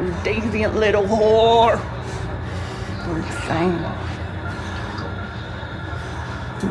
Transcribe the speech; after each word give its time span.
You 0.00 0.12
deviant 0.22 0.74
little 0.74 1.02
whore. 1.02 1.76
Poor 3.02 3.20
thing. 3.50 3.74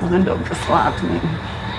Wind 0.09 0.29
up 0.29 0.39
just 0.47 0.69
like 0.69 1.03
me. 1.03 1.19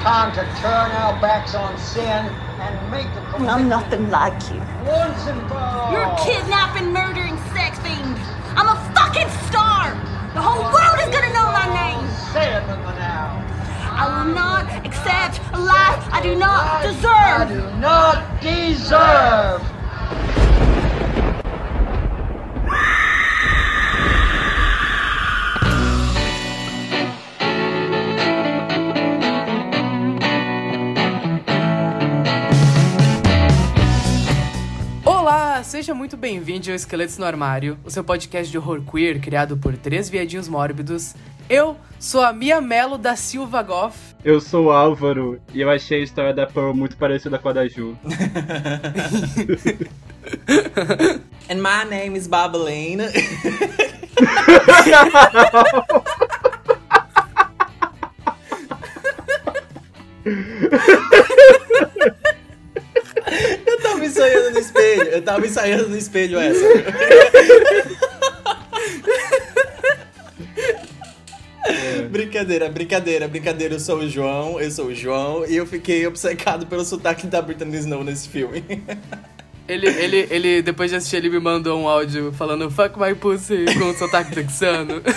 Time 0.04 0.30
to 0.34 0.44
turn 0.60 0.90
our 0.92 1.18
backs 1.20 1.54
on 1.54 1.76
sin 1.78 2.04
and 2.04 2.90
make 2.90 3.06
the 3.14 3.20
I'm 3.48 3.68
nothing 3.68 4.10
like 4.10 4.38
you. 4.50 4.60
once 4.84 5.26
and 5.26 5.40
for 5.48 5.54
all. 5.56 5.92
You're 5.92 6.04
a 6.04 6.16
kidnapping, 6.20 6.92
murdering 6.92 7.38
sex 7.54 7.78
fiend. 7.78 8.18
I'm 8.56 8.68
a 8.68 8.76
fucking 8.94 9.30
star. 9.48 9.92
The 10.34 10.42
whole 10.42 10.62
world 10.70 10.98
is 11.00 11.08
gonna 11.08 11.32
know 11.32 11.48
my 11.50 11.66
name. 11.72 12.04
Say 12.32 12.52
it 12.56 12.66
with 12.68 12.84
now. 12.96 13.42
I 13.90 14.04
will 14.24 14.34
not 14.34 14.68
accept 14.84 15.40
a 15.54 15.58
life 15.58 16.04
I 16.12 16.20
do 16.22 16.36
not 16.36 16.82
deserve. 16.82 17.08
I 17.08 17.46
do 17.48 17.80
not 17.80 18.40
deserve. 18.42 19.77
Seja 35.78 35.94
muito 35.94 36.16
bem-vindo 36.16 36.70
ao 36.70 36.74
Esqueletos 36.74 37.18
no 37.18 37.24
Armário, 37.24 37.78
o 37.84 37.90
seu 37.90 38.02
podcast 38.02 38.50
de 38.50 38.58
horror 38.58 38.82
queer 38.82 39.20
criado 39.20 39.56
por 39.56 39.76
três 39.76 40.10
viadinhos 40.10 40.48
mórbidos. 40.48 41.14
Eu 41.48 41.76
sou 42.00 42.20
a 42.20 42.32
Mia 42.32 42.60
Mello 42.60 42.98
da 42.98 43.14
Silva 43.14 43.62
Goff. 43.62 43.96
Eu 44.24 44.40
sou 44.40 44.64
o 44.64 44.72
Álvaro 44.72 45.40
e 45.54 45.60
eu 45.60 45.70
achei 45.70 46.00
a 46.00 46.02
história 46.02 46.34
da 46.34 46.48
Pearl 46.48 46.74
muito 46.74 46.96
parecida 46.96 47.38
com 47.38 47.48
a 47.50 47.52
da 47.52 47.68
Ju. 47.68 47.96
And 51.48 51.62
my 51.62 51.88
name 51.88 52.18
is 52.18 52.26
Babalene. 52.26 53.04
eu 64.08 64.14
tava 64.14 64.26
ensaiando 64.26 64.50
no 64.50 64.58
espelho, 64.58 65.02
eu 65.02 65.22
tava 65.22 65.46
ensaiando 65.46 65.88
no 65.88 65.96
espelho 65.96 66.38
essa. 66.38 66.64
Brincadeira, 72.10 72.68
brincadeira, 72.70 73.28
brincadeira. 73.28 73.74
Eu 73.74 73.80
sou 73.80 73.98
o 73.98 74.08
João, 74.08 74.58
eu 74.58 74.70
sou 74.70 74.86
o 74.86 74.94
João 74.94 75.44
e 75.46 75.56
eu 75.56 75.66
fiquei 75.66 76.06
obcecado 76.06 76.66
pelo 76.66 76.84
sotaque 76.84 77.26
da 77.26 77.42
Britney 77.42 77.78
Snow 77.78 78.02
nesse 78.02 78.28
filme. 78.28 78.64
Ele, 79.68 79.86
ele, 79.86 80.26
ele, 80.30 80.62
depois 80.62 80.90
de 80.90 80.96
assistir, 80.96 81.16
ele 81.16 81.28
me 81.28 81.38
mandou 81.38 81.78
um 81.78 81.86
áudio 81.86 82.32
falando 82.32 82.70
fuck 82.70 82.98
my 82.98 83.14
pussy 83.14 83.66
com 83.78 83.94
sotaque 83.94 84.32
texano. 84.32 85.02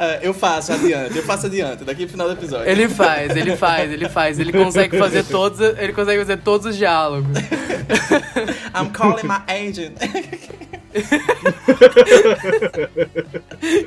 Ah, 0.00 0.20
eu 0.22 0.32
faço 0.32 0.72
adiante, 0.72 1.16
eu 1.16 1.24
faço 1.24 1.46
adiante, 1.46 1.82
daqui 1.82 2.02
no 2.02 2.08
final 2.08 2.28
do 2.28 2.34
episódio. 2.34 2.70
Ele 2.70 2.88
faz, 2.88 3.34
ele 3.34 3.56
faz, 3.56 3.90
ele 3.90 4.08
faz. 4.08 4.38
Ele 4.38 4.52
consegue 4.52 4.96
fazer 4.96 5.24
todos, 5.24 5.58
ele 5.58 5.92
consegue 5.92 6.20
fazer 6.20 6.36
todos 6.36 6.68
os 6.68 6.76
diálogos. 6.76 7.26
I'm 8.76 8.92
calling 8.92 9.24
my 9.24 9.42
agent. 9.48 9.96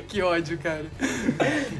Que 0.08 0.22
ódio, 0.22 0.58
cara. 0.58 0.84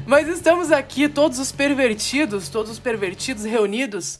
Mas 0.05 0.27
estamos 0.27 0.71
aqui, 0.71 1.07
todos 1.07 1.39
os 1.39 1.51
pervertidos, 1.51 2.49
todos 2.49 2.71
os 2.71 2.79
pervertidos 2.79 3.43
reunidos, 3.43 4.19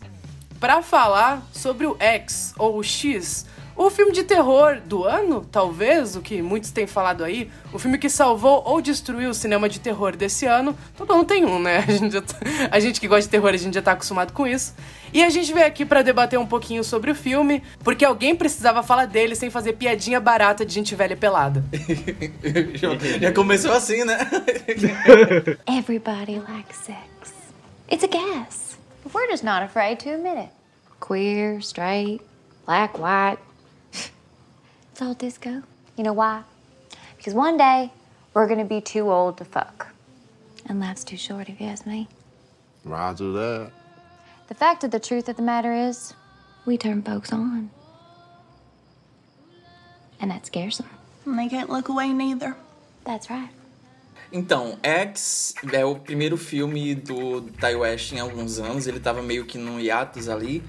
pra 0.59 0.81
falar 0.81 1.45
sobre 1.51 1.85
o 1.85 1.95
X, 1.99 2.53
ou 2.57 2.77
o 2.77 2.83
X, 2.83 3.45
o 3.75 3.89
filme 3.89 4.11
de 4.11 4.23
terror 4.23 4.79
do 4.85 5.03
ano, 5.03 5.45
talvez, 5.51 6.15
o 6.15 6.21
que 6.21 6.41
muitos 6.41 6.71
têm 6.71 6.85
falado 6.87 7.23
aí, 7.23 7.49
o 7.71 7.79
filme 7.79 7.97
que 7.97 8.09
salvou 8.09 8.61
ou 8.65 8.81
destruiu 8.81 9.29
o 9.31 9.33
cinema 9.33 9.67
de 9.67 9.79
terror 9.79 10.15
desse 10.15 10.45
ano. 10.45 10.77
Todo 10.95 11.13
ano 11.13 11.25
tem 11.25 11.43
um, 11.45 11.59
né? 11.59 11.79
A 11.87 11.91
gente, 11.91 12.21
tá- 12.21 12.37
a 12.71 12.79
gente 12.79 13.01
que 13.01 13.07
gosta 13.07 13.23
de 13.23 13.29
terror, 13.29 13.49
a 13.49 13.57
gente 13.57 13.73
já 13.73 13.81
tá 13.81 13.93
acostumado 13.93 14.31
com 14.31 14.45
isso. 14.45 14.73
E 15.11 15.23
a 15.23 15.29
gente 15.29 15.53
veio 15.53 15.65
aqui 15.67 15.85
pra 15.85 16.01
debater 16.01 16.39
um 16.39 16.45
pouquinho 16.45 16.83
sobre 16.83 17.11
o 17.11 17.15
filme, 17.15 17.61
porque 17.83 18.03
alguém 18.03 18.35
precisava 18.35 18.81
falar 18.83 19.05
dele 19.05 19.35
sem 19.35 19.49
fazer 19.49 19.73
piadinha 19.73 20.19
barata 20.19 20.65
de 20.65 20.73
gente 20.73 20.95
velha 20.95 21.15
pelada. 21.15 21.63
já, 22.73 22.89
já 23.19 23.31
começou 23.33 23.71
assim, 23.73 24.03
né? 24.03 24.17
Everybody 25.67 26.39
likes 26.39 26.77
sex. 26.77 27.33
It's 27.91 28.03
a 28.03 28.07
gas. 28.07 28.77
But 29.03 29.13
we're 29.13 29.29
just 29.29 29.43
not 29.43 29.61
afraid 29.63 29.99
to 30.03 30.09
admit 30.09 30.37
it. 30.37 30.49
Queer, 31.05 31.59
straight, 31.59 32.21
black, 32.65 32.97
white. 32.97 33.39
It's 35.03 35.09
all 35.09 35.15
disco. 35.15 35.63
You 35.97 36.05
know 36.05 36.13
why? 36.13 36.43
Because 37.17 37.33
one 37.33 37.57
day 37.57 37.91
we're 38.33 38.47
gonna 38.47 38.63
be 38.63 38.79
too 38.79 39.11
old 39.11 39.35
to 39.39 39.43
fuck. 39.43 39.87
And 40.65 40.79
life's 40.79 41.03
too 41.03 41.17
short, 41.17 41.49
if 41.49 41.59
you 41.59 41.67
ask 41.67 41.85
me. 41.85 42.07
Roger 42.85 43.33
that. 43.33 43.71
The 44.47 44.53
fact 44.53 44.85
of 44.85 44.91
the 44.91 45.01
truth 45.01 45.27
of 45.27 45.35
the 45.35 45.41
matter 45.41 45.73
is, 45.73 46.13
we 46.65 46.77
turn 46.77 47.01
folks 47.01 47.33
on. 47.33 47.69
And 50.21 50.31
that 50.31 50.45
scares 50.45 50.77
them. 50.77 50.89
And 51.25 51.37
they 51.37 51.49
can't 51.49 51.69
look 51.69 51.89
away 51.89 52.13
neither. 52.13 52.55
That's 53.03 53.29
right. 53.29 53.49
Então, 54.31 54.79
X 54.81 55.53
é 55.73 55.83
o 55.83 55.95
primeiro 55.95 56.37
filme 56.37 56.95
do 56.95 57.41
Ty 57.59 57.75
West 57.75 58.13
em 58.13 58.21
alguns 58.21 58.57
anos. 58.57 58.87
Ele 58.87 59.01
tava 59.01 59.21
meio 59.21 59.45
que 59.45 59.57
num 59.57 59.81
hiatus 59.81 60.29
ali. 60.29 60.63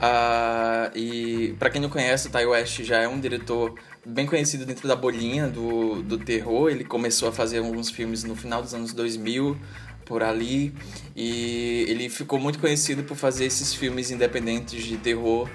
Ah, 0.00 0.90
e 0.94 1.54
pra 1.58 1.68
quem 1.68 1.80
não 1.80 1.90
conhece, 1.90 2.28
o 2.28 2.30
Ty 2.30 2.46
West 2.46 2.82
já 2.82 2.98
é 3.00 3.08
um 3.08 3.20
diretor 3.20 3.74
bem 4.04 4.24
conhecido 4.26 4.64
dentro 4.64 4.88
da 4.88 4.96
bolinha 4.96 5.46
do, 5.46 6.02
do 6.02 6.16
terror. 6.18 6.70
Ele 6.70 6.84
começou 6.84 7.28
a 7.28 7.32
fazer 7.32 7.58
alguns 7.58 7.90
filmes 7.90 8.24
no 8.24 8.34
final 8.34 8.62
dos 8.62 8.72
anos 8.72 8.92
2000, 8.94 9.58
por 10.06 10.22
ali. 10.22 10.72
E 11.14 11.84
ele 11.88 12.08
ficou 12.08 12.38
muito 12.38 12.58
conhecido 12.58 13.02
por 13.02 13.16
fazer 13.16 13.44
esses 13.44 13.74
filmes 13.74 14.10
independentes 14.10 14.84
de 14.84 14.96
terror 14.96 15.48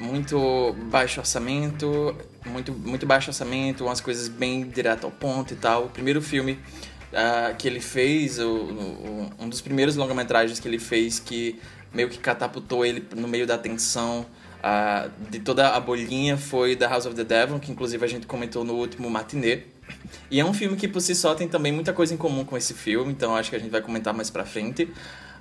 muito 0.00 0.74
baixo 0.90 1.20
orçamento, 1.20 2.16
muito, 2.44 2.72
muito 2.72 3.06
baixo 3.06 3.30
orçamento, 3.30 3.84
umas 3.84 4.00
coisas 4.00 4.26
bem 4.26 4.66
direto 4.68 5.04
ao 5.04 5.10
ponto 5.12 5.52
e 5.52 5.56
tal. 5.56 5.84
O 5.84 5.88
primeiro 5.90 6.20
filme 6.20 6.58
ah, 7.12 7.54
que 7.56 7.68
ele 7.68 7.78
fez, 7.80 8.38
o, 8.40 8.48
o- 8.48 9.30
um 9.38 9.48
dos 9.48 9.60
primeiros 9.60 9.94
longa-metragens 9.96 10.58
que 10.58 10.66
ele 10.66 10.78
fez 10.80 11.20
que 11.20 11.60
meio 11.92 12.08
que 12.08 12.18
catapultou 12.18 12.84
ele 12.84 13.06
no 13.14 13.28
meio 13.28 13.46
da 13.46 13.58
tensão 13.58 14.26
ah, 14.62 15.08
de 15.28 15.40
toda 15.40 15.70
a 15.70 15.80
bolinha 15.80 16.36
foi 16.36 16.76
The 16.76 16.86
House 16.86 17.06
of 17.06 17.16
the 17.16 17.24
Devil, 17.24 17.58
que 17.58 17.72
inclusive 17.72 18.04
a 18.04 18.08
gente 18.08 18.26
comentou 18.26 18.64
no 18.64 18.74
último 18.74 19.10
matinê. 19.10 19.64
E 20.30 20.38
é 20.38 20.44
um 20.44 20.54
filme 20.54 20.76
que 20.76 20.86
por 20.86 21.00
si 21.00 21.14
só 21.14 21.34
tem 21.34 21.48
também 21.48 21.72
muita 21.72 21.92
coisa 21.92 22.14
em 22.14 22.16
comum 22.16 22.44
com 22.44 22.56
esse 22.56 22.72
filme, 22.72 23.12
então 23.12 23.34
acho 23.34 23.50
que 23.50 23.56
a 23.56 23.58
gente 23.58 23.70
vai 23.70 23.82
comentar 23.82 24.14
mais 24.14 24.30
pra 24.30 24.44
frente. 24.44 24.88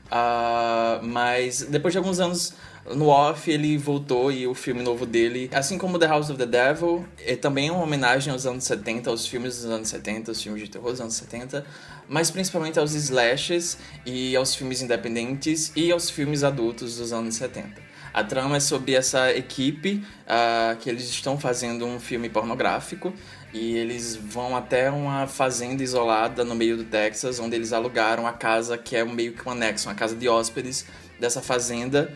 Ah, 0.09 1.00
mas 1.03 1.62
depois 1.62 1.94
de 1.94 2.00
alguns 2.00 2.19
anos 2.19 2.53
no 2.86 3.08
off, 3.08 3.50
ele 3.50 3.78
voltou 3.78 4.31
e 4.31 4.47
o 4.47 4.53
filme 4.53 4.81
novo 4.81 5.06
dele, 5.06 5.50
assim 5.53 5.78
como 5.78 6.00
The 6.00 6.08
House 6.08 6.30
of 6.30 6.38
the 6.38 6.46
Devil, 6.46 7.06
é 7.19 7.36
também 7.36 7.69
uma 7.69 7.84
homenagem 7.84 8.34
aos 8.34 8.46
anos 8.46 8.64
70, 8.64 9.09
aos 9.09 9.28
filmes 9.28 9.58
dos 9.58 9.66
anos 9.66 9.90
70, 9.90 10.31
os 10.31 10.42
filmes 10.42 10.64
de 10.64 10.69
terror 10.69 10.92
dos 10.92 11.00
anos 11.00 11.14
70, 11.14 11.66
mas 12.09 12.31
principalmente 12.31 12.80
aos 12.80 12.94
slashes 12.94 13.78
e 14.06 14.36
aos 14.36 14.56
filmes 14.56 14.81
independentes 14.81 15.72
e 15.75 15.92
aos 15.92 16.09
filmes 16.09 16.44
adultos 16.44 16.97
dos 16.97 17.14
anos 17.14 17.36
70. 17.36 17.92
A 18.14 18.24
trama 18.24 18.58
é 18.58 18.59
sobre 18.59 18.94
essa 18.94 19.31
equipe 19.31 20.03
ah, 20.28 20.75
que 20.80 20.90
eles 20.90 21.03
estão 21.03 21.40
fazendo 21.40 21.86
um 21.86 21.98
filme 21.98 22.30
pornográfico 22.30 23.13
e 23.53 23.78
eles 23.78 24.16
vão 24.16 24.56
até 24.56 24.90
uma 24.90 25.28
fazenda 25.28 25.81
isolada 25.81 26.44
no 26.44 26.53
meio 26.53 26.75
do 26.75 26.84
Texas, 26.84 27.40
onde 27.40 27.56
eles 27.56 27.72
alugaram 27.72 28.28
a 28.28 28.34
casa 28.34 28.78
que 28.78 28.96
é 28.96 29.03
meio 29.06 29.34
que 29.34 29.48
um 29.48 29.52
anexo, 29.52 29.88
uma 29.88 29.96
casa 29.96 30.16
de 30.16 30.28
hóspedes 30.28 30.86
dessa 31.19 31.42
fazenda, 31.42 32.13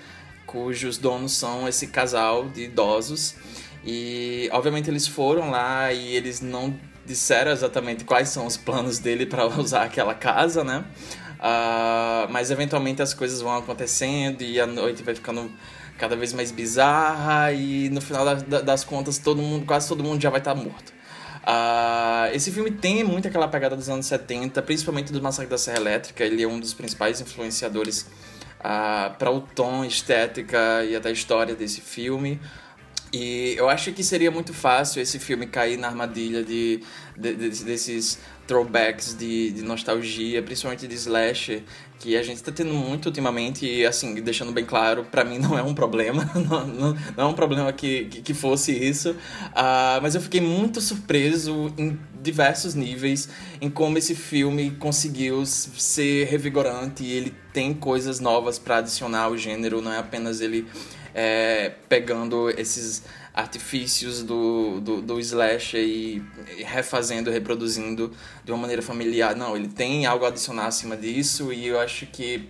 cujos 0.56 0.98
donos 0.98 1.34
são 1.34 1.68
esse 1.68 1.88
casal 1.88 2.48
de 2.48 2.64
idosos. 2.64 3.36
E 3.86 4.50
obviamente 4.54 4.90
eles 4.90 5.06
foram 5.06 5.50
lá 5.52 5.92
e 5.92 6.16
eles 6.16 6.40
não 6.40 6.74
disseram 7.06 7.52
exatamente 7.52 8.06
quais 8.06 8.30
são 8.30 8.46
os 8.46 8.56
planos 8.56 8.98
dele 8.98 9.26
para 9.26 9.46
usar 9.60 9.84
aquela 9.84 10.14
casa, 10.14 10.64
né? 10.64 10.86
Ah, 11.40 12.26
mas 12.32 12.52
eventualmente 12.52 13.02
as 13.02 13.14
coisas 13.14 13.42
vão 13.42 13.56
acontecendo 13.58 14.42
e 14.44 14.60
a 14.60 14.66
noite 14.66 15.04
vai 15.04 15.14
ficando 15.14 15.52
cada 15.98 16.16
vez 16.16 16.32
mais 16.34 16.52
bizarra 16.52 17.52
e 17.52 17.90
no 17.90 18.00
final 18.02 18.24
da- 18.26 18.34
da- 18.36 18.62
das 18.62 18.84
contas 18.86 19.18
todo 19.18 19.42
mundo, 19.42 19.66
quase 19.66 19.88
todo 19.90 20.04
mundo 20.04 20.22
já 20.22 20.30
vai 20.30 20.40
estar 20.40 20.56
morto. 20.56 20.94
Ah, 21.44 22.30
esse 22.34 22.50
filme 22.52 22.72
tem 22.72 23.04
muito 23.04 23.28
aquela 23.28 23.48
pegada 23.48 23.76
dos 23.76 23.88
anos 23.90 24.06
70, 24.08 24.62
principalmente 24.64 25.12
do 25.12 25.22
Massacre 25.22 25.50
da 25.52 25.58
Serra 25.58 25.78
Elétrica. 25.78 26.24
Ele 26.24 26.42
é 26.42 26.48
um 26.48 26.60
dos 26.60 26.74
principais 26.74 27.22
influenciadores 27.22 28.08
para 29.18 29.32
o 29.32 29.42
tom, 29.42 29.84
estética 29.86 30.84
e 30.84 30.96
até 30.96 31.10
a 31.10 31.12
história 31.12 31.56
desse 31.56 31.82
filme. 31.82 32.40
E 33.14 33.56
eu 33.58 33.70
acho 33.70 33.94
que 33.94 34.04
seria 34.04 34.30
muito 34.30 34.54
fácil 34.54 35.02
esse 35.02 35.20
filme 35.20 35.48
cair 35.48 35.78
na 35.78 35.88
armadilha 35.88 36.44
de, 36.44 36.82
de- 37.18 37.36
de- 37.36 37.64
desses 37.64 38.20
throwbacks 38.46 39.16
de, 39.18 39.52
de 39.52 39.62
nostalgia, 39.64 40.44
principalmente 40.44 40.86
de 40.88 40.96
slasher, 40.96 41.64
que 41.98 42.18
a 42.18 42.24
gente 42.24 42.44
tá 42.44 42.52
tendo 42.52 42.74
muito 42.74 43.06
ultimamente 43.08 43.66
e, 43.66 43.86
assim, 43.86 44.16
deixando 44.16 44.52
bem 44.52 44.66
claro, 44.66 45.06
pra 45.06 45.24
mim 45.24 45.40
não 45.40 45.58
é 45.58 45.64
um 45.64 45.74
problema, 45.74 46.30
não, 46.36 46.68
não, 46.68 46.94
não 47.16 47.24
é 47.24 47.26
um 47.26 47.34
problema 47.34 47.72
que, 47.72 48.06
que, 48.06 48.22
que 48.22 48.34
fosse 48.34 48.72
isso, 48.74 49.16
Ah, 49.54 50.00
mas 50.02 50.14
eu 50.16 50.22
fiquei 50.22 50.42
muito 50.42 50.82
surpreso 50.82 51.74
em 51.78 51.98
diversos 52.22 52.74
níveis 52.76 53.30
em 53.62 53.70
como 53.70 53.98
esse 53.98 54.14
filme 54.16 54.72
conseguiu 54.72 55.46
ser 55.46 56.26
revigorante 56.28 57.04
e 57.04 57.12
ele 57.12 57.34
tem 57.56 57.74
coisas 57.74 58.20
novas 58.20 58.60
pra 58.60 58.80
adicionar 58.80 59.24
ao 59.24 59.38
gênero, 59.38 59.82
não 59.82 59.94
é 59.94 59.98
apenas 59.98 60.42
ele 60.42 60.68
é, 61.14 61.72
pegando 61.88 62.50
esses 62.50 63.04
artifícios 63.34 64.22
do, 64.24 64.82
do, 64.82 65.02
do 65.02 65.18
slasher 65.22 65.80
e 65.80 66.22
refazendo, 66.66 67.32
reproduzindo 67.32 68.12
de 68.44 68.52
uma 68.52 68.58
maneira 68.58 68.82
familiar. 68.82 69.38
Não, 69.38 69.56
ele 69.56 69.70
tem 69.70 70.06
algo 70.06 70.26
a 70.26 70.28
adicionar 70.28 70.68
acima 70.68 70.98
disso 70.98 71.54
e 71.54 71.68
eu 71.68 71.80
acho 71.80 72.06
que 72.08 72.50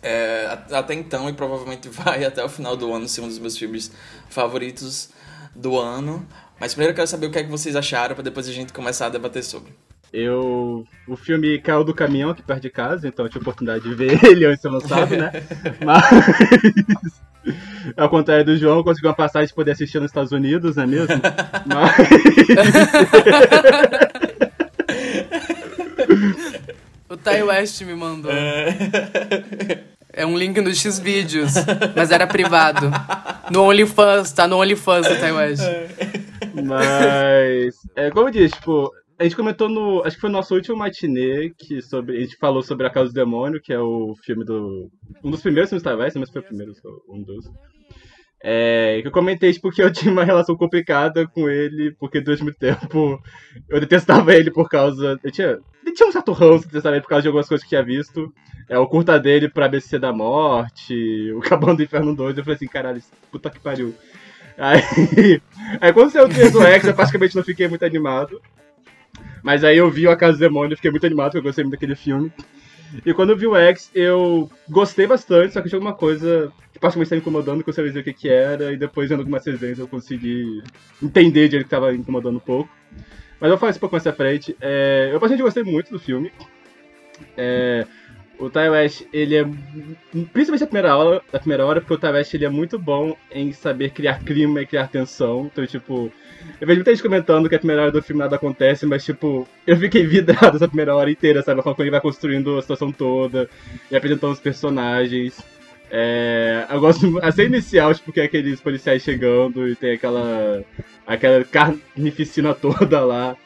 é, 0.00 0.58
até 0.70 0.94
então 0.94 1.28
e 1.28 1.32
provavelmente 1.32 1.88
vai 1.90 2.24
até 2.24 2.44
o 2.44 2.48
final 2.48 2.76
do 2.76 2.94
ano 2.94 3.08
ser 3.08 3.22
um 3.22 3.28
dos 3.28 3.40
meus 3.40 3.58
filmes 3.58 3.90
favoritos 4.28 5.10
do 5.56 5.76
ano. 5.76 6.24
Mas 6.60 6.72
primeiro 6.72 6.92
eu 6.92 6.94
quero 6.94 7.08
saber 7.08 7.26
o 7.26 7.32
que 7.32 7.38
é 7.40 7.42
que 7.42 7.50
vocês 7.50 7.74
acharam 7.74 8.14
para 8.14 8.22
depois 8.22 8.48
a 8.48 8.52
gente 8.52 8.72
começar 8.72 9.06
a 9.06 9.08
debater 9.08 9.42
sobre. 9.42 9.74
Eu. 10.12 10.84
O 11.06 11.16
filme 11.16 11.58
caiu 11.60 11.84
do 11.84 11.94
caminhão 11.94 12.30
aqui 12.30 12.42
perto 12.42 12.62
de 12.62 12.70
casa, 12.70 13.06
então 13.06 13.24
eu 13.24 13.28
tive 13.28 13.40
a 13.40 13.42
oportunidade 13.42 13.84
de 13.84 13.94
ver 13.94 14.18
ele 14.26 14.44
antes 14.44 14.58
de 14.58 14.62
ser 14.62 14.68
lançado, 14.68 15.16
né? 15.16 15.30
Mas. 15.84 17.20
Ao 17.96 18.08
contrário 18.10 18.44
do 18.44 18.56
João, 18.56 18.78
eu 18.78 18.84
consegui 18.84 19.06
uma 19.06 19.14
passagem 19.14 19.48
de 19.48 19.54
poder 19.54 19.70
assistir 19.70 19.98
nos 19.98 20.10
Estados 20.10 20.30
Unidos, 20.30 20.76
não 20.76 20.82
é 20.82 20.86
mesmo? 20.86 21.14
Mas. 21.64 21.96
O 27.08 27.16
Ty 27.16 27.42
West 27.44 27.80
me 27.82 27.94
mandou. 27.94 28.30
É 30.12 30.26
um 30.26 30.36
link 30.36 30.60
no 30.60 30.74
X-Vídeos, 30.74 31.54
mas 31.96 32.10
era 32.10 32.26
privado. 32.26 32.90
No 33.50 33.62
OnlyFans, 33.62 34.32
tá 34.32 34.46
no 34.46 34.60
OnlyFans 34.60 35.08
do 35.08 35.16
Ty 35.16 35.32
West. 35.32 35.62
Mas. 36.62 37.74
É, 37.96 38.10
como 38.10 38.28
eu 38.28 38.32
disse, 38.32 38.54
tipo. 38.56 38.92
A 39.20 39.24
gente 39.24 39.36
comentou 39.36 39.68
no. 39.68 40.02
Acho 40.02 40.16
que 40.16 40.20
foi 40.22 40.30
no 40.30 40.38
nosso 40.38 40.54
último 40.54 40.78
matinê 40.78 41.50
que 41.50 41.82
sobre, 41.82 42.16
a 42.16 42.20
gente 42.22 42.38
falou 42.38 42.62
sobre 42.62 42.86
A 42.86 42.90
Casa 42.90 43.10
do 43.10 43.14
Demônio, 43.14 43.60
que 43.60 43.70
é 43.70 43.78
o 43.78 44.14
filme 44.24 44.46
do. 44.46 44.90
Um 45.22 45.30
dos 45.30 45.42
primeiros 45.42 45.68
filmes 45.68 45.82
da 45.82 45.94
West, 45.94 46.16
mas 46.16 46.30
foi 46.30 46.40
o 46.40 46.44
primeiro, 46.44 46.72
um 47.06 47.22
dos. 47.22 47.44
É, 48.42 49.02
que 49.02 49.08
eu 49.08 49.12
comentei, 49.12 49.52
tipo, 49.52 49.70
que 49.70 49.82
eu 49.82 49.92
tinha 49.92 50.10
uma 50.10 50.24
relação 50.24 50.56
complicada 50.56 51.28
com 51.28 51.50
ele, 51.50 51.94
porque 52.00 52.18
durante 52.18 52.42
muito 52.42 52.58
tempo 52.58 53.22
eu 53.68 53.78
detestava 53.78 54.34
ele 54.34 54.50
por 54.50 54.70
causa. 54.70 55.20
Eu 55.22 55.30
tinha. 55.30 55.58
Eu 55.84 55.92
tinha 55.92 56.08
um 56.08 56.12
certo 56.12 56.32
ranço 56.32 56.60
de 56.60 56.68
detestar 56.68 56.94
ele 56.94 57.02
por 57.02 57.08
causa 57.08 57.20
de 57.20 57.28
algumas 57.28 57.46
coisas 57.46 57.62
que 57.62 57.68
tinha 57.68 57.84
visto. 57.84 58.32
É 58.70 58.78
o 58.78 58.86
curta 58.86 59.20
dele 59.20 59.50
pra 59.50 59.66
ABC 59.66 59.98
da 59.98 60.14
Morte, 60.14 61.30
o 61.36 61.40
Cabão 61.40 61.76
do 61.76 61.82
Inferno 61.82 62.16
2. 62.16 62.38
Eu 62.38 62.42
falei 62.42 62.56
assim, 62.56 62.66
caralho, 62.66 63.02
puta 63.30 63.50
que 63.50 63.60
pariu. 63.60 63.94
Aí, 64.56 64.80
aí 65.78 65.92
quando 65.92 66.10
saiu 66.10 66.24
o 66.24 66.28
trailer 66.30 66.52
do 66.52 66.62
X, 66.62 66.86
eu 66.86 66.94
praticamente 66.94 67.36
não 67.36 67.44
fiquei 67.44 67.68
muito 67.68 67.84
animado. 67.84 68.40
Mas 69.42 69.64
aí 69.64 69.78
eu 69.78 69.90
vi 69.90 70.06
A 70.06 70.16
Casa 70.16 70.36
do 70.36 70.40
Demônio 70.40 70.76
fiquei 70.76 70.90
muito 70.90 71.06
animado, 71.06 71.26
porque 71.26 71.38
eu 71.38 71.42
gostei 71.42 71.64
muito 71.64 71.74
daquele 71.74 71.94
filme. 71.94 72.32
E 73.04 73.14
quando 73.14 73.30
eu 73.30 73.36
vi 73.36 73.46
o 73.46 73.56
X, 73.56 73.90
eu 73.94 74.50
gostei 74.68 75.06
bastante, 75.06 75.54
só 75.54 75.60
que 75.60 75.68
tinha 75.68 75.76
alguma 75.76 75.94
coisa 75.94 76.52
que 76.72 76.78
praticamente 76.78 77.06
estava 77.06 77.20
incomodando, 77.20 77.62
que 77.62 77.70
eu 77.70 77.74
sabia 77.74 77.90
dizer 77.90 78.00
o 78.00 78.04
que, 78.04 78.12
que 78.12 78.28
era, 78.28 78.72
e 78.72 78.76
depois 78.76 79.08
vendo 79.08 79.20
algumas 79.20 79.46
resenhas 79.46 79.78
eu 79.78 79.86
consegui 79.86 80.62
entender 81.00 81.48
de 81.48 81.56
ele 81.56 81.64
que 81.64 81.68
estava 81.68 81.94
incomodando 81.94 82.36
um 82.36 82.40
pouco. 82.40 82.70
Mas 83.40 83.48
eu 83.48 83.50
vou 83.50 83.58
falar 83.58 83.70
isso 83.70 83.78
um 83.78 83.80
pouco 83.80 83.94
mais 83.94 84.02
pra 84.02 84.12
frente. 84.12 84.56
É, 84.60 85.10
eu 85.12 85.18
praticamente 85.18 85.42
gostei 85.42 85.62
muito 85.62 85.90
do 85.90 85.98
filme. 85.98 86.32
É, 87.36 87.86
o 88.40 88.48
Ty 88.48 88.70
West, 88.70 89.02
ele 89.12 89.36
é. 89.36 89.44
Principalmente 90.32 90.64
a 90.64 90.66
primeira 90.66 90.96
hora, 90.96 91.22
a 91.32 91.38
primeira 91.38 91.66
hora, 91.66 91.80
porque 91.80 91.94
o 91.94 91.98
Ty 91.98 92.06
West 92.06 92.34
ele 92.34 92.46
é 92.46 92.48
muito 92.48 92.78
bom 92.78 93.14
em 93.30 93.52
saber 93.52 93.90
criar 93.90 94.24
clima 94.24 94.62
e 94.62 94.66
criar 94.66 94.88
tensão. 94.88 95.50
Então, 95.52 95.66
tipo, 95.66 96.10
eu 96.60 96.66
vejo 96.66 96.78
muita 96.78 96.90
gente 96.90 97.02
comentando 97.02 97.48
que 97.48 97.54
a 97.54 97.58
primeira 97.58 97.82
hora 97.82 97.92
do 97.92 98.02
filme 98.02 98.22
nada 98.22 98.36
acontece, 98.36 98.86
mas, 98.86 99.04
tipo, 99.04 99.46
eu 99.66 99.76
fiquei 99.76 100.04
vidrado 100.06 100.56
essa 100.56 100.66
primeira 100.66 100.96
hora 100.96 101.10
inteira, 101.10 101.42
sabe? 101.42 101.62
Como 101.62 101.76
ele 101.78 101.90
vai 101.90 102.00
construindo 102.00 102.56
a 102.58 102.62
situação 102.62 102.90
toda 102.90 103.48
e 103.90 103.96
apresentando 103.96 104.32
os 104.32 104.40
personagens. 104.40 105.38
É, 105.90 106.66
eu 106.70 106.80
gosto 106.80 107.18
a 107.20 107.30
cena 107.32 107.56
inicial, 107.56 107.92
tipo, 107.92 108.12
que 108.12 108.20
é 108.20 108.24
aqueles 108.24 108.60
policiais 108.60 109.02
chegando 109.02 109.68
e 109.68 109.74
tem 109.74 109.94
aquela 109.94 110.62
aquela 111.06 111.44
carnificina 111.44 112.54
toda 112.54 113.04
lá. 113.04 113.36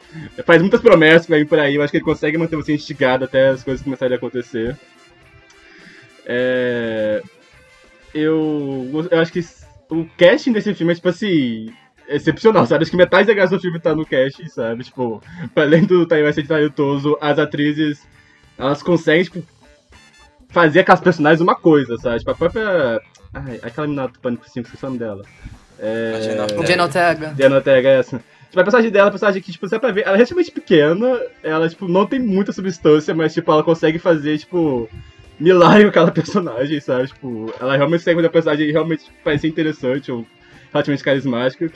Faz 0.45 0.61
muitas 0.61 0.81
promessas 0.81 1.25
pra 1.25 1.39
ir 1.39 1.45
por 1.45 1.59
aí, 1.59 1.75
eu 1.75 1.81
acho 1.81 1.91
que 1.91 1.97
ele 1.97 2.05
consegue 2.05 2.37
manter 2.37 2.55
você 2.55 2.73
instigado 2.73 3.25
até 3.25 3.49
as 3.49 3.63
coisas 3.63 3.83
começarem 3.83 4.13
a 4.13 4.17
acontecer. 4.17 4.77
É, 6.25 7.21
eu, 8.13 8.89
eu 9.11 9.19
acho 9.19 9.31
que 9.31 9.41
o 9.89 10.05
casting 10.17 10.51
desse 10.51 10.73
filme 10.73 10.93
é, 10.93 10.95
tipo 10.95 11.09
assim, 11.09 11.71
excepcional, 12.07 12.65
sabe? 12.65 12.83
Acho 12.83 12.91
que 12.91 12.97
metade 12.97 13.27
da 13.27 13.33
graça 13.33 13.55
do 13.55 13.61
filme 13.61 13.79
tá 13.79 13.95
no 13.95 14.05
casting, 14.05 14.47
sabe? 14.47 14.83
Tipo, 14.83 15.21
além 15.55 15.83
do 15.83 16.05
Taiwan 16.05 16.31
ser 16.31 16.47
talentoso, 16.47 17.17
as 17.19 17.39
atrizes, 17.39 18.07
elas 18.57 18.81
conseguem, 18.81 19.23
tipo, 19.23 19.43
fazer 20.55 20.79
aquelas 20.79 21.01
personagens 21.01 21.41
uma 21.41 21.53
coisa, 21.53 21.97
sabe? 21.97 22.19
Tipo, 22.19 22.31
a 22.31 22.35
própria... 22.35 23.01
Ai, 23.33 23.59
aquela 23.61 23.87
menina 23.87 24.07
do 24.07 24.17
Pânico 24.19 24.49
5, 24.49 24.65
esqueci 24.65 24.85
o 24.85 24.87
nome 24.87 24.99
dela. 24.99 25.21
É... 25.77 26.13
Ortega 27.57 27.89
é 27.89 27.99
essa. 27.99 28.17
Tipo, 28.49 28.61
a 28.61 28.63
personagem 28.63 28.89
dela 28.89 29.03
é 29.03 29.07
uma 29.07 29.11
personagem 29.11 29.41
que, 29.41 29.51
tipo, 29.51 29.67
você 29.67 29.77
pra 29.77 29.91
ver, 29.91 30.03
ela 30.03 30.13
é 30.13 30.15
relativamente 30.15 30.51
pequena, 30.51 31.19
ela, 31.43 31.67
tipo, 31.67 31.89
não 31.89 32.05
tem 32.05 32.21
muita 32.21 32.53
substância, 32.53 33.13
mas, 33.13 33.33
tipo, 33.33 33.51
ela 33.51 33.63
consegue 33.63 33.99
fazer, 33.99 34.37
tipo, 34.37 34.89
milagre 35.37 35.83
com 35.83 35.89
aquela 35.89 36.09
personagem, 36.15 36.79
sabe? 36.79 37.07
Tipo, 37.07 37.53
ela 37.59 37.75
realmente 37.75 37.99
consegue 37.99 38.15
fazer 38.15 38.27
a 38.27 38.31
personagem 38.31 38.71
realmente 38.71 39.11
parecer 39.25 39.49
interessante 39.49 40.09
ou 40.09 40.25
relativamente 40.71 41.03
carismática. 41.03 41.69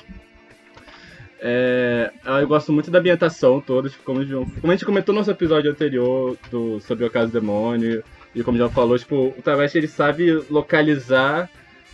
É, 1.42 2.12
eu 2.42 2.48
gosto 2.48 2.72
muito 2.72 2.90
da 2.90 3.00
ambientação 3.00 3.60
toda, 3.60 3.90
tipo, 3.90 4.04
como, 4.06 4.26
como 4.26 4.72
a 4.72 4.72
gente 4.72 4.86
comentou 4.86 5.14
no 5.14 5.20
nosso 5.20 5.32
episódio 5.32 5.70
anterior 5.70 6.38
do, 6.50 6.80
sobre 6.80 7.04
o 7.04 7.10
caso 7.10 7.28
do 7.28 7.40
demônio, 7.42 8.02
e 8.34 8.44
como 8.44 8.58
João 8.58 8.70
falou, 8.70 8.98
tipo, 8.98 9.34
o 9.38 9.42
Tavares 9.42 9.74
ele 9.76 9.88
sabe 9.88 10.32
localizar 10.50 11.50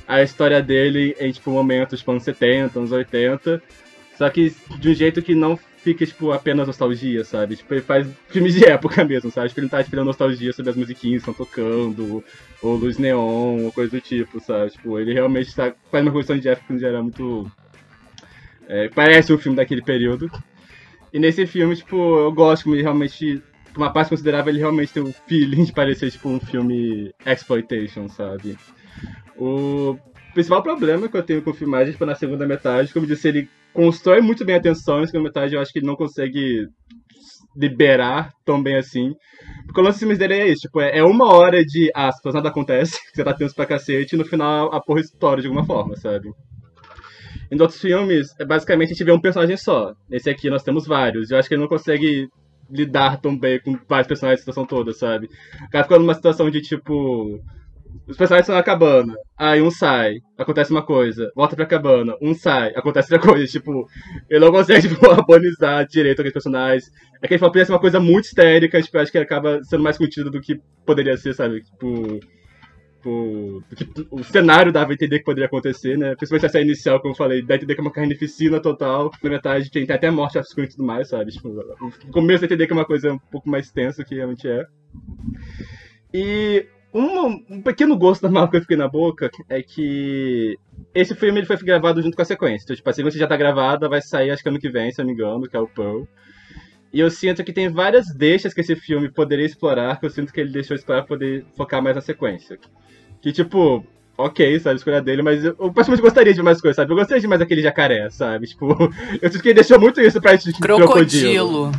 a 0.08 0.22
história 0.22 0.62
dele 0.62 1.16
em, 1.20 1.32
tipo, 1.32 1.50
momentos, 1.50 2.00
tipo, 2.00 2.12
anos 2.12 2.24
70, 2.24 2.78
anos 2.80 2.92
80, 2.92 3.62
só 4.18 4.30
que 4.30 4.54
de 4.80 4.90
um 4.90 4.94
jeito 4.94 5.22
que 5.22 5.34
não 5.34 5.58
fica, 5.86 6.06
tipo, 6.06 6.32
apenas 6.32 6.66
nostalgia, 6.66 7.24
sabe? 7.24 7.56
Tipo, 7.56 7.74
ele 7.76 7.82
faz 7.82 8.08
filmes 8.30 8.56
de 8.56 8.66
época 8.68 9.04
mesmo, 9.06 9.30
sabe? 9.30 9.50
Tipo, 9.50 9.60
ele 9.60 9.66
não 9.66 9.72
tá 9.72 9.82
esperando 9.82 10.08
nostalgia 10.08 10.52
sobre 10.52 10.72
as 10.72 10.78
musiquinhas 10.78 11.24
que 11.24 11.30
estão 11.30 11.46
tocando, 11.46 12.24
ou 12.62 12.76
luz 12.76 12.98
neon, 12.98 13.66
ou 13.66 13.72
coisa 13.72 13.92
do 13.92 14.02
tipo, 14.02 14.40
sabe? 14.40 14.72
Tipo, 14.72 15.00
ele 15.00 15.14
realmente 15.14 15.56
tá, 15.56 15.74
faz 15.92 16.04
uma 16.04 16.12
questão 16.12 16.38
de 16.38 16.50
época 16.50 16.74
que 16.74 16.80
já 16.80 16.88
era 16.88 17.04
muito... 17.04 17.50
é, 18.68 18.90
parece 18.90 19.32
um 19.32 19.38
filme 19.38 19.56
daquele 19.56 19.84
período. 19.84 20.32
E 21.14 21.20
nesse 21.20 21.46
filme, 21.46 21.75
tipo, 21.75 21.96
eu 21.96 22.32
gosto 22.32 22.63
como 22.63 22.75
ele 22.75 22.82
realmente... 22.82 23.42
Uma 23.75 23.91
parte 23.91 24.10
considerável, 24.10 24.51
ele 24.51 24.60
realmente 24.60 24.94
tem 24.94 25.03
o 25.03 25.13
feeling 25.27 25.65
de 25.65 25.74
parecer, 25.74 26.10
tipo, 26.10 26.29
um 26.29 26.39
filme 26.39 27.13
exploitation, 27.25 28.08
sabe? 28.08 28.58
O 29.38 29.98
principal 30.34 30.63
problema 30.63 31.10
que 31.10 31.17
eu 31.17 31.24
tenho 31.24 31.41
com 31.41 31.51
o 31.51 31.53
filmagem, 31.53 31.91
tipo, 31.91 32.05
na 32.05 32.15
segunda 32.15 32.48
metade, 32.48 32.94
como 32.94 33.05
eu 33.05 33.10
disse, 33.10 33.27
ele 33.27 33.50
constrói 33.74 34.22
muito 34.22 34.46
bem 34.46 34.55
a 34.55 34.62
tensão, 34.62 35.01
na 35.01 35.08
segunda 35.08 35.29
metade 35.29 35.55
eu 35.55 35.62
acho 35.62 35.74
que 35.74 35.79
ele 35.79 35.88
não 35.88 35.96
consegue 35.96 36.67
liberar 37.55 38.32
tão 38.46 38.62
bem 38.62 38.77
assim. 38.77 39.13
Porque 39.65 39.79
o 39.79 39.84
lance 39.84 39.96
dos 39.96 40.00
filmes 40.00 40.17
dele 40.17 40.36
é 40.36 40.48
isso, 40.48 40.62
tipo, 40.62 40.79
é 40.79 40.98
é 40.98 41.03
uma 41.03 41.34
hora 41.34 41.63
de 41.63 41.91
aspas, 41.94 42.34
nada 42.34 42.50
acontece, 42.50 42.98
você 43.13 43.24
tá 43.24 43.34
tenso 43.34 43.55
pra 43.55 43.65
cacete, 43.65 44.15
e 44.15 44.17
no 44.17 44.25
final 44.25 44.74
a 44.74 44.82
porra 44.82 45.01
estoura 45.01 45.41
de 45.41 45.48
alguma 45.48 45.65
forma, 45.65 45.96
sabe? 45.96 46.29
Em 47.51 47.62
outros 47.62 47.79
filmes, 47.79 48.27
é 48.39 48.46
basicamente 48.46 48.89
a 48.89 48.94
gente 48.94 49.03
vê 49.03 49.12
um 49.12 49.22
personagem 49.22 49.55
só. 49.55 49.94
Nesse 50.10 50.29
aqui 50.29 50.50
nós 50.50 50.63
temos 50.63 50.88
vários. 50.88 51.29
Eu 51.29 51.38
acho 51.38 51.48
que 51.48 51.53
ele 51.53 51.62
não 51.62 51.70
consegue 51.70 52.27
lidar 52.69 53.19
tão 53.22 53.38
bem 53.38 53.60
com 53.60 53.77
vários 53.88 54.07
personagens 54.07 54.39
da 54.39 54.41
situação 54.41 54.65
toda, 54.65 54.93
sabe? 54.93 55.29
O 55.65 55.69
cara 55.69 55.84
fica 55.84 56.00
numa 56.00 56.13
situação 56.13 56.50
de 56.50 56.62
tipo. 56.62 57.41
Os 58.07 58.17
personagens 58.17 58.43
estão 58.43 58.55
na 58.55 58.62
cabana, 58.62 59.15
aí 59.38 59.62
um 59.62 59.72
sai, 59.72 60.17
acontece 60.38 60.69
uma 60.69 60.86
coisa, 60.86 61.31
volta 61.34 61.55
pra 61.55 61.65
cabana, 61.65 62.13
um 62.22 62.36
sai, 62.36 62.74
acontece 62.75 63.12
outra 63.13 63.29
coisa, 63.31 63.48
tipo, 63.48 63.88
ele 64.29 64.43
não 64.43 64.51
consegue, 64.51 64.89
tipo, 64.89 65.10
harmonizar 65.10 65.88
direito 65.88 66.19
aqueles 66.19 66.34
personagens. 66.34 66.91
É 67.22 67.27
que 67.27 67.34
ele 67.36 67.39
fala, 67.39 67.51
podia 67.53 67.65
ser 67.65 67.72
uma 67.72 67.79
coisa 67.79 68.00
muito 68.00 68.25
histérica, 68.25 68.81
tipo, 68.81 68.98
acho 68.98 69.12
que 69.12 69.17
acaba 69.17 69.63
sendo 69.63 69.81
mais 69.81 69.98
contido 69.98 70.29
do 70.29 70.41
que 70.41 70.60
poderia 70.86 71.15
ser, 71.15 71.34
sabe? 71.34 71.63
Tipo, 71.63 72.19
tipo, 73.05 73.63
que 73.75 74.07
o 74.09 74.24
cenário 74.24 74.71
dava 74.71 74.91
a 74.91 74.93
entender 74.93 75.19
que 75.19 75.25
poderia 75.25 75.45
acontecer, 75.45 75.97
né? 75.97 76.15
Principalmente 76.15 76.45
essa 76.45 76.59
inicial, 76.59 77.00
como 77.00 77.13
eu 77.13 77.17
falei, 77.17 77.41
dá 77.41 77.53
a 77.53 77.57
entender 77.57 77.75
que 77.75 77.81
é 77.81 77.83
uma 77.83 77.91
carnificina 77.91 78.59
total, 78.59 79.12
na 79.24 79.29
metade 79.29 79.69
tem 79.69 79.83
até 79.89 80.09
morte 80.09 80.38
off-screen 80.38 80.65
e 80.65 80.69
tudo 80.71 80.83
mais, 80.83 81.09
sabe? 81.09 81.31
Tipo, 81.31 81.50
no 81.50 82.12
começo 82.12 82.43
a 82.43 82.45
entender 82.45 82.67
que 82.67 82.74
é 82.74 82.75
uma 82.75 82.85
coisa 82.85 83.13
um 83.13 83.19
pouco 83.31 83.50
mais 83.50 83.71
tensa 83.71 84.03
que 84.03 84.15
realmente 84.15 84.47
é. 84.47 84.65
E 86.13 86.67
um, 86.93 87.43
um 87.50 87.62
pequeno 87.62 87.97
gosto 87.97 88.21
da 88.21 88.29
marca 88.29 88.51
que 88.51 88.57
eu 88.57 88.62
fiquei 88.62 88.77
na 88.77 88.88
boca 88.88 89.29
é 89.50 89.62
que 89.62 90.57
esse 90.93 91.13
filme 91.13 91.39
ele 91.39 91.47
foi 91.47 91.57
gravado 91.57 92.01
junto 92.01 92.15
com 92.15 92.21
a 92.21 92.25
sequência. 92.25 92.63
Então, 92.63 92.75
tipo, 92.75 92.89
a 92.89 92.93
sequência 92.93 93.19
já 93.19 93.27
tá 93.27 93.35
gravada, 93.35 93.89
vai 93.89 94.01
sair 94.01 94.31
acho 94.31 94.41
que 94.41 94.50
ano 94.50 94.59
que 94.59 94.69
vem, 94.69 94.91
se 94.91 95.01
eu 95.01 95.05
não 95.05 95.13
me 95.13 95.19
engano, 95.19 95.47
que 95.47 95.55
é 95.55 95.59
o 95.59 95.67
Pearl. 95.67 96.03
E 96.96 97.00
eu 97.02 97.12
sinto 97.12 97.44
que 97.44 97.52
tem 97.52 97.68
várias 97.68 98.06
deixas 98.16 98.54
que 98.54 98.62
esse 98.62 98.74
filme 98.74 99.10
poderia 99.10 99.46
explorar, 99.46 100.00
que 100.00 100.06
eu 100.06 100.10
sinto 100.10 100.32
que 100.32 100.40
ele 100.40 100.54
deixou 100.54 100.78
explorar 100.78 101.02
pra 101.02 101.10
poder 101.10 101.46
focar 101.58 101.84
mais 101.84 101.94
na 101.94 102.02
sequência. 102.02 102.58
Que, 103.22 103.34
tipo, 103.34 103.86
ok, 104.18 104.58
sabe, 104.62 104.75
a 104.75 104.78
escolha 104.78 105.02
dele, 105.02 105.22
mas 105.22 105.44
eu, 105.44 105.54
eu 105.60 105.74
gostaria 106.00 106.34
de 106.34 106.42
mais 106.42 106.62
coisas, 106.62 106.78
sabe? 106.78 106.94
Eu 106.94 106.96
gostaria 106.96 107.20
de 107.20 107.28
mais 107.28 107.42
aquele 107.42 107.62
jacaré, 107.62 108.10
sabe? 108.10 108.48
Tipo, 108.48 108.68
eu 109.22 109.30
sinto 109.30 109.42
que 109.42 109.50
ele 109.50 109.56
deixou 109.56 109.78
muito 109.78 110.00
isso 110.00 110.22
pra 110.22 110.38
tipo, 110.38 110.58
Crocodilo. 110.58 111.70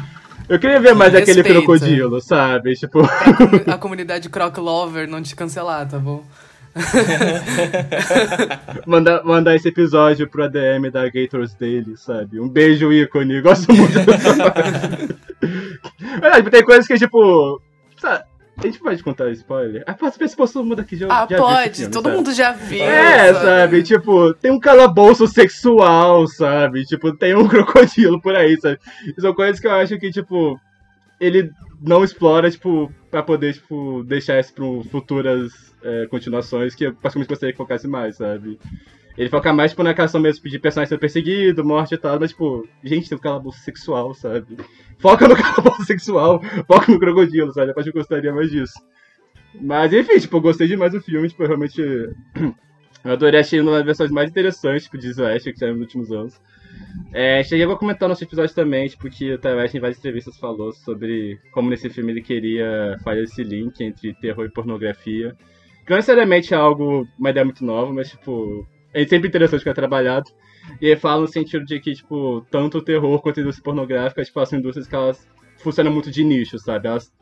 Eu 0.51 0.59
queria 0.59 0.79
ver 0.81 0.95
mais 0.95 1.15
Respeita. 1.15 1.41
aquele 1.41 1.61
crocodilo, 1.61 2.21
sabe? 2.21 2.75
Tipo. 2.75 3.01
A 3.67 3.79
comunidade 3.79 4.29
Croc 4.29 4.59
Lover 4.59 5.09
não 5.09 5.23
te 5.23 5.35
cancelar, 5.35 5.89
tá 5.89 5.99
bom? 5.99 6.27
mandar, 8.87 9.25
mandar 9.25 9.55
esse 9.55 9.69
episódio 9.69 10.29
pro 10.29 10.45
ADM 10.45 10.91
da 10.93 11.09
Gators 11.09 11.55
dele, 11.55 11.97
sabe? 11.97 12.41
Um 12.41 12.49
beijo, 12.49 12.93
ícone. 12.93 13.41
Gosto 13.41 13.73
muito 13.73 13.93
Verdade, 16.21 16.51
tem 16.51 16.65
coisas 16.65 16.87
que, 16.87 16.99
tipo. 16.99 17.61
Sabe, 17.99 18.25
a 18.59 18.67
gente 18.67 18.79
pode 18.79 19.03
contar 19.03 19.31
spoiler? 19.33 19.83
Ah, 19.87 19.95
posso 19.95 20.19
ver 20.19 20.29
se 20.29 20.37
todo 20.37 20.65
mundo 20.65 20.81
aqui 20.81 20.97
já, 20.97 21.07
Ah, 21.09 21.27
já 21.29 21.37
pode, 21.37 21.77
filme, 21.77 21.93
todo 21.93 22.05
sabe? 22.05 22.17
mundo 22.17 22.35
já 22.35 22.53
viu. 22.53 22.85
É, 22.85 23.35
sabe? 23.35 23.83
Tipo, 23.83 24.35
tem 24.35 24.51
um 24.51 24.61
calabouço 24.61 25.27
sexual, 25.27 26.27
sabe? 26.27 26.85
Tipo, 26.85 27.15
tem 27.17 27.35
um 27.35 27.47
crocodilo 27.49 28.21
por 28.21 28.35
aí, 28.35 28.59
sabe? 28.61 28.79
São 29.19 29.35
coisas 29.35 29.61
que 29.61 29.67
eu 29.67 29.73
acho 29.73 29.99
que, 29.99 30.11
tipo, 30.11 30.59
ele 31.21 31.51
não 31.81 32.05
explora, 32.05 32.51
tipo, 32.51 32.91
pra 33.11 33.23
poder, 33.23 33.55
tipo, 33.55 34.03
deixar 34.05 34.41
isso 34.41 34.53
pra 34.55 34.65
futuras 34.91 35.53
é, 35.87 36.07
continuações 36.09 36.75
que 36.75 36.85
eu 36.85 36.95
praticamente 36.95 37.29
gostaria 37.29 37.53
que 37.53 37.57
focasse 37.57 37.87
mais, 37.87 38.17
sabe? 38.17 38.59
Ele 39.17 39.31
foca 39.31 39.53
mais, 39.53 39.71
tipo, 39.71 39.83
na 39.83 39.95
questão 39.95 40.21
mesmo 40.21 40.49
de 40.49 40.59
personagem 40.59 40.91
sendo 40.91 40.99
perseguido, 40.99 41.65
morte 41.65 41.95
e 41.95 41.99
tal, 41.99 42.21
mas, 42.21 42.31
tipo, 42.31 42.69
gente, 42.85 43.09
tem 43.09 43.17
um 43.17 43.21
calabouço 43.21 43.61
sexual, 43.61 44.13
sabe? 44.13 44.59
Foca 44.99 45.27
no 45.27 45.35
calabouço 45.37 45.85
sexual, 45.85 46.43
foca 46.67 46.93
no 46.93 46.99
crocodilo, 46.99 47.53
sabe? 47.53 47.71
Eu 47.71 47.75
acho 47.79 47.91
que 47.91 47.97
eu 47.97 48.01
gostaria 48.01 48.33
mais 48.33 48.51
disso. 48.51 48.75
Mas, 49.59 49.93
enfim, 49.93 50.19
tipo, 50.19 50.37
eu 50.37 50.41
gostei 50.43 50.67
demais 50.67 50.93
do 50.93 51.01
filme, 51.01 51.29
tipo, 51.29 51.43
eu 51.43 51.49
realmente... 51.49 51.83
Eu 53.05 53.13
adorei, 53.13 53.39
achei 53.39 53.61
uma 53.61 53.71
das 53.71 53.85
versões 53.85 54.11
mais 54.11 54.29
interessantes, 54.29 54.83
tipo, 54.83 54.99
de 54.99 55.11
Slash 55.11 55.53
que 55.53 55.59
saiu 55.61 55.75
nos 55.75 55.83
últimos 55.83 56.11
anos. 56.11 56.41
É, 57.13 57.41
cheguei 57.45 57.65
a 57.65 57.77
comentar 57.77 58.09
no 58.09 58.13
nosso 58.13 58.25
episódio 58.25 58.53
também, 58.53 58.89
tipo, 58.89 59.09
que 59.09 59.33
o 59.33 59.39
Ty 59.39 59.49
West 59.49 59.75
em 59.77 59.81
várias 59.81 59.99
entrevistas 59.99 60.37
falou 60.39 60.73
sobre 60.73 61.39
como 61.53 61.71
nesse 61.71 61.89
filme 61.89 62.11
ele 62.11 62.21
queria 62.21 62.99
fazer 63.05 63.23
esse 63.23 63.45
link 63.45 63.81
entre 63.81 64.13
terror 64.15 64.45
e 64.45 64.51
pornografia. 64.51 65.37
Não 65.89 65.97
necessariamente 65.97 66.53
é 66.53 66.57
algo, 66.57 67.07
uma 67.19 67.31
ideia 67.31 67.45
muito 67.45 67.65
nova, 67.65 67.93
mas, 67.93 68.11
tipo, 68.11 68.67
é 68.93 69.07
sempre 69.07 69.29
interessante 69.29 69.63
que 69.63 69.69
é 69.69 69.75
trabalhado. 69.75 70.31
E 70.81 70.97
fala 70.97 71.23
no 71.23 71.29
sentido 71.29 71.65
de 71.65 71.79
que, 71.79 71.95
tipo, 71.95 72.45
tanto 72.51 72.79
o 72.79 72.83
terror 72.83 73.21
quanto 73.21 73.39
a 73.39 73.43
indústria 73.43 73.65
pornográfica, 73.65 74.25
tipo, 74.25 74.45
são 74.45 74.59
indústrias 74.59 74.89
que 74.89 74.95
elas 74.95 75.29
funcionam 75.59 75.93
muito 75.93 76.11
de 76.11 76.25
nicho, 76.25 76.59
sabe? 76.59 76.89
Elas, 76.89 77.13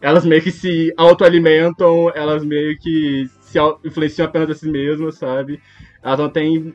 elas 0.00 0.24
meio 0.24 0.42
que 0.42 0.52
se 0.52 0.92
autoalimentam, 0.96 2.10
elas 2.14 2.44
meio 2.44 2.78
que 2.78 3.26
se 3.40 3.58
influenciam 3.84 4.26
apenas 4.26 4.50
a 4.50 4.54
si 4.54 4.70
mesmas, 4.70 5.16
sabe? 5.16 5.60
Elas 6.02 6.18
não 6.20 6.30
têm. 6.30 6.74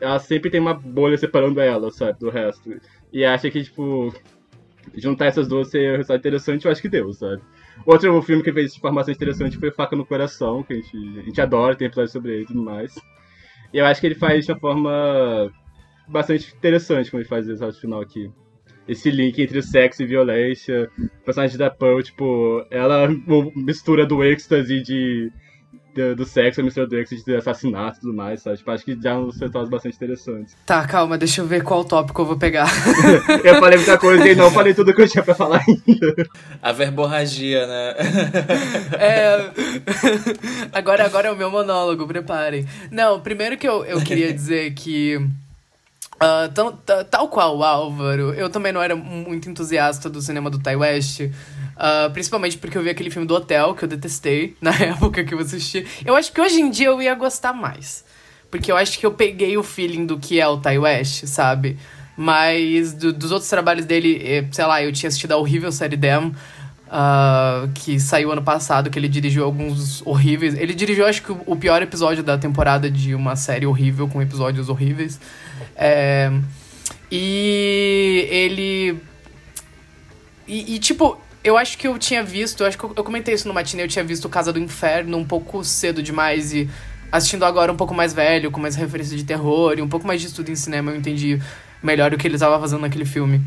Elas 0.00 0.22
sempre 0.22 0.50
tem 0.50 0.60
uma 0.60 0.74
bolha 0.74 1.16
separando 1.16 1.60
elas, 1.60 1.94
sabe, 1.96 2.18
do 2.18 2.30
resto. 2.30 2.74
E 3.12 3.24
acha 3.24 3.48
que, 3.48 3.62
tipo, 3.62 4.12
juntar 4.96 5.26
essas 5.26 5.46
duas 5.46 5.68
seria 5.68 5.90
um 5.90 5.96
resultado 5.96 6.18
interessante, 6.18 6.64
eu 6.64 6.72
acho 6.72 6.82
que 6.82 6.88
deu, 6.88 7.12
sabe? 7.12 7.40
Outro 7.86 8.22
filme 8.22 8.42
que 8.42 8.52
fez 8.52 8.74
de 8.74 8.80
formação 8.80 9.12
interessante 9.12 9.58
foi 9.58 9.70
Faca 9.70 9.94
no 9.94 10.06
Coração, 10.06 10.62
que 10.62 10.72
a 10.72 10.76
gente, 10.76 11.18
a 11.18 11.22
gente 11.22 11.40
adora, 11.40 11.76
tem 11.76 11.86
episódio 11.86 12.12
sobre 12.12 12.32
ele 12.32 12.42
e 12.42 12.46
tudo 12.46 12.62
mais. 12.62 12.94
E 13.72 13.78
eu 13.78 13.86
acho 13.86 14.00
que 14.00 14.06
ele 14.06 14.14
faz 14.14 14.46
de 14.46 14.52
uma 14.52 14.58
forma 14.58 15.52
bastante 16.08 16.54
interessante 16.54 17.10
quando 17.10 17.22
ele 17.22 17.28
faz 17.28 17.42
esse 17.42 17.50
resultado 17.50 17.80
final 17.80 18.00
aqui. 18.00 18.30
Esse 18.86 19.10
link 19.10 19.40
entre 19.40 19.62
sexo 19.62 20.02
e 20.02 20.06
violência. 20.06 20.90
Personagem 21.24 21.56
da 21.56 21.70
Pearl, 21.70 22.02
tipo, 22.02 22.64
ela 22.70 23.08
mistura 23.56 24.06
do 24.06 24.22
êxtase 24.22 24.82
de, 24.82 25.32
do, 25.94 26.16
do 26.16 26.24
sexo, 26.26 26.60
a 26.60 26.64
mistura 26.64 26.86
do 26.86 26.98
êxtase 26.98 27.24
de 27.24 27.36
assassinato 27.36 27.98
e 27.98 28.00
tudo 28.00 28.14
mais, 28.14 28.42
sabe? 28.42 28.56
Tipo, 28.58 28.70
acho 28.70 28.84
que 28.84 28.98
já 29.00 29.10
é 29.10 29.14
um 29.14 29.26
resultados 29.30 29.68
bastante 29.70 29.96
interessantes. 29.96 30.56
Tá, 30.66 30.86
calma, 30.86 31.16
deixa 31.16 31.40
eu 31.40 31.46
ver 31.46 31.62
qual 31.62 31.84
tópico 31.84 32.22
eu 32.22 32.26
vou 32.26 32.36
pegar. 32.36 32.68
eu 33.44 33.54
falei 33.60 33.78
muita 33.78 33.96
coisa 33.98 34.28
e 34.28 34.34
não 34.34 34.50
falei 34.50 34.74
tudo 34.74 34.92
que 34.94 35.02
eu 35.02 35.08
tinha 35.08 35.22
pra 35.22 35.34
falar 35.34 35.62
ainda. 35.66 36.28
A 36.62 36.72
verborragia, 36.72 37.66
né? 37.66 37.94
É. 38.98 39.50
Agora, 40.72 41.04
agora 41.04 41.28
é 41.28 41.32
o 41.32 41.36
meu 41.36 41.50
monólogo, 41.50 42.06
preparem. 42.06 42.66
Não, 42.90 43.20
primeiro 43.20 43.56
que 43.56 43.66
eu, 43.68 43.84
eu 43.84 44.00
queria 44.00 44.32
dizer 44.32 44.72
que. 44.74 45.20
ah, 46.18 46.48
tão- 46.54 46.72
ta- 46.72 47.04
tal 47.04 47.28
qual 47.28 47.56
o 47.58 47.62
Álvaro, 47.64 48.32
eu 48.34 48.48
também 48.50 48.72
não 48.72 48.82
era 48.82 48.94
muito 48.96 49.48
entusiasta 49.48 50.08
do 50.10 50.20
cinema 50.20 50.50
do 50.50 50.58
Ty 50.58 50.76
West. 50.76 51.20
Ah, 51.76 52.10
principalmente 52.12 52.58
porque 52.58 52.76
eu 52.78 52.82
vi 52.82 52.90
aquele 52.90 53.10
filme 53.10 53.26
do 53.26 53.34
Hotel, 53.34 53.74
que 53.74 53.84
eu 53.84 53.88
detestei 53.88 54.56
na 54.62 54.74
época 54.74 55.24
que 55.24 55.34
eu 55.34 55.38
assisti. 55.38 55.86
Eu 56.04 56.16
acho 56.16 56.32
que 56.32 56.40
hoje 56.40 56.60
em 56.60 56.70
dia 56.70 56.86
eu 56.88 57.00
ia 57.02 57.14
gostar 57.14 57.52
mais. 57.52 58.04
Porque 58.50 58.70
eu 58.70 58.76
acho 58.76 58.98
que 58.98 59.04
eu 59.06 59.12
peguei 59.12 59.56
o 59.58 59.62
feeling 59.62 60.06
do 60.06 60.18
que 60.18 60.40
é 60.40 60.46
o 60.46 60.58
Ty 60.58 60.78
West, 60.78 61.24
sabe? 61.26 61.76
Mas 62.16 62.92
do- 62.92 63.12
dos 63.12 63.32
outros 63.32 63.50
trabalhos 63.50 63.84
dele, 63.84 64.20
eh, 64.24 64.44
sei 64.52 64.64
lá, 64.64 64.80
eu 64.82 64.92
tinha 64.92 65.08
assistido 65.08 65.32
a 65.32 65.36
horrível 65.36 65.72
série 65.72 65.96
Dem, 65.96 66.32
ah, 66.88 67.66
que 67.74 67.98
saiu 67.98 68.30
ano 68.30 68.42
passado, 68.42 68.88
que 68.90 68.96
ele 68.96 69.08
dirigiu 69.08 69.42
alguns 69.44 70.00
horríveis. 70.06 70.54
Ele 70.54 70.72
dirigiu, 70.72 71.04
acho 71.04 71.22
que, 71.22 71.32
o 71.44 71.56
pior 71.56 71.82
episódio 71.82 72.22
da 72.22 72.38
temporada 72.38 72.88
de 72.88 73.16
uma 73.16 73.34
série 73.34 73.66
horrível, 73.66 74.06
com 74.06 74.22
episódios 74.22 74.68
horríveis. 74.68 75.18
É, 75.74 76.30
e 77.10 78.28
ele. 78.30 78.98
E, 80.46 80.74
e, 80.74 80.78
tipo, 80.78 81.18
eu 81.44 81.56
acho 81.56 81.78
que 81.78 81.86
eu 81.86 81.98
tinha 81.98 82.24
visto, 82.24 82.62
eu 82.62 82.66
acho 82.66 82.78
que 82.78 82.84
eu, 82.84 82.92
eu 82.96 83.04
comentei 83.04 83.34
isso 83.34 83.46
no 83.46 83.54
matinê, 83.54 83.84
eu 83.84 83.88
tinha 83.88 84.04
visto 84.04 84.28
Casa 84.28 84.52
do 84.52 84.58
Inferno 84.58 85.16
um 85.18 85.24
pouco 85.24 85.62
cedo 85.62 86.02
demais 86.02 86.52
e 86.52 86.68
assistindo 87.12 87.44
agora 87.44 87.70
um 87.70 87.76
pouco 87.76 87.94
mais 87.94 88.12
velho, 88.12 88.50
com 88.50 88.58
mais 88.58 88.74
referência 88.74 89.16
de 89.16 89.22
terror 89.22 89.78
e 89.78 89.82
um 89.82 89.88
pouco 89.88 90.06
mais 90.06 90.20
de 90.20 90.26
estudo 90.26 90.50
em 90.50 90.56
cinema, 90.56 90.90
eu 90.90 90.96
entendi 90.96 91.40
melhor 91.82 92.12
o 92.12 92.18
que 92.18 92.26
ele 92.26 92.34
estava 92.34 92.58
fazendo 92.58 92.80
naquele 92.80 93.04
filme. 93.04 93.40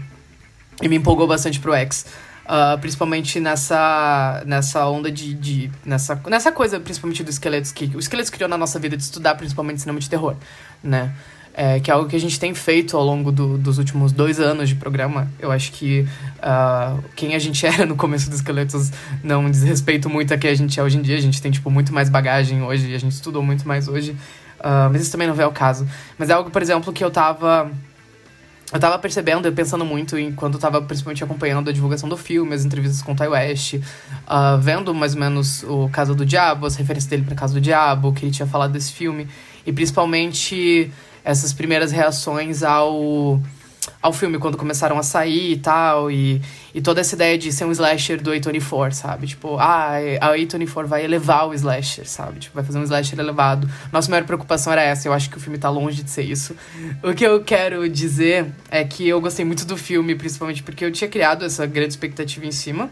E 0.81 0.87
me 0.87 0.95
empolgou 0.95 1.27
bastante 1.27 1.59
pro 1.59 1.73
X. 1.73 2.05
Ah, 2.49 2.77
principalmente 2.79 3.41
nessa, 3.41 4.41
nessa 4.45 4.87
onda 4.87 5.11
de, 5.11 5.33
de. 5.33 5.69
nessa, 5.83 6.15
nessa 6.27 6.49
coisa, 6.49 6.79
principalmente 6.79 7.21
do 7.21 7.29
Esqueletos, 7.29 7.73
que 7.73 7.91
o 7.93 7.99
Esqueletos 7.99 8.29
criou 8.29 8.47
na 8.47 8.57
nossa 8.57 8.79
vida 8.79 8.95
de 8.95 9.03
estudar 9.03 9.35
principalmente 9.35 9.81
cinema 9.81 9.99
de 9.99 10.09
terror, 10.09 10.33
né? 10.81 11.13
É, 11.59 11.79
que 11.79 11.89
é 11.89 11.93
algo 11.95 12.07
que 12.07 12.15
a 12.15 12.19
gente 12.19 12.39
tem 12.39 12.53
feito 12.53 12.95
ao 12.95 13.03
longo 13.03 13.31
do- 13.31 13.57
dos 13.57 13.79
últimos 13.79 14.11
dois 14.11 14.39
anos 14.39 14.69
de 14.69 14.75
programa. 14.75 15.27
Eu 15.39 15.51
acho 15.51 15.71
que 15.71 16.07
ah, 16.39 16.95
quem 17.15 17.33
a 17.33 17.39
gente 17.39 17.65
era 17.65 17.83
no 17.83 17.95
começo 17.95 18.29
do 18.29 18.35
Esqueletos 18.35 18.91
não 19.23 19.49
diz 19.49 19.63
respeito 19.63 20.07
muito 20.07 20.31
a 20.31 20.37
quem 20.37 20.51
a 20.51 20.53
gente 20.55 20.79
é 20.79 20.83
hoje 20.83 20.99
em 20.99 21.01
dia. 21.01 21.17
A 21.17 21.19
gente 21.19 21.41
tem, 21.41 21.51
tipo, 21.51 21.71
muito 21.71 21.91
mais 21.91 22.09
bagagem 22.09 22.61
hoje 22.61 22.93
a 22.93 22.99
gente 22.99 23.13
estudou 23.13 23.41
muito 23.41 23.67
mais 23.67 23.87
hoje. 23.87 24.15
Ah, 24.59 24.87
mas 24.91 25.01
isso 25.01 25.11
também 25.11 25.27
não 25.27 25.33
vem 25.33 25.45
ao 25.45 25.51
caso. 25.51 25.87
Mas 26.15 26.29
é 26.29 26.33
algo, 26.33 26.51
por 26.51 26.61
exemplo, 26.61 26.93
que 26.93 27.03
eu 27.03 27.09
tava 27.09 27.71
eu 28.71 28.79
tava 28.79 28.99
percebendo 28.99 29.47
e 29.47 29.51
pensando 29.51 29.83
muito 29.85 30.15
enquanto 30.19 30.55
eu 30.55 30.59
tava 30.59 30.79
principalmente 30.81 31.23
acompanhando 31.23 31.69
a 31.71 31.73
divulgação 31.73 32.07
do 32.07 32.17
filme, 32.17 32.53
as 32.53 32.65
entrevistas 32.65 33.01
com 33.01 33.13
o 33.13 33.15
Ty 33.15 33.29
West, 33.29 33.75
ah, 34.27 34.57
vendo 34.61 34.93
mais 34.93 35.15
ou 35.15 35.19
menos 35.21 35.63
o 35.63 35.89
Casa 35.89 36.13
do 36.13 36.23
Diabo, 36.23 36.67
as 36.67 36.75
referências 36.75 37.09
dele 37.09 37.23
pra 37.23 37.33
Casa 37.33 37.55
do 37.55 37.61
Diabo, 37.61 38.09
o 38.09 38.13
que 38.13 38.25
ele 38.25 38.31
tinha 38.31 38.45
falado 38.45 38.73
desse 38.73 38.91
filme, 38.91 39.27
e 39.65 39.71
principalmente 39.71 40.91
essas 41.27 41.51
primeiras 41.51 41.91
reações 41.91 42.63
ao, 42.63 43.37
ao 44.01 44.13
filme, 44.13 44.39
quando 44.39 44.57
começaram 44.57 44.97
a 44.97 45.03
sair 45.03 45.51
e 45.51 45.57
tal, 45.57 46.09
e, 46.09 46.41
e 46.73 46.81
toda 46.81 47.01
essa 47.01 47.15
ideia 47.15 47.37
de 47.37 47.51
ser 47.51 47.65
um 47.65 47.71
slasher 47.73 48.21
do 48.21 48.31
A24, 48.31 48.93
sabe? 48.93 49.27
Tipo, 49.27 49.57
ah, 49.57 49.97
a 50.21 50.29
A24 50.29 50.85
vai 50.85 51.03
elevar 51.03 51.45
o 51.49 51.53
slasher, 51.53 52.07
sabe? 52.07 52.39
Tipo, 52.39 52.55
vai 52.55 52.63
fazer 52.63 52.79
um 52.79 52.83
slasher 52.83 53.19
elevado. 53.19 53.69
Nossa 53.91 54.09
maior 54.09 54.23
preocupação 54.23 54.71
era 54.71 54.81
essa, 54.81 55.09
eu 55.09 55.11
acho 55.11 55.29
que 55.29 55.35
o 55.35 55.39
filme 55.39 55.57
tá 55.57 55.69
longe 55.69 56.01
de 56.01 56.09
ser 56.09 56.23
isso. 56.23 56.55
O 57.03 57.13
que 57.13 57.27
eu 57.27 57.43
quero 57.43 57.89
dizer 57.89 58.45
é 58.71 58.85
que 58.85 59.05
eu 59.05 59.19
gostei 59.19 59.43
muito 59.43 59.65
do 59.65 59.75
filme, 59.75 60.15
principalmente 60.15 60.63
porque 60.63 60.85
eu 60.85 60.91
tinha 60.93 61.09
criado 61.09 61.43
essa 61.43 61.65
grande 61.65 61.89
expectativa 61.89 62.45
em 62.45 62.53
cima, 62.53 62.89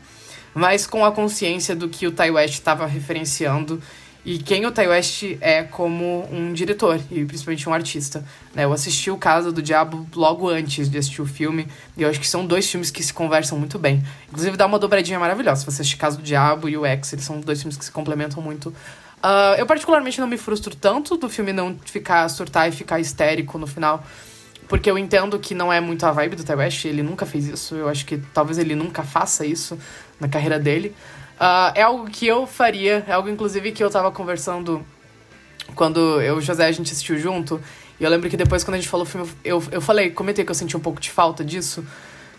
mas 0.54 0.86
com 0.86 1.06
a 1.06 1.12
consciência 1.13 1.74
do 1.74 1.88
que 1.88 2.06
o 2.06 2.12
Ty 2.12 2.32
West 2.32 2.56
estava 2.56 2.86
referenciando 2.86 3.82
e 4.25 4.39
quem 4.39 4.65
o 4.65 4.72
Ty 4.72 4.88
West 4.88 5.24
é 5.39 5.62
como 5.63 6.27
um 6.32 6.51
diretor 6.51 7.00
e 7.12 7.24
principalmente 7.25 7.70
um 7.70 7.74
artista. 7.74 8.25
Né? 8.55 8.65
Eu 8.65 8.74
assisti 8.74 9.12
o 9.12 9.17
Casa 9.17 9.51
do 9.51 9.62
Diabo 9.62 10.08
logo 10.15 10.50
antes 10.50 10.89
de 10.89 10.98
assistir 10.98 11.22
o 11.22 11.27
filme 11.27 11.67
e 11.96 12.01
eu 12.01 12.10
acho 12.10 12.20
que 12.20 12.27
são 12.27 12.44
dois 12.44 12.70
filmes 12.70 12.89
que 12.89 13.03
se 13.03 13.13
conversam 13.13 13.60
muito 13.60 13.77
bem. 13.77 14.03
Inclusive 14.27 14.58
dá 14.58 14.65
uma 14.65 14.79
dobradinha 14.79 15.20
maravilhosa. 15.20 15.62
Se 15.62 15.65
você 15.67 15.82
assistir 15.84 15.98
Casa 15.98 16.17
do 16.17 16.24
Diabo 16.24 16.67
e 16.67 16.75
o 16.75 16.84
X, 16.86 17.13
eles 17.13 17.24
são 17.24 17.39
dois 17.39 17.62
filmes 17.62 17.77
que 17.77 17.86
se 17.86 17.91
complementam 17.91 18.41
muito. 18.41 18.74
Ah, 19.22 19.55
eu 19.60 19.65
particularmente 19.67 20.20
não 20.20 20.27
me 20.27 20.38
frustro 20.38 20.75
tanto 20.75 21.17
do 21.17 21.29
filme 21.29 21.53
não 21.53 21.77
ficar 21.86 22.27
surtar 22.29 22.67
e 22.67 22.72
ficar 22.72 23.00
histérico 23.00 23.60
no 23.60 23.67
final. 23.67 24.03
Porque 24.67 24.89
eu 24.89 24.98
entendo 24.98 25.38
que 25.38 25.53
não 25.53 25.72
é 25.72 25.79
muito 25.79 26.03
a 26.05 26.12
vibe 26.12 26.36
do 26.36 26.44
Ty 26.44 26.53
West, 26.53 26.86
ele 26.86 27.03
nunca 27.03 27.25
fez 27.25 27.46
isso. 27.46 27.75
Eu 27.75 27.88
acho 27.88 28.05
que 28.05 28.17
talvez 28.34 28.58
ele 28.58 28.74
nunca 28.74 29.03
faça 29.03 29.46
isso 29.46 29.77
na 30.20 30.27
carreira 30.27 30.58
dele. 30.58 30.96
Ah, 31.39 31.74
é 31.75 31.82
algo 31.82 32.10
que 32.10 32.25
eu 32.25 32.48
faria, 32.48 33.04
é 33.08 33.12
algo 33.12 33.30
inclusive 33.30 33.72
que 33.72 33.84
eu 33.84 33.89
tava 33.89 34.12
conversando 34.12 34.86
quando 35.75 36.22
eu 36.22 36.36
e 36.36 36.38
o 36.38 36.42
José 36.42 36.65
a 36.65 36.72
gente 36.72 36.92
assistiu 36.92 37.18
junto. 37.20 37.62
E 38.00 38.04
eu 38.04 38.10
lembro 38.10 38.30
que 38.30 38.38
depois, 38.38 38.63
quando 38.63 38.75
a 38.75 38.77
gente 38.77 38.89
falou 38.89 39.06
o 39.06 39.10
filme, 39.10 39.30
eu, 39.44 39.63
eu 39.72 39.82
falei, 39.82 40.10
comentei 40.10 40.44
que 40.44 40.51
eu 40.51 40.56
senti 40.56 40.75
um 40.75 40.80
pouco 40.80 41.00
de 41.00 41.12
falta 41.12 41.44
disso. 41.44 41.86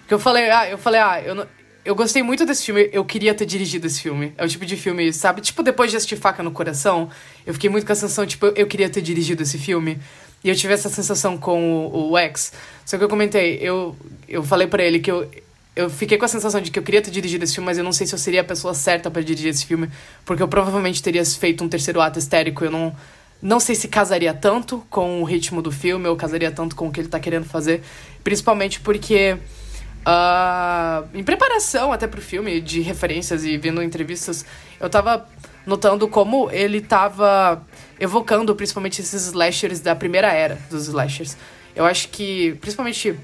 Porque 0.00 0.14
eu 0.14 0.18
falei, 0.18 0.50
ah, 0.50 0.68
eu 0.68 0.78
falei, 0.78 1.00
ah, 1.00 1.20
eu 1.22 1.34
não, 1.34 1.46
eu 1.84 1.94
gostei 1.94 2.22
muito 2.22 2.44
desse 2.44 2.64
filme, 2.64 2.90
eu 2.92 3.04
queria 3.04 3.32
ter 3.32 3.46
dirigido 3.46 3.86
esse 3.86 4.00
filme. 4.00 4.34
É 4.36 4.44
o 4.44 4.48
tipo 4.48 4.66
de 4.66 4.76
filme, 4.76 5.12
sabe? 5.12 5.40
Tipo, 5.40 5.62
depois 5.62 5.90
de 5.90 5.96
assistir 5.96 6.16
Faca 6.16 6.42
no 6.42 6.50
Coração, 6.50 7.08
eu 7.46 7.54
fiquei 7.54 7.70
muito 7.70 7.86
com 7.86 7.92
a 7.92 7.94
sensação, 7.94 8.26
tipo, 8.26 8.46
eu 8.46 8.66
queria 8.66 8.90
ter 8.90 9.00
dirigido 9.00 9.42
esse 9.42 9.56
filme. 9.56 9.98
E 10.44 10.48
eu 10.48 10.54
tive 10.54 10.74
essa 10.74 10.88
sensação 10.88 11.38
com 11.38 11.86
o, 11.86 12.10
o 12.10 12.18
X. 12.18 12.52
Só 12.84 12.98
que 12.98 13.04
eu 13.04 13.08
comentei, 13.08 13.58
eu, 13.60 13.96
eu 14.28 14.42
falei 14.42 14.66
para 14.66 14.82
ele 14.82 15.00
que 15.00 15.10
eu, 15.10 15.30
eu 15.76 15.90
fiquei 15.90 16.16
com 16.16 16.25
a 16.25 16.28
sensação 16.28 16.61
de 16.61 16.71
que 16.71 16.78
eu 16.78 16.83
queria 16.83 17.02
ter 17.02 17.11
dirigido 17.11 17.45
esse 17.45 17.54
filme, 17.54 17.66
mas 17.66 17.76
eu 17.76 17.85
não 17.85 17.92
sei 17.92 18.06
se 18.06 18.14
eu 18.14 18.18
seria 18.18 18.40
a 18.40 18.45
pessoa 18.45 18.73
certa 18.73 19.11
para 19.11 19.21
dirigir 19.23 19.50
esse 19.50 19.66
filme, 19.66 19.90
porque 20.25 20.42
eu 20.42 20.49
provavelmente 20.49 21.02
teria 21.02 21.25
feito 21.25 21.62
um 21.62 21.68
terceiro 21.68 22.00
ato 22.00 22.18
histérico. 22.18 22.64
Eu 22.64 22.71
não, 22.71 22.97
não 23.42 23.61
sei 23.61 23.75
se 23.75 23.87
casaria 23.87 24.33
tanto 24.33 24.83
com 24.88 25.21
o 25.21 25.25
ritmo 25.25 25.61
do 25.61 25.71
filme, 25.71 26.09
ou 26.09 26.16
casaria 26.16 26.50
tanto 26.50 26.75
com 26.75 26.88
o 26.88 26.90
que 26.90 27.00
ele 27.00 27.09
tá 27.09 27.21
querendo 27.21 27.45
fazer, 27.45 27.83
principalmente 28.25 28.80
porque 28.80 29.37
Uh, 30.06 31.04
em 31.12 31.25
preparação 31.25 31.92
até 31.92 32.06
pro 32.06 32.23
filme, 32.23 32.61
de 32.61 32.80
referências 32.80 33.45
e 33.45 33.59
vendo 33.59 33.83
entrevistas, 33.83 34.47
eu 34.78 34.88
tava 34.88 35.26
notando 35.66 36.06
como 36.06 36.49
ele 36.52 36.80
tava 36.80 37.61
evocando 37.99 38.54
principalmente 38.54 39.00
esses 39.00 39.26
slashers 39.26 39.80
da 39.80 39.97
primeira 39.97 40.33
era 40.33 40.61
dos 40.71 40.87
slashers. 40.87 41.37
Eu 41.75 41.85
acho 41.85 42.09
que, 42.11 42.56
principalmente 42.61 43.18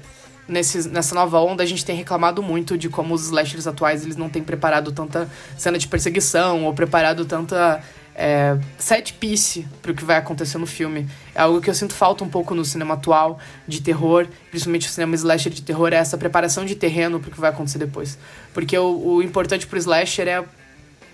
nesses, 0.47 0.85
nessa 0.85 1.15
nova 1.15 1.39
onda, 1.39 1.63
a 1.63 1.65
gente 1.65 1.85
tem 1.85 1.95
reclamado 1.95 2.41
muito 2.41 2.77
de 2.77 2.89
como 2.89 3.13
os 3.13 3.25
slashers 3.25 3.67
atuais 3.67 4.03
eles 4.03 4.15
não 4.15 4.29
têm 4.29 4.43
preparado 4.43 4.91
tanta 4.91 5.29
cena 5.57 5.77
de 5.77 5.87
perseguição 5.87 6.65
ou 6.65 6.73
preparado 6.73 7.25
tanta 7.25 7.81
é, 8.15 8.57
set 8.77 9.13
piece 9.13 9.65
pro 9.81 9.93
que 9.93 10.03
vai 10.03 10.17
acontecer 10.17 10.57
no 10.57 10.65
filme. 10.65 11.07
É 11.33 11.41
algo 11.41 11.61
que 11.61 11.69
eu 11.69 11.73
sinto 11.73 11.93
falta 11.93 12.23
um 12.23 12.29
pouco 12.29 12.53
no 12.53 12.63
cinema 12.63 12.93
atual 12.93 13.39
de 13.67 13.81
terror, 13.81 14.27
principalmente 14.49 14.87
o 14.87 14.91
cinema 14.91 15.15
slasher 15.15 15.51
de 15.51 15.61
terror, 15.61 15.91
é 15.93 15.97
essa 15.97 16.17
preparação 16.17 16.65
de 16.65 16.75
terreno 16.75 17.19
pro 17.19 17.31
que 17.31 17.39
vai 17.39 17.49
acontecer 17.49 17.79
depois. 17.79 18.17
Porque 18.53 18.77
o, 18.77 19.15
o 19.15 19.23
importante 19.23 19.65
pro 19.65 19.77
slasher 19.77 20.27
é 20.27 20.43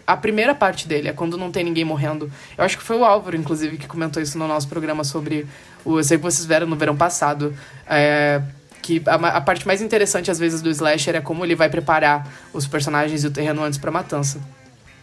a 0.05 0.17
primeira 0.17 0.55
parte 0.55 0.88
dele, 0.88 1.07
é 1.07 1.13
quando 1.13 1.38
não 1.38 1.51
tem 1.51 1.63
ninguém 1.63 1.86
morrendo. 1.86 2.31
Eu 2.57 2.63
acho 2.63 2.75
que 2.75 2.83
foi 2.83 2.98
o 2.98 3.05
Álvaro, 3.05 3.38
inclusive, 3.38 3.77
que 3.77 3.88
comentou 3.88 4.21
isso 4.21 4.39
no 4.39 4.48
nosso 4.48 4.67
programa 4.67 5.03
sobre 5.03 5.45
o. 5.86 6.00
Eu 6.00 6.03
sei 6.03 6.17
que 6.17 6.24
vocês 6.24 6.48
viram 6.48 6.65
no 6.65 6.75
verão 6.75 6.98
passado. 6.98 7.55
É, 7.88 8.41
que 8.81 9.01
a, 9.05 9.15
a, 9.15 9.41
parte 9.41 9.67
mais 9.67 9.81
interessante, 9.81 10.31
às 10.31 10.39
vezes, 10.39 10.62
do 10.62 10.69
slasher 10.69 11.15
é 11.15 11.21
como 11.21 11.43
ele 11.43 11.55
vai 11.55 11.69
preparar 11.69 12.27
os 12.53 12.67
personagens 12.67 13.24
e 13.24 13.27
o 13.27 13.31
terreno 13.31 13.63
antes 13.63 13.77
pra 13.77 13.91
matança. 13.91 14.39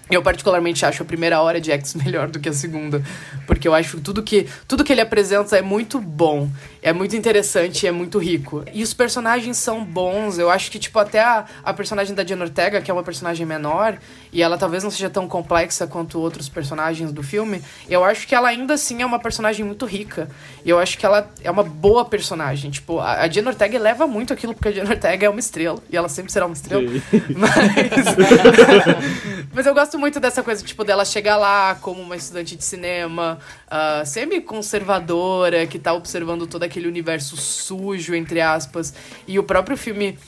Eu 0.08 0.22
particularmente 0.22 0.86
acho 0.86 1.02
a 1.02 1.06
primeira 1.06 1.40
hora 1.40 1.60
de 1.60 1.72
X 1.72 1.94
melhor 1.98 2.28
do 2.28 2.38
que 2.38 2.48
a 2.48 2.52
segunda, 2.52 3.02
porque 3.46 3.66
eu 3.66 3.74
acho 3.74 3.96
que 3.96 4.02
tudo 4.02 4.22
que 4.22 4.46
tudo 4.68 4.84
que 4.84 4.92
ele 4.92 5.00
apresenta 5.00 5.56
é 5.56 5.62
muito 5.62 6.00
bom, 6.00 6.48
é 6.80 6.92
muito 6.92 7.16
interessante, 7.16 7.86
é 7.86 7.90
muito 7.90 8.18
rico. 8.18 8.64
E 8.72 8.82
os 8.82 8.94
personagens 8.94 9.56
são 9.56 9.84
bons. 9.84 10.38
Eu 10.38 10.48
acho 10.50 10.70
que 10.70 10.78
tipo 10.78 10.98
até 10.98 11.20
a, 11.20 11.44
a 11.64 11.74
personagem 11.74 12.14
da 12.14 12.22
Diana 12.22 12.44
Ortega, 12.44 12.80
que 12.80 12.90
é 12.90 12.94
uma 12.94 13.02
personagem 13.02 13.44
menor, 13.44 13.98
e 14.32 14.42
ela 14.42 14.56
talvez 14.56 14.84
não 14.84 14.90
seja 14.90 15.10
tão 15.10 15.26
complexa 15.26 15.86
quanto 15.86 16.20
outros 16.20 16.48
personagens 16.48 17.10
do 17.10 17.22
filme, 17.22 17.62
eu 17.88 18.04
acho 18.04 18.26
que 18.26 18.34
ela 18.34 18.48
ainda 18.48 18.74
assim 18.74 19.02
é 19.02 19.06
uma 19.06 19.18
personagem 19.18 19.64
muito 19.64 19.84
rica. 19.86 20.28
E 20.64 20.70
eu 20.70 20.78
acho 20.78 20.96
que 20.98 21.04
ela 21.04 21.30
é 21.42 21.50
uma 21.50 21.64
boa 21.64 22.04
personagem. 22.04 22.70
Tipo, 22.70 23.00
a, 23.00 23.24
a 23.24 23.26
Diana 23.26 23.50
Ortega 23.50 23.78
leva 23.78 24.06
muito 24.06 24.32
aquilo 24.32 24.54
porque 24.54 24.68
a 24.68 24.72
Diana 24.72 24.90
Ortega 24.90 25.26
é 25.26 25.28
uma 25.28 25.40
estrela 25.40 25.82
e 25.90 25.96
ela 25.96 26.08
sempre 26.08 26.30
será 26.30 26.46
uma 26.46 26.54
estrela. 26.54 26.84
Mas 27.36 27.56
Mas 29.52 29.66
eu 29.66 29.74
gosto 29.74 29.95
gosto 29.96 29.98
muito 29.98 30.20
dessa 30.20 30.42
coisa, 30.42 30.62
tipo, 30.62 30.84
dela 30.84 31.04
chegar 31.04 31.36
lá 31.36 31.74
como 31.76 32.00
uma 32.02 32.16
estudante 32.16 32.54
de 32.54 32.62
cinema, 32.62 33.38
uh, 33.66 34.06
semi-conservadora, 34.06 35.66
que 35.66 35.78
tá 35.78 35.92
observando 35.92 36.46
todo 36.46 36.62
aquele 36.62 36.86
universo 36.86 37.36
sujo, 37.36 38.14
entre 38.14 38.40
aspas. 38.40 38.94
E 39.26 39.38
o 39.38 39.42
próprio 39.42 39.76
filme 39.76 40.18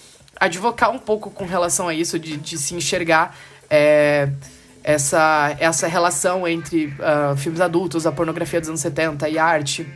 advocar 0.41 0.91
um 0.91 0.99
pouco 0.99 1.31
com 1.31 1.45
relação 1.45 1.87
a 1.87 1.95
isso, 1.95 2.19
de, 2.19 2.37
de 2.37 2.57
se 2.57 2.75
enxergar. 2.75 3.37
É, 3.69 4.31
essa, 4.83 5.55
essa 5.61 5.87
relação 5.87 6.49
entre 6.49 6.87
uh, 6.87 7.37
filmes 7.37 7.61
adultos, 7.61 8.07
a 8.07 8.13
pornografia 8.13 8.61
dos 8.61 8.71
anos 8.71 8.81
70 8.81 9.29
e 9.29 9.39
arte 9.39 9.87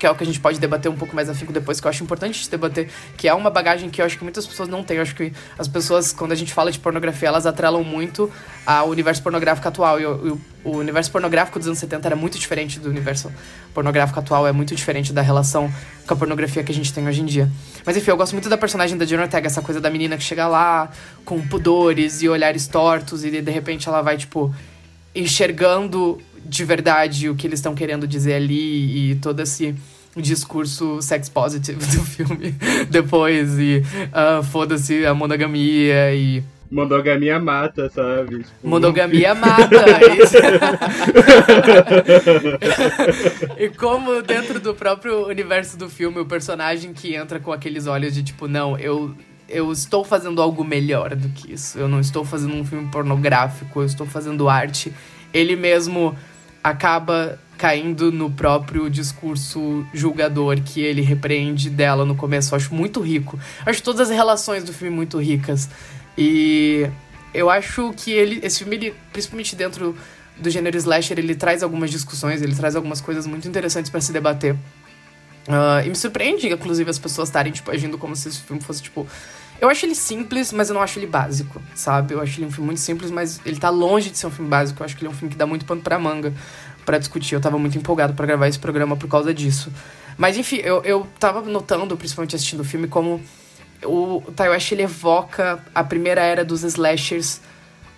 que 0.00 0.06
é 0.06 0.10
o 0.10 0.14
que 0.14 0.24
a 0.24 0.26
gente 0.26 0.40
pode 0.40 0.58
debater 0.58 0.90
um 0.90 0.96
pouco 0.96 1.14
mais 1.14 1.28
afinco 1.28 1.52
depois, 1.52 1.78
que 1.78 1.86
eu 1.86 1.90
acho 1.90 2.02
importante 2.02 2.48
debater, 2.48 2.88
que 3.18 3.28
é 3.28 3.34
uma 3.34 3.50
bagagem 3.50 3.90
que 3.90 4.00
eu 4.00 4.06
acho 4.06 4.16
que 4.16 4.24
muitas 4.24 4.46
pessoas 4.46 4.66
não 4.66 4.82
têm. 4.82 4.96
Eu 4.96 5.02
acho 5.02 5.14
que 5.14 5.30
as 5.58 5.68
pessoas, 5.68 6.10
quando 6.10 6.32
a 6.32 6.34
gente 6.34 6.54
fala 6.54 6.72
de 6.72 6.78
pornografia, 6.78 7.28
elas 7.28 7.44
atrelam 7.44 7.84
muito 7.84 8.32
ao 8.64 8.88
universo 8.88 9.22
pornográfico 9.22 9.68
atual. 9.68 10.00
E 10.00 10.06
o, 10.06 10.40
o 10.64 10.78
universo 10.78 11.12
pornográfico 11.12 11.58
dos 11.58 11.68
anos 11.68 11.78
70 11.78 12.08
era 12.08 12.16
muito 12.16 12.38
diferente 12.38 12.80
do 12.80 12.88
universo 12.88 13.30
pornográfico 13.74 14.18
atual, 14.18 14.46
é 14.46 14.52
muito 14.52 14.74
diferente 14.74 15.12
da 15.12 15.20
relação 15.20 15.70
com 16.06 16.14
a 16.14 16.16
pornografia 16.16 16.64
que 16.64 16.72
a 16.72 16.74
gente 16.74 16.94
tem 16.94 17.06
hoje 17.06 17.20
em 17.20 17.26
dia. 17.26 17.50
Mas 17.84 17.94
enfim, 17.94 18.10
eu 18.10 18.16
gosto 18.16 18.32
muito 18.32 18.48
da 18.48 18.56
personagem 18.56 18.96
da 18.96 19.04
Jenna 19.04 19.24
Ortega, 19.24 19.48
essa 19.48 19.60
coisa 19.60 19.82
da 19.82 19.90
menina 19.90 20.16
que 20.16 20.24
chega 20.24 20.48
lá 20.48 20.90
com 21.26 21.46
pudores 21.46 22.22
e 22.22 22.28
olhares 22.28 22.66
tortos 22.66 23.22
e 23.22 23.30
de 23.30 23.50
repente 23.50 23.86
ela 23.86 24.00
vai, 24.00 24.16
tipo, 24.16 24.54
enxergando 25.14 26.18
de 26.44 26.64
verdade 26.64 27.28
o 27.28 27.34
que 27.34 27.46
eles 27.46 27.58
estão 27.58 27.74
querendo 27.74 28.06
dizer 28.06 28.34
ali 28.34 29.12
e 29.12 29.14
todo 29.16 29.40
esse 29.40 29.74
discurso 30.16 31.00
sex 31.00 31.28
positive 31.28 31.78
do 31.78 32.04
filme 32.04 32.54
depois 32.90 33.58
e 33.58 33.82
uh, 34.10 34.42
foda-se 34.42 35.06
a 35.06 35.14
monogamia 35.14 36.14
e 36.14 36.42
Monogamia 36.70 37.40
mata, 37.40 37.90
sabe? 37.90 38.44
Tipo... 38.44 38.68
Monogamia 38.68 39.34
mata. 39.34 39.84
e 43.58 43.68
como 43.70 44.22
dentro 44.22 44.60
do 44.60 44.72
próprio 44.72 45.26
universo 45.26 45.76
do 45.76 45.90
filme, 45.90 46.20
o 46.20 46.26
personagem 46.26 46.92
que 46.92 47.16
entra 47.16 47.40
com 47.40 47.52
aqueles 47.52 47.88
olhos 47.88 48.14
de 48.14 48.22
tipo, 48.22 48.46
não, 48.46 48.78
eu 48.78 49.12
eu 49.48 49.72
estou 49.72 50.04
fazendo 50.04 50.40
algo 50.40 50.62
melhor 50.62 51.16
do 51.16 51.28
que 51.30 51.52
isso. 51.52 51.76
Eu 51.76 51.88
não 51.88 51.98
estou 51.98 52.24
fazendo 52.24 52.54
um 52.54 52.64
filme 52.64 52.88
pornográfico, 52.88 53.80
eu 53.80 53.86
estou 53.86 54.06
fazendo 54.06 54.48
arte. 54.48 54.92
Ele 55.34 55.56
mesmo 55.56 56.16
acaba 56.62 57.36
caindo 57.60 58.10
no 58.10 58.30
próprio 58.30 58.88
discurso 58.88 59.86
julgador 59.92 60.58
que 60.62 60.80
ele 60.80 61.02
repreende 61.02 61.68
dela 61.68 62.06
no 62.06 62.16
começo. 62.16 62.54
Eu 62.54 62.56
acho 62.56 62.74
muito 62.74 63.02
rico. 63.02 63.38
Acho 63.66 63.82
todas 63.82 64.08
as 64.08 64.16
relações 64.16 64.64
do 64.64 64.72
filme 64.72 64.96
muito 64.96 65.18
ricas. 65.18 65.68
E 66.16 66.88
eu 67.34 67.50
acho 67.50 67.92
que 67.94 68.12
ele, 68.12 68.40
esse 68.42 68.60
filme, 68.60 68.76
ele, 68.76 68.94
principalmente 69.12 69.54
dentro 69.54 69.94
do 70.38 70.48
gênero 70.48 70.74
slasher, 70.78 71.18
ele 71.18 71.34
traz 71.34 71.62
algumas 71.62 71.90
discussões, 71.90 72.40
ele 72.40 72.54
traz 72.54 72.74
algumas 72.74 73.02
coisas 73.02 73.26
muito 73.26 73.46
interessantes 73.46 73.90
para 73.90 74.00
se 74.00 74.10
debater. 74.10 74.54
Uh, 74.54 75.84
e 75.84 75.90
me 75.90 75.96
surpreende, 75.96 76.48
inclusive, 76.48 76.88
as 76.88 76.98
pessoas 76.98 77.28
estarem, 77.28 77.52
tipo, 77.52 77.70
agindo 77.70 77.98
como 77.98 78.16
se 78.16 78.28
esse 78.28 78.40
filme 78.40 78.62
fosse, 78.62 78.82
tipo... 78.82 79.06
Eu 79.60 79.68
acho 79.68 79.84
ele 79.84 79.94
simples, 79.94 80.50
mas 80.54 80.70
eu 80.70 80.74
não 80.74 80.80
acho 80.80 80.98
ele 80.98 81.06
básico, 81.06 81.60
sabe? 81.74 82.14
Eu 82.14 82.22
acho 82.22 82.40
ele 82.40 82.46
um 82.46 82.50
filme 82.50 82.64
muito 82.64 82.80
simples, 82.80 83.10
mas 83.10 83.38
ele 83.44 83.60
tá 83.60 83.68
longe 83.68 84.08
de 84.08 84.16
ser 84.16 84.26
um 84.26 84.30
filme 84.30 84.48
básico. 84.48 84.80
Eu 84.80 84.86
acho 84.86 84.96
que 84.96 85.02
ele 85.02 85.08
é 85.08 85.10
um 85.10 85.14
filme 85.14 85.30
que 85.30 85.36
dá 85.36 85.44
muito 85.44 85.66
pano 85.66 85.82
pra 85.82 85.98
manga 85.98 86.32
para 86.84 86.98
discutir. 86.98 87.34
Eu 87.34 87.40
tava 87.40 87.58
muito 87.58 87.76
empolgado 87.76 88.14
para 88.14 88.26
gravar 88.26 88.48
esse 88.48 88.58
programa 88.58 88.96
por 88.96 89.08
causa 89.08 89.32
disso. 89.32 89.72
Mas 90.16 90.36
enfim, 90.36 90.56
eu, 90.56 90.82
eu 90.84 91.06
tava 91.18 91.40
notando, 91.42 91.96
principalmente 91.96 92.36
assistindo 92.36 92.60
o 92.60 92.64
filme, 92.64 92.86
como 92.86 93.20
o 93.84 94.22
Taiwashi 94.34 94.74
ele 94.74 94.82
evoca 94.82 95.64
a 95.74 95.82
primeira 95.82 96.20
era 96.20 96.44
dos 96.44 96.62
slashers 96.62 97.40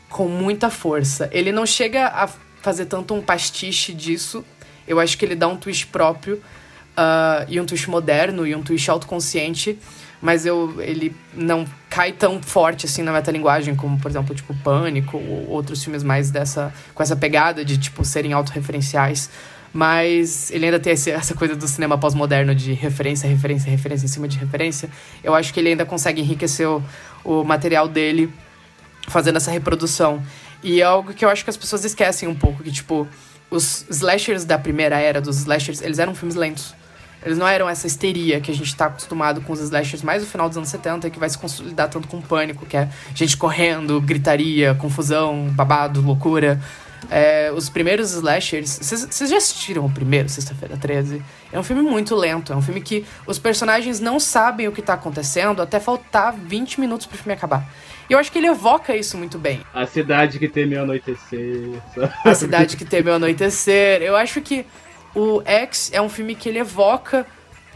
com 0.09 0.29
muita 0.29 0.71
força. 0.71 1.29
Ele 1.33 1.51
não 1.51 1.67
chega 1.67 2.07
a 2.07 2.29
fazer 2.61 2.87
tanto 2.87 3.15
um 3.15 3.21
pastiche 3.21 3.93
disso. 3.93 4.45
Eu 4.87 5.01
acho 5.01 5.17
que 5.19 5.25
ele 5.25 5.35
dá 5.35 5.49
um 5.49 5.57
twist 5.57 5.87
próprio 5.87 6.37
uh, 6.37 7.47
e 7.49 7.61
um 7.61 7.67
twist 7.67 7.89
moderno 7.91 8.47
e 8.47 8.55
um 8.55 8.63
twist 8.63 8.91
autoconsciente 8.91 9.79
mas 10.23 10.47
eu, 10.47 10.81
ele 10.81 11.15
não 11.35 11.67
cai 11.91 12.13
tão 12.13 12.41
forte 12.41 12.87
assim 12.87 13.03
na 13.03 13.13
metalinguagem 13.13 13.75
como, 13.75 13.99
por 13.99 14.09
exemplo, 14.09 14.33
tipo 14.33 14.55
Pânico 14.63 15.17
ou 15.17 15.49
outros 15.51 15.83
filmes 15.83 16.05
mais 16.05 16.31
dessa 16.31 16.73
com 16.95 17.03
essa 17.03 17.17
pegada 17.17 17.65
de 17.65 17.77
tipo 17.77 18.05
serem 18.05 18.33
autorreferenciais. 18.33 19.29
Mas 19.75 20.51
ele 20.51 20.67
ainda 20.67 20.79
tem 20.79 20.93
essa 20.93 21.35
coisa 21.35 21.57
do 21.57 21.67
cinema 21.67 21.99
pós-moderno 21.99 22.55
de 22.55 22.73
referência, 22.73 23.27
referência, 23.27 23.71
referência 23.71 24.05
em 24.05 24.09
cima 24.09 24.29
de 24.29 24.39
referência. 24.39 24.89
Eu 25.25 25.35
acho 25.35 25.53
que 25.53 25.59
ele 25.59 25.71
ainda 25.71 25.85
consegue 25.85 26.21
enriquecer 26.21 26.69
o, 26.69 26.83
o 27.25 27.43
material 27.43 27.89
dele 27.89 28.33
fazendo 29.09 29.37
essa 29.37 29.51
reprodução. 29.51 30.23
E 30.63 30.81
é 30.81 30.85
algo 30.85 31.13
que 31.13 31.25
eu 31.25 31.29
acho 31.31 31.43
que 31.43 31.51
as 31.51 31.57
pessoas 31.57 31.85
esquecem 31.85 32.29
um 32.29 32.35
pouco, 32.35 32.63
que 32.63 32.71
tipo, 32.71 33.09
os 33.51 33.87
slashers 33.91 34.45
da 34.45 34.59
primeira 34.59 35.01
era 35.01 35.21
dos 35.21 35.39
slashers, 35.39 35.81
eles 35.81 35.99
eram 35.99 36.15
filmes 36.15 36.37
lentos. 36.37 36.75
Eles 37.25 37.39
não 37.39 37.47
eram 37.47 37.69
essa 37.69 37.87
histeria 37.87 38.41
que 38.41 38.51
a 38.51 38.55
gente 38.55 38.75
tá 38.75 38.87
acostumado 38.87 39.41
com 39.41 39.53
os 39.53 39.61
slashers 39.61 40.03
mais 40.03 40.23
no 40.23 40.29
final 40.29 40.49
dos 40.49 40.57
anos 40.57 40.69
70, 40.69 41.09
que 41.11 41.19
vai 41.19 41.29
se 41.29 41.39
consolidar 41.39 41.89
tanto 41.89 42.09
com 42.09 42.21
pânico, 42.21 42.67
que 42.67 42.77
é 42.77 42.89
gente 43.15 43.37
correndo, 43.37 44.01
gritaria, 44.01 44.75
confusão, 44.75 45.49
babado, 45.51 46.01
loucura. 46.01 46.61
É, 47.11 47.53
os 47.53 47.69
primeiros 47.69 48.13
slashers. 48.13 48.79
Vocês 48.81 49.29
já 49.29 49.37
assistiram 49.37 49.85
o 49.85 49.91
primeiro, 49.91 50.29
Sexta-feira 50.29 50.77
13? 50.77 51.23
É 51.53 51.59
um 51.59 51.63
filme 51.63 51.83
muito 51.83 52.15
lento. 52.15 52.53
É 52.53 52.57
um 52.57 52.63
filme 52.63 52.81
que 52.81 53.05
os 53.27 53.39
personagens 53.39 54.01
não 54.01 54.21
sabem 54.21 54.69
o 54.69 54.73
que 54.73 54.81
tá 54.81 54.95
acontecendo 54.95 55.61
até 55.61 55.81
faltar 55.81 56.33
20 56.33 56.81
minutos 56.81 57.07
pro 57.07 57.19
filme 57.19 57.35
acabar. 57.35 57.69
E 58.09 58.13
eu 58.13 58.19
acho 58.19 58.31
que 58.31 58.39
ele 58.39 58.47
evoca 58.47 58.97
isso 58.97 59.17
muito 59.17 59.39
bem. 59.39 59.61
A 59.73 59.87
cidade 59.87 60.39
que 60.39 60.49
teme 60.49 60.77
o 60.77 60.83
anoitecer. 60.83 61.81
A 62.25 62.35
cidade 62.35 62.77
que 62.77 62.85
teme 62.85 63.11
o 63.11 63.15
anoitecer. 63.15 64.03
Eu 64.03 64.17
acho 64.17 64.41
que 64.41 64.67
o 65.15 65.43
X 65.45 65.91
é 65.93 66.01
um 66.01 66.09
filme 66.09 66.35
que 66.35 66.49
ele 66.49 66.59
evoca 66.59 67.27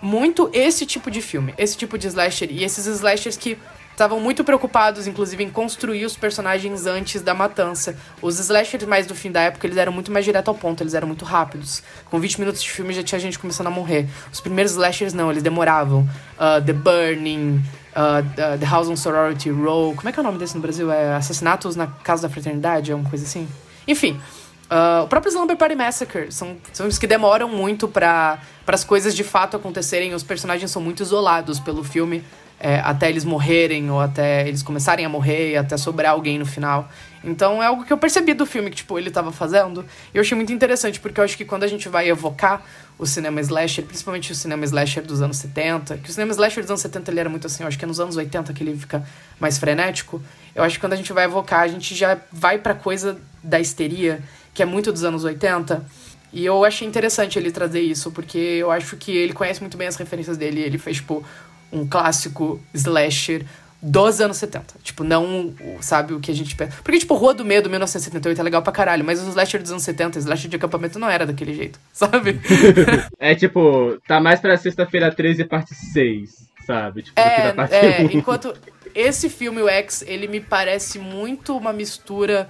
muito 0.01 0.51
esse 0.53 0.87
tipo 0.87 1.11
de 1.11 1.21
filme, 1.21 1.55
esse 1.57 1.77
tipo 1.77 1.99
de 1.99 2.07
slasher. 2.07 2.51
E 2.51 2.65
esses 2.65 2.87
slashers 2.87 3.37
que 3.37 3.59
estavam 3.97 4.21
muito 4.21 4.45
preocupados, 4.45 5.07
inclusive, 5.07 5.43
em 5.43 5.51
construir 5.51 6.05
os 6.05 6.17
personagens 6.17 6.87
antes 6.87 7.23
da 7.23 7.33
matança. 7.33 7.97
Os 8.21 8.39
slashers 8.39 8.85
mais 8.85 9.07
do 9.07 9.15
fim 9.15 9.33
da 9.33 9.41
época, 9.41 9.67
eles 9.67 9.79
eram 9.79 9.91
muito 9.91 10.13
mais 10.13 10.25
direto 10.25 10.49
ao 10.49 10.55
ponto, 10.55 10.83
eles 10.83 10.93
eram 10.93 11.09
muito 11.09 11.25
rápidos. 11.25 11.83
Com 12.11 12.21
20 12.21 12.39
minutos 12.39 12.63
de 12.63 12.71
filme 12.71 12.93
já 12.93 13.03
tinha 13.03 13.19
gente 13.19 13.39
começando 13.39 13.69
a 13.69 13.71
morrer. 13.71 14.07
Os 14.31 14.41
primeiros 14.41 14.73
slashers 14.73 15.15
não, 15.15 15.31
eles 15.31 15.43
demoravam. 15.43 16.03
Uh, 16.35 16.63
The 16.65 16.75
Burning, 16.75 17.63
uh, 17.93 18.59
The 18.59 18.67
House 18.67 18.89
on 18.89 18.97
Sorority 18.97 19.51
Row. 19.51 19.95
Como 19.95 20.09
é 20.09 20.13
que 20.13 20.19
é 20.19 20.23
o 20.23 20.25
nome 20.25 20.39
desse 20.39 20.55
no 20.55 20.61
Brasil? 20.61 20.93
É 20.93 21.15
Assassinatos 21.15 21.75
na 21.75 21.87
Casa 21.87 22.23
da 22.23 22.29
Fraternidade? 22.29 22.93
É 22.93 22.95
uma 22.95 23.09
coisa 23.09 23.25
assim? 23.25 23.49
Enfim. 23.89 24.21
Uh, 24.71 25.05
o 25.05 25.09
próprio 25.09 25.31
Slumber 25.31 25.57
Party 25.57 25.77
Massacre 25.77 26.33
são 26.33 26.57
filmes 26.75 26.99
que 26.99 27.07
demoram 27.07 27.49
muito 27.49 27.87
para 27.87 28.41
as 28.67 28.85
coisas 28.85 29.15
de 29.15 29.23
fato 29.23 29.57
acontecerem. 29.57 30.13
Os 30.15 30.23
personagens 30.23 30.71
são 30.71 30.83
muito 30.83 31.03
isolados 31.03 31.61
pelo 31.61 31.85
filme 31.85 32.25
é, 32.59 32.81
até 32.81 33.09
eles 33.09 33.25
morrerem 33.25 33.91
ou 33.91 34.01
até 34.01 34.49
eles 34.49 34.63
começarem 34.63 35.05
a 35.05 35.09
morrer 35.09 35.53
e 35.53 35.57
até 35.57 35.77
sobrar 35.77 36.13
alguém 36.13 36.39
no 36.39 36.47
final. 36.47 36.89
Então 37.23 37.63
é 37.63 37.67
algo 37.67 37.85
que 37.85 37.93
eu 37.93 37.99
percebi 37.99 38.35
do 38.35 38.47
filme 38.47 38.71
que 38.71 38.77
tipo 38.77 38.99
ele 38.99 39.09
estava 39.09 39.31
fazendo. 39.31 39.85
E 40.15 40.17
eu 40.17 40.21
achei 40.21 40.35
muito 40.37 40.53
interessante 40.53 40.99
porque 41.01 41.21
eu 41.21 41.25
acho 41.25 41.37
que 41.37 41.45
quando 41.45 41.65
a 41.65 41.67
gente 41.67 41.89
vai 41.89 42.09
evocar 42.09 42.63
o 42.99 43.05
cinema 43.05 43.41
slasher, 43.41 43.85
principalmente 43.85 44.33
o 44.33 44.35
cinema 44.35 44.65
slasher 44.65 45.05
dos 45.05 45.21
anos 45.21 45.37
70, 45.37 45.99
que 45.99 46.09
o 46.09 46.13
cinema 46.13 46.33
slasher 46.33 46.63
dos 46.63 46.71
anos 46.71 46.81
70 46.81 47.11
ele 47.11 47.21
era 47.21 47.29
muito 47.29 47.47
assim, 47.47 47.63
eu 47.63 47.69
acho 47.69 47.79
que 47.79 47.85
é 47.85 47.89
nos 47.89 48.01
anos 48.01 48.17
80 48.17 48.53
que 48.53 48.63
ele 48.63 48.77
fica 48.77 49.05
mais 49.39 49.59
frenético. 49.59 50.23
Eu 50.55 50.63
acho 50.63 50.77
que 50.77 50.81
quando 50.81 50.95
a 50.95 50.97
gente 50.97 51.13
vai 51.13 51.25
evocar, 51.25 51.61
a 51.61 51.69
gente 51.69 51.95
já 51.95 52.17
vai 52.33 52.59
pra 52.59 52.75
coisa 52.75 53.19
da 53.43 53.61
histeria, 53.61 54.23
que 54.57 54.63
é 54.63 54.67
muito 54.67 54.91
dos 54.91 55.05
anos 55.05 55.23
80. 55.23 55.85
E 56.33 56.45
eu 56.45 56.65
achei 56.65 56.89
interessante 56.89 57.39
ele 57.39 57.53
trazer 57.53 57.81
isso, 57.81 58.11
porque 58.11 58.39
eu 58.39 58.71
acho 58.71 58.97
que 58.97 59.15
ele 59.15 59.35
conhece 59.35 59.61
muito 59.61 59.77
bem 59.77 59.87
as 59.87 59.97
referências 59.97 60.39
dele. 60.39 60.63
Ele 60.63 60.79
fez, 60.79 60.97
tipo, 60.97 61.23
um 61.71 61.87
clássico 61.87 62.59
slasher 62.73 63.45
dos 63.83 64.19
anos 64.19 64.39
70. 64.39 64.75
Tipo, 64.83 65.05
não, 65.05 65.55
sabe, 65.81 66.15
o 66.15 66.21
que 66.21 66.31
a 66.31 66.35
gente 66.35 66.57
pensa. 66.57 66.73
Porque, 66.83 66.99
tipo, 66.99 67.15
Rua 67.15 67.35
do 67.35 67.45
Medo, 67.45 67.69
1978 67.69 68.41
é 68.41 68.43
legal 68.43 68.63
pra 68.63 68.73
caralho, 68.73 69.05
mas 69.05 69.21
os 69.21 69.29
slasher 69.29 69.61
dos 69.61 69.71
anos 69.71 69.83
70, 69.83 70.19
slasher 70.19 70.49
de 70.49 70.57
acampamento 70.57 70.99
não 70.99 71.09
era 71.09 71.27
daquele 71.27 71.53
jeito, 71.53 71.79
sabe? 71.93 72.41
é 73.21 73.35
tipo, 73.35 73.99
tá 74.09 74.19
mais 74.19 74.41
pra 74.41 74.57
sexta-feira 74.57 75.15
13, 75.15 75.45
parte 75.45 75.75
6, 75.75 76.31
sabe? 76.67 77.03
Tipo, 77.03 77.21
é, 77.21 77.55
é 77.71 78.03
enquanto 78.05 78.55
esse 78.95 79.29
filme, 79.29 79.61
o 79.61 79.69
X, 79.69 80.03
ele 80.07 80.27
me 80.27 80.41
parece 80.41 80.99
muito 80.99 81.55
uma 81.55 81.75
mistura 81.75 82.49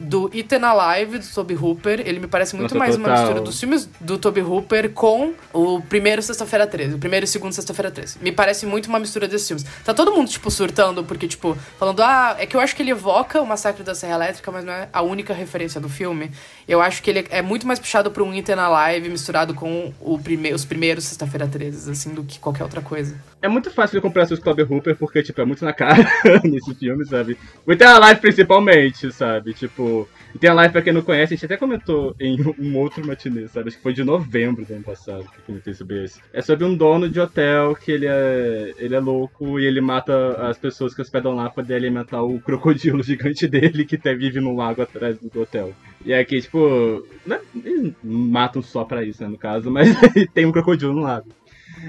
do 0.00 0.30
Eaten 0.34 0.64
Alive, 0.64 1.18
do 1.18 1.26
Toby 1.26 1.54
Hooper. 1.54 2.00
Ele 2.00 2.18
me 2.18 2.26
parece 2.26 2.56
muito 2.56 2.74
Nossa, 2.74 2.78
mais 2.78 2.96
total. 2.96 3.12
uma 3.12 3.20
mistura 3.20 3.40
dos 3.42 3.60
filmes 3.60 3.88
do 4.00 4.16
Toby 4.16 4.40
Hooper 4.40 4.90
com 4.92 5.34
o 5.52 5.82
primeiro 5.82 6.22
Sexta-feira 6.22 6.66
13. 6.66 6.94
O 6.94 6.98
primeiro 6.98 7.24
e 7.24 7.28
segundo 7.28 7.52
Sexta-feira 7.52 7.90
13. 7.90 8.18
Me 8.22 8.32
parece 8.32 8.64
muito 8.64 8.86
uma 8.86 8.98
mistura 8.98 9.28
desses 9.28 9.46
filmes. 9.46 9.66
Tá 9.84 9.92
todo 9.92 10.10
mundo, 10.12 10.28
tipo, 10.28 10.50
surtando, 10.50 11.04
porque, 11.04 11.28
tipo, 11.28 11.56
falando, 11.78 12.02
ah, 12.02 12.34
é 12.38 12.46
que 12.46 12.56
eu 12.56 12.60
acho 12.60 12.74
que 12.74 12.82
ele 12.82 12.92
evoca 12.92 13.40
o 13.42 13.46
Massacre 13.46 13.82
da 13.82 13.94
Serra 13.94 14.14
Elétrica, 14.14 14.50
mas 14.50 14.64
não 14.64 14.72
é 14.72 14.88
a 14.90 15.02
única 15.02 15.34
referência 15.34 15.80
do 15.80 15.88
filme. 15.88 16.30
Eu 16.70 16.80
acho 16.80 17.02
que 17.02 17.10
ele 17.10 17.26
é 17.30 17.42
muito 17.42 17.66
mais 17.66 17.80
puxado 17.80 18.12
pra 18.12 18.22
um 18.22 18.32
Eaten 18.32 18.54
Alive 18.54 19.08
misturado 19.08 19.52
com 19.52 19.92
prime 20.22 20.54
os 20.54 20.64
primeiros 20.64 21.02
Sexta-feira 21.02 21.48
13, 21.48 21.90
assim, 21.90 22.14
do 22.14 22.22
que 22.22 22.38
qualquer 22.38 22.62
outra 22.62 22.80
coisa. 22.80 23.20
É 23.42 23.48
muito 23.48 23.72
fácil 23.72 23.98
de 23.98 24.00
comprar 24.00 24.24
seus 24.24 24.38
Toby 24.38 24.62
Hooper, 24.62 24.94
porque, 24.94 25.20
tipo, 25.20 25.40
é 25.40 25.44
muito 25.44 25.64
na 25.64 25.72
cara 25.72 25.96
nesse 26.44 26.72
filme, 26.76 27.04
sabe? 27.04 27.36
O 27.66 27.72
Eaten 27.72 27.88
Alive, 27.88 28.20
principalmente, 28.20 29.10
sabe? 29.10 29.52
Tipo, 29.52 30.08
e 30.34 30.38
tem 30.38 30.50
a 30.50 30.54
live, 30.54 30.72
pra 30.72 30.82
quem 30.82 30.92
não 30.92 31.02
conhece, 31.02 31.34
a 31.34 31.36
gente 31.36 31.44
até 31.44 31.56
comentou 31.56 32.14
em 32.20 32.38
um 32.58 32.76
outro 32.78 33.06
matinê, 33.06 33.48
sabe? 33.48 33.68
Acho 33.68 33.76
que 33.76 33.82
foi 33.82 33.92
de 33.92 34.04
novembro 34.04 34.64
do 34.64 34.72
ano 34.72 34.84
passado 34.84 35.24
que 35.24 35.42
comentei 35.42 35.74
sobre 35.74 36.04
esse. 36.04 36.20
É 36.32 36.40
sobre 36.40 36.64
um 36.64 36.76
dono 36.76 37.08
de 37.08 37.20
hotel 37.20 37.74
que 37.74 37.90
ele 37.90 38.06
é, 38.06 38.74
ele 38.78 38.94
é 38.94 39.00
louco 39.00 39.58
e 39.58 39.66
ele 39.66 39.80
mata 39.80 40.34
as 40.48 40.56
pessoas 40.58 40.94
que 40.94 41.02
hospedam 41.02 41.34
lá 41.34 41.50
pra 41.50 41.64
alimentar 41.74 42.22
o 42.22 42.40
crocodilo 42.40 43.02
gigante 43.04 43.46
dele 43.48 43.84
que 43.84 43.96
até 43.96 44.14
vive 44.14 44.40
no 44.40 44.54
lago 44.54 44.82
atrás 44.82 45.18
do 45.18 45.40
hotel. 45.40 45.72
E 46.04 46.14
aqui, 46.14 46.40
tipo, 46.40 47.06
né, 47.26 47.40
eles 47.64 47.92
matam 48.02 48.62
só 48.62 48.84
pra 48.84 49.04
isso, 49.04 49.22
né, 49.22 49.28
no 49.28 49.38
caso, 49.38 49.70
mas 49.70 49.88
tem 50.32 50.46
um 50.46 50.52
crocodilo 50.52 50.92
no 50.92 51.02
lago. 51.02 51.28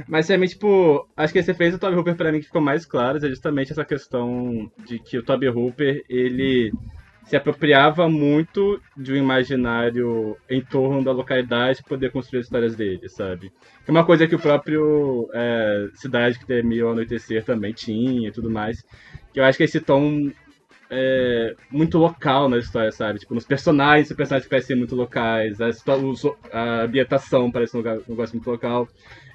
Mas 0.07 0.27
realmente, 0.27 0.51
tipo, 0.51 1.07
acho 1.15 1.33
que 1.33 1.39
esse 1.39 1.53
fez 1.53 1.73
do 1.73 1.79
Toby 1.79 1.95
Hooper 1.95 2.15
pra 2.15 2.31
mim 2.31 2.39
que 2.39 2.45
ficou 2.45 2.61
mais 2.61 2.85
claro 2.85 3.17
é 3.17 3.29
justamente 3.29 3.71
essa 3.71 3.85
questão 3.85 4.71
de 4.85 4.99
que 4.99 5.17
o 5.17 5.23
Toby 5.23 5.49
Hooper, 5.49 6.03
ele 6.09 6.71
se 7.25 7.35
apropriava 7.35 8.09
muito 8.09 8.81
de 8.97 9.13
um 9.13 9.15
imaginário 9.15 10.35
em 10.49 10.61
torno 10.61 11.03
da 11.03 11.11
localidade 11.11 11.81
para 11.81 11.89
poder 11.89 12.11
construir 12.11 12.39
as 12.39 12.45
histórias 12.47 12.75
dele, 12.75 13.07
sabe? 13.07 13.51
Que 13.85 13.89
é 13.89 13.91
uma 13.91 14.05
coisa 14.05 14.27
que 14.27 14.35
o 14.35 14.39
próprio 14.39 15.29
é, 15.33 15.87
Cidade 15.93 16.39
que 16.39 16.45
Temia 16.45 16.83
ao 16.83 16.91
Anoitecer 16.91 17.43
também 17.43 17.73
tinha 17.73 18.29
e 18.29 18.31
tudo 18.31 18.49
mais. 18.49 18.83
Que 19.33 19.39
eu 19.39 19.43
acho 19.43 19.57
que 19.57 19.63
esse 19.63 19.79
tom 19.79 20.31
é, 20.89 21.55
muito 21.71 21.97
local 21.97 22.49
na 22.49 22.57
história, 22.57 22.91
sabe? 22.91 23.19
Tipo, 23.19 23.33
nos 23.33 23.45
personagens, 23.45 24.09
os 24.11 24.15
personagens 24.15 24.49
parecem 24.49 24.75
muito 24.75 24.93
locais, 24.93 25.59
a, 25.61 25.69
a 26.51 26.81
ambientação 26.83 27.49
parece 27.49 27.75
um, 27.75 27.79
lugar, 27.79 27.97
um 27.97 28.09
negócio 28.09 28.35
muito 28.35 28.49
local. 28.49 28.89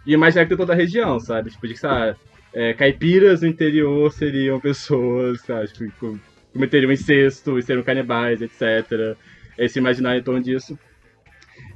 E 0.06 0.12
imaginar 0.12 0.46
que 0.46 0.54
toda 0.54 0.74
a 0.74 0.76
região, 0.76 1.18
sabe? 1.18 1.50
Tipo, 1.50 1.66
de 1.66 1.74
que, 1.74 1.80
sabe, 1.80 2.16
é, 2.52 2.74
caipiras 2.74 3.40
no 3.40 3.48
interior 3.48 4.12
seriam 4.12 4.60
pessoas, 4.60 5.40
sabe? 5.40 5.68
Tipo, 5.68 6.20
cometeriam 6.56 6.90
incesto 6.90 7.58
e 7.58 7.62
seriam 7.62 7.84
canibais, 7.84 8.42
etc. 8.42 9.16
Esse 9.56 9.78
imaginário 9.78 10.20
em 10.20 10.24
torno 10.24 10.42
disso. 10.42 10.78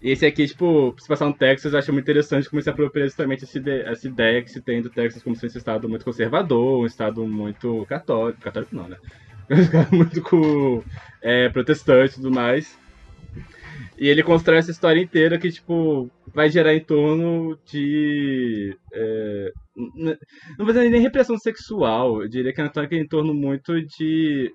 E 0.03 0.11
esse 0.11 0.25
aqui, 0.25 0.47
tipo, 0.47 0.95
se 0.99 1.07
passar 1.07 1.27
no 1.27 1.35
Texas, 1.35 1.73
eu 1.73 1.79
acho 1.79 1.93
muito 1.93 2.05
interessante 2.05 2.49
como 2.49 2.61
se 2.61 2.71
apropria 2.71 3.05
justamente 3.05 3.45
essa 3.45 3.59
ideia, 3.59 3.83
essa 3.89 4.09
ideia 4.09 4.43
que 4.43 4.51
se 4.51 4.61
tem 4.61 4.81
do 4.81 4.89
Texas 4.89 5.23
como 5.23 5.37
sendo 5.37 5.55
um 5.55 5.59
estado 5.59 5.89
muito 5.89 6.05
conservador, 6.05 6.81
um 6.81 6.87
estado 6.87 7.27
muito 7.27 7.85
católico, 7.87 8.41
católico 8.41 8.75
não, 8.75 8.89
né? 8.89 8.97
Muito 9.91 10.23
com, 10.23 10.81
é, 11.21 11.49
protestante 11.49 12.13
e 12.13 12.17
tudo 12.23 12.31
mais. 12.31 12.79
E 13.99 14.09
ele 14.09 14.23
constrói 14.23 14.59
essa 14.59 14.71
história 14.71 15.01
inteira 15.01 15.39
que, 15.39 15.51
tipo, 15.51 16.09
vai 16.33 16.49
gerar 16.49 16.75
em 16.75 16.81
torno 16.81 17.59
de. 17.67 18.77
É, 18.93 19.53
não 19.77 20.65
vou 20.65 20.67
dizer 20.67 20.89
nem 20.89 21.01
repressão 21.01 21.37
sexual, 21.37 22.23
eu 22.23 22.29
diria 22.29 22.53
que 22.53 22.61
é 22.61 22.65
uma 22.65 22.69
história 22.69 22.89
que 22.89 22.95
é 22.95 22.99
em 22.99 23.09
torno 23.09 23.35
muito 23.35 23.83
de 23.83 24.55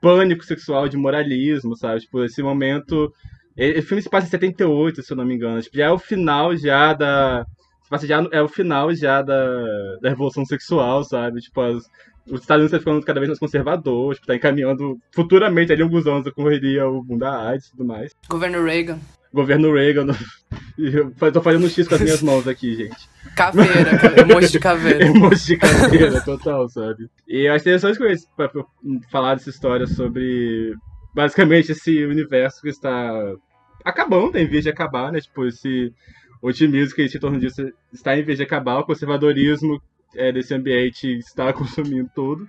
pânico 0.00 0.44
sexual, 0.44 0.88
de 0.88 0.96
moralismo, 0.96 1.76
sabe? 1.76 2.00
Tipo, 2.00 2.24
esse 2.24 2.42
momento. 2.42 3.12
O 3.56 3.82
filme 3.82 4.02
se 4.02 4.08
passa 4.08 4.26
em 4.26 4.30
78, 4.30 5.02
se 5.02 5.12
eu 5.12 5.16
não 5.16 5.24
me 5.24 5.34
engano. 5.34 5.60
Tipo, 5.60 5.76
já 5.76 5.86
é 5.86 5.90
o 5.90 5.98
final 5.98 6.56
já 6.56 6.94
da. 6.94 7.44
Se 7.98 8.06
já, 8.06 8.24
é 8.30 8.40
o 8.40 8.48
final 8.48 8.94
já 8.94 9.20
da, 9.20 9.96
da 10.00 10.08
Revolução 10.08 10.44
Sexual, 10.44 11.02
sabe? 11.02 11.40
Tipo, 11.40 11.60
as, 11.60 11.84
os 12.26 12.40
Estados 12.40 12.62
Unidos 12.62 12.72
estão 12.72 12.80
ficando 12.80 13.04
cada 13.04 13.20
vez 13.20 13.28
mais 13.28 13.38
conservadores, 13.38 14.18
tipo, 14.18 14.28
tá 14.28 14.36
encaminhando 14.36 14.98
futuramente, 15.12 15.72
ali 15.72 15.82
alguns 15.82 16.06
anos, 16.06 16.26
ocorreria 16.26 16.86
o 16.88 17.02
mundo 17.02 17.18
da 17.18 17.48
AIDS 17.48 17.66
e 17.66 17.70
tudo 17.72 17.84
mais. 17.84 18.12
Governo 18.28 18.62
Reagan. 18.64 18.98
Governo 19.32 19.72
Reagan. 19.72 20.06
Tô 21.32 21.42
fazendo 21.42 21.66
um 21.66 21.68
X 21.68 21.86
com 21.86 21.94
as 21.94 22.00
minhas 22.00 22.22
mãos 22.22 22.46
aqui, 22.48 22.74
gente. 22.74 23.08
Caveira, 23.36 24.20
emoji 24.20 24.52
de 24.52 24.58
caveira. 24.58 25.04
emoji 25.06 25.46
de 25.46 25.56
caveira, 25.56 26.20
total, 26.22 26.68
sabe? 26.68 27.10
E 27.28 27.46
eu 27.46 27.52
acho 27.52 27.62
interessante 27.62 27.98
com 27.98 28.06
isso, 28.06 28.26
pra, 28.36 28.50
falar 29.10 29.34
dessa 29.34 29.50
história 29.50 29.86
sobre 29.86 30.74
basicamente 31.14 31.72
esse 31.72 32.04
universo 32.04 32.62
que 32.62 32.68
está 32.68 33.34
acabando, 33.84 34.36
em 34.36 34.46
vez 34.46 34.64
de 34.64 34.70
acabar, 34.70 35.12
né? 35.12 35.20
Tipo, 35.20 35.46
esse 35.46 35.92
otimismo 36.40 36.94
que 36.94 37.02
a 37.02 37.04
gente 37.04 37.16
em 37.16 37.20
torno 37.20 37.38
disso 37.38 37.70
está 37.92 38.16
em 38.16 38.22
vez 38.22 38.38
de 38.38 38.44
acabar, 38.44 38.78
o 38.78 38.84
conservadorismo 38.84 39.80
é, 40.14 40.32
desse 40.32 40.54
ambiente 40.54 41.18
está 41.18 41.52
consumindo 41.54 42.10
tudo. 42.14 42.48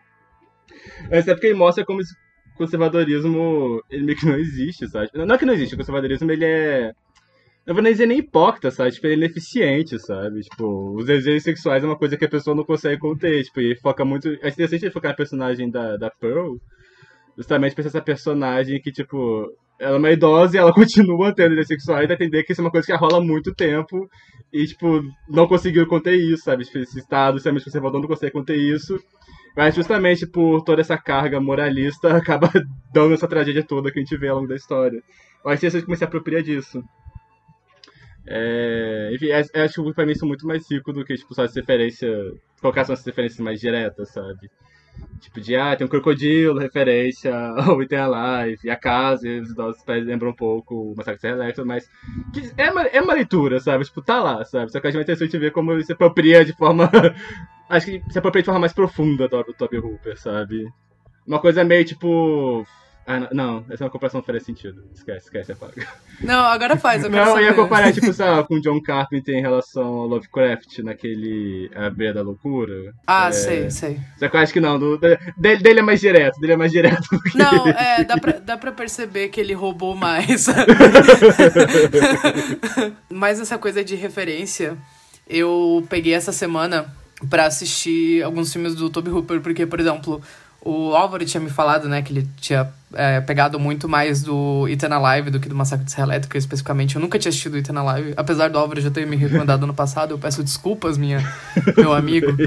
Mas 1.10 1.28
é 1.28 1.34
porque 1.34 1.48
ele 1.48 1.58
mostra 1.58 1.86
como 1.86 2.02
esse 2.02 2.16
conservadorismo 2.56 3.82
ele 3.90 4.06
meio 4.06 4.18
que 4.18 4.26
não 4.26 4.38
existe, 4.38 4.88
sabe? 4.88 5.10
Não 5.14 5.36
é 5.36 5.38
que 5.38 5.46
não 5.46 5.54
existe, 5.54 5.74
o 5.74 5.78
conservadorismo 5.78 6.32
ele 6.32 6.46
é 6.46 6.94
não 7.66 7.76
vou 7.76 7.84
nem 7.84 7.92
dizer 7.92 8.08
nem 8.08 8.20
hipócrita, 8.20 8.72
sabe? 8.72 8.92
Tipo, 8.92 9.08
ele 9.08 9.14
é 9.14 9.18
ineficiente, 9.26 10.00
sabe? 10.00 10.42
Tipo, 10.42 10.96
os 10.96 11.06
desejos 11.06 11.44
sexuais 11.44 11.84
é 11.84 11.88
uma 11.88 11.98
coisa 11.98 12.18
que 12.18 12.26
a 12.26 12.30
pessoa 12.30 12.56
não 12.56 12.64
consegue 12.64 13.00
conter. 13.00 13.44
Tipo, 13.44 13.62
e 13.62 13.76
foca 13.76 14.04
muito. 14.04 14.28
É 14.42 14.50
interessante 14.50 14.86
ele 14.86 14.92
focar 14.92 15.12
na 15.12 15.18
personagem 15.18 15.70
da, 15.70 15.96
da 15.96 16.10
Pearl, 16.10 16.56
justamente 17.38 17.76
pra 17.76 17.86
essa 17.86 18.02
personagem 18.02 18.82
que, 18.82 18.92
tipo, 18.92 19.48
ela 19.80 19.96
é 19.96 20.00
uma 20.00 20.12
idosa 20.12 20.56
e 20.56 20.60
ela 20.60 20.74
continua 20.74 21.34
tendo 21.36 21.50
desejos 21.50 21.68
sexuais 21.68 22.10
e 22.10 22.14
entender 22.14 22.44
que 22.44 22.52
isso 22.52 22.62
é 22.62 22.64
uma 22.64 22.72
coisa 22.72 22.88
que 22.88 22.94
rola 22.94 23.18
há 23.18 23.22
muito 23.22 23.54
tempo 23.54 24.10
e, 24.52 24.66
tipo, 24.66 25.02
não 25.30 25.48
conseguiu 25.48 25.86
conter 25.88 26.16
isso, 26.16 26.44
sabe? 26.44 26.66
Tipo, 26.66 26.80
esse 26.80 27.00
estado 27.00 27.38
extremamente 27.38 27.66
conservador 27.66 28.02
não 28.02 28.08
consegue 28.08 28.34
conter 28.34 28.58
isso. 28.58 29.00
Mas 29.56 29.76
justamente 29.76 30.26
por 30.26 30.64
toda 30.64 30.82
essa 30.82 30.98
carga 30.98 31.40
moralista 31.40 32.10
acaba 32.18 32.50
dando 32.94 33.14
essa 33.14 33.28
tragédia 33.28 33.64
toda 33.64 33.92
que 33.92 34.00
a 34.00 34.02
gente 34.02 34.18
vê 34.18 34.30
ao 34.30 34.38
longo 34.38 34.48
da 34.48 34.56
história. 34.56 35.02
Eu 35.44 35.52
acho 35.52 35.70
você 35.70 35.82
começar 35.82 36.06
a 36.06 36.08
apropriar 36.08 36.42
disso. 36.42 36.84
É, 38.26 39.12
enfim, 39.14 39.28
é, 39.28 39.44
é, 39.54 39.62
acho 39.64 39.84
que 39.84 39.94
pra 39.94 40.06
mim 40.06 40.12
isso 40.12 40.26
muito 40.26 40.46
mais 40.46 40.70
rico 40.70 40.94
do 40.94 41.04
que, 41.04 41.16
tipo, 41.16 41.34
só 41.34 41.44
as 41.44 41.56
referências. 41.56 42.36
Colocar 42.62 42.86
só 42.86 42.94
as 42.94 43.06
referências 43.06 43.40
mais 43.40 43.60
diretas, 43.60 44.10
sabe? 44.10 44.50
Tipo, 45.20 45.40
de, 45.40 45.56
ah, 45.56 45.76
tem 45.76 45.86
um 45.86 45.90
crocodilo, 45.90 46.60
referência 46.60 47.34
ao 47.58 47.82
Item 47.82 48.00
Alive, 48.00 48.60
e 48.64 48.70
a 48.70 48.76
casa, 48.76 49.28
e 49.28 49.40
os 49.40 49.56
nossos 49.56 49.84
pés 49.84 50.06
lembram 50.06 50.32
um 50.32 50.36
pouco 50.36 50.92
o 50.92 50.96
Massacre 50.96 51.22
da 51.22 51.30
Electra, 51.30 51.66
mas 51.66 51.90
é, 52.58 52.70
uma, 52.72 52.82
é 52.84 53.02
uma 53.02 53.14
leitura, 53.14 53.60
sabe? 53.60 53.86
Tipo, 53.86 54.02
tá 54.02 54.22
lá, 54.22 54.44
sabe? 54.46 54.72
Só 54.72 54.80
que 54.80 54.88
a 54.88 54.92
gente 54.92 55.00
é 55.00 55.04
interessante 55.04 55.38
ver 55.38 55.52
como 55.52 55.72
ele 55.72 55.84
se 55.84 55.94
apropria 55.94 56.44
de 56.46 56.54
forma... 56.54 56.90
acho 57.70 57.86
que 57.86 58.04
se 58.12 58.20
apropria 58.20 58.42
de 58.42 58.46
forma 58.48 58.60
mais 58.60 58.74
profunda 58.74 59.28
do, 59.28 59.44
do 59.44 59.54
Toby 59.54 59.78
Hooper, 59.78 60.18
sabe? 60.20 60.68
Uma 61.26 61.40
coisa 61.40 61.64
meio, 61.64 61.86
tipo... 61.86 62.66
Ah, 63.06 63.28
não, 63.34 63.66
essa 63.70 63.84
é 63.84 63.86
uma 63.86 63.92
comparação 63.92 64.22
que 64.22 64.28
faria 64.28 64.40
sentido. 64.42 64.84
Esquece, 64.94 65.26
esquece, 65.26 65.52
apaga. 65.52 65.86
Não, 66.22 66.46
agora 66.46 66.78
faz, 66.78 67.04
Não, 67.10 67.40
eu 67.40 67.46
ia 67.46 67.54
comparar, 67.54 67.92
tipo, 67.92 68.14
sei 68.14 68.26
lá, 68.26 68.44
com 68.44 68.60
John 68.62 68.80
Carpenter 68.82 69.36
em 69.36 69.42
relação 69.42 69.84
ao 69.84 70.08
Lovecraft, 70.08 70.80
naquele 70.80 71.70
A 71.76 71.90
Beira 71.90 72.14
da 72.14 72.22
Loucura. 72.22 72.94
Ah, 73.08 73.30
É, 73.30 73.32
sei, 73.32 73.72
sei. 73.72 74.00
Só 74.18 74.30
que 74.30 74.36
eu 74.36 74.40
acho 74.40 74.54
que 74.54 74.60
não, 74.60 74.78
do- 74.78 75.00
dele, 75.36 75.64
dele 75.64 75.80
é 75.80 75.84
mais 75.84 76.00
direto, 76.00 76.40
dele 76.40 76.54
é 76.54 76.58
mais 76.58 76.72
direto 76.72 77.02
do 77.12 77.20
que... 77.22 77.38
Não, 77.38 77.68
é, 77.68 78.04
dá 78.04 78.18
pra, 78.18 78.32
dá 78.34 78.58
pra 78.58 78.72
perceber 78.72 79.30
que 79.30 79.42
ele 79.42 79.54
roubou 79.54 79.96
mais. 79.96 80.46
Mas 83.10 83.40
essa 83.40 83.58
coisa 83.58 83.84
de 83.84 83.96
referência, 83.96 84.78
eu 85.28 85.86
peguei 85.90 86.14
essa 86.14 86.32
semana 86.32 86.86
pra 87.30 87.46
assistir 87.46 88.24
alguns 88.24 88.52
filmes 88.52 88.74
do 88.76 88.90
Toby 88.90 89.12
Hooper, 89.12 89.42
porque, 89.42 89.66
por 89.66 89.80
exemplo, 89.80 90.22
o 90.64 90.96
Álvaro 90.96 91.26
tinha 91.26 91.42
me 91.42 91.50
falado, 91.50 91.90
né, 91.90 92.02
que 92.02 92.14
ele 92.14 92.28
tinha 92.40 92.70
é, 92.94 93.20
pegado 93.22 93.60
muito 93.60 93.90
mais 93.90 94.22
do 94.22 94.68
Ethan 94.68 94.94
Alive 94.96 95.32
do 95.32 95.40
que 95.40 95.50
do 95.50 95.56
Massacre 95.56 95.86
de 95.86 95.92
Serra 95.92 96.08
Elétrica, 96.08 96.38
especificamente. 96.38 96.96
Eu 96.96 97.02
nunca 97.02 97.18
tinha 97.18 97.30
assistido 97.30 97.56
o 97.56 97.58
Ethan 97.58 97.80
Alive, 97.80 98.14
apesar 98.16 98.50
do 98.50 98.60
Álvaro 98.60 98.80
já 98.80 98.92
ter 98.92 99.08
me 99.08 99.16
recomendado 99.16 99.66
no 99.66 99.74
passado, 99.74 100.12
eu 100.12 100.20
peço 100.20 100.44
desculpas, 100.44 100.98
minha, 100.98 101.20
meu 101.78 101.94
amigo. 101.94 102.28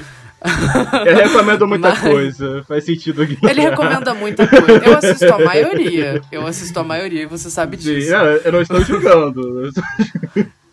Eu 1.07 1.17
recomendo 1.17 1.67
muita 1.67 1.89
Mas- 1.89 2.01
coisa, 2.01 2.63
faz 2.69 2.85
sentido 2.85 3.23
aqui. 3.23 3.39
Ele 3.43 3.63
recomenda 3.63 4.13
muita 4.13 4.47
coisa. 4.47 4.85
Eu 4.85 4.99
assisto 4.99 5.33
a 5.33 5.39
maioria. 5.39 6.21
Eu 6.31 6.47
assisto 6.47 6.79
a 6.81 6.85
maioria 6.85 7.23
e 7.23 7.27
você 7.27 7.49
sabe 7.49 7.79
Sim, 7.79 7.95
disso. 7.95 8.11
não, 8.13 8.27
eu 8.27 8.53
não 8.53 8.61
estou 8.61 8.83
julgando. 8.83 9.71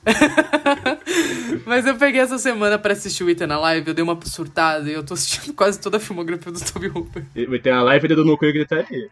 Mas 1.66 1.86
eu 1.86 1.96
peguei 1.96 2.22
essa 2.22 2.38
semana 2.38 2.78
pra 2.78 2.94
assistir 2.94 3.24
o 3.24 3.30
Ethan 3.30 3.54
Alive, 3.54 3.88
eu 3.88 3.94
dei 3.94 4.04
uma 4.04 4.18
surtada 4.24 4.90
e 4.90 4.94
eu 4.94 5.04
tô 5.04 5.14
assistindo 5.14 5.54
quase 5.56 5.80
toda 5.80 5.98
a 5.98 6.00
filmografia 6.00 6.52
do 6.52 6.60
Toby 6.60 6.88
Hooper. 6.88 7.24
E 7.36 7.60
tem 7.60 7.72
a 7.72 7.82
live 7.84 8.08
dedo 8.08 8.26
no 8.26 8.38
cu 8.38 8.46
e 8.46 8.54
gritaria. 8.54 9.10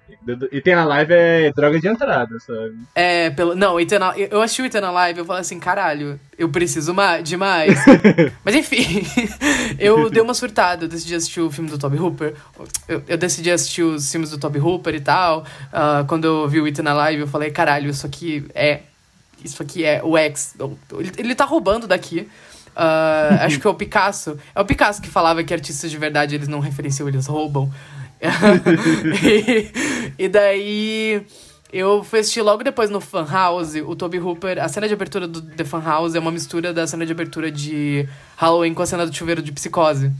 E 0.51 0.61
tem 0.61 0.73
a 0.73 0.85
live 0.85 1.13
é 1.13 1.51
droga 1.51 1.79
de 1.79 1.87
entrada, 1.87 2.39
sabe? 2.39 2.77
É, 2.95 3.29
pelo. 3.29 3.55
Não, 3.55 3.75
o 3.75 3.79
Ethan, 3.79 3.99
eu 4.29 4.41
assisti 4.41 4.61
o 4.61 4.65
Ethan 4.65 4.87
Alive 4.87 5.19
e 5.19 5.21
eu 5.21 5.25
falei 5.25 5.41
assim, 5.41 5.59
caralho, 5.59 6.19
eu 6.37 6.49
preciso 6.49 6.93
de 7.23 7.37
mais. 7.37 7.79
Mas 8.43 8.55
enfim, 8.55 9.05
eu 9.77 10.09
dei 10.09 10.21
uma 10.21 10.33
surtada, 10.33 10.85
eu 10.85 10.89
decidi 10.89 11.15
assistir 11.15 11.41
o 11.41 11.51
filme 11.51 11.69
do 11.69 11.77
Toby 11.77 11.97
Hooper. 11.97 12.33
Eu, 12.87 13.03
eu 13.07 13.17
decidi 13.17 13.51
assistir 13.51 13.83
os 13.83 14.09
filmes 14.11 14.29
do 14.29 14.37
Toby 14.37 14.59
Hooper 14.59 14.95
e 14.95 14.99
tal. 14.99 15.45
Ah, 15.71 16.03
quando 16.07 16.25
eu 16.25 16.47
vi 16.47 16.61
o 16.61 16.67
Ethan 16.67 16.89
Alive, 16.89 17.21
eu 17.21 17.27
falei, 17.27 17.51
caralho, 17.51 17.89
isso 17.89 18.05
aqui 18.05 18.45
é. 18.53 18.81
Isso 19.43 19.61
aqui 19.61 19.83
é 19.83 20.01
o 20.03 20.17
X. 20.17 20.55
Ele, 20.97 21.11
ele 21.17 21.35
tá 21.35 21.45
roubando 21.45 21.87
daqui. 21.87 22.27
Ah, 22.75 23.39
acho 23.41 23.59
que 23.59 23.67
é 23.67 23.69
o 23.69 23.73
Picasso. 23.73 24.37
É 24.55 24.61
o 24.61 24.65
Picasso 24.65 25.01
que 25.01 25.09
falava 25.09 25.43
que 25.43 25.53
artistas 25.53 25.91
de 25.91 25.97
verdade 25.97 26.35
eles 26.35 26.47
não 26.47 26.59
referenciam, 26.59 27.07
eles 27.07 27.27
roubam. 27.27 27.71
e, 29.23 29.71
e 30.17 30.27
daí 30.27 31.25
eu 31.71 32.03
fui 32.03 32.19
assistir 32.19 32.41
logo 32.41 32.63
depois 32.63 32.89
no 32.89 32.99
Fan 32.99 33.27
House, 33.29 33.75
o 33.75 33.95
Toby 33.95 34.19
Hooper. 34.19 34.63
A 34.63 34.67
cena 34.67 34.87
de 34.87 34.93
abertura 34.93 35.27
do 35.27 35.41
The 35.41 35.63
Fan 35.63 35.81
House 35.81 36.15
é 36.15 36.19
uma 36.19 36.31
mistura 36.31 36.73
da 36.73 36.87
cena 36.87 37.05
de 37.05 37.11
abertura 37.11 37.51
de 37.51 38.07
Halloween 38.37 38.73
com 38.73 38.81
a 38.81 38.85
cena 38.85 39.05
do 39.05 39.15
chuveiro 39.15 39.41
de 39.41 39.51
psicose. 39.51 40.11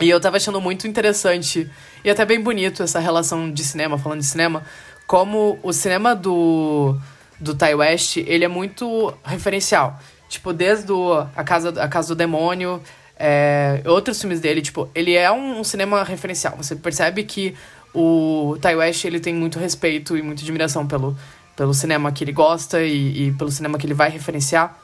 E 0.00 0.08
eu 0.08 0.20
tava 0.20 0.36
achando 0.36 0.60
muito 0.60 0.88
interessante 0.88 1.70
e 2.04 2.10
até 2.10 2.24
bem 2.24 2.40
bonito 2.40 2.82
essa 2.82 2.98
relação 2.98 3.52
de 3.52 3.62
cinema, 3.62 3.98
falando 3.98 4.20
de 4.20 4.26
cinema, 4.26 4.62
como 5.06 5.58
o 5.62 5.72
cinema 5.72 6.14
do, 6.14 6.96
do 7.42 7.54
Ty 7.54 7.74
West, 7.74 8.18
ele 8.18 8.44
é 8.44 8.48
muito 8.48 9.12
referencial. 9.24 9.98
Tipo, 10.28 10.52
desde 10.52 10.92
o, 10.92 11.26
a, 11.34 11.44
casa, 11.44 11.70
a 11.82 11.88
Casa 11.88 12.08
do 12.08 12.14
Demônio, 12.14 12.80
é, 13.18 13.82
outros 13.84 14.20
filmes 14.20 14.40
dele, 14.40 14.62
tipo, 14.62 14.88
ele 14.94 15.14
é 15.14 15.30
um, 15.30 15.60
um 15.60 15.64
cinema 15.64 16.04
referencial. 16.04 16.56
Você 16.56 16.76
percebe 16.76 17.24
que 17.24 17.54
o 17.92 18.56
Ty 18.62 18.76
West, 18.76 19.04
ele 19.04 19.18
tem 19.20 19.34
muito 19.34 19.58
respeito 19.58 20.16
e 20.16 20.22
muita 20.22 20.42
admiração 20.42 20.86
pelo, 20.86 21.16
pelo 21.56 21.74
cinema 21.74 22.12
que 22.12 22.22
ele 22.22 22.32
gosta 22.32 22.80
e, 22.80 23.28
e 23.28 23.32
pelo 23.32 23.50
cinema 23.50 23.76
que 23.76 23.86
ele 23.86 23.94
vai 23.94 24.08
referenciar. 24.08 24.78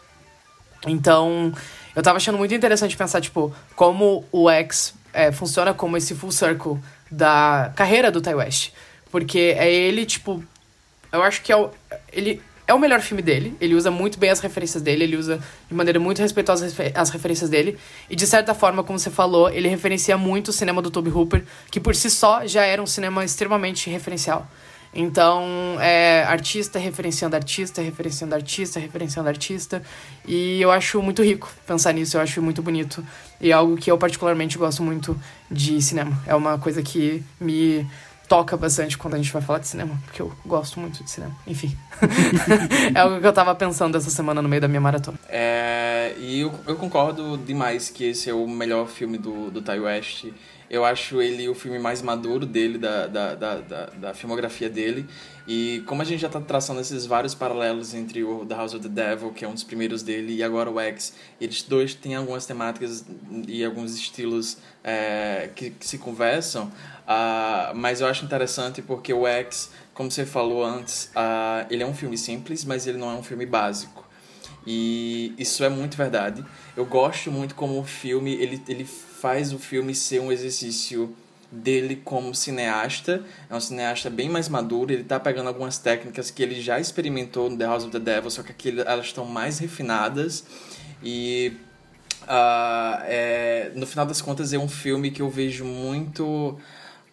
Então, 0.87 1.53
eu 1.95 2.03
tava 2.03 2.17
achando 2.17 2.37
muito 2.37 2.53
interessante 2.53 2.97
pensar, 2.97 3.21
tipo, 3.21 3.55
como 3.75 4.25
o 4.33 4.51
X 4.51 4.95
é, 5.13 5.31
funciona 5.31 5.73
como 5.73 5.97
esse 5.97 6.15
full 6.15 6.33
circle 6.33 6.79
da 7.11 7.73
carreira 7.77 8.11
do 8.11 8.21
Ty 8.21 8.35
West. 8.35 8.73
Porque 9.11 9.55
é 9.57 9.73
ele, 9.73 10.05
tipo. 10.05 10.43
Eu 11.11 11.23
acho 11.23 11.41
que 11.41 11.51
é 11.51 11.57
o. 11.57 11.71
Ele 12.13 12.43
é 12.69 12.75
o 12.75 12.79
melhor 12.79 13.01
filme 13.01 13.23
dele. 13.23 13.57
Ele 13.61 13.75
usa 13.75 13.91
muito 13.91 14.19
bem 14.19 14.29
as 14.29 14.41
referências 14.41 14.83
dele. 14.83 15.03
Ele 15.05 15.17
usa 15.17 15.41
de 15.69 15.75
maneira 15.75 15.99
muito 15.99 16.21
respeitosa 16.21 16.67
as 16.67 16.73
refe- 16.75 16.93
as 16.95 17.09
referências 17.09 17.49
dele. 17.49 17.79
E 18.11 18.15
de 18.15 18.27
certa 18.27 18.55
forma, 18.55 18.85
como 18.85 18.99
você 18.99 19.11
falou, 19.11 19.49
ele 19.49 19.69
referencia 19.69 20.19
muito 20.19 20.49
o 20.49 20.53
cinema 20.53 20.83
do 20.83 20.91
Toby 20.91 21.11
Hooper, 21.11 21.43
que 21.71 21.81
por 21.81 21.97
si 21.97 22.11
só 22.11 22.47
já 22.47 22.65
era 22.67 22.83
um 22.83 22.87
cinema 22.87 23.25
extremamente 23.25 23.89
referencial. 23.89 24.47
Então, 24.95 25.45
é 25.81 26.25
artista 26.25 26.79
referenciando 26.79 27.37
artista, 27.37 27.83
referenciando 27.83 28.35
artista, 28.35 28.81
referenciando 28.81 29.29
artista. 29.29 29.83
E 30.27 30.61
eu 30.61 30.71
acho 30.71 31.01
muito 31.03 31.23
rico 31.23 31.51
pensar 31.67 31.93
nisso, 31.93 32.17
eu 32.17 32.21
acho 32.21 32.41
muito 32.43 32.63
bonito. 32.63 33.05
E 33.41 33.51
é 33.51 33.53
algo 33.53 33.77
que 33.77 33.91
eu 33.91 33.97
particularmente 33.99 34.59
gosto 34.59 34.83
muito 34.83 35.19
de 35.51 35.81
cinema. 35.81 36.21
É 36.27 36.35
uma 36.35 36.59
coisa 36.59 36.83
que 36.83 37.23
me 37.41 37.87
toca 38.29 38.57
bastante 38.57 38.99
quando 38.99 39.15
a 39.15 39.17
gente 39.17 39.33
vai 39.33 39.41
falar 39.41 39.59
de 39.59 39.67
cinema, 39.67 39.99
porque 40.05 40.21
eu 40.21 40.31
gosto 40.45 40.79
muito 40.79 41.03
de 41.03 41.11
cinema. 41.11 41.35
Enfim. 41.47 41.77
é 42.95 43.01
algo 43.01 43.21
que 43.21 43.27
eu 43.27 43.33
tava 43.33 43.55
pensando 43.55 43.97
essa 43.97 44.11
semana 44.11 44.43
no 44.43 44.49
meio 44.49 44.61
da 44.61 44.69
minha 44.69 44.81
maratona. 44.81 45.19
É, 45.29 46.15
e 46.19 46.41
eu, 46.41 46.53
eu 46.67 46.77
concordo 46.77 47.39
demais 47.39 47.89
que 47.89 48.05
esse 48.05 48.29
é 48.29 48.35
o 48.35 48.47
melhor 48.47 48.87
filme 48.87 49.17
do, 49.17 49.51
do 49.51 49.63
Ty 49.63 49.81
West. 49.81 50.27
Eu 50.71 50.85
acho 50.85 51.23
ele 51.23 51.49
o 51.49 51.55
filme 51.55 51.79
mais 51.79 52.03
maduro 52.03 52.45
dele, 52.45 52.77
da, 52.77 53.07
da, 53.07 53.35
da, 53.35 53.55
da, 53.57 53.87
da 53.87 54.15
filmografia 54.15 54.69
dele. 54.69 55.09
E 55.47 55.83
como 55.87 56.03
a 56.03 56.05
gente 56.05 56.21
já 56.21 56.29
tá 56.29 56.43
traçando 56.43 56.79
esses 56.79 57.07
vários 57.07 57.35
paralelos 57.35 57.95
entre 57.95 58.23
o 58.23 58.45
The 58.45 58.55
House 58.55 58.75
of 58.75 58.87
the 58.87 58.89
Devil, 58.89 59.33
que 59.33 59.47
é 59.47 59.49
um 59.49 59.55
dos 59.55 59.65
primeiros 59.65 60.03
dele, 60.03 60.35
e 60.35 60.43
agora 60.43 60.71
o 60.71 60.79
X, 60.79 61.15
eles 61.41 61.63
dois 61.63 61.95
têm 61.95 62.15
algumas 62.15 62.45
temáticas 62.45 63.07
e 63.47 63.65
alguns 63.65 63.95
estilos 63.95 64.59
é, 64.85 65.49
que, 65.57 65.71
que 65.71 65.87
se 65.87 65.97
conversam. 65.97 66.71
Ah, 67.11 67.73
mas 67.75 68.03
eu 68.03 68.07
acho 68.07 68.23
interessante 68.23 68.83
porque 68.83 69.15
o 69.15 69.27
X, 69.27 69.71
como 69.95 70.11
você 70.11 70.27
falou 70.27 70.63
antes, 70.63 71.11
ah, 71.17 71.67
ele 71.71 71.83
é 71.83 71.87
um 71.87 71.95
filme 71.95 72.19
simples, 72.19 72.67
mas 72.67 72.87
ele 72.87 72.99
não 72.99 73.11
é 73.11 73.15
um 73.15 73.23
filme 73.23 73.47
básico. 73.47 74.07
E 74.67 75.33
isso 75.39 75.65
é 75.65 75.71
muito 75.71 75.97
verdade. 75.97 76.45
Eu 76.77 76.85
gosto 76.85 77.33
muito 77.33 77.55
como 77.55 77.81
o 77.81 77.85
filme, 77.85 78.35
ele, 78.35 78.63
ele 78.69 78.85
faz 78.85 79.55
o 79.55 79.59
filme 79.59 79.95
ser 79.95 80.21
um 80.21 80.31
exercício 80.31 81.17
dele 81.51 81.97
como 81.97 82.35
cineasta. 82.35 83.25
É 83.49 83.57
um 83.57 83.61
cineasta 83.61 84.11
bem 84.11 84.29
mais 84.29 84.47
maduro, 84.47 84.93
ele 84.93 85.05
tá 85.05 85.19
pegando 85.19 85.47
algumas 85.49 85.79
técnicas 85.79 86.31
que 86.31 86.43
ele 86.43 86.61
já 86.61 86.79
experimentou 86.79 87.49
no 87.49 87.57
The 87.57 87.65
House 87.65 87.85
of 87.85 87.93
the 87.93 87.99
Devil, 87.99 88.31
só 88.31 88.43
que 88.43 88.53
aqui 88.53 88.79
elas 88.87 89.07
estão 89.07 89.25
mais 89.25 89.59
refinadas. 89.59 90.45
E 91.03 91.57
ah, 92.27 93.03
é, 93.07 93.73
no 93.75 93.87
final 93.87 94.05
das 94.05 94.21
contas 94.21 94.53
é 94.53 94.59
um 94.59 94.69
filme 94.69 95.11
que 95.11 95.23
eu 95.23 95.31
vejo 95.31 95.65
muito 95.65 96.59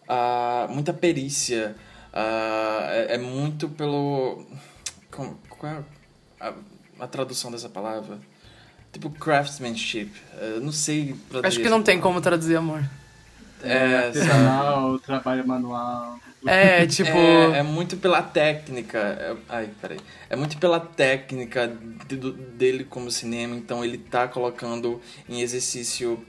ah, 0.08 0.66
muita 0.70 0.92
perícia 0.92 1.74
Ah, 2.12 2.86
é, 2.90 3.14
é 3.14 3.18
muito 3.18 3.68
pelo 3.68 4.44
como- 5.10 5.38
qual 5.50 5.72
é 5.72 5.82
a, 6.40 6.52
a 7.00 7.06
tradução 7.06 7.50
dessa 7.50 7.68
palavra 7.68 8.18
tipo 8.92 9.10
craftsmanship 9.10 10.10
Eu 10.40 10.60
não 10.62 10.72
sei 10.72 11.10
Acho 11.12 11.18
traduzir 11.30 11.62
que 11.62 11.68
não 11.68 11.82
tem 11.82 12.00
como 12.00 12.20
traduzir 12.20 12.56
amor. 12.56 12.82
é, 13.62 13.78
sabe? 13.78 13.94
Artesanal, 14.20 14.98
trabalho 15.00 15.46
manual. 15.46 16.18
É, 16.46 16.86
tipo. 16.86 17.10
É, 17.10 17.58
é 17.58 17.62
muito 17.62 17.96
pela 17.96 18.22
técnica. 18.22 18.98
é- 18.98 19.36
ai, 19.48 19.68
peraí. 19.80 19.98
É 20.30 20.36
muito 20.36 20.56
pela 20.58 20.78
técnica 20.78 21.66
de- 22.06 22.16
do- 22.16 22.32
dele 22.32 22.84
como 22.84 23.10
cinema, 23.10 23.56
então 23.56 23.84
ele 23.84 23.98
tá 23.98 24.28
colocando 24.28 25.00
em 25.28 25.40
exercício 25.40 26.24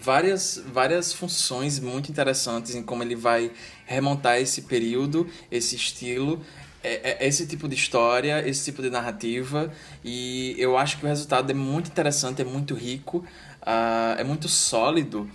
várias, 0.00 0.62
várias 0.72 1.12
funções 1.12 1.78
muito 1.78 2.10
interessantes 2.10 2.74
em 2.74 2.82
como 2.82 3.02
ele 3.02 3.14
vai 3.16 3.50
remontar 3.86 4.38
esse 4.40 4.62
período, 4.62 5.26
esse 5.50 5.76
estilo. 5.76 6.40
é- 6.86 7.24
é 7.24 7.26
esse 7.28 7.46
tipo 7.46 7.66
de 7.66 7.74
história, 7.74 8.46
esse 8.46 8.62
tipo 8.66 8.82
de 8.82 8.90
narrativa, 8.90 9.72
e 10.04 10.54
eu 10.58 10.76
acho 10.76 10.98
que 10.98 11.06
o 11.06 11.08
resultado 11.08 11.50
é 11.50 11.54
muito 11.54 11.88
interessante, 11.88 12.42
é 12.42 12.44
muito 12.44 12.74
rico, 12.74 13.24
ah, 13.62 14.14
é 14.18 14.22
muito 14.24 14.48
sólido. 14.48 15.26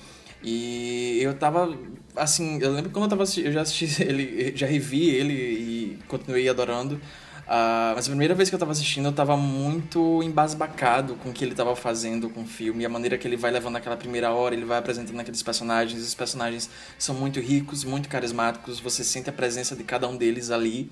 E 0.43 1.19
eu 1.21 1.33
tava, 1.33 1.75
assim, 2.15 2.59
eu 2.61 2.71
lembro 2.71 2.91
quando 2.91 3.05
eu 3.05 3.09
tava 3.09 3.23
eu 3.23 3.51
já 3.51 3.61
assisti 3.61 3.87
ele, 4.03 4.55
já 4.55 4.67
revi 4.67 5.09
ele 5.09 5.33
e 5.33 5.99
continuei 6.07 6.47
adorando. 6.47 7.01
Uh, 7.49 7.95
mas 7.95 8.05
a 8.05 8.09
primeira 8.12 8.35
vez 8.35 8.47
que 8.47 8.53
eu 8.53 8.59
tava 8.59 8.71
assistindo, 8.71 9.07
eu 9.07 9.12
tava 9.12 9.35
muito 9.35 10.21
embasbacado 10.21 11.15
com 11.15 11.31
o 11.31 11.33
que 11.33 11.43
ele 11.43 11.55
tava 11.55 11.75
fazendo 11.75 12.29
com 12.29 12.43
o 12.43 12.45
filme, 12.45 12.85
a 12.85 12.89
maneira 12.89 13.17
que 13.17 13.27
ele 13.27 13.35
vai 13.35 13.49
levando 13.49 13.75
aquela 13.75 13.97
primeira 13.97 14.31
hora, 14.31 14.53
ele 14.53 14.65
vai 14.65 14.77
apresentando 14.77 15.19
aqueles 15.19 15.41
personagens, 15.41 15.99
os 15.99 16.13
personagens 16.13 16.69
são 16.99 17.15
muito 17.15 17.39
ricos, 17.39 17.83
muito 17.83 18.07
carismáticos, 18.07 18.79
você 18.79 19.03
sente 19.03 19.31
a 19.31 19.33
presença 19.33 19.75
de 19.75 19.83
cada 19.83 20.07
um 20.07 20.15
deles 20.15 20.51
ali. 20.51 20.91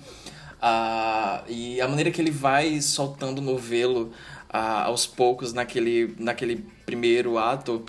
Uh, 0.60 1.44
e 1.46 1.80
a 1.80 1.86
maneira 1.86 2.10
que 2.10 2.20
ele 2.20 2.32
vai 2.32 2.80
soltando 2.80 3.38
o 3.38 3.42
novelo 3.42 4.12
uh, 4.52 4.82
aos 4.86 5.06
poucos 5.06 5.52
naquele, 5.52 6.12
naquele 6.18 6.66
primeiro 6.84 7.38
ato, 7.38 7.84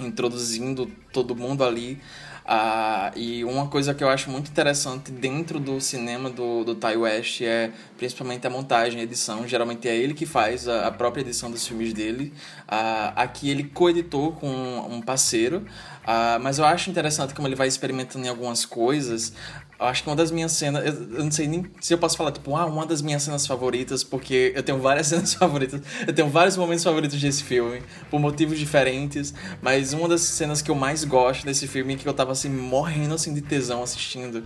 introduzindo 0.00 0.90
todo 1.12 1.36
mundo 1.36 1.62
ali. 1.62 2.00
Uh, 2.44 3.16
e 3.16 3.44
uma 3.44 3.68
coisa 3.68 3.94
que 3.94 4.02
eu 4.02 4.08
acho 4.08 4.28
muito 4.30 4.50
interessante 4.50 5.12
dentro 5.12 5.60
do 5.60 5.80
cinema 5.80 6.28
do, 6.28 6.64
do 6.64 6.74
Ty 6.74 6.96
West 6.96 7.40
é 7.40 7.70
principalmente 7.96 8.46
a 8.46 8.50
montagem, 8.50 9.00
edição. 9.00 9.46
Geralmente 9.46 9.88
é 9.88 9.96
ele 9.96 10.12
que 10.12 10.26
faz 10.26 10.66
a, 10.66 10.88
a 10.88 10.90
própria 10.90 11.22
edição 11.22 11.50
dos 11.50 11.66
filmes 11.66 11.92
dele. 11.92 12.32
Uh, 12.64 13.12
aqui 13.14 13.48
ele 13.48 13.64
coeditou 13.64 14.32
com 14.32 14.48
um 14.48 15.00
parceiro, 15.00 15.58
uh, 15.58 16.40
mas 16.40 16.58
eu 16.58 16.64
acho 16.64 16.90
interessante 16.90 17.32
como 17.34 17.46
ele 17.46 17.56
vai 17.56 17.68
experimentando 17.68 18.26
em 18.26 18.28
algumas 18.28 18.64
coisas. 18.64 19.32
Acho 19.82 20.02
que 20.04 20.08
uma 20.08 20.16
das 20.16 20.30
minhas 20.30 20.52
cenas. 20.52 20.84
Eu 20.84 21.24
não 21.24 21.30
sei 21.30 21.46
nem 21.46 21.66
se 21.80 21.92
eu 21.92 21.98
posso 21.98 22.16
falar, 22.16 22.32
tipo, 22.32 22.54
ah, 22.56 22.66
uma 22.66 22.86
das 22.86 23.02
minhas 23.02 23.22
cenas 23.22 23.46
favoritas, 23.46 24.04
porque 24.04 24.52
eu 24.54 24.62
tenho 24.62 24.78
várias 24.78 25.08
cenas 25.08 25.34
favoritas. 25.34 25.80
Eu 26.06 26.12
tenho 26.12 26.28
vários 26.28 26.56
momentos 26.56 26.84
favoritos 26.84 27.20
desse 27.20 27.42
filme, 27.42 27.82
por 28.10 28.20
motivos 28.20 28.58
diferentes. 28.58 29.34
Mas 29.60 29.92
uma 29.92 30.08
das 30.08 30.22
cenas 30.22 30.62
que 30.62 30.70
eu 30.70 30.74
mais 30.74 31.04
gosto 31.04 31.44
desse 31.44 31.66
filme, 31.66 31.96
que 31.96 32.08
eu 32.08 32.14
tava 32.14 32.32
assim, 32.32 32.48
morrendo 32.48 33.14
assim 33.14 33.34
de 33.34 33.40
tesão 33.40 33.82
assistindo, 33.82 34.42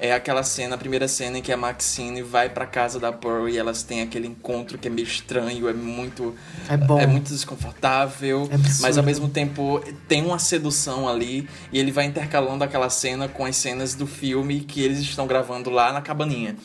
é 0.00 0.12
aquela 0.12 0.42
cena, 0.42 0.74
a 0.74 0.78
primeira 0.78 1.08
cena 1.08 1.38
em 1.38 1.42
que 1.42 1.52
a 1.52 1.56
Maxine 1.56 2.22
vai 2.22 2.48
pra 2.48 2.66
casa 2.66 3.00
da 3.00 3.12
Pearl 3.12 3.48
e 3.48 3.58
elas 3.58 3.82
têm 3.82 4.00
aquele 4.02 4.26
encontro 4.28 4.78
que 4.78 4.86
é 4.88 4.90
meio 4.90 5.06
estranho, 5.06 5.68
é 5.68 5.72
muito. 5.72 6.34
É 6.68 6.76
bom. 6.76 7.00
É 7.00 7.06
muito 7.06 7.32
desconfortável, 7.32 8.48
É 8.50 8.54
absurdo. 8.54 8.82
mas 8.82 8.98
ao 8.98 9.04
mesmo 9.04 9.28
tempo 9.28 9.82
tem 10.06 10.24
uma 10.24 10.38
sedução 10.38 11.08
ali 11.08 11.48
e 11.72 11.78
ele 11.78 11.90
vai 11.90 12.04
intercalando 12.04 12.62
aquela 12.64 12.88
cena 12.90 13.28
com 13.28 13.44
as 13.44 13.56
cenas 13.56 13.94
do 13.94 14.06
filme 14.06 14.60
que 14.60 14.82
eles 14.82 14.98
estão 15.00 15.26
gravando 15.26 15.70
lá 15.70 15.92
na 15.92 16.00
cabaninha. 16.00 16.56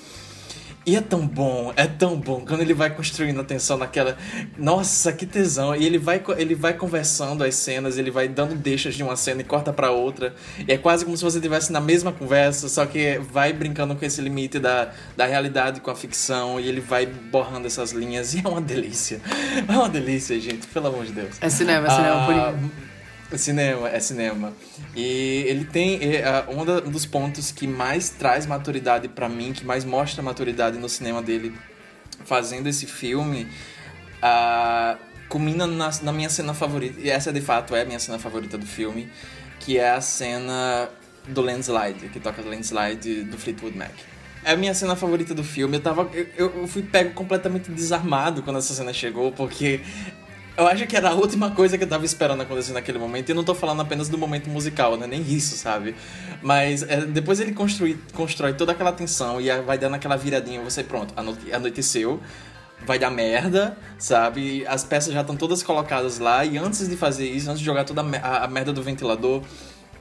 E 0.85 0.97
é 0.97 1.01
tão 1.01 1.25
bom, 1.25 1.71
é 1.77 1.87
tão 1.87 2.17
bom 2.17 2.43
quando 2.45 2.59
ele 2.59 2.73
vai 2.73 2.89
construindo 2.89 3.39
a 3.39 3.43
tensão 3.43 3.77
naquela. 3.77 4.17
Nossa, 4.57 5.13
que 5.13 5.25
tesão! 5.25 5.73
E 5.73 5.85
ele 5.85 5.97
vai, 5.97 6.21
ele 6.37 6.55
vai 6.55 6.73
conversando 6.73 7.41
as 7.43 7.55
cenas, 7.55 7.97
ele 7.97 8.11
vai 8.11 8.27
dando 8.27 8.53
deixas 8.53 8.93
de 8.93 9.01
uma 9.01 9.15
cena 9.15 9.39
e 9.41 9.43
corta 9.45 9.71
pra 9.71 9.91
outra. 9.91 10.35
E 10.67 10.71
é 10.73 10.77
quase 10.77 11.05
como 11.05 11.15
se 11.15 11.23
você 11.23 11.37
estivesse 11.37 11.71
na 11.71 11.79
mesma 11.79 12.11
conversa, 12.11 12.67
só 12.67 12.85
que 12.85 13.17
vai 13.31 13.53
brincando 13.53 13.95
com 13.95 14.03
esse 14.03 14.19
limite 14.21 14.59
da, 14.59 14.91
da 15.15 15.25
realidade 15.25 15.79
com 15.79 15.89
a 15.89 15.95
ficção. 15.95 16.59
E 16.59 16.67
ele 16.67 16.81
vai 16.81 17.05
borrando 17.05 17.65
essas 17.65 17.91
linhas. 17.91 18.33
E 18.33 18.41
é 18.43 18.47
uma 18.47 18.61
delícia. 18.61 19.21
É 19.67 19.71
uma 19.71 19.89
delícia, 19.89 20.39
gente, 20.39 20.67
pelo 20.67 20.87
amor 20.87 21.05
de 21.05 21.13
Deus. 21.13 21.37
É 21.39 21.49
cinema, 21.49 21.87
é 21.87 21.89
cinema. 21.89 22.25
por 22.25 22.33
Ah, 22.33 22.53
isso. 22.57 22.92
Cinema, 23.37 23.89
é 23.89 23.99
cinema. 23.99 24.53
E 24.95 25.43
ele 25.47 25.65
tem 25.65 25.99
é, 26.03 26.45
um 26.49 26.89
dos 26.89 27.05
pontos 27.05 27.51
que 27.51 27.67
mais 27.67 28.09
traz 28.09 28.45
maturidade 28.45 29.07
pra 29.07 29.27
mim, 29.27 29.53
que 29.53 29.65
mais 29.65 29.83
mostra 29.83 30.21
maturidade 30.21 30.77
no 30.77 30.87
cinema 30.87 31.21
dele 31.21 31.53
fazendo 32.25 32.67
esse 32.67 32.85
filme, 32.85 33.47
ah, 34.21 34.97
culmina 35.27 35.65
na, 35.65 35.89
na 36.01 36.11
minha 36.13 36.29
cena 36.29 36.53
favorita. 36.53 36.99
E 36.99 37.09
essa 37.09 37.31
de 37.31 37.41
fato 37.41 37.75
é 37.75 37.81
a 37.81 37.85
minha 37.85 37.99
cena 37.99 38.19
favorita 38.19 38.57
do 38.57 38.65
filme, 38.65 39.09
que 39.59 39.77
é 39.77 39.91
a 39.91 40.01
cena 40.01 40.89
do 41.27 41.41
landslide, 41.41 42.09
que 42.09 42.19
toca 42.19 42.41
landslide 42.41 43.23
do 43.23 43.37
Fleetwood 43.37 43.77
Mac. 43.77 43.91
É 44.45 44.51
a 44.51 44.57
minha 44.57 44.73
cena 44.73 44.95
favorita 44.95 45.33
do 45.33 45.43
filme. 45.43 45.77
Eu 45.77 45.81
tava. 45.81 46.09
Eu, 46.13 46.51
eu 46.57 46.67
fui 46.67 46.83
pego 46.83 47.13
completamente 47.13 47.71
desarmado 47.71 48.43
quando 48.43 48.59
essa 48.59 48.73
cena 48.73 48.91
chegou, 48.91 49.31
porque 49.31 49.79
eu 50.55 50.67
acho 50.67 50.85
que 50.85 50.95
era 50.95 51.09
a 51.09 51.13
última 51.13 51.51
coisa 51.51 51.77
que 51.77 51.83
eu 51.83 51.87
tava 51.87 52.05
esperando 52.05 52.41
acontecer 52.41 52.73
naquele 52.73 52.99
momento. 52.99 53.29
E 53.29 53.33
não 53.33 53.43
tô 53.43 53.55
falando 53.55 53.81
apenas 53.81 54.07
do 54.09 54.17
momento 54.17 54.49
musical, 54.49 54.95
né? 54.97 55.07
Nem 55.07 55.21
isso, 55.21 55.55
sabe? 55.57 55.95
Mas 56.41 56.83
é, 56.83 57.01
depois 57.01 57.39
ele 57.39 57.53
construi, 57.53 57.97
constrói 58.13 58.53
toda 58.53 58.71
aquela 58.71 58.91
tensão 58.91 59.41
e 59.41 59.49
vai 59.61 59.77
dando 59.77 59.95
aquela 59.95 60.15
viradinha. 60.15 60.61
Você, 60.61 60.83
pronto, 60.83 61.13
ano- 61.17 61.37
anoiteceu. 61.51 62.19
Vai 62.85 62.99
dar 62.99 63.09
merda, 63.09 63.77
sabe? 63.97 64.65
As 64.67 64.83
peças 64.83 65.13
já 65.13 65.21
estão 65.21 65.35
todas 65.37 65.63
colocadas 65.63 66.19
lá. 66.19 66.43
E 66.45 66.57
antes 66.57 66.87
de 66.87 66.97
fazer 66.97 67.27
isso, 67.29 67.49
antes 67.49 67.59
de 67.59 67.65
jogar 67.65 67.85
toda 67.85 68.01
a- 68.01 68.43
a 68.43 68.47
merda 68.47 68.73
do 68.73 68.83
ventilador, 68.83 69.41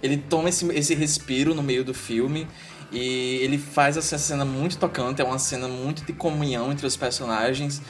ele 0.03 0.17
toma 0.17 0.49
esse, 0.49 0.67
esse 0.73 0.95
respiro 0.95 1.55
no 1.55 1.63
meio 1.63 1.85
do 1.85 1.95
filme. 1.95 2.47
E 2.91 3.37
ele 3.41 3.57
faz 3.57 3.97
essa 3.97 4.19
cena 4.19 4.45
muito 4.45 4.77
tocante. 4.77 5.23
É 5.23 5.25
uma 5.25 5.39
cena 5.39 5.67
muito 5.69 6.05
de 6.05 6.13
comunhão 6.13 6.71
entre 6.73 6.87
os 6.87 6.97
personagens. 6.97 7.81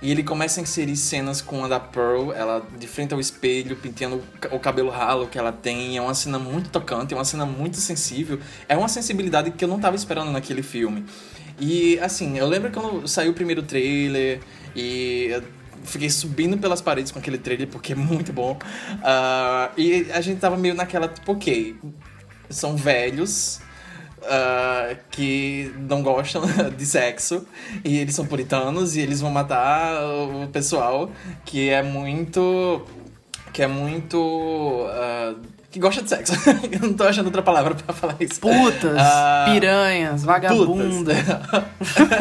E 0.00 0.10
ele 0.12 0.22
começa 0.22 0.60
a 0.60 0.62
inserir 0.62 0.96
cenas 0.96 1.40
com 1.40 1.64
a 1.64 1.68
da 1.68 1.80
Pearl, 1.80 2.32
ela 2.32 2.64
de 2.78 2.86
frente 2.86 3.12
ao 3.12 3.18
espelho, 3.18 3.74
pintando 3.76 4.16
o 4.16 4.22
ca- 4.40 4.54
o 4.54 4.60
cabelo 4.60 4.90
ralo 4.90 5.26
que 5.26 5.36
ela 5.36 5.50
tem. 5.50 5.96
É 5.96 6.00
uma 6.00 6.14
cena 6.14 6.38
muito 6.38 6.70
tocante, 6.70 7.12
é 7.12 7.16
uma 7.16 7.24
cena 7.24 7.44
muito 7.44 7.78
sensível. 7.78 8.38
É 8.68 8.76
uma 8.76 8.88
sensibilidade 8.88 9.50
que 9.50 9.64
eu 9.64 9.68
não 9.68 9.80
tava 9.80 9.96
esperando 9.96 10.30
naquele 10.30 10.62
filme. 10.62 11.04
E 11.58 11.98
assim, 11.98 12.38
eu 12.38 12.46
lembro 12.46 12.70
quando 12.70 13.08
saiu 13.08 13.32
o 13.32 13.34
primeiro 13.34 13.62
trailer 13.64 14.38
e 14.76 15.26
eu 15.32 15.42
fiquei 15.82 16.08
subindo 16.10 16.56
pelas 16.58 16.80
paredes 16.80 17.10
com 17.10 17.18
aquele 17.18 17.38
trailer 17.38 17.66
porque 17.66 17.92
é 17.92 17.96
muito 17.96 18.32
bom. 18.32 18.56
Ah, 19.02 19.70
e 19.76 20.06
a 20.12 20.20
gente 20.20 20.38
tava 20.38 20.56
meio 20.56 20.74
naquela, 20.76 21.08
tipo, 21.08 21.32
ok, 21.32 21.76
são 22.48 22.76
velhos 22.76 23.60
ah, 24.24 24.94
que 25.10 25.72
não 25.88 26.02
gostam 26.02 26.42
de 26.76 26.86
sexo 26.86 27.46
e 27.84 27.98
eles 27.98 28.14
são 28.14 28.26
puritanos 28.26 28.96
e 28.96 29.00
eles 29.00 29.20
vão 29.20 29.30
matar 29.30 30.02
o 30.02 30.48
pessoal 30.48 31.10
que 31.44 31.68
é 31.68 31.82
muito 31.82 32.82
que 33.52 33.62
é 33.62 33.66
muito 33.66 34.86
ah, 34.90 35.34
que 35.70 35.78
gosta 35.78 36.02
de 36.02 36.08
sexo. 36.08 36.32
Eu 36.72 36.80
não 36.80 36.94
tô 36.94 37.04
achando 37.04 37.26
outra 37.26 37.42
palavra 37.42 37.74
pra 37.74 37.94
falar 37.94 38.16
isso. 38.20 38.40
Putas, 38.40 38.96
Ah, 38.96 39.50
piranhas, 39.52 40.24
vagabundas, 40.24 41.14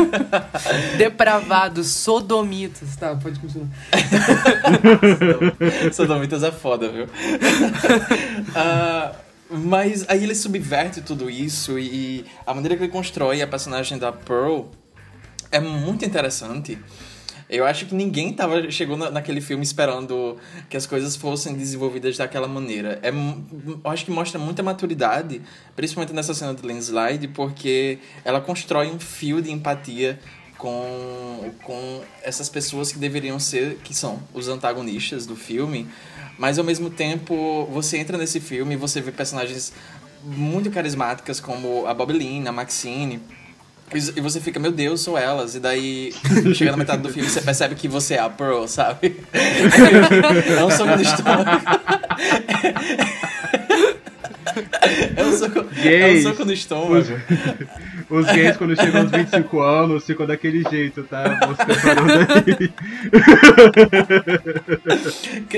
depravados, 0.97 1.87
sodomitas. 1.87 2.95
Tá, 2.97 3.15
pode 3.15 3.39
continuar. 3.39 3.69
Sodomitas 5.93 6.43
é 6.43 6.51
foda, 6.51 6.89
viu? 6.89 7.07
Ah, 8.53 9.11
mas 9.49 10.05
aí 10.09 10.23
ele 10.23 10.35
subverte 10.35 11.01
tudo 11.01 11.29
isso 11.29 11.77
e 11.79 12.25
a 12.45 12.53
maneira 12.53 12.75
que 12.75 12.83
ele 12.83 12.91
constrói 12.91 13.41
a 13.41 13.47
personagem 13.47 13.97
da 13.97 14.11
Pearl 14.11 14.65
é 15.51 15.59
muito 15.59 16.03
interessante. 16.05 16.77
Eu 17.49 17.65
acho 17.65 17.85
que 17.85 17.95
ninguém 17.95 18.33
tava, 18.33 18.69
chegou 18.69 18.97
na- 18.97 19.09
naquele 19.09 19.39
filme 19.39 19.63
esperando 19.63 20.35
que 20.69 20.75
as 20.75 20.85
coisas 20.85 21.15
fossem 21.15 21.55
desenvolvidas 21.55 22.17
daquela 22.17 22.45
maneira. 22.47 22.99
É, 23.01 23.09
eu 23.09 23.79
acho 23.89 24.03
que 24.03 24.11
mostra 24.11 24.37
muita 24.37 24.61
maturidade, 24.61 25.41
principalmente 25.73 26.13
nessa 26.13 26.33
cena 26.33 26.53
do 26.53 26.67
landslide, 26.67 27.29
porque 27.29 27.99
ela 28.25 28.41
constrói 28.41 28.87
um 28.91 28.99
fio 28.99 29.41
de 29.41 29.49
empatia 29.49 30.19
com, 30.57 31.53
com 31.63 32.01
essas 32.21 32.49
pessoas 32.49 32.91
que 32.91 32.99
deveriam 32.99 33.39
ser, 33.39 33.77
que 33.81 33.93
são 33.93 34.19
os 34.33 34.49
antagonistas 34.49 35.25
do 35.25 35.35
filme, 35.37 35.87
mas 36.37 36.57
ao 36.57 36.63
mesmo 36.63 36.89
tempo 36.89 37.65
você 37.71 37.97
entra 37.97 38.17
nesse 38.17 38.39
filme 38.39 38.75
e 38.75 38.77
você 38.77 39.01
vê 39.01 39.11
personagens 39.11 39.73
muito 40.23 40.69
carismáticas 40.69 41.39
como 41.39 41.85
a 41.85 41.93
Bobeline, 41.93 42.47
a 42.47 42.51
Maxine, 42.51 43.21
e 43.93 44.19
você 44.19 44.41
fica, 44.41 44.59
meu 44.59 44.71
Deus, 44.71 44.99
são 44.99 45.17
elas. 45.17 45.55
E 45.55 45.61
daí, 45.61 46.13
chega 46.53 46.71
na 46.71 46.77
metade 46.77 47.01
do 47.01 47.09
filme, 47.09 47.29
você 47.29 47.39
percebe 47.39 47.73
que 47.75 47.87
você 47.87 48.15
é 48.15 48.19
a 48.19 48.29
Pearl, 48.29 48.67
sabe? 48.67 49.23
É 49.33 50.63
um 50.63 50.95
no 50.95 51.01
estômago. 51.01 51.49
É 55.15 55.23
um 55.23 55.31
soco, 55.37 55.59
é 55.59 55.61
um 55.61 55.83
Gays. 55.83 56.23
soco 56.23 56.45
no 56.45 56.53
estômago. 56.53 57.05
Os 58.09 58.25
gays, 58.27 58.55
quando 58.57 58.75
chegam 58.75 59.01
aos 59.01 59.11
25 59.11 59.59
anos, 59.59 60.05
ficam 60.05 60.25
daquele 60.25 60.63
jeito, 60.69 61.03
tá? 61.03 61.23
Você 61.47 61.63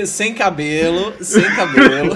aí. 0.00 0.06
Sem 0.06 0.34
cabelo, 0.34 1.14
sem 1.20 1.42
cabelo. 1.42 2.14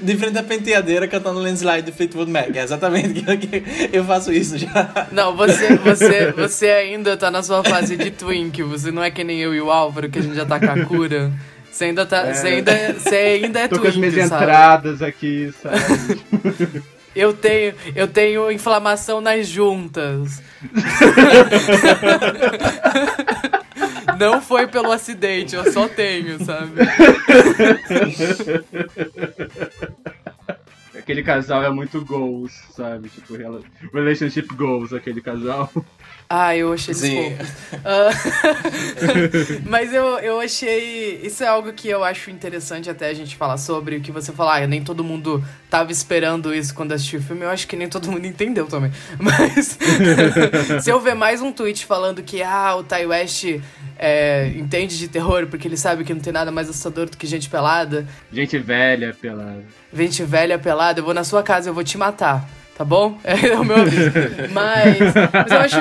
De 0.00 0.16
frente 0.16 0.38
à 0.38 0.42
penteadeira 0.42 1.08
cantando 1.08 1.40
Landslide 1.40 1.82
do 1.82 1.92
Fleetwood 1.92 2.30
Mac. 2.30 2.54
É 2.54 2.62
exatamente 2.62 3.22
que 3.22 3.36
que 3.36 3.62
eu 3.92 4.04
faço 4.04 4.32
isso 4.32 4.58
já. 4.58 5.06
Não, 5.12 5.36
você, 5.36 5.76
você, 5.76 6.32
você 6.32 6.66
ainda 6.70 7.16
tá 7.16 7.30
na 7.30 7.42
sua 7.42 7.64
fase 7.64 7.96
de 7.96 8.10
twink. 8.10 8.62
Você 8.62 8.90
não 8.90 9.02
é 9.02 9.10
que 9.10 9.24
nem 9.24 9.38
eu 9.40 9.54
e 9.54 9.60
o 9.60 9.70
Álvaro, 9.70 10.08
que 10.08 10.18
a 10.18 10.22
gente 10.22 10.34
já 10.34 10.44
tá 10.44 10.58
com 10.60 10.70
a 10.70 10.84
cura. 10.84 11.32
Você 11.78 11.84
ainda 11.84 12.04
tá. 12.04 12.34
Você 12.34 12.48
ainda, 12.48 12.92
você 12.94 13.14
ainda 13.14 13.60
é 13.60 13.68
Tô 13.68 13.78
com 13.78 13.86
as 13.86 13.96
minhas 13.96 14.12
sabe? 14.14 14.42
entradas 14.42 15.00
aqui, 15.00 15.54
sabe? 15.62 16.82
Eu 17.16 17.32
tenho, 17.32 17.74
eu 17.96 18.06
tenho 18.06 18.48
inflamação 18.52 19.20
nas 19.20 19.48
juntas. 19.48 20.40
Não 24.20 24.40
foi 24.40 24.68
pelo 24.68 24.92
acidente, 24.92 25.56
eu 25.56 25.72
só 25.72 25.88
tenho, 25.88 26.38
sabe? 26.44 26.70
aquele 30.96 31.22
casal 31.22 31.62
é 31.64 31.70
muito 31.70 32.04
goals, 32.04 32.52
sabe? 32.76 33.08
Tipo, 33.08 33.36
rela- 33.36 33.62
relationship 33.92 34.48
goals, 34.54 34.92
aquele 34.92 35.20
casal. 35.22 35.70
Ah, 36.30 36.54
eu 36.54 36.72
achei 36.74 36.92
eles 36.92 37.00
Sim. 37.00 37.36
fofos. 37.36 37.52
Ah, 37.84 38.10
Mas 39.64 39.94
eu, 39.94 40.04
eu 40.18 40.40
achei. 40.40 41.20
Isso 41.22 41.42
é 41.42 41.46
algo 41.46 41.72
que 41.72 41.88
eu 41.88 42.04
acho 42.04 42.30
interessante 42.30 42.90
até 42.90 43.08
a 43.08 43.14
gente 43.14 43.34
falar 43.34 43.56
sobre. 43.56 43.96
O 43.96 44.00
que 44.02 44.12
você 44.12 44.30
falar, 44.30 44.62
ah, 44.62 44.66
nem 44.66 44.82
todo 44.84 45.02
mundo 45.02 45.42
tava 45.70 45.90
esperando 45.90 46.54
isso 46.54 46.74
quando 46.74 46.92
assistiu 46.92 47.20
o 47.20 47.22
filme. 47.22 47.42
Eu 47.44 47.50
acho 47.50 47.66
que 47.66 47.76
nem 47.76 47.88
todo 47.88 48.10
mundo 48.12 48.26
entendeu 48.26 48.66
também. 48.66 48.92
Mas 49.18 49.78
se 50.82 50.90
eu 50.90 51.00
ver 51.00 51.14
mais 51.14 51.40
um 51.40 51.50
tweet 51.50 51.86
falando 51.86 52.22
que 52.22 52.42
ah, 52.42 52.76
o 52.76 52.82
Ty 52.84 53.06
West 53.06 53.44
é, 53.98 54.52
entende 54.54 54.98
de 54.98 55.08
terror 55.08 55.46
porque 55.46 55.66
ele 55.66 55.78
sabe 55.78 56.04
que 56.04 56.12
não 56.12 56.20
tem 56.20 56.32
nada 56.32 56.50
mais 56.50 56.68
assustador 56.68 57.08
do 57.08 57.16
que 57.16 57.26
gente 57.26 57.48
pelada, 57.48 58.06
Gente 58.30 58.58
velha, 58.58 59.16
pelada. 59.18 59.64
gente 59.94 60.22
velha 60.24 60.58
pelada, 60.58 61.00
eu 61.00 61.04
vou 61.04 61.14
na 61.14 61.24
sua 61.24 61.42
casa, 61.42 61.70
eu 61.70 61.74
vou 61.74 61.82
te 61.84 61.96
matar. 61.96 62.48
Tá 62.78 62.84
bom? 62.84 63.18
É 63.24 63.58
o 63.58 63.64
meu 63.64 63.76
aviso. 63.76 64.10
Mas, 64.52 64.98
mas 65.32 65.50
eu 65.50 65.58
acho. 65.58 65.76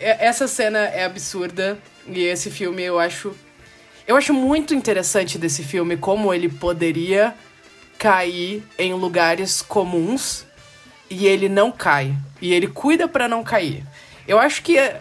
é- 0.00 0.26
Essa 0.26 0.46
cena 0.48 0.80
é 0.80 1.04
absurda. 1.04 1.78
E 2.08 2.20
esse 2.24 2.50
filme 2.50 2.82
eu 2.82 2.98
acho. 2.98 3.32
Eu 4.06 4.16
acho 4.16 4.34
muito 4.34 4.74
interessante 4.74 5.38
desse 5.38 5.62
filme 5.62 5.96
como 5.96 6.34
ele 6.34 6.48
poderia 6.48 7.32
cair 7.98 8.64
em 8.78 8.92
lugares 8.94 9.62
comuns 9.62 10.44
e 11.08 11.26
ele 11.26 11.48
não 11.48 11.70
cai. 11.70 12.14
E 12.42 12.52
ele 12.52 12.66
cuida 12.66 13.06
pra 13.06 13.28
não 13.28 13.44
cair. 13.44 13.84
Eu 14.26 14.38
acho 14.40 14.62
que 14.62 14.76
é, 14.76 15.00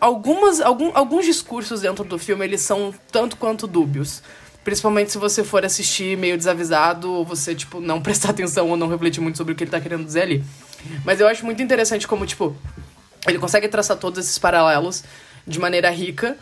algumas, 0.00 0.60
algum, 0.60 0.90
alguns 0.94 1.24
discursos 1.24 1.80
dentro 1.80 2.04
do 2.04 2.18
filme 2.18 2.44
eles 2.44 2.60
são 2.60 2.92
tanto 3.10 3.36
quanto 3.38 3.66
dúbios. 3.66 4.22
Principalmente 4.62 5.12
se 5.12 5.18
você 5.18 5.44
for 5.44 5.64
assistir 5.64 6.16
meio 6.16 6.36
desavisado, 6.36 7.10
ou 7.12 7.24
você, 7.24 7.54
tipo, 7.54 7.80
não 7.80 8.00
prestar 8.02 8.30
atenção 8.30 8.68
ou 8.68 8.76
não 8.76 8.88
refletir 8.88 9.20
muito 9.22 9.36
sobre 9.38 9.52
o 9.52 9.56
que 9.56 9.64
ele 9.64 9.70
tá 9.70 9.80
querendo 9.80 10.04
dizer 10.04 10.22
ali. 10.22 10.44
Mas 11.04 11.20
eu 11.20 11.28
acho 11.28 11.44
muito 11.44 11.62
interessante 11.62 12.06
como, 12.06 12.26
tipo, 12.26 12.56
ele 13.26 13.38
consegue 13.38 13.68
traçar 13.68 13.96
todos 13.96 14.18
esses 14.24 14.38
paralelos 14.38 15.04
de 15.46 15.58
maneira 15.58 15.90
rica 15.90 16.36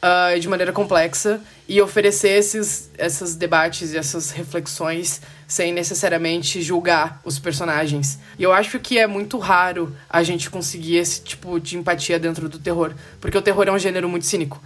ah, 0.00 0.36
e 0.36 0.40
de 0.40 0.48
maneira 0.48 0.72
complexa 0.72 1.40
e 1.68 1.80
oferecer 1.82 2.30
esses, 2.30 2.90
esses 2.96 3.34
debates 3.34 3.92
e 3.92 3.98
essas 3.98 4.30
reflexões 4.30 5.20
sem 5.46 5.72
necessariamente 5.72 6.62
julgar 6.62 7.20
os 7.24 7.38
personagens. 7.38 8.18
E 8.38 8.42
eu 8.42 8.52
acho 8.52 8.78
que 8.78 8.98
é 8.98 9.06
muito 9.06 9.38
raro 9.38 9.94
a 10.08 10.22
gente 10.22 10.50
conseguir 10.50 10.96
esse 10.96 11.22
tipo 11.22 11.58
de 11.58 11.76
empatia 11.76 12.18
dentro 12.18 12.48
do 12.48 12.58
terror, 12.58 12.94
porque 13.20 13.36
o 13.36 13.42
terror 13.42 13.66
é 13.66 13.72
um 13.72 13.78
gênero 13.78 14.08
muito 14.08 14.26
cínico. 14.26 14.62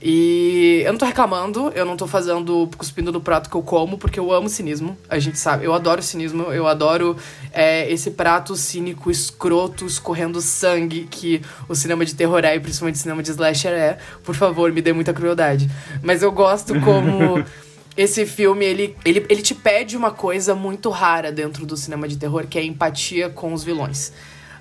E 0.00 0.82
eu 0.84 0.92
não 0.92 0.98
tô 0.98 1.06
reclamando, 1.06 1.72
eu 1.74 1.86
não 1.86 1.96
tô 1.96 2.06
fazendo 2.06 2.68
cuspindo 2.76 3.10
no 3.10 3.20
prato 3.20 3.48
que 3.48 3.56
eu 3.56 3.62
como, 3.62 3.96
porque 3.96 4.20
eu 4.20 4.30
amo 4.30 4.46
cinismo, 4.46 4.96
a 5.08 5.18
gente 5.18 5.38
sabe. 5.38 5.64
Eu 5.64 5.72
adoro 5.72 6.02
cinismo, 6.02 6.44
eu 6.52 6.66
adoro 6.66 7.16
é, 7.50 7.90
esse 7.90 8.10
prato 8.10 8.54
cínico, 8.56 9.10
escroto, 9.10 9.86
escorrendo 9.86 10.40
sangue 10.42 11.08
que 11.10 11.40
o 11.66 11.74
cinema 11.74 12.04
de 12.04 12.14
terror 12.14 12.44
é, 12.44 12.54
e 12.54 12.60
principalmente 12.60 12.96
o 12.96 12.98
cinema 12.98 13.22
de 13.22 13.30
slasher 13.30 13.72
é. 13.72 13.98
Por 14.22 14.34
favor, 14.34 14.70
me 14.70 14.82
dê 14.82 14.92
muita 14.92 15.14
crueldade. 15.14 15.70
Mas 16.02 16.22
eu 16.22 16.30
gosto 16.30 16.78
como 16.80 17.42
esse 17.96 18.26
filme, 18.26 18.66
ele, 18.66 18.96
ele, 19.02 19.24
ele 19.30 19.40
te 19.40 19.54
pede 19.54 19.96
uma 19.96 20.10
coisa 20.10 20.54
muito 20.54 20.90
rara 20.90 21.32
dentro 21.32 21.64
do 21.64 21.74
cinema 21.74 22.06
de 22.06 22.18
terror, 22.18 22.46
que 22.46 22.58
é 22.58 22.60
a 22.60 22.64
empatia 22.64 23.30
com 23.30 23.54
os 23.54 23.64
vilões. 23.64 24.12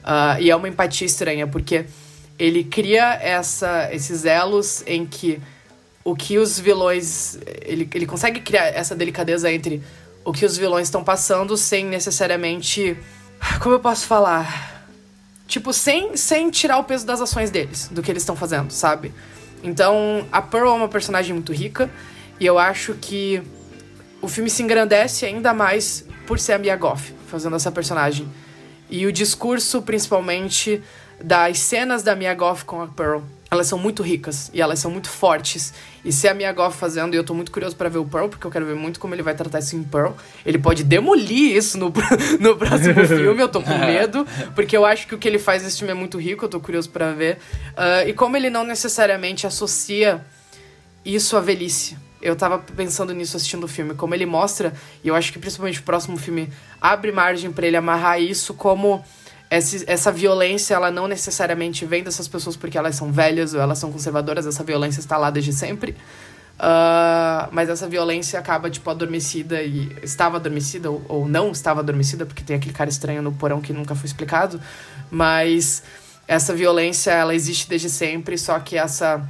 Ah, 0.01 0.39
e 0.39 0.49
é 0.49 0.55
uma 0.55 0.69
empatia 0.69 1.05
estranha, 1.05 1.45
porque 1.45 1.86
ele 2.38 2.63
cria 2.63 3.13
essa, 3.13 3.89
esses 3.93 4.25
elos 4.25 4.83
em 4.86 5.05
que 5.05 5.41
o 6.03 6.15
que 6.15 6.38
os 6.38 6.59
vilões. 6.59 7.38
Ele, 7.63 7.89
ele 7.93 8.05
consegue 8.05 8.39
criar 8.39 8.65
essa 8.67 8.95
delicadeza 8.95 9.51
entre 9.51 9.81
o 10.23 10.31
que 10.31 10.45
os 10.45 10.55
vilões 10.57 10.88
estão 10.88 11.03
passando 11.03 11.57
sem 11.57 11.86
necessariamente. 11.86 12.97
Como 13.61 13.75
eu 13.75 13.79
posso 13.79 14.05
falar? 14.05 14.88
Tipo, 15.47 15.73
sem, 15.73 16.15
sem 16.17 16.49
tirar 16.49 16.79
o 16.79 16.83
peso 16.83 17.05
das 17.05 17.21
ações 17.21 17.51
deles, 17.51 17.88
do 17.89 18.01
que 18.01 18.11
eles 18.11 18.23
estão 18.23 18.36
fazendo, 18.36 18.71
sabe? 18.71 19.13
Então, 19.63 20.27
a 20.31 20.41
Pearl 20.41 20.69
é 20.69 20.73
uma 20.73 20.88
personagem 20.88 21.33
muito 21.33 21.53
rica, 21.53 21.89
e 22.39 22.45
eu 22.45 22.57
acho 22.57 22.95
que 22.95 23.43
o 24.21 24.27
filme 24.27 24.49
se 24.49 24.63
engrandece 24.63 25.25
ainda 25.25 25.53
mais 25.53 26.03
por 26.25 26.39
ser 26.39 26.53
a 26.53 26.57
Mia 26.57 26.75
Goff 26.75 27.13
fazendo 27.27 27.55
essa 27.55 27.71
personagem. 27.71 28.27
E 28.89 29.05
o 29.05 29.11
discurso, 29.11 29.81
principalmente, 29.83 30.81
das 31.24 31.59
cenas 31.59 32.03
da 32.03 32.16
Mia 32.16 32.34
Goff 32.34 32.66
com 32.66 32.82
a 32.82 32.88
Pearl, 32.88 33.22
elas 33.49 33.68
são 33.68 33.78
muito 33.78 34.03
ricas 34.03 34.49
e 34.53 34.61
elas 34.61 34.80
são 34.80 34.91
muito 34.91 35.09
fortes. 35.09 35.74
E 36.03 36.11
ser 36.11 36.28
a 36.28 36.34
Mia 36.34 36.51
Goff 36.51 36.78
fazendo, 36.78 37.13
e 37.13 37.18
eu 37.18 37.24
tô 37.24 37.34
muito 37.34 37.51
curioso 37.51 37.76
pra 37.76 37.89
ver 37.89 37.97
o 37.97 38.05
Pearl, 38.05 38.28
porque 38.28 38.45
eu 38.45 38.51
quero 38.51 38.66
ver 38.66 38.76
muito 38.76 38.99
como 38.99 39.16
ele 39.16 39.24
vai 39.24 39.34
tratar 39.34 39.59
isso 39.59 39.76
em 39.76 39.84
Pearl. 39.84 40.11
Ele 40.45 40.57
pode 40.57 40.84
demolir 40.84 41.55
isso 41.55 41.78
no, 41.78 41.91
no 42.39 42.55
próximo 42.57 42.93
filme, 43.07 43.41
eu 43.41 43.47
tô 43.47 43.61
com 43.61 43.78
medo, 43.78 44.26
porque 44.53 44.76
eu 44.76 44.86
acho 44.86 45.07
que 45.07 45.16
o 45.16 45.18
que 45.18 45.28
ele 45.28 45.39
faz 45.39 45.63
nesse 45.63 45.78
filme 45.78 45.91
é 45.91 45.95
muito 45.95 46.20
rico, 46.20 46.45
eu 46.45 46.49
tô 46.49 46.59
curioso 46.59 46.89
pra 46.89 47.11
ver. 47.11 47.39
Ah, 47.76 48.03
e 48.05 48.13
como 48.13 48.38
ele 48.38 48.49
não 48.49 48.63
necessariamente 48.63 49.47
associa 49.47 50.24
isso 51.03 51.38
à 51.38 51.41
velhice. 51.41 51.97
Eu 52.22 52.36
tava 52.36 52.57
pensando 52.57 53.13
nisso 53.13 53.38
assistindo 53.38 53.66
o 53.66 53.68
filme, 53.68 53.93
como 53.93 54.16
ele 54.16 54.26
mostra, 54.26 54.74
e 55.03 55.07
eu 55.07 55.16
acho 55.16 55.32
que 55.32 55.38
principalmente 55.38 55.80
o 55.80 55.84
próximo 55.84 56.18
filme 56.18 56.49
abre 56.82 57.11
margem 57.11 57.51
pra 57.51 57.68
ele 57.68 57.78
amarrar 57.78 58.20
isso 58.20 58.53
como 58.53 59.03
essa, 59.56 59.84
essa 59.88 60.12
violência, 60.12 60.74
ela 60.74 60.91
não 60.91 61.08
necessariamente 61.08 61.86
vem 61.86 62.03
dessas 62.03 62.28
pessoas 62.28 62.56
porque 62.56 62.78
elas 62.78 62.95
são 62.95 63.12
velhas 63.12 63.53
ou 63.53 63.62
elas 63.62 63.78
são 63.78 63.91
conservadoras, 63.91 64.45
essa 64.45 64.64
violência 64.64 64.99
está 64.99 65.18
lá 65.18 65.30
desde 65.30 65.53
sempre. 65.53 65.95
Ah, 66.58 67.49
mas 67.51 67.70
essa 67.70 67.88
violência 67.88 68.39
acaba, 68.39 68.70
tipo, 68.70 68.89
adormecida 68.89 69.62
e 69.62 69.95
estava 70.03 70.38
adormecida 70.38 70.89
ou, 70.89 71.03
ou 71.08 71.28
não 71.28 71.51
estava 71.51 71.80
adormecida, 71.80 72.26
porque 72.26 72.43
tem 72.43 72.56
aquele 72.56 72.74
cara 72.74 72.89
estranho 72.89 73.22
no 73.22 73.32
porão 73.32 73.62
que 73.62 73.72
nunca 73.72 73.95
foi 73.95 74.06
explicado. 74.06 74.60
Mas 75.10 75.84
essa 76.28 76.53
violência, 76.53 77.12
ela 77.12 77.34
existe 77.34 77.70
desde 77.70 77.89
sempre, 77.89 78.38
só 78.38 78.60
que 78.60 78.78
essa 78.78 79.26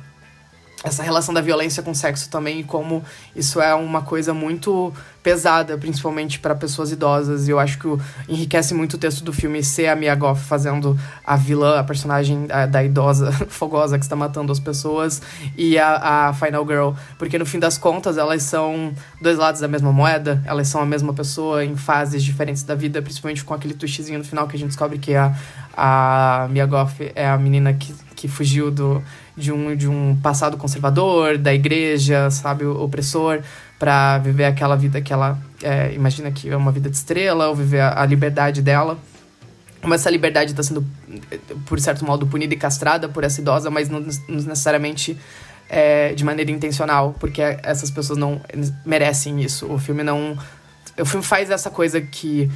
essa 0.86 1.02
relação 1.02 1.34
da 1.34 1.42
violência 1.42 1.82
com 1.82 1.92
o 1.92 1.96
sexo 1.96 2.30
também 2.30 2.60
e 2.60 2.64
como 2.64 3.04
isso 3.36 3.60
é 3.60 3.74
uma 3.74 4.04
coisa 4.04 4.34
muito 4.36 4.94
pesada, 5.24 5.76
principalmente 5.80 6.38
para 6.38 6.54
pessoas 6.54 6.92
idosas. 6.92 7.48
E 7.48 7.52
eu 7.52 7.60
acho 7.60 7.80
que 7.80 7.88
enriquece 8.30 8.76
muito 8.76 8.94
o 8.94 8.98
texto 9.00 9.24
do 9.24 9.34
filme 9.34 9.64
ser 9.64 9.88
a 9.88 9.96
Mia 9.96 10.14
Goff 10.14 10.46
fazendo 10.46 10.96
a 11.26 11.36
vilã, 11.36 11.80
a 11.80 11.84
personagem 11.84 12.46
da, 12.46 12.68
da 12.68 12.84
idosa 12.84 13.32
fogosa 13.50 13.98
que 13.98 14.06
está 14.06 14.16
matando 14.16 14.52
as 14.52 14.60
pessoas, 14.60 15.24
e 15.58 15.80
a, 15.80 16.28
a 16.28 16.34
Final 16.34 16.64
Girl. 16.68 16.92
Porque 17.18 17.40
no 17.40 17.46
fim 17.48 17.58
das 17.58 17.76
contas, 17.76 18.20
elas 18.20 18.44
são 18.44 18.94
dois 19.20 19.40
lados 19.40 19.62
da 19.62 19.68
mesma 19.68 19.92
moeda, 19.92 20.44
elas 20.46 20.68
são 20.68 20.80
a 20.80 20.86
mesma 20.86 21.12
pessoa 21.12 21.66
em 21.66 21.76
fases 21.76 22.24
diferentes 22.24 22.62
da 22.62 22.76
vida, 22.76 23.02
principalmente 23.02 23.44
com 23.44 23.56
aquele 23.56 23.74
twistzinho 23.74 24.20
no 24.20 24.24
final 24.24 24.48
que 24.48 24.56
a 24.56 24.60
gente 24.60 24.68
descobre 24.68 25.00
que 25.00 25.16
a, 25.16 25.36
a 25.76 26.48
Mia 26.52 26.68
Goff 26.68 27.12
é 27.16 27.28
a 27.28 27.36
menina 27.40 27.74
que, 27.74 27.96
que 28.16 28.28
fugiu 28.28 28.70
do, 28.70 29.04
de, 29.36 29.52
um, 29.52 29.76
de 29.76 29.88
um 29.88 30.18
passado 30.22 30.58
conservador, 30.58 31.38
da 31.38 31.54
igreja, 31.54 32.30
sabe, 32.30 32.66
opressor, 32.66 33.42
pra 33.78 34.18
viver 34.18 34.46
aquela 34.46 34.76
vida 34.76 35.02
que 35.02 35.12
ela 35.12 35.38
é, 35.62 35.94
imagina 35.94 36.32
que 36.32 36.50
é 36.50 36.56
uma 36.56 36.72
vida 36.72 36.90
de 36.90 36.96
estrela, 36.96 37.48
ou 37.48 37.56
viver 37.56 37.82
a, 37.82 38.02
a 38.02 38.06
liberdade 38.06 38.62
dela. 38.62 38.98
Como 39.82 39.94
essa 39.94 40.10
liberdade 40.10 40.52
está 40.52 40.64
sendo, 40.64 40.86
por 41.66 41.80
certo 41.80 42.06
modo, 42.06 42.26
punida 42.26 42.54
e 42.54 42.58
castrada 42.58 43.08
por 43.10 43.24
essa 43.24 43.42
idosa, 43.42 43.70
mas 43.70 43.90
não, 43.90 44.00
não 44.00 44.10
necessariamente 44.28 45.18
é, 45.70 46.14
de 46.14 46.24
maneira 46.24 46.52
intencional, 46.52 47.16
porque 47.20 47.42
essas 47.42 47.92
pessoas 47.92 48.18
não 48.18 48.42
merecem 48.86 49.42
isso. 49.42 49.72
O 49.72 49.78
filme 49.78 50.04
não. 50.04 50.38
O 50.98 51.06
filme 51.06 51.26
faz 51.26 51.50
essa 51.50 51.70
coisa 51.70 52.00
que. 52.00 52.50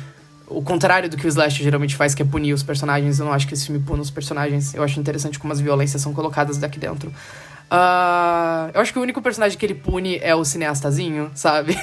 O 0.50 0.62
contrário 0.62 1.10
do 1.10 1.16
que 1.16 1.26
o 1.26 1.30
Slash 1.30 1.64
geralmente 1.64 1.96
faz, 1.96 2.16
que 2.16 2.24
é 2.24 2.26
punir 2.26 2.54
os 2.54 2.64
personagens. 2.64 3.20
Eu 3.20 3.26
não 3.26 3.34
acho 3.34 3.48
que 3.48 3.54
esse 3.54 3.68
filme 3.68 3.80
pune 3.82 4.02
os 4.02 4.10
personagens. 4.10 4.74
Eu 4.74 4.84
acho 4.84 5.00
interessante 5.00 5.38
como 5.38 5.54
as 5.54 5.60
violências 5.60 6.02
são 6.02 6.14
colocadas 6.14 6.58
daqui 6.58 6.80
dentro. 6.80 7.14
Ah, 7.72 8.70
eu 8.74 8.82
acho 8.82 8.92
que 8.92 9.00
o 9.00 9.02
único 9.02 9.22
personagem 9.22 9.58
que 9.58 9.66
ele 9.66 9.76
pune 9.76 10.18
é 10.22 10.34
o 10.34 10.44
cineastazinho, 10.44 11.32
sabe? 11.36 11.74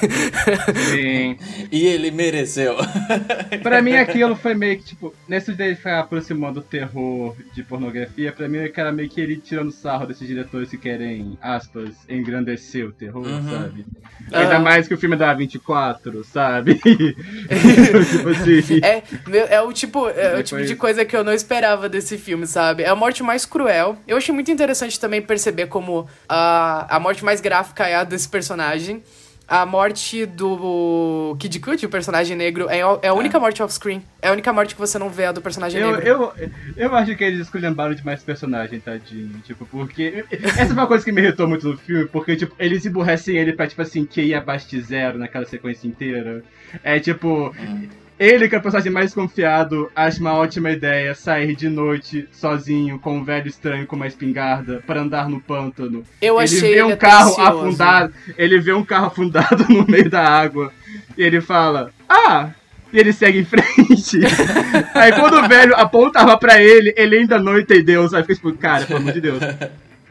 Sim. 0.91 1.37
E 1.71 1.85
ele 1.85 2.11
mereceu. 2.11 2.75
Pra 3.61 3.81
mim 3.81 3.93
aquilo 3.95 4.35
foi 4.35 4.53
meio 4.53 4.77
que, 4.77 4.85
tipo, 4.85 5.13
nesse 5.27 5.51
dele 5.53 5.75
ficar 5.75 5.99
aproximando 5.99 6.55
do 6.55 6.61
terror 6.61 7.35
de 7.53 7.61
pornografia, 7.63 8.31
pra 8.31 8.47
mim 8.47 8.57
era 8.57 8.91
meio 8.91 9.09
que 9.09 9.19
ele 9.19 9.37
tirando 9.37 9.71
sarro 9.71 10.05
desses 10.07 10.27
diretores 10.27 10.69
que 10.69 10.77
querem, 10.77 11.37
aspas, 11.41 11.89
engrandecer 12.09 12.85
o 12.87 12.91
terror, 12.91 13.25
Uhum. 13.27 13.49
sabe? 13.51 13.85
Ainda 14.31 14.55
Aham. 14.55 14.59
mais 14.63 14.87
que 14.87 14.93
o 14.93 14.97
filme 14.97 15.15
da 15.15 15.33
24, 15.33 16.23
sabe? 16.23 16.75
tipo 16.79 18.29
assim. 18.29 18.79
É, 18.81 19.03
meu, 19.27 19.45
é 19.47 19.61
o 19.61 19.71
tipo, 19.73 20.07
é 20.09 20.29
o 20.29 20.33
Foi 20.35 20.43
tipo 20.43 20.65
de 20.65 20.75
coisa 20.75 21.05
que 21.05 21.15
eu 21.15 21.23
não 21.23 21.33
esperava 21.33 21.89
desse 21.89 22.17
filme, 22.17 22.47
sabe? 22.47 22.83
É 22.83 22.89
a 22.89 22.95
morte 22.95 23.21
mais 23.23 23.45
cruel. 23.45 23.97
Eu 24.07 24.17
achei 24.17 24.33
muito 24.33 24.49
interessante 24.51 24.99
também 24.99 25.21
perceber 25.21 25.67
como 25.67 25.76
a, 26.27 26.95
a 26.95 26.99
morte 26.99 27.23
mais 27.23 27.41
gráfica 27.41 27.87
é 27.87 27.95
a 27.95 28.03
desse 28.03 28.27
personagem. 28.29 29.01
A 29.49 29.65
morte 29.65 30.25
do 30.25 31.33
Kid 31.39 31.57
Cudi, 31.61 31.85
o 31.85 31.89
personagem 31.89 32.35
negro, 32.35 32.67
é, 32.69 32.81
a- 32.81 32.99
é 33.01 33.07
a 33.07 33.13
única 33.13 33.39
morte 33.39 33.63
off-screen. 33.63 34.03
É 34.21 34.27
a 34.27 34.33
única 34.33 34.51
morte 34.51 34.75
que 34.75 34.81
você 34.81 34.99
não 34.99 35.09
vê 35.09 35.23
a 35.23 35.31
do 35.31 35.41
personagem 35.41 35.79
Eu, 35.79 35.91
negro. 35.95 36.05
eu, 36.05 36.33
eu 36.75 36.93
acho 36.93 37.15
que 37.15 37.23
eles 37.23 37.39
esculhambaram 37.39 37.95
demais 37.95 38.21
personagem, 38.21 38.81
tadinho. 38.81 39.39
Tipo, 39.45 39.65
porque. 39.65 40.25
Essa 40.29 40.65
foi 40.65 40.73
uma 40.73 40.85
coisa 40.85 41.05
que 41.05 41.13
me 41.13 41.21
irritou 41.21 41.47
muito 41.47 41.65
no 41.65 41.77
filme, 41.77 42.07
porque, 42.07 42.35
tipo, 42.35 42.53
eles 42.59 42.85
emburrecem 42.85 43.37
ele 43.37 43.53
pra, 43.53 43.65
tipo 43.67 43.81
assim, 43.81 44.05
QI 44.05 44.33
abaixo 44.33 44.67
de 44.69 44.81
zero 44.81 45.17
naquela 45.17 45.45
sequência 45.45 45.87
inteira. 45.87 46.43
É 46.83 46.99
tipo. 46.99 47.55
Ele, 48.19 48.49
que 48.49 48.55
é 48.55 48.57
o 48.57 48.61
personagem 48.61 48.91
mais 48.91 49.13
confiado, 49.13 49.91
acha 49.95 50.19
uma 50.19 50.33
ótima 50.33 50.71
ideia 50.71 51.13
sair 51.13 51.55
de 51.55 51.69
noite 51.69 52.27
sozinho 52.31 52.97
com 52.97 53.17
um 53.17 53.23
velho 53.23 53.47
estranho 53.47 53.85
com 53.85 53.95
uma 53.95 54.07
espingarda 54.07 54.81
para 54.87 55.01
andar 55.01 55.29
no 55.29 55.39
pântano. 55.39 56.03
Eu 56.19 56.35
ele 56.35 56.43
achei 56.43 56.75
vê 56.75 56.83
um 56.83 56.87
ele 56.87 56.97
carro 56.97 57.33
atencioso. 57.33 57.59
afundado, 57.59 58.13
ele 58.37 58.59
vê 58.59 58.73
um 58.73 58.83
carro 58.83 59.07
afundado 59.07 59.65
no 59.69 59.85
meio 59.87 60.09
da 60.09 60.23
água 60.23 60.71
e 61.15 61.23
ele 61.23 61.41
fala: 61.41 61.91
"Ah!" 62.09 62.49
E 62.91 62.99
ele 62.99 63.11
segue 63.13 63.39
em 63.39 63.45
frente. 63.45 64.19
Aí 64.95 65.11
quando 65.11 65.43
o 65.43 65.47
velho 65.47 65.75
apontava 65.75 66.37
pra 66.37 66.61
ele, 66.61 66.93
ele 66.95 67.17
ainda 67.17 67.37
não 67.37 67.59
entendeu, 67.59 68.07
sabe? 68.07 68.23
Fica 68.23 68.35
tipo, 68.35 68.53
cara, 68.53 68.85
pelo 68.85 68.99
amor 68.99 69.11
de 69.11 69.21
Deus. 69.21 69.39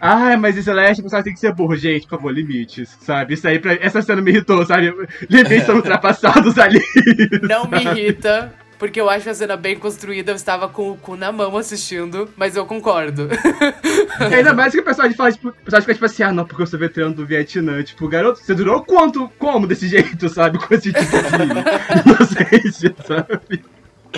Ah, 0.07 0.36
mas 0.36 0.57
isso 0.57 0.70
é 0.70 0.94
tipo, 0.94 1.09
sabe, 1.09 1.24
tem 1.24 1.34
que 1.34 1.40
ser 1.40 1.52
burro, 1.52 1.74
gente, 1.74 2.07
por 2.07 2.16
favor, 2.16 2.32
limites, 2.32 2.96
sabe? 3.00 3.34
Isso 3.34 3.48
aí, 3.48 3.59
pra... 3.59 3.74
essa 3.74 4.00
cena 4.00 4.22
me 4.22 4.30
irritou, 4.30 4.64
sabe? 4.64 4.94
Limites 5.28 5.64
são 5.64 5.74
ultrapassados 5.76 6.57
ali. 6.59 6.80
Não 7.42 7.66
me 7.66 7.82
irrita, 7.82 8.52
porque 8.78 9.00
eu 9.00 9.11
acho 9.11 9.28
a 9.28 9.34
cena 9.34 9.57
bem 9.57 9.76
construída. 9.76 10.30
Eu 10.30 10.36
estava 10.36 10.68
com 10.68 10.92
o 10.92 10.96
cu 10.96 11.16
na 11.16 11.32
mão 11.32 11.57
assistindo, 11.57 12.30
mas 12.36 12.54
eu 12.54 12.64
concordo. 12.64 13.28
E 14.30 14.34
ainda 14.34 14.54
mais 14.54 14.72
que 14.72 14.78
o 14.78 14.84
personagem 14.84 15.16
fala, 15.16 15.32
tipo, 15.32 15.48
o 15.48 15.52
personagem 15.52 15.86
fica 15.86 15.94
tipo 15.94 16.07
assim, 16.07 16.22
ah, 16.22 16.32
não, 16.32 16.46
porque 16.46 16.62
eu 16.62 16.66
sou 16.68 16.78
veterano 16.78 17.14
do 17.14 17.26
Vietnã. 17.26 17.82
Tipo, 17.82 18.07
garoto, 18.07 18.38
você 18.38 18.54
durou 18.54 18.84
quanto, 18.84 19.28
como 19.40 19.66
desse 19.66 19.88
jeito, 19.88 20.28
sabe? 20.28 20.59
Com 20.59 20.72
esse 20.72 20.92
tipo 20.92 21.00
de 21.00 22.07
inocência, 22.07 22.94
sabe? 23.04 23.64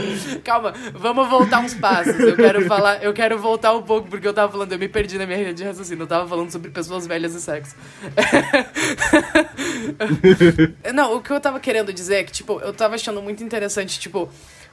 Calma, 0.44 0.72
vamos 0.94 1.28
voltar 1.28 1.60
uns 1.60 1.74
passos. 1.74 2.18
Eu 2.18 2.36
quero 2.36 2.64
falar, 2.66 3.02
eu 3.02 3.12
quero 3.12 3.38
voltar 3.38 3.74
um 3.74 3.82
pouco, 3.82 4.08
porque 4.08 4.26
eu 4.26 4.34
tava 4.34 4.50
falando, 4.50 4.72
eu 4.72 4.78
me 4.78 4.88
perdi 4.88 5.18
na 5.18 5.26
minha 5.26 5.38
rede 5.38 5.54
de 5.54 5.64
raciocínio. 5.64 6.02
Eu 6.02 6.06
tava 6.06 6.28
falando 6.28 6.50
sobre 6.50 6.70
pessoas 6.70 7.06
velhas 7.06 7.34
e 7.34 7.40
sexo. 7.40 7.74
Não, 10.94 11.16
o 11.16 11.22
que 11.22 11.30
eu 11.30 11.40
tava 11.40 11.60
querendo 11.60 11.92
dizer 11.92 12.16
é 12.16 12.24
que, 12.24 12.32
tipo, 12.32 12.60
eu 12.60 12.72
tava 12.72 12.94
achando 12.94 13.22
muito 13.22 13.42
interessante, 13.42 13.98
tipo, 13.98 14.28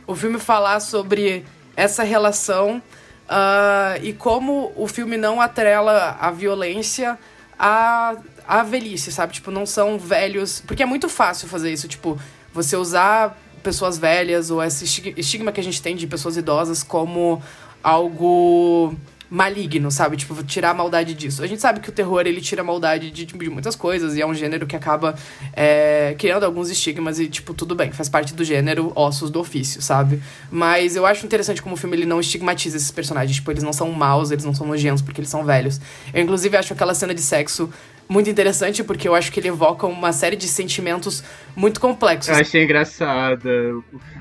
o 0.07 0.15
filme 0.15 0.39
falar 0.39 0.80
sobre 0.80 1.45
essa 1.76 2.03
relação 2.03 2.82
ah, 3.28 3.97
e 4.01 4.13
como 4.13 4.71
o 4.76 4.88
filme 4.88 5.17
não 5.17 5.41
atrela 5.41 6.17
a 6.19 6.32
violência 6.32 7.17
à, 7.57 8.15
à 8.47 8.63
velhice, 8.63 9.11
sabe? 9.11 9.34
Tipo, 9.34 9.51
não 9.51 9.65
são 9.65 9.97
velhos. 9.97 10.61
Porque 10.65 10.84
é 10.84 10.86
muito 10.86 11.09
fácil 11.09 11.47
fazer 11.47 11.71
isso, 11.71 11.88
tipo, 11.88 12.19
você 12.53 12.76
usar 12.76 13.38
pessoas 13.66 13.97
velhas 13.97 14.49
ou 14.51 14.63
esse 14.63 14.86
estig- 14.86 15.18
estigma 15.18 15.51
que 15.51 15.59
a 15.59 15.63
gente 15.63 15.82
tem 15.82 15.95
de 15.95 16.05
pessoas 16.07 16.38
idosas 16.38 16.84
como 16.84 17.41
algo 17.84 18.95
maligno, 19.28 19.89
sabe? 19.89 20.16
Tipo, 20.18 20.41
tirar 20.43 20.70
a 20.70 20.74
maldade 20.74 21.13
disso. 21.16 21.43
A 21.43 21.47
gente 21.47 21.59
sabe 21.59 21.80
que 21.80 21.89
o 21.89 21.91
terror, 21.91 22.22
ele 22.28 22.39
tira 22.39 22.61
a 22.61 22.63
maldade 22.63 23.09
de, 23.09 23.26
de 23.26 23.49
muitas 23.49 23.76
coisas 23.76 24.16
e 24.16 24.22
é 24.22 24.26
um 24.26 24.36
gênero 24.36 24.68
que 24.68 24.76
acaba 24.76 25.16
é, 25.51 26.16
criando 26.18 26.43
alguns 26.43 26.70
estigmas 26.70 27.20
e, 27.20 27.28
tipo, 27.28 27.51
tudo 27.53 27.74
bem, 27.74 27.91
faz 27.91 28.07
parte 28.07 28.36
do 28.36 28.43
gênero 28.43 28.91
ossos 28.95 29.32
do 29.32 29.39
ofício, 29.39 29.82
sabe? 29.82 30.22
Mas 30.51 30.95
eu 30.95 31.07
acho 31.07 31.26
interessante 31.26 31.59
como 31.61 31.74
o 31.74 31.78
filme, 31.78 31.97
ele 31.97 32.05
não 32.05 32.20
estigmatiza 32.20 32.78
esses 32.78 32.91
personagens. 32.91 33.36
Tipo, 33.38 33.51
eles 33.51 33.63
não 33.63 33.74
são 33.74 33.91
maus, 33.91 34.30
eles 34.30 34.45
não 34.45 34.53
são 34.53 34.68
nojentos 34.68 35.01
porque 35.01 35.20
eles 35.20 35.30
são 35.30 35.43
velhos. 35.43 35.82
Eu, 36.13 36.22
inclusive, 36.22 36.55
acho 36.55 36.74
aquela 36.74 36.93
cena 36.93 37.13
de 37.13 37.22
sexo 37.22 37.70
muito 38.08 38.30
interessante 38.30 38.84
porque 38.84 39.08
eu 39.08 39.16
acho 39.16 39.32
que 39.32 39.39
ele 39.39 39.47
evoca 39.47 39.88
uma 39.88 40.12
série 40.14 40.36
de 40.36 40.47
sentimentos 40.47 41.24
muito 41.56 41.80
complexos. 41.80 42.30
Eu 42.30 42.36
achei 42.41 42.64
engraçada. 42.64 43.49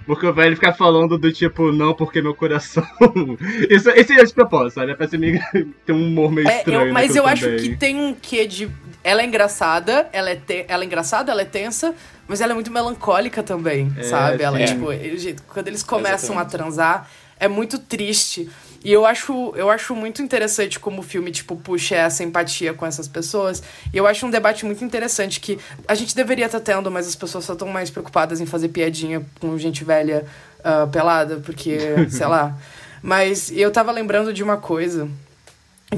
Porque 0.07 0.27
o 0.27 0.33
velho 0.35 0.55
fica 0.55 0.73
falando 0.73 1.17
do 1.19 1.33
tipo, 1.33 1.73
não, 1.73 1.95
porque 1.95 2.21
meu 2.23 2.35
coração. 2.35 2.87
Isso, 3.71 3.91
esse 3.91 4.13
é 4.13 4.25
de 4.25 4.33
propósito, 4.35 4.75
sabe? 4.81 4.93
É 4.93 4.95
pra 4.95 5.09
ser 5.09 5.19
meio. 5.19 5.41
tem 5.87 5.95
um 5.95 6.07
humor 6.09 6.31
meio 6.31 6.49
É, 6.49 6.59
estranho. 6.59 6.87
eu- 6.89 6.93
mas 6.93 7.15
eu 7.17 7.27
acho 7.27 7.47
que 7.57 7.77
tem 7.77 7.97
um 8.01 8.15
quê 8.15 8.47
de. 8.47 8.71
Ela 9.03 9.21
é 9.23 9.27
engraçada, 9.27 10.09
ela 10.13 10.31
é, 10.31 10.37
te... 10.37 10.65
ela 10.67 10.83
é 10.83 10.87
engraçada, 10.87 11.31
ela 11.31 11.43
é 11.43 11.45
tensa, 11.45 11.95
mas 12.27 12.41
ela 12.41 12.53
é 12.53 12.55
muito 12.55 12.73
melancólica 12.73 13.43
também, 13.43 13.93
sabe? 14.03 14.43
Ela, 14.43 14.59
sim. 14.59 14.75
tipo, 14.75 14.91
ele- 14.93 15.37
quando 15.49 15.69
eles 15.69 15.83
começam 15.83 16.39
a 16.39 16.41
Exatamente. 16.43 16.51
transar, 16.51 17.11
é 17.39 17.47
muito 17.49 17.79
triste. 17.79 18.49
E 18.85 18.93
eu 18.93 19.07
acho, 19.07 19.55
eu 19.57 19.71
acho 19.71 19.97
muito 19.97 20.21
interessante 20.21 20.79
como 20.79 21.01
o 21.01 21.03
filme, 21.03 21.31
tipo, 21.31 21.57
puxa 21.57 21.97
essa 21.97 22.23
empatia 22.23 22.75
com 22.75 22.85
essas 22.85 23.09
pessoas. 23.09 23.63
E 23.91 23.97
eu 23.97 24.07
acho 24.07 24.27
um 24.27 24.31
debate 24.31 24.67
muito 24.67 24.85
interessante 24.85 25.41
que 25.41 25.59
a 25.89 25.95
gente 25.95 26.15
deveria 26.15 26.45
estar 26.45 26.61
tendo, 26.61 26.91
mas 26.91 27.09
as 27.09 27.17
pessoas 27.17 27.47
só 27.47 27.55
estão 27.55 27.67
mais 27.69 27.89
preocupadas 27.89 28.43
em 28.43 28.47
fazer 28.47 28.69
piadinha 28.69 29.25
com 29.41 29.57
gente 29.57 29.83
velha 29.85 30.27
ah, 30.63 30.87
pelada, 30.87 31.37
porque, 31.45 31.79
sei 32.11 32.27
lá. 32.27 32.59
Mas 33.03 33.51
eu 33.51 33.71
tava 33.71 33.91
lembrando 33.91 34.35
de 34.35 34.43
uma 34.43 34.59
coisa 34.59 35.09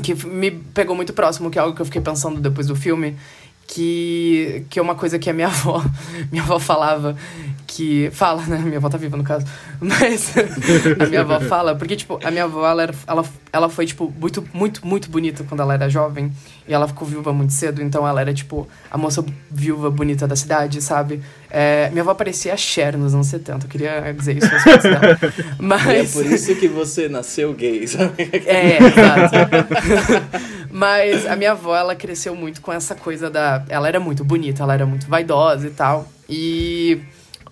que 0.02 0.14
me 0.26 0.50
pegou 0.50 0.94
muito 0.94 1.12
próximo, 1.12 1.50
que 1.50 1.58
é 1.58 1.62
algo 1.62 1.74
que 1.74 1.82
eu 1.82 1.86
fiquei 1.86 2.00
pensando 2.00 2.40
depois 2.40 2.68
do 2.68 2.76
filme, 2.76 3.16
que, 3.66 4.64
que 4.70 4.78
é 4.78 4.82
uma 4.82 4.94
coisa 4.94 5.18
que 5.18 5.28
a 5.28 5.32
minha 5.32 5.48
avó, 5.48 5.84
minha 6.30 6.42
avó 6.42 6.58
falava, 6.58 7.16
que 7.66 8.10
fala, 8.12 8.42
né? 8.42 8.58
Minha 8.58 8.78
avó 8.78 8.88
tá 8.88 8.96
viva 8.96 9.16
no 9.16 9.24
caso, 9.24 9.46
mas 9.80 10.32
a 11.00 11.06
minha 11.06 11.22
avó 11.22 11.40
fala, 11.40 11.74
porque 11.74 11.96
tipo, 11.96 12.18
a 12.24 12.30
minha 12.30 12.44
avó 12.44 12.66
ela, 12.66 12.90
ela, 13.06 13.24
ela 13.52 13.68
foi 13.68 13.86
tipo 13.86 14.12
muito 14.18 14.44
muito 14.52 14.86
muito 14.86 15.10
bonita 15.10 15.44
quando 15.44 15.60
ela 15.60 15.74
era 15.74 15.88
jovem 15.88 16.32
e 16.68 16.74
ela 16.74 16.88
ficou 16.88 17.06
viúva 17.06 17.32
muito 17.32 17.52
cedo, 17.52 17.82
então 17.82 18.06
ela 18.06 18.20
era 18.20 18.34
tipo 18.34 18.66
a 18.90 18.98
moça 18.98 19.24
viúva 19.50 19.90
bonita 19.90 20.26
da 20.26 20.34
cidade, 20.34 20.80
sabe? 20.82 21.22
É, 21.50 21.88
minha 21.90 22.02
avó 22.02 22.12
parecia 22.14 22.52
a 22.52 22.56
Cher 22.56 22.96
nos 22.96 23.14
anos 23.14 23.28
70, 23.28 23.66
eu 23.66 23.70
queria 23.70 24.12
dizer 24.12 24.36
isso 24.36 24.48
dela. 24.82 25.18
E 25.36 25.42
é 25.42 25.54
Mas 25.58 26.12
por 26.12 26.26
isso 26.26 26.54
que 26.56 26.68
você 26.68 27.08
nasceu 27.08 27.52
gay, 27.54 27.86
sabe? 27.86 28.14
é, 28.46 28.78
exato. 28.78 29.36
Mas 30.70 31.26
a 31.26 31.36
minha 31.36 31.52
avó, 31.52 31.74
ela 31.76 31.94
cresceu 31.94 32.34
muito 32.34 32.60
com 32.60 32.72
essa 32.72 32.94
coisa 32.94 33.30
da. 33.30 33.64
Ela 33.68 33.88
era 33.88 34.00
muito 34.00 34.24
bonita, 34.24 34.62
ela 34.62 34.74
era 34.74 34.84
muito 34.84 35.06
vaidosa 35.06 35.66
e 35.66 35.70
tal. 35.70 36.06
E 36.28 37.00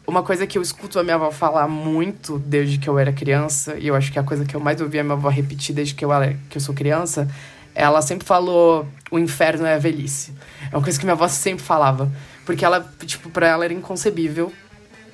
uma 0.07 0.23
coisa 0.23 0.47
que 0.47 0.59
eu 0.59 0.62
escuto 0.62 0.99
a 0.99 1.03
minha 1.03 1.17
avó 1.17 1.31
falar 1.31 1.67
muito 1.67 2.39
desde 2.39 2.79
que 2.79 2.89
eu 2.89 2.99
era 2.99 3.12
criança, 3.12 3.77
e 3.79 3.87
eu 3.87 3.95
acho 3.95 4.12
que 4.12 4.19
é 4.19 4.23
a 4.23 4.25
coisa 4.25 4.45
que 4.45 4.55
eu 4.55 4.61
mais 4.61 4.81
ouvi 4.81 4.99
a 4.99 5.05
minha 5.05 5.15
avó 5.15 5.29
repetir 5.29 5.75
desde 5.75 5.95
que 5.95 6.05
eu, 6.05 6.12
era, 6.12 6.37
que 6.51 6.59
eu 6.59 6.61
sou 6.61 6.75
criança, 6.75 7.29
ela 7.75 8.01
sempre 8.03 8.27
falou: 8.27 8.87
o 9.11 9.18
inferno 9.18 9.66
é 9.66 9.75
a 9.75 9.79
velhice. 9.79 10.33
É 10.70 10.77
uma 10.77 10.83
coisa 10.83 10.99
que 10.99 11.05
minha 11.05 11.14
avó 11.14 11.27
sempre 11.29 11.64
falava. 11.64 12.11
Porque 12.47 12.64
ela, 12.64 12.87
tipo, 13.07 13.31
pra 13.31 13.49
ela 13.49 13.64
era 13.64 13.72
inconcebível 13.72 14.53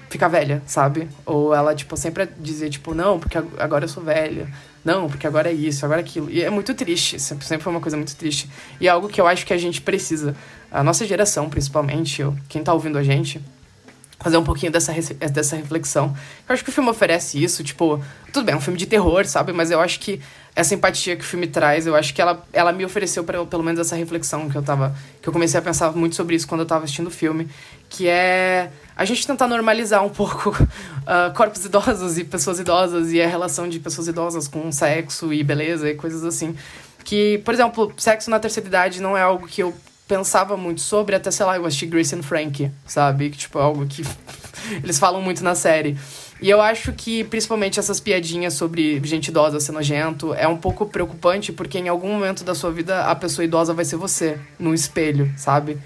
ficar 0.08 0.26
velha, 0.28 0.60
sabe? 0.66 1.08
Ou 1.24 1.54
ela, 1.54 1.74
tipo, 1.74 1.96
sempre 1.96 2.28
dizia, 2.38 2.68
tipo, 2.68 2.92
não, 2.94 3.20
porque 3.20 3.38
ag- 3.38 3.48
agora 3.58 3.84
eu 3.84 3.88
sou 3.88 4.02
velha. 4.02 4.48
Não, 4.84 5.08
porque 5.08 5.26
agora 5.26 5.48
é 5.50 5.52
isso, 5.52 5.84
agora 5.84 6.00
é 6.00 6.04
aquilo. 6.04 6.28
E 6.30 6.42
é 6.42 6.50
muito 6.50 6.74
triste, 6.74 7.20
sempre, 7.20 7.46
sempre 7.46 7.62
foi 7.62 7.72
uma 7.72 7.80
coisa 7.80 7.96
muito 7.96 8.16
triste. 8.16 8.50
E 8.80 8.88
é 8.88 8.90
algo 8.90 9.08
que 9.08 9.20
eu 9.20 9.26
acho 9.28 9.46
que 9.46 9.52
a 9.52 9.58
gente 9.58 9.80
precisa, 9.80 10.34
a 10.72 10.82
nossa 10.82 11.06
geração, 11.06 11.48
principalmente, 11.50 12.22
eu, 12.22 12.34
quem 12.48 12.64
tá 12.64 12.72
ouvindo 12.72 12.96
a 12.98 13.02
gente, 13.02 13.40
fazer 14.20 14.36
um 14.36 14.44
pouquinho 14.44 14.70
dessa, 14.70 14.92
dessa 15.32 15.56
reflexão. 15.56 16.14
Eu 16.48 16.52
acho 16.52 16.62
que 16.62 16.70
o 16.70 16.72
filme 16.72 16.90
oferece 16.90 17.42
isso, 17.42 17.64
tipo, 17.64 18.02
tudo 18.32 18.44
bem, 18.44 18.54
é 18.54 18.58
um 18.58 18.60
filme 18.60 18.78
de 18.78 18.86
terror, 18.86 19.26
sabe? 19.26 19.52
Mas 19.52 19.70
eu 19.70 19.80
acho 19.80 19.98
que 19.98 20.20
essa 20.54 20.74
empatia 20.74 21.16
que 21.16 21.22
o 21.22 21.26
filme 21.26 21.46
traz, 21.46 21.86
eu 21.86 21.96
acho 21.96 22.12
que 22.12 22.20
ela, 22.20 22.44
ela 22.52 22.72
me 22.72 22.84
ofereceu 22.84 23.24
pra, 23.24 23.44
pelo 23.46 23.62
menos 23.62 23.80
essa 23.80 23.96
reflexão 23.96 24.48
que 24.50 24.56
eu 24.56 24.62
tava. 24.62 24.94
que 25.22 25.28
eu 25.28 25.32
comecei 25.32 25.58
a 25.58 25.62
pensar 25.62 25.92
muito 25.92 26.16
sobre 26.16 26.36
isso 26.36 26.46
quando 26.46 26.60
eu 26.60 26.66
tava 26.66 26.84
assistindo 26.84 27.06
o 27.06 27.10
filme, 27.10 27.48
que 27.88 28.08
é 28.08 28.70
a 28.96 29.04
gente 29.04 29.26
tentar 29.26 29.46
normalizar 29.46 30.04
um 30.04 30.10
pouco 30.10 30.54
ah, 31.06 31.32
corpos 31.34 31.64
idosos 31.64 32.18
e 32.18 32.24
pessoas 32.24 32.58
idosas 32.58 33.12
e 33.12 33.22
a 33.22 33.26
relação 33.26 33.68
de 33.68 33.80
pessoas 33.80 34.08
idosas 34.08 34.46
com 34.46 34.70
sexo 34.70 35.32
e 35.32 35.42
beleza 35.42 35.88
e 35.88 35.94
coisas 35.94 36.24
assim. 36.24 36.54
Que, 37.04 37.38
por 37.38 37.54
exemplo, 37.54 37.92
sexo 37.96 38.28
na 38.28 38.38
terceira 38.38 38.68
idade 38.68 39.00
não 39.00 39.16
é 39.16 39.22
algo 39.22 39.46
que 39.46 39.62
eu 39.62 39.74
pensava 40.10 40.56
muito 40.56 40.80
sobre, 40.80 41.14
até, 41.14 41.30
sei 41.30 41.46
lá, 41.46 41.56
eu 41.56 41.64
assisti 41.64 41.86
Grace 41.86 42.12
and 42.16 42.24
Frank, 42.24 42.68
sabe? 42.84 43.30
Que, 43.30 43.38
tipo, 43.38 43.60
é 43.60 43.62
algo 43.62 43.86
que 43.86 44.02
eles 44.82 44.98
falam 44.98 45.22
muito 45.22 45.44
na 45.44 45.54
série. 45.54 45.96
E 46.42 46.50
eu 46.50 46.60
acho 46.60 46.92
que, 46.92 47.22
principalmente, 47.22 47.78
essas 47.78 48.00
piadinhas 48.00 48.54
sobre 48.54 49.00
gente 49.04 49.28
idosa 49.28 49.60
ser 49.60 49.70
nojento 49.70 50.34
é 50.34 50.48
um 50.48 50.56
pouco 50.56 50.84
preocupante, 50.86 51.52
porque 51.52 51.78
em 51.78 51.86
algum 51.86 52.08
momento 52.12 52.42
da 52.42 52.56
sua 52.56 52.72
vida 52.72 53.04
a 53.04 53.14
pessoa 53.14 53.44
idosa 53.44 53.72
vai 53.72 53.84
ser 53.84 53.94
você, 53.94 54.36
no 54.58 54.74
espelho, 54.74 55.32
sabe? 55.36 55.78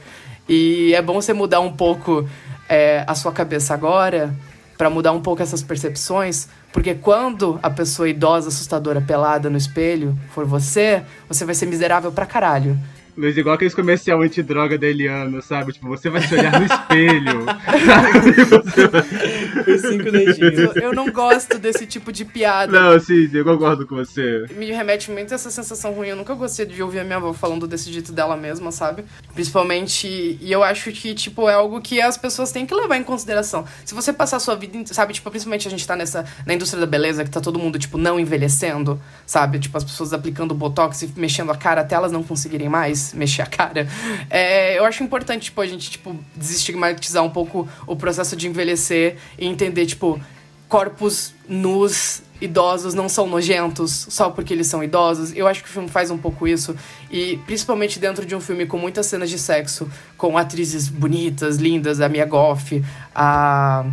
E 0.48 0.94
é 0.94 1.02
bom 1.02 1.20
você 1.20 1.34
mudar 1.34 1.60
um 1.60 1.76
pouco 1.76 2.26
é, 2.66 3.04
a 3.06 3.14
sua 3.14 3.30
cabeça 3.30 3.74
agora, 3.74 4.34
pra 4.78 4.88
mudar 4.88 5.12
um 5.12 5.20
pouco 5.20 5.42
essas 5.42 5.62
percepções, 5.62 6.48
porque 6.72 6.94
quando 6.94 7.58
a 7.62 7.68
pessoa 7.68 8.08
idosa, 8.08 8.48
assustadora, 8.48 9.02
pelada 9.02 9.50
no 9.50 9.58
espelho 9.58 10.16
for 10.30 10.46
você, 10.46 11.02
você 11.28 11.44
vai 11.44 11.54
ser 11.54 11.66
miserável 11.66 12.10
pra 12.10 12.24
caralho. 12.24 12.78
Luiz, 13.16 13.36
igual 13.36 13.54
aqueles 13.54 13.74
comercial 13.74 14.20
antidroga 14.22 14.76
da 14.76 14.88
Eliana, 14.88 15.40
sabe? 15.40 15.72
Tipo, 15.72 15.86
você 15.88 16.10
vai 16.10 16.20
se 16.26 16.34
olhar 16.34 16.58
no 16.58 16.66
espelho. 16.66 17.46
Os 19.72 19.80
cinco 19.80 20.10
dedinhos. 20.10 20.76
Eu, 20.76 20.82
eu 20.82 20.92
não 20.92 21.12
gosto 21.12 21.56
desse 21.56 21.86
tipo 21.86 22.10
de 22.10 22.24
piada. 22.24 22.72
Não, 22.72 22.98
sim, 22.98 23.30
eu 23.32 23.44
concordo 23.44 23.86
com 23.86 23.94
você. 23.94 24.46
me 24.56 24.72
remete 24.72 25.12
muito 25.12 25.30
a 25.30 25.36
essa 25.36 25.48
sensação 25.48 25.92
ruim. 25.92 26.08
Eu 26.08 26.16
nunca 26.16 26.34
gostei 26.34 26.66
de 26.66 26.82
ouvir 26.82 26.98
a 26.98 27.04
minha 27.04 27.18
avó 27.18 27.32
falando 27.32 27.68
desse 27.68 27.92
jeito 27.92 28.12
dela 28.12 28.36
mesma, 28.36 28.72
sabe? 28.72 29.04
Principalmente. 29.32 30.36
E 30.40 30.50
eu 30.50 30.64
acho 30.64 30.90
que, 30.90 31.14
tipo, 31.14 31.48
é 31.48 31.54
algo 31.54 31.80
que 31.80 32.00
as 32.00 32.18
pessoas 32.18 32.50
têm 32.50 32.66
que 32.66 32.74
levar 32.74 32.96
em 32.96 33.04
consideração. 33.04 33.64
Se 33.84 33.94
você 33.94 34.12
passar 34.12 34.38
a 34.38 34.40
sua 34.40 34.56
vida, 34.56 34.76
sabe? 34.86 35.12
Tipo, 35.12 35.30
principalmente 35.30 35.68
a 35.68 35.70
gente 35.70 35.86
tá 35.86 35.94
nessa. 35.94 36.24
Na 36.44 36.52
indústria 36.52 36.80
da 36.80 36.86
beleza, 36.86 37.22
que 37.22 37.30
tá 37.30 37.40
todo 37.40 37.60
mundo, 37.60 37.78
tipo, 37.78 37.96
não 37.96 38.18
envelhecendo, 38.18 39.00
sabe? 39.24 39.60
Tipo, 39.60 39.78
as 39.78 39.84
pessoas 39.84 40.12
aplicando 40.12 40.52
botox 40.52 41.02
e 41.02 41.12
mexendo 41.16 41.52
a 41.52 41.56
cara 41.56 41.82
até 41.82 41.94
elas 41.94 42.10
não 42.10 42.24
conseguirem 42.24 42.68
mais 42.68 43.03
mexer 43.14 43.42
a 43.42 43.46
cara. 43.46 43.86
É, 44.30 44.78
eu 44.78 44.84
acho 44.84 45.02
importante, 45.02 45.44
tipo, 45.44 45.60
a 45.60 45.66
gente, 45.66 45.90
tipo, 45.90 46.16
desestigmatizar 46.34 47.22
um 47.22 47.30
pouco 47.30 47.68
o 47.86 47.96
processo 47.96 48.34
de 48.36 48.48
envelhecer 48.48 49.16
e 49.38 49.46
entender, 49.46 49.86
tipo. 49.86 50.20
corpos 50.68 51.34
nus 51.48 52.22
idosos 52.40 52.94
não 52.94 53.08
são 53.08 53.26
nojentos 53.26 54.06
só 54.10 54.30
porque 54.30 54.52
eles 54.52 54.66
são 54.66 54.82
idosos. 54.82 55.32
Eu 55.34 55.46
acho 55.46 55.62
que 55.62 55.68
o 55.68 55.72
filme 55.72 55.88
faz 55.88 56.10
um 56.10 56.18
pouco 56.18 56.46
isso. 56.46 56.76
E 57.10 57.38
principalmente 57.46 57.98
dentro 57.98 58.26
de 58.26 58.34
um 58.34 58.40
filme 58.40 58.66
com 58.66 58.78
muitas 58.78 59.06
cenas 59.06 59.30
de 59.30 59.38
sexo, 59.38 59.88
com 60.16 60.36
atrizes 60.36 60.88
bonitas, 60.88 61.56
lindas, 61.56 62.00
a 62.00 62.08
Mia 62.08 62.26
Goff, 62.26 62.82
a. 63.14 63.84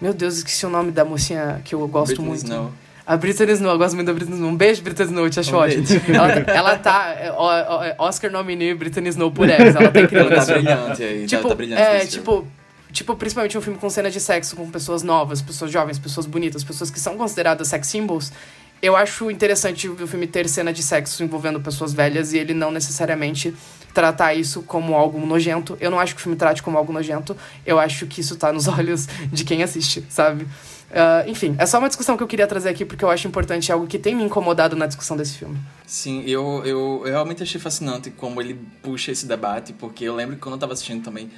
Meu 0.00 0.14
Deus, 0.14 0.38
esqueci 0.38 0.64
o 0.64 0.70
nome 0.70 0.90
da 0.90 1.04
mocinha 1.04 1.60
que 1.64 1.74
eu 1.74 1.86
gosto 1.86 2.22
Britney 2.22 2.28
muito. 2.28 2.44
Snow. 2.44 2.72
A 3.10 3.16
Britney 3.16 3.52
Snow, 3.54 3.72
eu 3.72 3.78
gosto 3.78 3.96
muito 3.96 4.06
da 4.06 4.12
Britney 4.12 4.36
Snow. 4.36 4.50
Um 4.50 4.56
beijo, 4.56 4.82
Britney 4.82 5.06
Snow, 5.08 5.24
eu 5.24 5.30
te 5.30 5.40
acho 5.40 5.52
Um 5.52 5.58
ótimo. 5.58 5.84
Ela, 6.14 6.32
ela 6.54 6.78
tá. 6.78 7.12
é, 7.18 7.32
ó, 7.32 7.92
ó, 7.98 8.06
Oscar 8.06 8.30
nominee 8.30 8.72
Britney 8.72 9.08
Snow 9.08 9.32
por 9.32 9.50
Eggs. 9.50 9.76
Ela 9.76 9.90
tá 9.90 10.00
incrível 10.00 10.30
Ela 10.30 10.44
tá 10.46 10.52
brilhante 10.52 11.02
aí, 11.02 11.20
tá- 11.22 11.26
Tipo, 11.26 11.48
tá 11.48 11.54
brilhante 11.56 11.82
é, 11.82 12.06
tipo, 12.06 12.46
tipo, 12.92 13.16
principalmente 13.16 13.58
um 13.58 13.60
filme 13.60 13.80
com 13.80 13.90
cena 13.90 14.12
de 14.12 14.20
sexo 14.20 14.54
com 14.54 14.70
pessoas 14.70 15.02
novas, 15.02 15.42
pessoas 15.42 15.72
jovens, 15.72 15.98
pessoas 15.98 16.24
bonitas, 16.24 16.62
pessoas 16.62 16.88
que 16.88 17.00
são 17.00 17.16
consideradas 17.16 17.66
sex 17.66 17.88
symbols. 17.88 18.32
Eu 18.80 18.94
acho 18.94 19.28
interessante 19.28 19.88
o 19.88 20.06
filme 20.06 20.28
ter 20.28 20.48
cena 20.48 20.72
de 20.72 20.80
sexo 20.80 21.24
envolvendo 21.24 21.60
pessoas 21.60 21.92
velhas 21.92 22.32
e 22.32 22.38
ele 22.38 22.54
não 22.54 22.70
necessariamente 22.70 23.52
tratar 23.92 24.34
isso 24.34 24.62
como 24.62 24.94
algo 24.94 25.18
nojento. 25.26 25.76
Eu 25.80 25.90
não 25.90 25.98
acho 25.98 26.14
que 26.14 26.20
o 26.20 26.22
filme 26.22 26.36
trate 26.36 26.62
como 26.62 26.78
algo 26.78 26.92
nojento. 26.92 27.36
Eu 27.66 27.80
acho 27.80 28.06
que 28.06 28.20
isso 28.20 28.36
tá 28.36 28.52
nos 28.52 28.68
olhos 28.68 29.08
de 29.32 29.44
quem 29.44 29.64
assiste, 29.64 30.04
sabe? 30.08 30.46
Ah, 30.92 31.24
enfim, 31.26 31.54
é 31.58 31.66
só 31.66 31.78
uma 31.78 31.88
discussão 31.88 32.16
que 32.16 32.22
eu 32.22 32.26
queria 32.26 32.46
trazer 32.46 32.68
aqui 32.68 32.84
porque 32.84 33.04
eu 33.04 33.10
acho 33.10 33.26
importante, 33.28 33.70
é 33.70 33.74
algo 33.74 33.86
que 33.86 33.98
tem 33.98 34.14
me 34.14 34.24
incomodado 34.24 34.74
na 34.74 34.86
discussão 34.86 35.16
desse 35.16 35.38
filme. 35.38 35.58
Sim, 35.86 36.22
eu, 36.26 36.62
eu, 36.64 37.02
eu 37.04 37.12
realmente 37.12 37.42
achei 37.42 37.60
fascinante 37.60 38.10
como 38.10 38.40
ele 38.40 38.58
puxa 38.82 39.12
esse 39.12 39.26
debate, 39.26 39.72
porque 39.72 40.04
eu 40.04 40.14
lembro 40.14 40.36
que 40.36 40.42
quando 40.42 40.54
eu 40.54 40.58
tava 40.58 40.72
assistindo 40.72 41.02
também, 41.02 41.30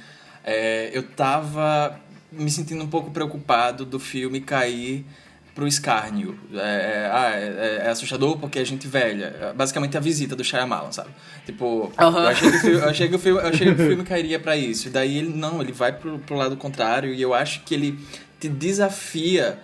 é, 0.43 0.89
eu 0.93 1.03
tava 1.03 1.99
me 2.31 2.49
sentindo 2.49 2.83
um 2.83 2.87
pouco 2.87 3.11
preocupado 3.11 3.85
do 3.85 3.99
filme 3.99 4.41
cair 4.41 5.05
pro 5.53 5.67
escárnio. 5.67 6.37
É, 6.51 6.57
é, 6.57 7.09
ah, 7.11 7.31
é, 7.35 7.81
é 7.85 7.89
assustador 7.89 8.37
porque 8.37 8.57
é 8.57 8.65
gente 8.65 8.87
velha. 8.87 9.35
É 9.39 9.53
Basicamente 9.53 9.95
a 9.95 9.99
visita 9.99 10.35
do 10.35 10.43
Shyamalan, 10.43 10.91
sabe? 10.91 11.09
Tipo, 11.45 11.91
eu, 11.97 12.27
achei 12.27 12.49
que 12.49 12.55
o 12.55 12.59
filme, 12.59 12.77
eu 12.77 12.89
achei 12.89 13.07
que 13.07 13.15
o 13.15 13.19
filme, 13.19 13.39
eu 13.39 13.47
achei 13.47 13.75
que 13.75 13.81
o 13.81 13.85
filme 13.85 14.03
cairia 14.03 14.39
pra 14.39 14.57
isso. 14.57 14.87
E 14.87 14.91
daí 14.91 15.17
ele, 15.17 15.29
não, 15.29 15.61
ele 15.61 15.71
vai 15.71 15.93
pro, 15.93 16.17
pro 16.19 16.35
lado 16.35 16.57
contrário 16.57 17.13
e 17.13 17.21
eu 17.21 17.33
acho 17.35 17.61
que 17.61 17.75
ele 17.75 17.99
te 18.43 18.49
desafia 18.49 19.57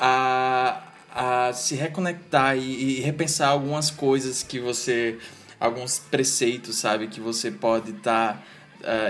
a, 0.00 0.82
a 1.14 1.52
se 1.52 1.74
reconectar 1.74 2.56
e, 2.56 2.98
e 2.98 3.00
repensar 3.00 3.48
algumas 3.48 3.90
coisas 3.90 4.42
que 4.42 4.58
você. 4.58 5.18
alguns 5.60 5.98
preceitos, 5.98 6.76
sabe, 6.76 7.08
que 7.08 7.20
você 7.20 7.50
pode 7.50 7.90
estar 7.90 8.42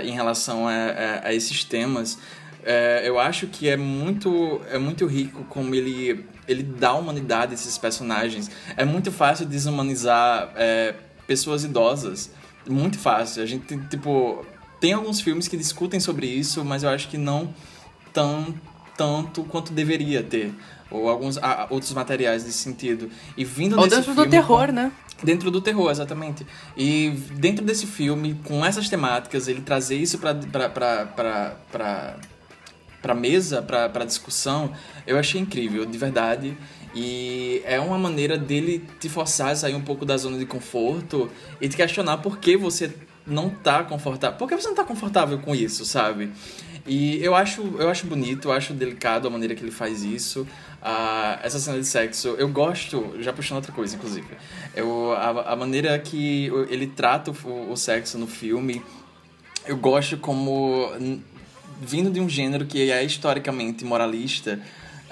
em 0.03 0.11
relação 0.11 0.67
a, 0.67 0.71
a, 0.71 1.27
a 1.27 1.33
esses 1.33 1.63
temas. 1.63 2.17
É, 2.63 3.03
eu 3.05 3.19
acho 3.19 3.47
que 3.47 3.69
é 3.69 3.77
muito, 3.77 4.61
é 4.69 4.77
muito 4.77 5.05
rico 5.05 5.43
como 5.45 5.75
ele, 5.75 6.25
ele 6.47 6.63
dá 6.63 6.93
humanidade 6.93 7.51
a 7.51 7.55
esses 7.55 7.77
personagens. 7.77 8.49
É 8.75 8.83
muito 8.83 9.11
fácil 9.11 9.45
desumanizar 9.45 10.51
é, 10.55 10.95
pessoas 11.27 11.63
idosas. 11.63 12.31
Muito 12.67 12.97
fácil. 12.97 13.43
A 13.43 13.45
gente, 13.45 13.77
tipo, 13.87 14.45
tem 14.79 14.93
alguns 14.93 15.21
filmes 15.21 15.47
que 15.47 15.55
discutem 15.55 15.99
sobre 15.99 16.25
isso, 16.25 16.65
mas 16.65 16.83
eu 16.83 16.89
acho 16.89 17.07
que 17.07 17.17
não 17.17 17.53
tão 18.11 18.55
tanto 18.97 19.43
quanto 19.43 19.71
deveria 19.73 20.21
ter. 20.23 20.53
Ou 20.91 21.09
alguns 21.09 21.37
ah, 21.37 21.67
outros 21.69 21.91
materiais 21.93 22.43
nesse 22.45 22.59
sentido. 22.59 23.09
E 23.35 23.43
vindo 23.43 23.77
Ou 23.77 23.87
dentro 23.87 24.11
do 24.13 24.15
filme 24.15 24.29
terror, 24.29 24.67
com- 24.67 24.71
né? 24.73 24.91
Dentro 25.23 25.49
do 25.49 25.61
terror, 25.61 25.89
exatamente. 25.89 26.45
E 26.77 27.09
dentro 27.33 27.65
desse 27.65 27.87
filme, 27.87 28.39
com 28.43 28.65
essas 28.65 28.87
temáticas, 28.89 29.47
ele 29.47 29.61
trazer 29.61 29.95
isso 29.95 30.19
pra, 30.19 30.35
pra, 30.35 30.69
pra, 30.69 31.05
pra, 31.05 31.55
pra, 31.71 32.15
pra 33.01 33.15
mesa, 33.15 33.61
pra, 33.61 33.89
pra 33.89 34.05
discussão, 34.05 34.71
eu 35.07 35.17
achei 35.17 35.39
incrível, 35.41 35.85
de 35.85 35.97
verdade. 35.97 36.55
E 36.93 37.61
é 37.65 37.79
uma 37.79 37.97
maneira 37.97 38.37
dele 38.37 38.85
te 38.99 39.09
forçar 39.09 39.49
a 39.51 39.55
sair 39.55 39.75
um 39.75 39.81
pouco 39.81 40.05
da 40.05 40.15
zona 40.17 40.37
de 40.37 40.45
conforto 40.45 41.29
e 41.59 41.67
te 41.67 41.75
questionar 41.75 42.17
por 42.17 42.37
que 42.37 42.55
você 42.55 42.93
não 43.25 43.49
tá 43.49 43.83
confortável. 43.83 44.37
Por 44.37 44.47
que 44.47 44.55
você 44.55 44.67
não 44.67 44.75
tá 44.75 44.83
confortável 44.83 45.39
com 45.39 45.55
isso, 45.55 45.83
sabe? 45.85 46.31
E 46.85 47.23
eu 47.23 47.33
acho, 47.33 47.61
eu 47.79 47.89
acho 47.89 48.05
bonito, 48.05 48.49
eu 48.49 48.51
acho 48.51 48.73
delicado 48.73 49.27
a 49.27 49.31
maneira 49.31 49.55
que 49.55 49.63
ele 49.63 49.71
faz 49.71 50.03
isso. 50.03 50.47
Ah, 50.81 51.39
essa 51.41 51.57
cena 51.57 51.79
de 51.79 51.85
sexo, 51.85 52.35
eu 52.37 52.47
gosto, 52.47 53.15
já 53.19 53.33
puxando 53.33 53.57
outra 53.57 53.71
coisa, 53.71 53.95
inclusive. 53.95 54.27
Eu, 54.75 55.13
a, 55.13 55.53
a 55.53 55.55
maneira 55.55 55.97
que 55.97 56.51
ele 56.69 56.85
trata 56.85 57.31
o, 57.31 57.71
o 57.71 57.75
sexo 57.75 58.19
no 58.19 58.27
filme, 58.27 58.83
eu 59.65 59.77
gosto 59.77 60.15
como, 60.17 60.91
vindo 61.81 62.11
de 62.11 62.19
um 62.19 62.29
gênero 62.29 62.65
que 62.65 62.91
é 62.91 63.03
historicamente 63.03 63.83
moralista, 63.83 64.59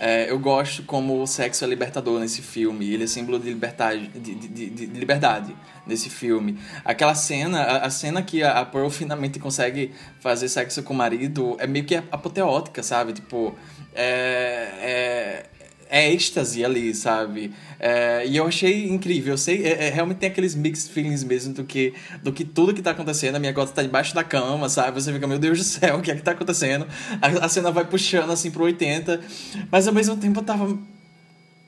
é, 0.06 0.30
eu 0.30 0.38
gosto 0.38 0.84
como 0.84 1.22
o 1.22 1.26
sexo 1.28 1.64
é 1.64 1.68
libertador 1.68 2.20
nesse 2.20 2.42
filme. 2.42 2.92
Ele 2.94 3.06
é 3.06 3.08
símbolo 3.08 3.40
de 3.40 3.48
liberdade, 3.50 4.08
de, 4.10 4.36
de, 4.36 4.48
de- 4.50 4.70
de 4.70 5.00
liberdade 5.00 5.56
nesse 5.88 6.10
filme. 6.10 6.60
Aquela 6.84 7.16
cena, 7.16 7.62
a, 7.62 7.86
a 7.86 7.90
cena 7.90 8.22
que 8.22 8.44
a, 8.44 8.60
a 8.60 8.66
Pearl 8.66 8.90
finalmente 8.90 9.40
consegue 9.40 9.92
fazer 10.20 10.50
sexo 10.50 10.84
com 10.84 10.94
o 10.94 10.98
marido 10.98 11.56
é 11.60 11.66
meio 11.68 11.86
que 11.86 11.96
apoteótica, 11.96 12.84
sabe? 12.84 13.14
Tipo, 13.14 13.56
é, 13.96 14.70
é, 14.82 15.46
é 15.94 16.12
êxtase 16.12 16.66
ali, 16.66 16.92
sabe? 16.96 17.54
É, 17.80 18.26
e 18.26 18.36
eu 18.36 18.48
achei 18.48 18.90
incrível. 18.90 19.36
Eu 19.36 19.38
sei, 19.38 19.64
é, 19.64 19.86
é, 19.86 19.90
realmente 19.92 20.18
tem 20.18 20.28
aqueles 20.28 20.56
mixed 20.56 20.92
feelings 20.92 21.24
mesmo 21.24 21.54
do 21.54 21.64
que, 21.64 21.94
do 22.24 22.34
que 22.34 22.44
tudo 22.44 22.74
que 22.74 22.82
tá 22.82 22.90
acontecendo. 22.90 23.36
A 23.36 23.40
minha 23.40 23.52
gota 23.52 23.72
tá 23.72 23.84
debaixo 23.84 24.16
da 24.16 24.24
cama, 24.24 24.68
sabe? 24.70 25.00
Você 25.00 25.14
fica, 25.14 25.28
meu 25.28 25.38
Deus 25.38 25.60
do 25.60 25.64
céu, 25.64 25.98
o 25.98 26.02
que 26.02 26.10
é 26.10 26.16
que 26.16 26.24
tá 26.24 26.32
acontecendo? 26.32 26.88
A, 27.22 27.46
a 27.46 27.48
cena 27.48 27.70
vai 27.70 27.86
puxando 27.86 28.32
assim 28.32 28.50
pro 28.50 28.64
80, 28.64 29.22
mas 29.70 29.88
ao 29.88 29.94
mesmo 29.94 30.18
tempo 30.18 30.40
eu 30.40 30.44
tava. 30.44 30.76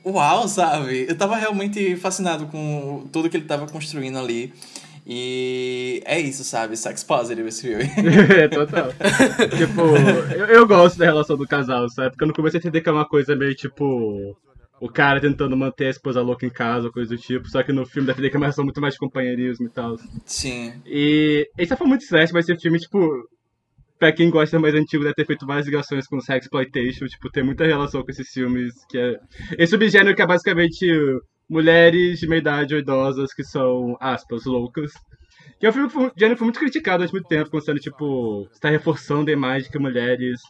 Uau, 0.04 0.48
sabe? 0.48 1.06
Eu 1.08 1.16
tava 1.16 1.36
realmente 1.36 1.96
fascinado 1.96 2.48
com 2.48 3.08
tudo 3.12 3.30
que 3.30 3.38
ele 3.38 3.46
tava 3.46 3.68
construindo 3.68 4.18
ali. 4.18 4.52
E 5.06 6.02
é 6.04 6.20
isso, 6.20 6.44
sabe? 6.44 6.76
Sex 6.76 7.04
positive 7.04 7.48
esse 7.48 7.62
filme. 7.62 7.84
É, 8.36 8.48
Total. 8.48 8.90
tipo, 9.56 9.82
eu, 10.34 10.46
eu 10.48 10.68
gosto 10.68 10.98
da 10.98 11.06
relação 11.06 11.38
do 11.38 11.48
casal, 11.48 11.88
sabe? 11.90 12.10
Porque 12.12 12.24
eu 12.24 12.28
não 12.28 12.34
comecei 12.34 12.58
a 12.58 12.60
entender 12.60 12.82
que 12.82 12.90
é 12.90 12.92
uma 12.92 13.08
coisa 13.08 13.36
meio 13.36 13.54
tipo. 13.54 14.36
O 14.82 14.90
cara 14.90 15.22
tentando 15.22 15.56
manter 15.56 15.88
a 15.88 15.90
esposa 15.92 16.22
louca 16.22 16.46
em 16.46 16.50
casa, 16.50 16.90
coisa 16.90 17.16
do 17.16 17.22
tipo. 17.22 17.48
Só 17.48 17.62
que 17.64 17.72
no 17.72 17.86
filme 17.86 18.08
pra 18.08 18.14
entender 18.14 18.30
que 18.30 18.36
é 18.36 18.40
uma 18.40 18.48
relação 18.48 18.66
muito 18.66 18.82
mais 18.82 18.96
de 18.96 19.00
companheirismo 19.00 19.68
e 19.68 19.70
tal. 19.70 19.96
Sim. 20.26 20.74
E 20.86 21.48
esse 21.58 21.76
foi 21.76 21.88
muito 21.88 22.04
certo, 22.04 22.34
mas 22.34 22.50
esse 22.50 22.62
filme, 22.62 22.80
tipo. 22.80 23.00
Pra 23.98 24.12
quem 24.12 24.30
gosta 24.30 24.60
mais 24.60 24.76
antigo, 24.76 25.04
deve 25.04 25.16
ter 25.16 25.26
feito 25.26 25.46
várias 25.46 25.68
ligações 25.68 26.06
com 26.06 26.20
sex 26.20 26.46
exploitation, 26.46 27.06
tipo, 27.06 27.32
tem 27.32 27.44
muita 27.44 27.66
relação 27.66 28.04
com 28.04 28.12
esses 28.12 28.28
filmes, 28.28 28.74
que 28.90 28.98
é... 28.98 29.18
Esse 29.58 29.72
subgênero 29.72 30.14
que 30.14 30.22
é 30.22 30.28
basicamente 30.28 30.86
mulheres 31.50 32.20
de 32.20 32.28
meia 32.28 32.40
idade 32.40 32.74
ou 32.74 32.80
idosas 32.80 33.34
que 33.34 33.44
são, 33.44 33.96
aspas, 34.00 34.46
loucas. 34.46 34.92
Que 35.60 35.66
é 35.66 35.70
um 35.70 35.74
filme 35.74 35.88
que 35.88 35.94
foi, 35.94 36.36
foi 36.36 36.46
muito 36.46 36.60
criticado 36.60 36.98
durante 36.98 37.14
muito 37.14 37.28
tempo, 37.28 37.50
como 37.50 37.62
sendo, 37.62 37.80
tipo, 37.80 38.48
está 38.52 38.70
reforçando 38.70 39.30
a 39.30 39.34
imagem 39.34 39.70
que 39.72 39.80
mulheres, 39.80 40.42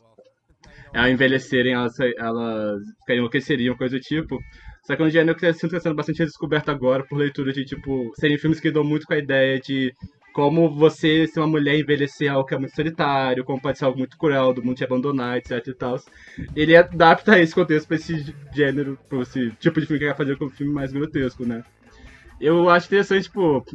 ao 0.93 1.07
envelhecerem, 1.07 1.73
elas, 1.73 1.93
elas 2.17 2.81
enlouqueceriam, 3.09 3.75
coisa 3.75 3.97
do 3.97 4.01
tipo. 4.01 4.39
Só 4.85 4.95
que 4.95 5.01
é 5.01 5.05
um 5.05 5.09
gênero 5.09 5.37
que 5.37 5.45
está 5.45 5.79
sendo 5.79 5.95
bastante 5.95 6.19
redescoberto 6.19 6.71
agora 6.71 7.03
por 7.07 7.17
leitura 7.17 7.51
de, 7.51 7.65
tipo, 7.65 8.11
serem 8.19 8.37
filmes 8.37 8.59
que 8.59 8.71
dão 8.71 8.83
muito 8.83 9.05
com 9.05 9.13
a 9.13 9.17
ideia 9.17 9.59
de 9.59 9.91
como 10.35 10.69
você 10.69 11.25
ser 11.27 11.39
uma 11.39 11.47
mulher 11.47 11.79
envelhecer 11.79 12.29
algo 12.29 12.45
que 12.45 12.53
é 12.53 12.59
muito 12.59 12.75
solitário, 12.75 13.45
como 13.45 13.61
pode 13.61 13.77
ser 13.77 13.85
algo 13.85 13.97
muito 13.97 14.17
cruel, 14.17 14.53
do 14.53 14.61
mundo 14.61 14.75
te 14.75 14.83
abandonar, 14.83 15.37
etc 15.37 15.65
e 15.65 15.73
tal. 15.73 15.97
Ele 16.53 16.75
adapta 16.75 17.39
esse 17.39 17.55
contexto 17.55 17.87
pra 17.87 17.95
esse 17.95 18.35
gênero, 18.53 18.99
pra 19.07 19.21
esse 19.21 19.51
tipo 19.51 19.79
de 19.79 19.87
filme 19.87 19.97
que 19.97 20.05
quer 20.05 20.17
fazer 20.17 20.37
com 20.37 20.47
um 20.47 20.49
filme 20.49 20.73
mais 20.73 20.91
grotesco, 20.91 21.45
né? 21.45 21.63
Eu 22.37 22.69
acho 22.69 22.87
interessante, 22.87 23.23
tipo. 23.23 23.65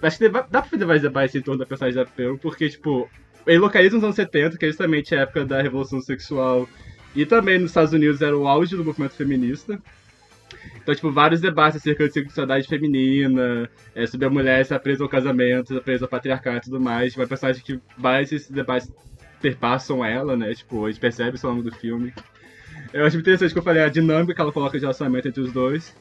Acho 0.00 0.16
que 0.16 0.30
dá 0.30 0.42
pra 0.42 0.62
fazer 0.62 0.86
mais 0.86 1.02
debates 1.02 1.34
em 1.34 1.42
torno 1.42 1.58
da 1.58 1.66
personagem 1.66 2.02
da 2.02 2.08
Pearl, 2.10 2.38
porque, 2.38 2.70
tipo, 2.70 3.06
ele 3.46 3.58
localiza 3.58 3.96
nos 3.96 4.04
anos 4.04 4.16
70, 4.16 4.56
que 4.56 4.64
é 4.64 4.68
justamente 4.68 5.14
a 5.14 5.20
época 5.20 5.44
da 5.44 5.60
Revolução 5.60 6.00
Sexual, 6.00 6.66
e 7.14 7.26
também 7.26 7.58
nos 7.58 7.72
Estados 7.72 7.92
Unidos 7.92 8.22
era 8.22 8.34
o 8.34 8.48
auge 8.48 8.74
do 8.74 8.82
movimento 8.82 9.12
feminista. 9.12 9.78
Então, 10.88 10.94
tipo, 10.94 11.12
vários 11.12 11.42
debates 11.42 11.76
acerca 11.76 12.08
de 12.08 12.14
sexualidade 12.14 12.66
feminina, 12.66 13.68
é, 13.94 14.06
sobre 14.06 14.26
a 14.26 14.30
mulher 14.30 14.62
estar 14.62 14.78
presa 14.78 15.04
ao 15.04 15.08
casamento, 15.08 15.70
estar 15.70 15.84
presa 15.84 16.06
ao 16.06 16.08
patriarcado 16.08 16.56
e 16.56 16.60
tudo 16.62 16.80
mais. 16.80 17.10
Tipo, 17.10 17.20
uma 17.20 17.28
personagem 17.28 17.62
que 17.62 17.78
vários 17.98 18.30
desses 18.30 18.50
debates 18.50 18.90
perpassam 19.38 20.02
ela, 20.02 20.34
né? 20.34 20.54
Tipo, 20.54 20.86
a 20.86 20.90
gente 20.90 20.98
percebe 20.98 21.36
isso 21.36 21.46
ao 21.46 21.52
longo 21.52 21.68
do 21.68 21.76
filme. 21.76 22.10
Eu 22.90 23.04
acho 23.04 23.18
interessante 23.18 23.52
que 23.52 23.58
eu 23.58 23.62
falei 23.62 23.82
a 23.82 23.90
dinâmica 23.90 24.34
que 24.34 24.40
ela 24.40 24.50
coloca 24.50 24.78
de 24.78 24.80
relacionamento 24.80 25.28
entre 25.28 25.42
os 25.42 25.52
dois. 25.52 25.94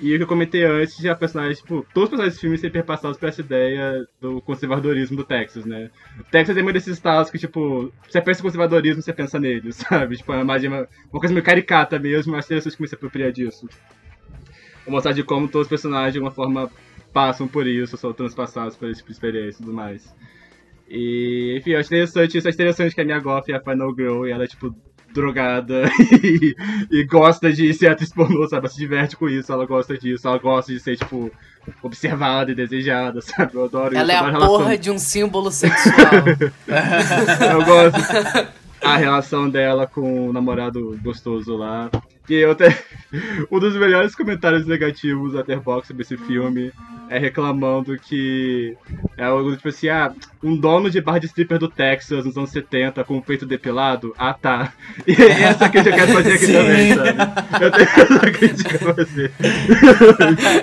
E 0.00 0.12
o 0.12 0.16
que 0.16 0.24
eu 0.24 0.26
comentei 0.26 0.64
antes 0.64 0.96
de 0.96 1.08
a 1.08 1.14
personagem, 1.14 1.54
tipo, 1.54 1.86
todos 1.94 2.08
os 2.08 2.10
personagens 2.10 2.34
do 2.34 2.40
filme 2.40 2.58
serem 2.58 2.72
perpassados 2.72 3.16
por 3.16 3.28
essa 3.28 3.40
ideia 3.40 4.04
do 4.20 4.40
conservadorismo 4.40 5.16
do 5.16 5.22
Texas, 5.22 5.64
né? 5.64 5.92
O 6.18 6.24
Texas 6.24 6.56
é 6.56 6.60
um 6.60 6.72
desses 6.72 6.94
estados 6.94 7.30
que, 7.30 7.38
tipo, 7.38 7.92
você 8.02 8.20
pensa 8.20 8.40
em 8.40 8.42
conservadorismo, 8.42 9.00
você 9.00 9.12
pensa 9.12 9.38
nele, 9.38 9.70
sabe? 9.72 10.16
Tipo, 10.16 10.32
é 10.32 10.42
uma, 10.42 10.56
uma, 10.56 10.88
coisa 11.20 11.32
meio 11.32 11.44
caricata 11.44 12.00
mesmo, 12.00 12.32
mas 12.32 12.46
interessante 12.46 12.76
como 12.76 12.88
se 12.88 12.96
apropria 12.96 13.32
disso. 13.32 13.68
Vou 14.84 14.92
mostrar 14.94 15.12
de 15.12 15.22
como 15.22 15.48
todos 15.48 15.66
os 15.66 15.68
personagens, 15.70 16.12
de 16.12 16.18
alguma 16.18 16.34
forma, 16.34 16.70
passam 17.12 17.46
por 17.48 17.66
isso, 17.66 17.96
são 17.96 18.12
transpassados 18.12 18.76
por 18.76 18.88
esse 18.88 18.98
tipo 18.98 19.08
de 19.08 19.14
experiência 19.14 19.60
e 19.60 19.64
tudo 19.64 19.72
mais. 19.74 20.14
E, 20.88 21.56
enfim, 21.58 21.70
eu 21.70 21.80
acho 21.80 21.88
interessante 21.88 22.36
isso. 22.38 22.48
É 22.48 22.50
interessante 22.50 22.94
que 22.94 23.00
a 23.00 23.04
minha 23.04 23.18
Goff 23.20 23.50
é 23.50 23.56
a 23.56 23.60
Final 23.60 23.94
Girl 23.94 24.26
e 24.26 24.30
ela 24.32 24.44
é, 24.44 24.46
tipo, 24.46 24.74
drogada 25.14 25.84
e, 26.22 26.54
e 26.90 27.04
gosta 27.04 27.52
de 27.52 27.72
ser 27.72 27.86
atriz 27.88 28.12
pornô, 28.12 28.46
sabe? 28.48 28.66
Ela 28.66 28.68
se 28.68 28.78
diverte 28.78 29.16
com 29.16 29.28
isso, 29.28 29.52
ela 29.52 29.64
gosta 29.64 29.96
disso, 29.96 30.26
ela 30.28 30.38
gosta 30.38 30.72
de 30.72 30.80
ser, 30.80 30.96
tipo, 30.96 31.30
observada 31.82 32.50
e 32.50 32.54
desejada, 32.54 33.20
sabe? 33.22 33.54
Eu 33.54 33.64
adoro 33.64 33.96
Ela 33.96 34.12
é 34.12 34.16
isso. 34.16 34.24
eu 34.24 34.26
a 34.26 34.28
adoro 34.28 34.46
porra 34.46 34.58
relação- 34.64 34.82
de 34.82 34.90
um 34.90 34.98
símbolo 34.98 35.50
sexual. 35.50 35.94
Eu 37.50 37.64
gosto 37.64 38.63
a 38.84 38.96
relação 38.96 39.48
dela 39.48 39.86
com 39.86 40.28
o 40.28 40.32
namorado 40.32 40.98
gostoso 41.02 41.56
lá. 41.56 41.90
E 42.28 42.34
eu 42.34 42.52
até. 42.52 42.68
Um 43.50 43.60
dos 43.60 43.76
melhores 43.76 44.12
comentários 44.14 44.66
negativos 44.66 45.32
da 45.32 45.38
Letterboxd 45.38 45.86
sobre 45.86 46.02
esse 46.02 46.16
filme 46.16 46.72
é 47.08 47.18
reclamando 47.18 47.98
que 47.98 48.76
é 49.16 49.24
algo 49.24 49.54
tipo 49.56 49.68
assim, 49.68 49.88
ah, 49.88 50.12
um 50.42 50.56
dono 50.56 50.90
de 50.90 51.00
bar 51.00 51.18
de 51.18 51.26
stripper 51.26 51.58
do 51.58 51.68
Texas 51.68 52.24
nos 52.24 52.36
anos 52.36 52.50
70 52.50 53.02
com 53.04 53.16
o 53.16 53.22
peito 53.22 53.46
depilado? 53.46 54.14
Ah 54.18 54.34
tá. 54.34 54.72
E 55.06 55.12
essa 55.12 55.68
que 55.68 55.78
eu 55.78 55.84
quero 55.84 56.12
fazer 56.12 56.32
aqui 56.32 56.46
Sim. 56.46 56.52
também, 56.52 56.94
sabe? 56.94 57.64
Eu 57.64 57.70
tenho 57.70 57.88
essa 57.96 58.30
crítica 58.30 58.78
pra 58.78 58.92
você. 58.92 59.30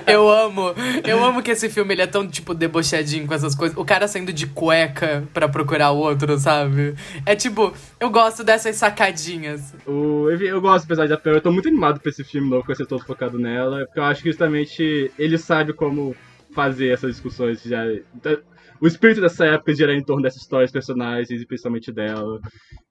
eu 0.07 0.29
amo. 0.29 0.73
Eu 1.05 1.23
amo 1.23 1.41
que 1.41 1.51
esse 1.51 1.69
filme 1.69 1.93
ele 1.93 2.01
é 2.01 2.07
tão, 2.07 2.27
tipo, 2.27 2.53
debochadinho 2.53 3.25
com 3.27 3.33
essas 3.33 3.55
coisas. 3.55 3.77
O 3.77 3.85
cara 3.85 4.07
saindo 4.07 4.33
de 4.33 4.47
cueca 4.47 5.23
pra 5.33 5.47
procurar 5.47 5.91
o 5.91 5.97
outro, 5.97 6.37
sabe? 6.37 6.95
É 7.25 7.35
tipo, 7.35 7.73
eu 7.99 8.09
gosto 8.09 8.43
dessas 8.43 8.75
sacadinhas. 8.75 9.73
O, 9.85 10.29
eu, 10.29 10.39
eu 10.41 10.61
gosto, 10.61 10.85
apesar 10.85 11.07
de 11.07 11.13
Apple, 11.13 11.33
eu 11.33 11.41
tô 11.41 11.51
muito 11.51 11.67
animado 11.67 11.99
pra 11.99 12.09
esse 12.09 12.23
filme 12.23 12.49
novo, 12.49 12.61
que 12.61 12.67
vai 12.67 12.75
ser 12.75 12.85
todo 12.85 13.05
focado 13.05 13.39
nela, 13.39 13.85
porque 13.85 13.99
eu 13.99 14.03
acho 14.03 14.21
que 14.21 14.29
justamente 14.29 15.11
ele 15.17 15.37
sabe 15.37 15.73
como 15.73 16.15
fazer 16.53 16.89
essas 16.89 17.11
discussões 17.11 17.61
já. 17.63 17.83
da- 18.21 18.39
O 18.81 18.87
espírito 18.87 19.21
dessa 19.21 19.45
época 19.45 19.75
girar 19.75 19.95
em 19.95 20.03
torno 20.03 20.23
dessas 20.23 20.41
histórias, 20.41 20.71
personagens, 20.71 21.41
e 21.41 21.45
principalmente 21.45 21.91
dela. 21.91 22.39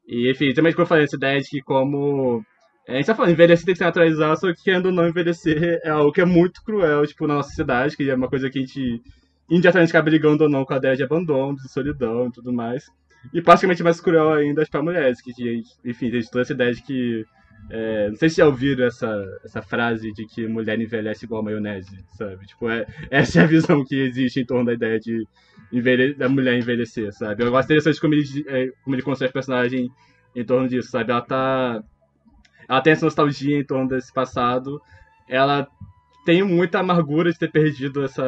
E, 0.06 0.30
enfim, 0.30 0.52
também 0.54 0.72
como 0.72 0.82
eu 0.84 0.86
falei, 0.86 1.04
essa 1.04 1.16
ideia 1.16 1.40
de 1.40 1.48
que 1.48 1.60
como. 1.62 2.42
é, 2.86 2.92
A 2.94 2.96
gente 2.96 3.06
tá 3.06 3.14
falando, 3.14 3.32
envelhecer 3.32 3.64
tem 3.66 3.74
que 3.74 3.78
se 3.78 3.84
naturalizar, 3.84 4.36
só 4.36 4.52
que 4.52 4.62
querendo 4.62 4.86
ou 4.86 4.92
não 4.92 5.08
envelhecer 5.08 5.80
é 5.84 5.90
algo 5.90 6.12
que 6.12 6.20
é 6.20 6.24
muito 6.24 6.62
cruel, 6.64 7.06
tipo, 7.06 7.26
na 7.26 7.34
nossa 7.34 7.48
sociedade, 7.50 7.96
que 7.96 8.08
é 8.08 8.14
uma 8.14 8.28
coisa 8.28 8.48
que 8.50 8.58
a 8.58 8.62
gente 8.62 9.00
indiretamente 9.50 9.90
acaba 9.90 10.04
brigando 10.10 10.44
ou 10.44 10.50
não 10.50 10.64
com 10.64 10.74
a 10.74 10.76
ideia 10.76 10.96
de 10.96 11.02
abandono, 11.02 11.56
de 11.56 11.68
solidão 11.72 12.28
e 12.28 12.32
tudo 12.32 12.52
mais. 12.52 12.84
E 13.34 13.42
praticamente 13.42 13.82
mais 13.82 14.00
cruel 14.00 14.32
ainda 14.32 14.64
para 14.70 14.82
mulheres, 14.82 15.20
que, 15.20 15.32
enfim, 15.84 16.10
tem 16.10 16.22
toda 16.22 16.42
essa 16.42 16.52
ideia 16.52 16.72
de 16.72 16.82
que. 16.82 17.24
É, 17.68 18.08
não 18.08 18.16
sei 18.16 18.28
se 18.28 18.36
já 18.36 18.46
ouviram 18.46 18.84
essa, 18.84 19.24
essa 19.44 19.62
frase 19.62 20.12
de 20.12 20.26
que 20.26 20.46
mulher 20.46 20.80
envelhece 20.80 21.24
igual 21.24 21.42
maionese, 21.42 22.04
sabe? 22.16 22.46
Tipo, 22.46 22.68
é, 22.68 22.86
essa 23.10 23.40
é 23.40 23.44
a 23.44 23.46
visão 23.46 23.84
que 23.84 23.96
existe 23.96 24.40
em 24.40 24.46
torno 24.46 24.66
da 24.66 24.72
ideia 24.72 24.98
de 24.98 25.24
da 26.16 26.28
mulher 26.28 26.58
envelhecer, 26.58 27.12
sabe? 27.12 27.44
Eu 27.44 27.50
gosto 27.50 27.66
interessante 27.66 28.00
como 28.00 28.14
ele, 28.14 28.24
é, 28.48 28.72
como 28.82 28.96
ele 28.96 29.02
constrói 29.02 29.30
o 29.30 29.32
personagem 29.32 29.88
em 30.34 30.44
torno 30.44 30.68
disso, 30.68 30.90
sabe? 30.90 31.12
Ela 31.12 31.20
tá. 31.20 31.82
Ela 32.68 32.80
tem 32.80 32.92
essa 32.92 33.04
nostalgia 33.04 33.58
em 33.58 33.64
torno 33.64 33.88
desse 33.88 34.12
passado. 34.12 34.80
Ela 35.28 35.68
tem 36.24 36.42
muita 36.42 36.80
amargura 36.80 37.30
de 37.32 37.38
ter 37.38 37.50
perdido 37.50 38.04
essa 38.04 38.24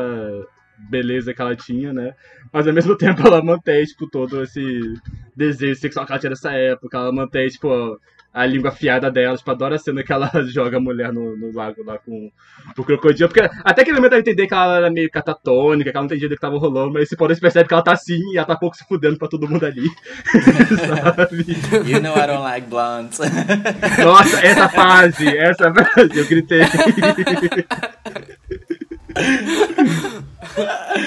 beleza 0.89 1.35
que 1.35 1.41
ela 1.41 1.55
tinha, 1.55 1.93
né? 1.93 2.14
Mas 2.53 2.66
ao 2.66 2.72
mesmo 2.72 2.95
tempo 2.99 3.26
ela 3.26 3.43
mantém, 3.43 3.85
tipo, 3.85 4.09
todo 4.09 4.43
esse 4.43 4.95
desejo 5.37 5.80
sexual 5.80 6.07
que 6.07 6.12
ela 6.12 6.20
tinha 6.20 6.30
nessa 6.30 6.53
época. 6.53 6.97
Ela 6.97 7.12
mantém, 7.12 7.49
tipo, 7.49 7.99
a 8.33 8.47
língua 8.47 8.70
afiada 8.70 9.11
dela. 9.11 9.37
Tipo, 9.37 9.51
adoro 9.51 9.74
a 9.74 9.78
cena 9.78 10.03
que 10.03 10.12
ela 10.12 10.30
joga 10.49 10.78
a 10.78 10.80
mulher 10.80 11.12
no, 11.12 11.37
no 11.37 11.53
lago 11.55 11.85
lá 11.85 11.99
com 11.99 12.30
o 12.76 12.85
crocodilo. 12.85 13.28
Porque 13.28 13.49
até 13.64 13.83
aquele 13.83 13.97
momento 13.97 14.12
ela 14.12 14.20
entender 14.20 14.47
que 14.47 14.55
ela 14.55 14.76
era 14.76 14.91
meio 14.91 15.11
catatônica, 15.11 15.91
que 15.91 15.97
ela 15.97 16.03
não 16.03 16.07
entendia 16.07 16.28
do 16.28 16.35
que 16.35 16.41
tava 16.41 16.59
rolando, 16.59 16.93
mas 16.93 17.05
esse 17.05 17.16
poder 17.16 17.39
percebe 17.39 17.68
que 17.68 17.74
ela 17.74 17.83
tá 17.83 17.93
assim 17.93 18.20
e 18.33 18.37
ela 18.37 18.47
tá 18.47 18.57
pouco 18.57 18.76
se 18.76 18.85
fudendo 18.85 19.18
pra 19.18 19.28
todo 19.28 19.49
mundo 19.49 19.64
ali. 19.64 19.89
Sabe? 20.78 21.43
You 21.93 22.01
know 22.01 22.14
I 22.16 22.26
don't 22.26 22.43
like 22.43 22.66
blondes. 22.68 23.18
Nossa, 23.99 24.41
essa 24.47 24.68
fase, 24.68 25.26
essa 25.37 25.72
fase, 25.72 26.18
eu 26.18 26.26
gritei. 26.26 26.62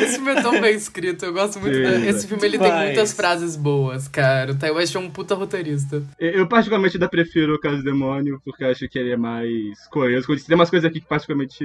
Esse 0.01 0.15
filme 0.15 0.31
é 0.31 0.41
tão 0.41 0.59
bem 0.61 0.75
escrito, 0.75 1.25
eu 1.25 1.33
gosto 1.33 1.59
muito. 1.59 1.75
Sim, 1.75 1.83
da- 1.83 1.99
Esse 2.09 2.27
filme 2.27 2.45
ele 2.45 2.57
tem 2.57 2.71
muitas 2.73 3.13
frases 3.13 3.55
boas, 3.55 4.07
cara. 4.07 4.51
O 4.53 4.55
Ty 4.57 4.71
West 4.71 4.95
é 4.95 4.99
um 4.99 5.09
puta 5.09 5.35
roteirista. 5.35 6.03
Eu, 6.19 6.47
particularmente 6.47 6.97
ainda 6.97 7.09
prefiro 7.09 7.55
o 7.55 7.59
Caso 7.59 7.77
do 7.77 7.83
Demônio, 7.83 8.41
porque 8.43 8.63
eu 8.63 8.69
acho 8.69 8.87
que 8.87 8.97
ele 8.97 9.11
é 9.11 9.17
mais 9.17 9.87
coeso. 9.89 10.27
Tem 10.45 10.55
umas 10.55 10.69
coisas 10.69 10.89
aqui 10.89 10.99
que 10.99 11.07
particularmente 11.07 11.63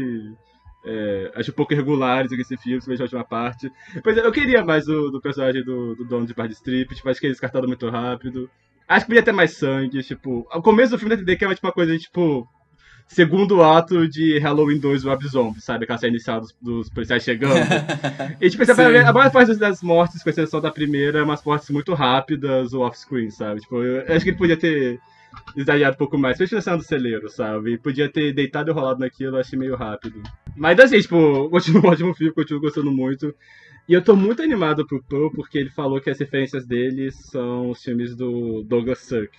é, 0.84 1.30
acho 1.36 1.51
um 1.51 1.55
pouco 1.55 1.72
irregulares 1.72 2.30
nesse 2.30 2.57
filme, 2.57 2.78
principalmente 2.78 3.01
a 3.01 3.05
última 3.05 3.24
parte. 3.24 3.70
Pois 4.03 4.16
é, 4.16 4.20
eu 4.26 4.32
queria 4.32 4.64
mais 4.64 4.84
do, 4.86 5.11
do 5.11 5.20
personagem 5.20 5.62
do, 5.64 5.95
do 5.95 6.05
dono 6.05 6.26
de 6.26 6.34
bar 6.34 6.47
de 6.47 6.55
strip, 6.55 6.95
tipo, 6.95 7.09
acho 7.09 7.20
que 7.20 7.26
ele 7.26 7.32
é 7.32 7.34
descartado 7.34 7.66
muito 7.68 7.88
rápido. 7.88 8.49
Acho 8.88 9.05
que 9.07 9.11
podia 9.12 9.22
ter 9.22 9.32
mais 9.32 9.53
sangue, 9.53 10.03
tipo... 10.03 10.47
Ao 10.51 10.61
começo 10.61 10.91
do 10.91 10.99
filme 10.99 11.11
dá 11.11 11.14
a 11.14 11.22
entender 11.22 11.36
que 11.36 11.45
é 11.45 11.55
tipo, 11.55 11.66
uma 11.66 11.72
coisa, 11.72 11.97
tipo... 11.97 12.47
Segundo 13.11 13.61
ato 13.61 14.06
de 14.06 14.38
Halloween 14.38 14.78
2 14.78 15.02
Rob 15.02 15.26
Zombie, 15.26 15.61
sabe? 15.61 15.82
Aquela 15.82 15.98
cena 15.98 16.12
inicial 16.12 16.40
dos, 16.40 16.56
dos 16.62 16.88
policiais 16.88 17.24
chegando. 17.24 17.54
E 18.40 18.48
tipo, 18.48 18.64
você 18.64 18.72
ver, 18.72 19.04
a 19.04 19.12
maior 19.12 19.30
parte 19.32 19.56
das 19.56 19.82
mortes, 19.82 20.22
com 20.22 20.30
exceção 20.30 20.61
da 20.61 20.70
primeira, 20.70 21.18
é 21.18 21.22
umas 21.22 21.42
mortes 21.44 21.68
muito 21.70 21.92
rápidas 21.92 22.72
ou 22.72 22.82
off-screen, 22.82 23.28
sabe? 23.30 23.62
Tipo, 23.62 23.82
eu 23.82 24.14
acho 24.14 24.24
que 24.24 24.30
ele 24.30 24.38
podia 24.38 24.56
ter 24.56 25.00
exagerado 25.56 25.96
um 25.96 25.98
pouco 25.98 26.16
mais, 26.16 26.34
especialmente 26.34 26.54
na 26.54 26.62
cena 26.62 26.76
do 26.76 26.84
celeiro, 26.84 27.28
sabe? 27.28 27.72
E 27.72 27.78
podia 27.78 28.08
ter 28.08 28.32
deitado 28.32 28.70
e 28.70 28.72
rolado 28.72 29.00
naquilo, 29.00 29.36
eu 29.36 29.40
achei 29.40 29.58
meio 29.58 29.74
rápido. 29.74 30.22
Mas 30.56 30.78
assim, 30.78 31.00
tipo, 31.00 31.48
continua 31.50 31.86
um 31.86 31.88
ótimo 31.88 32.14
filme, 32.14 32.32
continuo 32.32 32.62
gostando 32.62 32.92
muito. 32.92 33.34
E 33.88 33.92
eu 33.92 34.02
tô 34.02 34.14
muito 34.14 34.40
animado 34.40 34.86
pro 34.86 35.02
Pearl, 35.02 35.30
porque 35.30 35.58
ele 35.58 35.70
falou 35.70 36.00
que 36.00 36.11
as 36.11 36.18
referências 36.20 36.64
dele 36.64 37.11
são 37.11 37.70
os 37.70 37.82
filmes 37.82 38.14
do 38.14 38.62
Douglas 38.62 39.00
Sirk. 39.00 39.36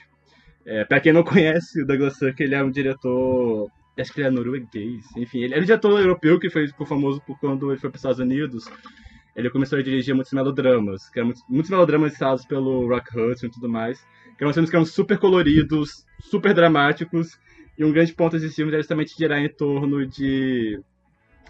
É, 0.65 0.85
pra 0.85 0.99
quem 0.99 1.13
não 1.13 1.23
conhece, 1.23 1.81
o 1.81 1.85
Douglas 1.85 2.17
Sirk, 2.17 2.41
ele 2.41 2.55
é 2.55 2.63
um 2.63 2.71
diretor 2.71 3.69
acho 3.99 4.13
que 4.13 4.21
ele 4.21 4.27
é 4.27 4.31
norueguês, 4.31 5.05
enfim, 5.15 5.39
ele 5.39 5.53
era 5.53 5.61
um 5.61 5.65
diretor 5.65 5.99
europeu 5.99 6.39
que 6.39 6.49
foi, 6.49 6.67
ficou 6.67 6.87
famoso 6.87 7.21
por 7.21 7.39
quando 7.39 7.71
ele 7.71 7.79
foi 7.79 7.89
para 7.89 7.97
os 7.97 7.99
Estados 7.99 8.19
Unidos. 8.19 8.65
Ele 9.35 9.49
começou 9.49 9.79
a 9.79 9.81
dirigir 9.81 10.13
muitos 10.13 10.33
melodramas, 10.33 11.09
que 11.09 11.19
eram 11.19 11.27
muitos, 11.27 11.43
muitos 11.47 11.69
melodramas 11.69 12.13
citados 12.13 12.45
pelo 12.45 12.87
Rock 12.87 13.17
Hudson 13.17 13.45
e 13.45 13.51
tudo 13.51 13.69
mais, 13.69 14.01
que 14.37 14.43
eram 14.43 14.53
filmes 14.53 14.69
que 14.69 14.75
eram 14.75 14.85
super 14.85 15.17
coloridos, 15.17 16.05
super 16.19 16.53
dramáticos, 16.53 17.39
e 17.77 17.85
um 17.85 17.91
grande 17.91 18.13
ponto 18.13 18.33
desses 18.33 18.53
filmes 18.53 18.73
era 18.73 18.81
justamente 18.81 19.15
girar 19.17 19.39
em 19.39 19.49
torno 19.49 20.05
de. 20.05 20.81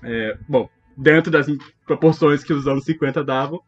É, 0.03 0.37
bom, 0.47 0.69
dentro 0.95 1.31
das 1.31 1.47
proporções 1.85 2.43
que 2.43 2.53
os 2.53 2.67
anos 2.67 2.85
50 2.85 3.23
davam, 3.23 3.61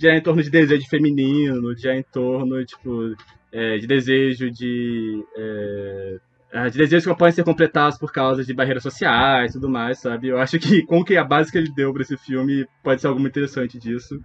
girar 0.00 0.16
em 0.16 0.22
torno 0.22 0.42
de 0.42 0.50
desejo 0.50 0.88
feminino, 0.88 1.76
girar 1.76 1.96
em 1.96 2.02
torno, 2.02 2.64
tipo, 2.64 3.14
é, 3.52 3.76
de 3.76 3.86
desejo 3.86 4.50
de. 4.50 5.22
É, 5.36 6.18
ah, 6.52 6.68
de 6.68 6.78
desejos 6.78 7.06
que 7.06 7.18
podem 7.18 7.32
ser 7.32 7.44
completados 7.44 7.96
por 7.98 8.10
causa 8.10 8.44
de 8.44 8.52
barreiras 8.52 8.82
sociais 8.82 9.50
e 9.50 9.54
tudo 9.54 9.68
mais, 9.68 10.00
sabe? 10.00 10.28
Eu 10.28 10.38
acho 10.38 10.58
que 10.58 10.82
com 10.82 11.04
que 11.04 11.16
a 11.16 11.22
base 11.22 11.52
que 11.52 11.58
ele 11.58 11.72
deu 11.72 11.92
pra 11.92 12.02
esse 12.02 12.16
filme 12.16 12.66
pode 12.82 13.00
ser 13.00 13.06
algo 13.06 13.20
muito 13.20 13.32
interessante 13.32 13.78
disso. 13.78 14.18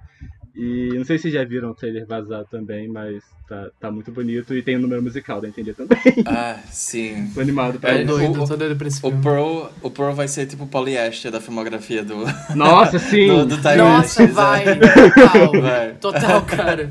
E 0.58 0.90
não 0.96 1.04
sei 1.04 1.18
se 1.18 1.24
vocês 1.24 1.34
já 1.34 1.44
viram 1.44 1.72
o 1.72 1.76
trailer 1.76 2.06
vazado 2.08 2.48
também, 2.50 2.88
mas 2.88 3.22
tá, 3.48 3.68
tá 3.80 3.92
muito 3.92 4.10
bonito 4.12 4.54
e 4.56 4.62
tem 4.62 4.78
o 4.78 4.80
número 4.80 5.04
musical 5.04 5.42
da 5.42 5.48
entender 5.50 5.74
também. 5.74 5.98
Ah, 6.26 6.58
sim. 6.72 7.30
Tô 7.34 7.42
animado 7.42 7.78
pra 7.80 7.92
É, 7.92 7.98
isso. 8.04 8.08
Doido, 8.08 8.42
o- 8.44 8.48
tô 8.48 8.56
doido 8.56 8.76
pra 8.78 8.88
esse 8.88 9.06
O. 9.06 9.12
Pearl, 9.12 9.66
o 9.82 9.90
Pearl 9.92 10.14
vai 10.14 10.28
ser 10.30 10.46
tipo 10.46 10.64
o 10.64 10.68
polyester 10.68 11.30
da 11.32 11.42
filmografia 11.42 12.04
do, 12.06 12.24
Nossa, 12.56 12.98
sim! 13.00 13.28
do, 13.28 13.46
do 13.46 13.56
Nossa, 13.58 14.24
West, 14.24 14.34
vai! 14.34 14.64
sabe? 14.66 14.80
Total, 15.14 15.62
Vai. 15.62 15.92
total, 15.96 16.42
cara. 16.44 16.90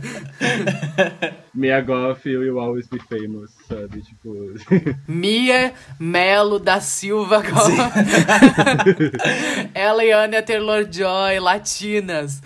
Mia 1.54 1.80
Goth 1.80 2.24
will 2.24 2.58
always 2.58 2.88
be 2.88 2.98
famous, 2.98 3.52
sabe? 3.68 4.02
Tipo. 4.02 4.54
Mia 5.06 5.72
Melo 6.00 6.58
da 6.58 6.80
Silva. 6.80 7.40
Ela 9.72 10.04
e 10.04 10.12
Anya 10.12 10.42
Taylor-Joy, 10.42 11.38
latinas. 11.38 12.42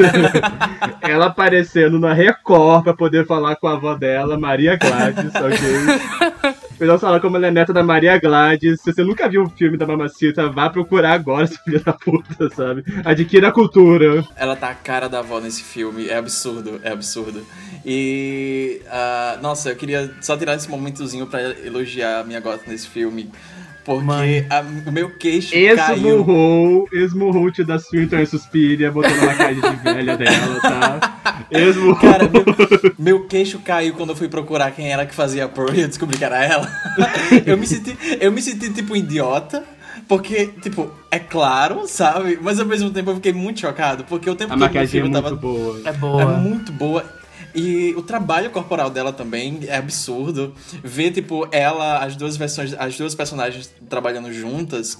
ela 1.02 1.26
aparecendo 1.26 1.98
na 1.98 2.14
Record 2.14 2.84
pra 2.84 2.94
poder 2.94 3.26
falar 3.26 3.56
com 3.56 3.66
a 3.66 3.74
avó 3.74 3.94
dela, 3.94 4.38
Maria 4.38 4.76
Gladys, 4.76 5.34
ok? 5.34 5.58
Eles 6.80 7.00
falar 7.00 7.20
como 7.20 7.36
ela 7.36 7.48
é 7.48 7.50
neta 7.50 7.72
da 7.72 7.82
Maria 7.82 8.18
Gladys. 8.18 8.80
Se 8.80 8.92
você 8.92 9.04
nunca 9.04 9.28
viu 9.28 9.42
o 9.42 9.50
filme 9.50 9.76
da 9.76 9.86
Mamacita, 9.86 10.48
vá 10.48 10.70
procurar 10.70 11.12
agora, 11.12 11.46
seu 11.48 11.58
filho 11.58 11.84
da 11.84 11.92
puta, 11.92 12.48
sabe? 12.54 12.82
Adquira 13.04 13.48
a 13.48 13.52
cultura. 13.52 14.24
Ela 14.34 14.56
tá 14.56 14.70
a 14.70 14.74
cara 14.74 15.06
da 15.06 15.18
avó 15.18 15.40
nesse 15.40 15.62
filme. 15.62 16.08
É 16.08 16.16
absurdo, 16.16 16.80
é 16.82 16.90
absurdo. 16.90 17.46
E. 17.84 18.80
ah, 18.88 19.38
nossa, 19.42 19.70
eu 19.70 19.76
queria 19.76 20.10
só 20.22 20.36
tirar 20.36 20.54
esse 20.54 20.70
momentozinho 20.70 21.26
pra 21.26 21.42
elogiar 21.64 22.20
a 22.20 22.24
minha 22.24 22.40
gota 22.40 22.64
nesse 22.66 22.88
filme. 22.88 23.30
Porque 23.96 24.46
a- 24.50 24.64
o 24.88 24.92
meu 24.92 25.10
queixo 25.10 25.54
caiu. 25.76 25.96
Esmurrou, 25.96 26.88
esmurrou 26.92 27.44
o 27.46 27.50
tio 27.50 27.66
da 27.66 27.78
Swinton 27.78 28.16
em 28.18 28.26
Suspiria, 28.26 28.90
botando 28.90 29.20
na 29.20 29.34
cara 29.34 29.54
de 29.54 29.60
velha 29.82 30.16
dela, 30.16 30.60
tá? 30.60 31.44
Esmurrou. 31.50 31.96
Cara, 31.96 32.28
meu, 32.28 32.44
meu 32.98 33.26
queixo 33.26 33.58
caiu 33.60 33.94
quando 33.94 34.10
eu 34.10 34.16
fui 34.16 34.28
procurar 34.28 34.70
quem 34.72 34.92
era 34.92 35.04
que 35.06 35.14
fazia 35.14 35.44
a 35.44 35.48
Pearl 35.48 35.74
e 35.74 35.80
eu 35.80 35.88
descobri 35.88 36.16
que 36.18 36.24
era 36.24 36.44
ela. 36.44 36.68
Eu 37.46 37.56
me 37.58 37.66
senti, 37.66 37.96
eu 38.20 38.30
me 38.32 38.40
senti 38.42 38.70
tipo 38.72 38.92
um 38.92 38.96
idiota. 38.96 39.64
Porque, 40.08 40.46
tipo, 40.60 40.90
é 41.08 41.20
claro, 41.20 41.86
sabe? 41.86 42.36
Mas 42.42 42.58
ao 42.58 42.66
mesmo 42.66 42.90
tempo 42.90 43.10
eu 43.10 43.14
fiquei 43.16 43.32
muito 43.32 43.60
chocado. 43.60 44.02
Porque 44.04 44.28
o 44.28 44.34
tempo 44.34 44.52
a 44.52 44.56
todo 44.56 44.60
maquiagem 44.64 45.00
é 45.00 45.02
muito 45.04 45.22
tava. 45.22 45.36
boa. 45.36 45.80
É 45.84 45.92
boa. 45.92 46.22
É 46.22 46.26
muito 46.26 46.72
boa. 46.72 47.04
E 47.54 47.94
o 47.96 48.02
trabalho 48.02 48.50
corporal 48.50 48.90
dela 48.90 49.12
também 49.12 49.60
é 49.66 49.76
absurdo. 49.76 50.54
Ver, 50.82 51.12
tipo, 51.12 51.48
ela, 51.50 52.04
as 52.04 52.16
duas 52.16 52.36
versões, 52.36 52.74
as 52.74 52.96
duas 52.96 53.14
personagens 53.14 53.72
trabalhando 53.88 54.32
juntas. 54.32 54.98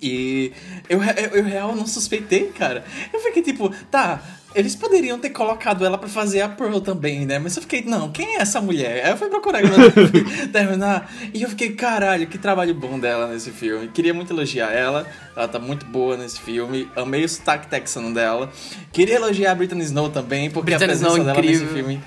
E 0.00 0.52
eu, 0.88 1.02
eu, 1.02 1.38
eu 1.38 1.44
real 1.44 1.74
não 1.74 1.86
suspeitei, 1.86 2.46
cara. 2.48 2.84
Eu 3.12 3.20
fiquei 3.20 3.42
tipo, 3.42 3.70
tá, 3.90 4.22
eles 4.54 4.74
poderiam 4.74 5.18
ter 5.18 5.30
colocado 5.30 5.84
ela 5.84 5.98
pra 5.98 6.08
fazer 6.08 6.40
a 6.40 6.48
Pearl 6.48 6.78
também, 6.80 7.26
né? 7.26 7.38
Mas 7.38 7.56
eu 7.56 7.62
fiquei, 7.62 7.82
não, 7.82 8.10
quem 8.10 8.36
é 8.36 8.40
essa 8.40 8.60
mulher? 8.60 9.04
Aí 9.04 9.10
eu 9.10 9.16
fui 9.16 9.28
procurar 9.28 9.60
terminar. 10.52 11.12
E 11.34 11.42
eu 11.42 11.48
fiquei, 11.50 11.72
caralho, 11.72 12.26
que 12.26 12.38
trabalho 12.38 12.74
bom 12.74 12.98
dela 12.98 13.28
nesse 13.28 13.50
filme. 13.50 13.88
Queria 13.88 14.14
muito 14.14 14.32
elogiar 14.32 14.72
ela. 14.72 15.06
Ela 15.36 15.48
tá 15.48 15.58
muito 15.58 15.84
boa 15.86 16.16
nesse 16.16 16.40
filme. 16.40 16.90
Amei 16.96 17.24
o 17.24 17.28
sotaque 17.28 17.68
texano 17.68 18.12
dela. 18.12 18.50
Queria 18.92 19.16
elogiar 19.16 19.52
a 19.52 19.54
Britney 19.54 19.84
Snow 19.84 20.08
também, 20.08 20.50
porque 20.50 20.70
Britney 20.70 20.84
a 20.84 20.88
presença 20.88 21.12
Snow 21.12 21.24
dela 21.26 21.38
incrível. 21.38 21.60
nesse 21.60 21.74
filme 21.74 22.00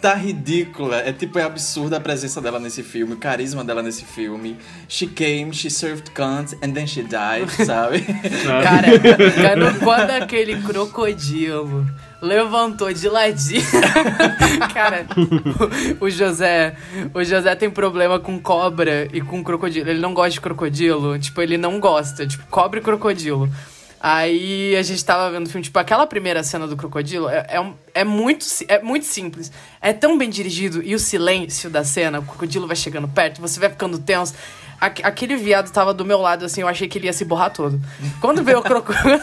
tá 0.00 0.14
ridícula. 0.14 0.96
É 0.98 1.12
tipo, 1.12 1.38
é 1.38 1.42
absurda 1.42 1.96
a 1.96 2.00
presença 2.00 2.40
dela 2.40 2.58
nesse 2.58 2.82
filme, 2.82 3.14
o 3.14 3.16
carisma 3.16 3.64
dela 3.64 3.82
nesse 3.82 4.04
filme. 4.04 4.56
She 4.88 5.06
came, 5.06 5.52
she 5.52 5.70
served 5.70 6.10
cunt, 6.10 6.54
and 6.62 6.72
then 6.72 6.86
she 6.86 7.02
died, 7.02 7.50
sabe? 7.64 8.00
Cara, 8.62 8.88
quando, 9.00 9.80
quando 9.80 10.10
aquele 10.10 10.62
crocodilo 10.62 11.86
levantou 12.20 12.92
de 12.92 13.08
ladinho. 13.08 13.62
Cara, 14.74 15.06
o, 16.00 16.06
o 16.06 16.10
José. 16.10 16.74
O 17.14 17.22
José 17.22 17.54
tem 17.54 17.70
problema 17.70 18.18
com 18.18 18.38
cobra 18.40 19.08
e 19.12 19.20
com 19.20 19.42
crocodilo. 19.42 19.88
Ele 19.88 20.00
não 20.00 20.12
gosta 20.12 20.30
de 20.30 20.40
crocodilo. 20.40 21.18
Tipo, 21.18 21.42
ele 21.42 21.56
não 21.56 21.78
gosta. 21.80 22.26
Tipo, 22.26 22.46
cobra 22.48 22.80
e 22.80 22.82
crocodilo. 22.82 23.48
Aí 24.00 24.76
a 24.76 24.82
gente 24.82 25.04
tava 25.04 25.30
vendo 25.30 25.46
o 25.46 25.50
filme, 25.50 25.64
tipo, 25.64 25.78
aquela 25.78 26.06
primeira 26.06 26.42
cena 26.44 26.66
do 26.68 26.76
crocodilo 26.76 27.28
é, 27.28 27.38
é, 27.48 27.72
é 27.94 28.04
muito, 28.04 28.46
é 28.68 28.80
muito 28.80 29.06
simples. 29.06 29.50
É 29.80 29.92
tão 29.92 30.16
bem 30.16 30.30
dirigido 30.30 30.82
e 30.82 30.94
o 30.94 30.98
silêncio 30.98 31.68
da 31.68 31.82
cena, 31.82 32.20
o 32.20 32.22
crocodilo 32.22 32.66
vai 32.66 32.76
chegando 32.76 33.08
perto, 33.08 33.40
você 33.40 33.58
vai 33.58 33.68
ficando 33.70 33.98
tenso. 33.98 34.34
Aque- 34.80 35.02
aquele 35.02 35.34
viado 35.34 35.72
tava 35.72 35.92
do 35.92 36.04
meu 36.04 36.18
lado, 36.20 36.44
assim, 36.44 36.60
eu 36.60 36.68
achei 36.68 36.86
que 36.86 36.96
ele 36.98 37.06
ia 37.06 37.12
se 37.12 37.24
borrar 37.24 37.52
todo. 37.52 37.80
Quando 38.20 38.44
veio 38.44 38.60
o 38.60 38.62
crocodilo. 38.62 39.20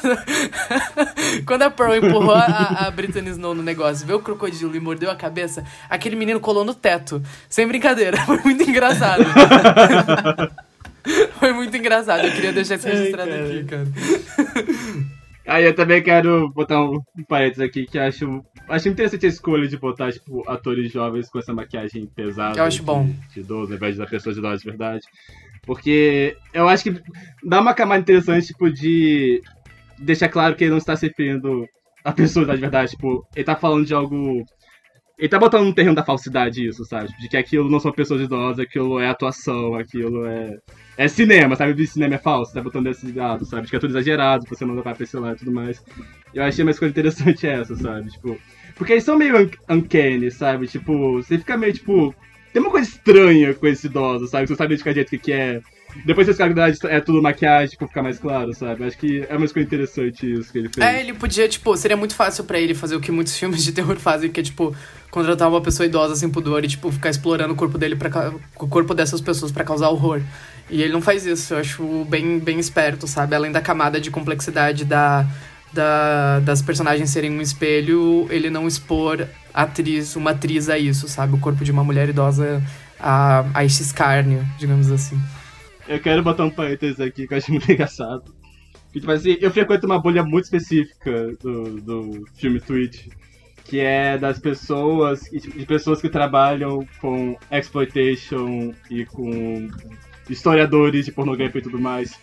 Quando 1.47 1.61
a 1.61 1.69
Pearl 1.71 1.95
empurrou 1.95 2.35
a, 2.35 2.87
a 2.87 2.91
Britney 2.91 3.29
Snow 3.31 3.55
no 3.55 3.63
negócio, 3.63 4.05
veio 4.05 4.19
o 4.19 4.21
crocodilo 4.21 4.75
e 4.75 4.79
mordeu 4.81 5.09
a 5.09 5.15
cabeça, 5.15 5.63
aquele 5.89 6.17
menino 6.17 6.41
colou 6.41 6.65
no 6.65 6.73
teto. 6.73 7.23
Sem 7.47 7.65
brincadeira, 7.65 8.17
foi 8.27 8.39
muito 8.39 8.69
engraçado. 8.69 9.23
Foi 11.39 11.53
muito 11.53 11.75
engraçado, 11.75 12.25
eu 12.25 12.31
queria 12.31 12.53
deixar 12.53 12.75
isso 12.75 12.87
registrado 12.87 13.31
aqui, 13.31 13.63
cara. 13.63 13.85
Aí 15.47 15.63
eu 15.63 15.75
também 15.75 16.01
quero 16.01 16.49
botar 16.49 16.83
um, 16.83 16.99
um 17.17 17.23
parênteses 17.23 17.61
aqui 17.61 17.85
que 17.85 17.99
acho, 17.99 18.43
acho 18.67 18.89
interessante 18.89 19.27
a 19.27 19.29
escolha 19.29 19.67
de 19.67 19.77
botar, 19.77 20.11
tipo, 20.11 20.43
atores 20.49 20.91
jovens 20.91 21.29
com 21.29 21.37
essa 21.37 21.53
maquiagem 21.53 22.07
pesada. 22.07 22.57
Eu 22.57 22.63
acho 22.63 22.77
de, 22.79 22.83
bom. 22.83 23.07
De 23.31 23.41
idoso, 23.41 23.71
ao 23.71 23.77
invés 23.77 23.95
da 23.95 24.07
pessoas 24.07 24.37
idosas 24.37 24.61
de 24.61 24.69
verdade. 24.69 25.05
Porque 25.63 26.35
eu 26.51 26.67
acho 26.67 26.83
que 26.83 27.01
dá 27.43 27.61
uma 27.61 27.75
camada 27.75 28.01
interessante, 28.01 28.47
tipo, 28.47 28.71
de 28.71 29.41
deixar 29.99 30.29
claro 30.29 30.55
que 30.55 30.63
ele 30.63 30.71
não 30.71 30.79
está 30.79 30.95
se 30.95 31.07
referindo 31.07 31.67
a 32.03 32.11
pessoas 32.11 32.47
de 32.47 32.57
verdade. 32.57 32.91
Tipo, 32.91 33.27
ele 33.35 33.45
tá 33.45 33.55
falando 33.55 33.85
de 33.85 33.93
algo. 33.93 34.43
Ele 35.17 35.29
tá 35.29 35.39
botando 35.39 35.65
no 35.65 35.73
terreno 35.73 35.95
da 35.95 36.03
falsidade 36.03 36.67
isso, 36.67 36.83
sabe? 36.83 37.07
De 37.19 37.29
que 37.29 37.37
aquilo 37.37 37.69
não 37.69 37.79
são 37.79 37.91
pessoas 37.91 38.21
idosas, 38.21 38.59
aquilo 38.59 38.99
é 38.99 39.07
atuação, 39.07 39.75
aquilo 39.75 40.25
é. 40.25 40.57
É 40.97 41.07
cinema, 41.07 41.55
sabe? 41.55 41.71
O 41.81 41.87
cinema 41.87 42.15
é 42.15 42.17
falso, 42.17 42.53
tá 42.53 42.61
botando 42.61 42.87
esse 42.87 43.11
lado, 43.11 43.45
sabe? 43.45 43.63
De 43.63 43.69
que 43.69 43.75
é 43.75 43.79
tudo 43.79 43.91
exagerado, 43.91 44.45
você 44.47 44.65
não 44.65 44.81
vai 44.81 44.93
pra 44.93 45.03
esse 45.03 45.17
lado 45.17 45.35
e 45.35 45.39
tudo 45.39 45.51
mais. 45.51 45.83
Eu 46.33 46.43
achei 46.43 46.63
uma 46.63 46.71
escolha 46.71 46.89
interessante 46.89 47.47
essa, 47.47 47.75
sabe? 47.75 48.09
Tipo. 48.11 48.37
Porque 48.75 48.93
eles 48.93 49.05
são 49.05 49.17
meio 49.17 49.37
un 49.37 49.49
uncanny, 49.69 50.29
sabe? 50.31 50.67
Tipo, 50.67 51.13
você 51.13 51.37
fica 51.37 51.57
meio, 51.57 51.73
tipo. 51.73 52.13
Tem 52.51 52.61
uma 52.61 52.71
coisa 52.71 52.89
estranha 52.89 53.53
com 53.53 53.67
esse 53.67 53.87
idoso, 53.87 54.27
sabe? 54.27 54.47
Você 54.47 54.55
sabe 54.55 54.77
jeito 54.77 55.07
o 55.07 55.09
que, 55.09 55.17
que 55.17 55.31
é. 55.31 55.61
Depois 56.03 56.27
você 56.27 56.33
descobre 56.33 56.73
que 56.73 56.87
é 56.87 56.99
tudo 56.99 57.21
maquiagem, 57.21 57.69
tipo, 57.69 57.87
ficar 57.87 58.03
mais 58.03 58.19
claro, 58.19 58.53
sabe? 58.53 58.83
Acho 58.83 58.97
que 58.97 59.25
é 59.29 59.35
uma 59.35 59.45
escolha 59.45 59.63
interessante 59.63 60.31
isso 60.33 60.51
que 60.51 60.57
ele 60.57 60.69
fez. 60.69 60.85
É, 60.85 60.99
ele 60.99 61.13
podia, 61.13 61.47
tipo, 61.47 61.75
seria 61.77 61.95
muito 61.95 62.15
fácil 62.15 62.43
pra 62.43 62.59
ele 62.59 62.73
fazer 62.73 62.95
o 62.95 62.99
que 62.99 63.11
muitos 63.11 63.35
filmes 63.39 63.63
de 63.63 63.71
terror 63.71 63.95
fazem, 63.97 64.29
que 64.29 64.39
é, 64.39 64.43
tipo, 64.43 64.75
contratar 65.09 65.47
uma 65.47 65.61
pessoa 65.61 65.85
idosa 65.87 66.15
sem 66.15 66.29
pudor 66.29 66.63
e, 66.65 66.67
tipo, 66.67 66.91
ficar 66.91 67.09
explorando 67.09 67.53
o 67.53 67.55
corpo 67.55 67.77
dele, 67.77 67.95
pra, 67.95 68.09
ca- 68.09 68.33
o 68.59 68.67
corpo 68.67 68.93
dessas 68.93 69.21
pessoas 69.21 69.51
pra 69.51 69.63
causar 69.63 69.89
horror. 69.89 70.21
E 70.69 70.81
ele 70.81 70.91
não 70.91 71.01
faz 71.01 71.25
isso, 71.25 71.53
eu 71.53 71.59
acho 71.59 72.05
bem, 72.09 72.39
bem 72.39 72.59
esperto, 72.59 73.07
sabe? 73.07 73.35
Além 73.35 73.51
da 73.51 73.61
camada 73.61 74.01
de 74.01 74.09
complexidade 74.11 74.83
da, 74.83 75.25
da, 75.71 76.39
das 76.39 76.61
personagens 76.61 77.09
serem 77.09 77.31
um 77.31 77.41
espelho, 77.41 78.27
ele 78.29 78.49
não 78.49 78.67
expor 78.67 79.27
atriz, 79.53 80.15
uma 80.15 80.31
atriz 80.31 80.69
a 80.69 80.77
isso, 80.77 81.07
sabe? 81.07 81.35
O 81.35 81.39
corpo 81.39 81.63
de 81.63 81.71
uma 81.71 81.83
mulher 81.83 82.09
idosa 82.09 82.61
a, 82.99 83.45
a 83.53 83.63
esse 83.63 83.83
escárnio, 83.83 84.45
digamos 84.57 84.91
assim. 84.91 85.19
Eu 85.87 85.99
quero 85.99 86.23
botar 86.23 86.45
um 86.45 86.49
parênteses 86.49 86.99
aqui 86.99 87.27
que 87.27 87.33
eu 87.33 87.37
acho 87.37 87.51
muito 87.51 87.69
engraçado. 87.71 88.23
Que, 88.91 88.99
tipo 88.99 89.11
assim, 89.11 89.37
eu 89.39 89.51
frequento 89.51 89.85
uma 89.85 89.99
bolha 89.99 90.23
muito 90.23 90.45
específica 90.45 91.35
do, 91.41 91.81
do 91.81 92.25
filme 92.35 92.59
Twitch, 92.59 93.07
que 93.65 93.79
é 93.79 94.17
das 94.17 94.39
pessoas, 94.39 95.21
de 95.23 95.65
pessoas 95.65 96.01
que 96.01 96.09
trabalham 96.09 96.87
com 97.01 97.37
exploitation 97.51 98.73
e 98.89 99.05
com 99.05 99.67
historiadores 100.29 101.05
de 101.05 101.11
pornografia 101.11 101.59
e 101.59 101.63
tudo 101.63 101.79
mais. 101.79 102.17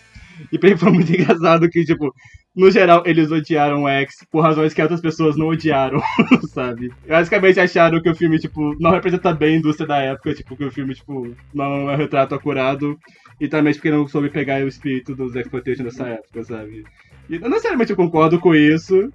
E 0.50 0.58
pra 0.58 0.70
mim 0.70 0.76
foi 0.76 0.92
muito 0.92 1.12
engraçado 1.12 1.68
que, 1.68 1.84
tipo, 1.84 2.12
no 2.54 2.70
geral, 2.70 3.02
eles 3.06 3.30
odiaram 3.30 3.84
o 3.84 3.88
X 3.88 4.26
por 4.30 4.40
razões 4.40 4.74
que 4.74 4.82
outras 4.82 5.00
pessoas 5.00 5.36
não 5.36 5.48
odiaram, 5.48 6.00
sabe? 6.52 6.92
Basicamente 7.06 7.60
acharam 7.60 8.00
que 8.00 8.10
o 8.10 8.14
filme, 8.14 8.38
tipo, 8.38 8.76
não 8.80 8.90
representa 8.90 9.32
bem 9.32 9.56
a 9.56 9.58
indústria 9.58 9.86
da 9.86 9.98
época, 9.98 10.34
tipo, 10.34 10.56
que 10.56 10.64
o 10.64 10.70
filme, 10.70 10.94
tipo, 10.94 11.34
não 11.54 11.90
é 11.90 11.94
um 11.94 11.96
retrato 11.96 12.34
acurado. 12.34 12.98
E 13.42 13.48
também 13.48 13.74
porque 13.74 13.90
não 13.90 14.06
soube 14.06 14.30
pegar 14.30 14.62
o 14.62 14.68
espírito 14.68 15.16
dos 15.16 15.34
exploitation 15.34 15.82
dessa 15.82 16.06
época, 16.06 16.44
sabe? 16.44 16.84
E 17.28 17.40
não 17.40 17.48
necessariamente 17.48 17.90
eu 17.90 17.96
concordo 17.96 18.38
com 18.38 18.54
isso. 18.54 19.12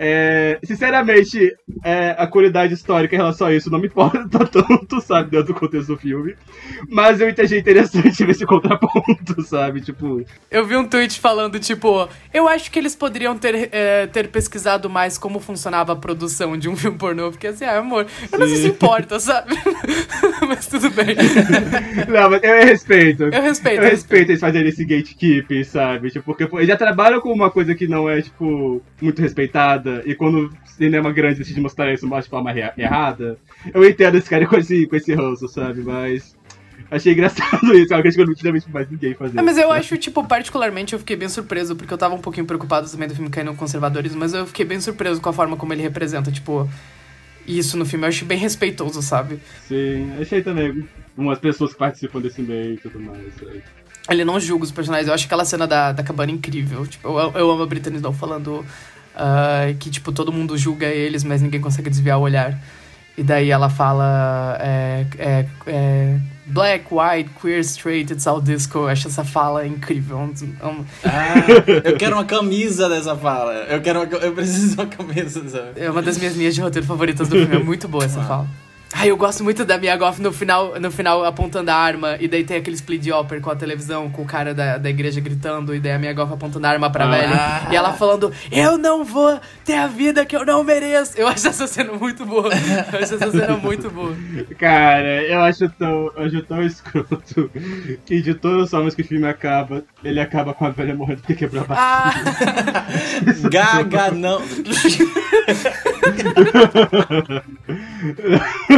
É, 0.00 0.60
sinceramente, 0.62 1.56
é, 1.84 2.14
a 2.16 2.24
qualidade 2.28 2.72
histórica 2.72 3.16
em 3.16 3.18
relação 3.18 3.48
a 3.48 3.54
isso 3.54 3.68
não 3.68 3.80
me 3.80 3.88
importa 3.88 4.28
tanto, 4.48 5.00
sabe, 5.00 5.32
dentro 5.32 5.52
do 5.52 5.54
contexto 5.54 5.88
do 5.88 5.98
filme. 5.98 6.36
Mas 6.88 7.20
eu 7.20 7.28
entendi 7.28 7.58
interessante 7.58 8.24
ver 8.24 8.30
esse 8.30 8.46
contraponto, 8.46 9.42
sabe? 9.42 9.80
Tipo, 9.80 10.24
Eu 10.48 10.64
vi 10.64 10.76
um 10.76 10.86
tweet 10.86 11.18
falando, 11.18 11.58
tipo, 11.58 12.08
eu 12.32 12.46
acho 12.46 12.70
que 12.70 12.78
eles 12.78 12.94
poderiam 12.94 13.36
ter, 13.36 13.70
é, 13.72 14.06
ter 14.06 14.28
pesquisado 14.28 14.88
mais 14.88 15.18
como 15.18 15.40
funcionava 15.40 15.92
a 15.94 15.96
produção 15.96 16.56
de 16.56 16.68
um 16.68 16.76
filme 16.76 16.96
pornô, 16.96 17.32
porque 17.32 17.48
assim, 17.48 17.64
ah, 17.64 17.78
amor, 17.78 18.06
eu 18.30 18.38
não 18.38 18.46
sei 18.46 18.56
se 18.56 18.62
Sim. 18.62 18.68
importa, 18.68 19.18
sabe? 19.18 19.56
Mas 20.46 20.68
tudo 20.68 20.90
bem. 20.90 21.16
Não, 22.08 22.30
mas 22.30 22.42
eu 22.42 22.54
respeito. 22.64 23.24
Eu 23.24 23.42
respeito, 23.42 23.82
Eu 23.82 23.90
respeito 23.90 24.30
eles 24.30 24.40
fazerem 24.40 24.68
esse 24.68 24.84
gatekeeping, 24.84 25.64
sabe? 25.64 26.10
Tipo, 26.10 26.24
porque 26.24 26.48
eles 26.56 26.68
já 26.68 26.76
trabalham 26.76 27.20
com 27.20 27.32
uma 27.32 27.50
coisa 27.50 27.74
que 27.74 27.86
não 27.86 28.08
é, 28.08 28.22
tipo, 28.22 28.80
muito 29.00 29.20
respeitada. 29.20 29.87
E 30.04 30.14
quando 30.14 30.46
o 30.46 30.50
cinema 30.66 31.12
grande 31.12 31.38
decide 31.38 31.60
mostrar 31.60 31.92
isso 31.92 32.08
de 32.08 32.28
forma 32.28 32.52
errada, 32.76 33.38
eu 33.72 33.84
entendo 33.84 34.16
esse 34.16 34.28
cara 34.28 34.46
com 34.46 34.56
esse, 34.56 34.86
com 34.86 34.96
esse 34.96 35.14
ranço, 35.14 35.48
sabe? 35.48 35.82
Mas. 35.82 36.36
Achei 36.90 37.12
engraçado 37.12 37.66
isso, 37.76 37.92
é 37.92 37.96
uma 37.96 38.02
coisa 38.02 38.16
que 38.16 38.22
eu 38.22 38.26
não 38.26 38.34
tinha 38.34 38.52
visto 38.52 38.70
mais 38.70 38.88
ninguém 38.88 39.12
fazer. 39.12 39.38
É, 39.38 39.42
mas 39.42 39.58
eu 39.58 39.70
acho, 39.70 39.96
tipo, 39.98 40.24
particularmente 40.26 40.92
eu 40.92 40.98
fiquei 40.98 41.16
bem 41.16 41.28
surpreso, 41.28 41.74
porque 41.74 41.92
eu 41.92 41.98
tava 41.98 42.14
um 42.14 42.20
pouquinho 42.20 42.46
preocupado 42.46 42.88
também 42.88 43.08
do 43.08 43.14
filme 43.14 43.28
cair 43.28 43.44
no 43.44 43.54
conservadorismo, 43.54 44.18
mas 44.18 44.32
eu 44.32 44.46
fiquei 44.46 44.64
bem 44.64 44.80
surpreso 44.80 45.20
com 45.20 45.28
a 45.28 45.32
forma 45.32 45.56
como 45.56 45.72
ele 45.72 45.82
representa, 45.82 46.30
tipo, 46.30 46.68
isso 47.46 47.76
no 47.76 47.84
filme. 47.84 48.04
Eu 48.04 48.08
acho 48.08 48.24
bem 48.24 48.38
respeitoso, 48.38 49.02
sabe? 49.02 49.40
Sim, 49.66 50.12
achei 50.20 50.40
também 50.40 50.88
umas 51.16 51.38
pessoas 51.38 51.72
que 51.72 51.78
participam 51.78 52.20
desse 52.20 52.40
meio 52.40 52.74
e 52.74 52.76
tudo 52.78 53.00
mais. 53.00 53.34
sabe? 53.34 53.62
Ele 54.10 54.24
não 54.24 54.40
julga 54.40 54.64
os 54.64 54.72
personagens. 54.72 55.08
Eu 55.08 55.14
acho 55.14 55.26
aquela 55.26 55.44
cena 55.44 55.66
da, 55.66 55.92
da 55.92 56.02
cabana 56.02 56.32
incrível. 56.32 56.86
Tipo, 56.86 57.08
eu, 57.18 57.32
eu 57.34 57.50
amo 57.50 57.62
a 57.62 57.66
Britney 57.66 57.96
Snow 57.96 58.12
falando 58.12 58.64
ah, 59.18 59.72
que, 59.78 59.90
tipo, 59.90 60.12
todo 60.12 60.32
mundo 60.32 60.56
julga 60.56 60.86
eles, 60.86 61.24
mas 61.24 61.42
ninguém 61.42 61.60
consegue 61.60 61.90
desviar 61.90 62.18
o 62.18 62.22
olhar. 62.22 62.58
E 63.16 63.22
daí 63.24 63.50
ela 63.50 63.68
fala 63.68 64.56
é, 64.60 65.04
é, 65.18 65.46
é, 65.66 66.18
black, 66.46 66.86
white, 66.92 67.28
queer, 67.42 67.58
straight, 67.60 68.12
it's 68.12 68.28
all 68.28 68.40
disco. 68.40 68.78
Eu 68.78 68.88
acho 68.88 69.08
essa 69.08 69.24
fala 69.24 69.66
incrível. 69.66 70.18
Um- 70.18 70.32
um- 70.68 70.84
Ah, 71.04 71.34
eu 71.84 71.96
quero 71.96 72.14
uma 72.14 72.24
camisa 72.24 72.88
dessa 72.88 73.16
fala. 73.16 73.52
Eu 73.68 73.80
quero 73.82 74.04
uma, 74.04 74.06
eu 74.18 74.32
preciso 74.32 74.76
de 74.76 74.82
uma 74.82 74.86
camisa 74.86 75.40
dessa. 75.40 75.72
É 75.74 75.90
uma 75.90 76.00
das 76.00 76.16
minhas 76.16 76.36
linhas 76.36 76.54
de 76.54 76.60
roteiro 76.60 76.86
favoritas 76.86 77.28
do 77.28 77.34
filme. 77.36 77.56
É 77.56 77.58
muito 77.58 77.88
boa 77.88 78.04
essa 78.04 78.22
fala. 78.22 78.46
Ah, 78.92 79.06
eu 79.06 79.16
gosto 79.16 79.44
muito 79.44 79.64
da 79.64 79.76
Mia 79.78 79.94
Goff 79.96 80.20
no 80.20 80.32
final, 80.32 80.80
no 80.80 80.90
final 80.90 81.24
apontando 81.24 81.70
a 81.70 81.74
arma, 81.74 82.16
e 82.18 82.26
daí 82.26 82.42
tem 82.42 82.56
aquele 82.56 82.74
split 82.74 83.06
opera 83.10 83.40
com 83.40 83.50
a 83.50 83.54
televisão, 83.54 84.08
com 84.10 84.22
o 84.22 84.24
cara 84.24 84.54
da, 84.54 84.76
da 84.78 84.88
igreja 84.90 85.20
gritando, 85.20 85.74
e 85.74 85.78
daí 85.78 85.92
a 85.92 85.98
Mia 85.98 86.12
Goff 86.14 86.32
apontando 86.32 86.66
a 86.66 86.70
arma 86.70 86.90
pra 86.90 87.04
Ah. 87.04 87.08
velha, 87.10 87.68
e 87.70 87.76
ela 87.76 87.92
falando, 87.92 88.32
eu 88.50 88.76
não 88.78 89.04
vou 89.04 89.38
ter 89.64 89.74
a 89.74 89.86
vida 89.86 90.24
que 90.26 90.34
eu 90.34 90.44
não 90.44 90.64
mereço. 90.64 91.12
Eu 91.16 91.28
acho 91.28 91.46
essa 91.48 91.66
cena 91.66 91.92
muito 91.92 92.24
boa. 92.26 92.48
Eu 92.92 92.98
acho 93.02 93.14
essa 93.14 93.30
cena 93.30 93.56
muito 93.58 93.90
boa. 93.90 94.16
Cara, 94.58 95.22
eu 95.22 95.40
acho 95.42 95.68
tão, 95.70 96.10
eu 96.16 96.24
acho 96.24 96.42
tão 96.42 96.62
escroto 96.62 97.50
que 98.06 98.20
de 98.22 98.34
todas 98.34 98.64
as 98.64 98.70
formas 98.70 98.94
que 98.94 99.02
o 99.02 99.04
filme 99.06 99.28
acaba, 99.28 99.84
ele 100.02 100.18
acaba 100.18 100.54
com 100.54 100.64
a 100.64 100.70
velha 100.70 100.94
morrendo 100.94 101.20
porque 101.20 101.34
quebrou 101.34 101.62
a 101.62 101.66
barriga. 101.66 101.84
Ah, 101.84 102.14
Gaga 103.50 104.10
não. 104.12 104.40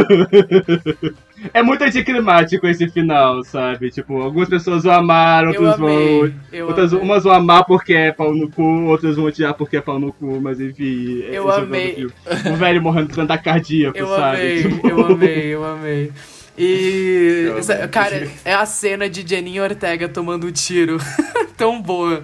É 1.53 1.63
muito 1.63 1.83
anticlimático 1.83 2.67
esse 2.67 2.87
final, 2.87 3.43
sabe? 3.43 3.89
Tipo, 3.89 4.21
algumas 4.21 4.47
pessoas 4.47 4.83
vão 4.83 4.93
amar, 4.93 5.43
Eu 5.43 5.49
outras 5.49 5.77
vão. 5.77 6.31
eu 6.51 6.67
outras, 6.67 6.93
amei. 6.93 7.03
umas 7.05 7.23
vão 7.23 7.33
amar 7.33 7.65
porque 7.65 7.93
é 7.93 8.11
pau 8.11 8.31
no 8.33 8.47
cu, 8.49 8.61
outras 8.85 9.15
vão 9.15 9.25
odiar 9.25 9.55
porque 9.55 9.77
é 9.77 9.81
pau 9.81 9.99
no 9.99 10.13
cu, 10.13 10.39
mas 10.39 10.61
enfim. 10.61 11.21
Eu 11.31 11.49
é 11.49 11.55
o 11.55 11.63
amei. 11.63 12.07
O 12.45 12.55
velho 12.55 12.81
morrendo 12.81 13.07
de 13.09 13.15
tanta 13.15 13.37
cardíaco, 13.39 13.97
Eu 13.97 14.07
sabe? 14.09 14.37
amei, 14.37 14.61
Tipo, 14.61 14.87
eu 14.87 15.05
amei, 15.07 15.45
eu 15.55 15.65
amei. 15.65 16.11
E, 16.57 17.51
essa- 17.57 17.87
cara, 17.87 18.27
é 18.43 18.53
a 18.53 18.65
cena 18.65 19.09
de 19.09 19.25
Jenny 19.27 19.59
Ortega 19.59 20.07
tomando 20.09 20.47
um 20.47 20.51
tiro. 20.51 20.97
tão 21.57 21.81
boa. 21.81 22.23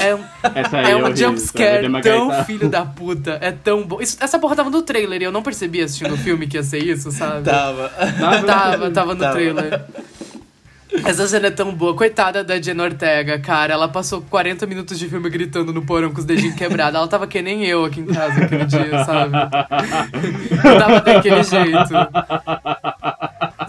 É, 0.00 0.18
Essa 0.60 0.78
é 0.78 0.90
é 0.92 0.96
um 0.96 1.14
jumpscare 1.14 1.82
tão 1.82 1.92
Gaetano. 2.00 2.44
filho 2.44 2.68
da 2.68 2.84
puta. 2.84 3.38
É 3.40 3.52
tão 3.52 3.82
bom. 3.84 4.00
Isso- 4.00 4.16
essa 4.20 4.38
porra 4.38 4.56
tava 4.56 4.70
no 4.70 4.82
trailer 4.82 5.20
e 5.20 5.24
eu 5.24 5.32
não 5.32 5.42
percebi 5.42 5.80
assistindo 5.82 6.14
o 6.14 6.16
filme 6.18 6.46
que 6.46 6.56
ia 6.56 6.62
ser 6.62 6.82
isso, 6.82 7.10
sabe? 7.12 7.44
Tava. 7.44 7.88
Tava, 8.46 8.90
tava 8.90 9.14
no 9.14 9.20
Tava. 9.20 9.32
trailer. 9.34 9.84
Essa 11.04 11.28
cena 11.28 11.48
é 11.48 11.50
tão 11.50 11.70
boa. 11.74 11.94
Coitada 11.94 12.42
da 12.42 12.60
Jenna 12.60 12.82
Ortega, 12.84 13.38
cara. 13.38 13.74
Ela 13.74 13.88
passou 13.88 14.22
40 14.22 14.66
minutos 14.66 14.98
de 14.98 15.06
filme 15.06 15.28
gritando 15.28 15.70
no 15.70 15.84
porão 15.84 16.10
com 16.10 16.18
os 16.18 16.24
dedinhos 16.24 16.54
quebrados. 16.56 16.94
Ela 16.96 17.06
tava 17.06 17.26
que 17.26 17.42
nem 17.42 17.64
eu 17.66 17.84
aqui 17.84 18.00
em 18.00 18.06
casa 18.06 18.42
aquele 18.42 18.64
dia, 18.64 19.04
sabe? 19.04 19.34
Eu 20.64 20.78
tava 20.78 21.00
daquele 21.00 21.42
jeito. 21.42 21.94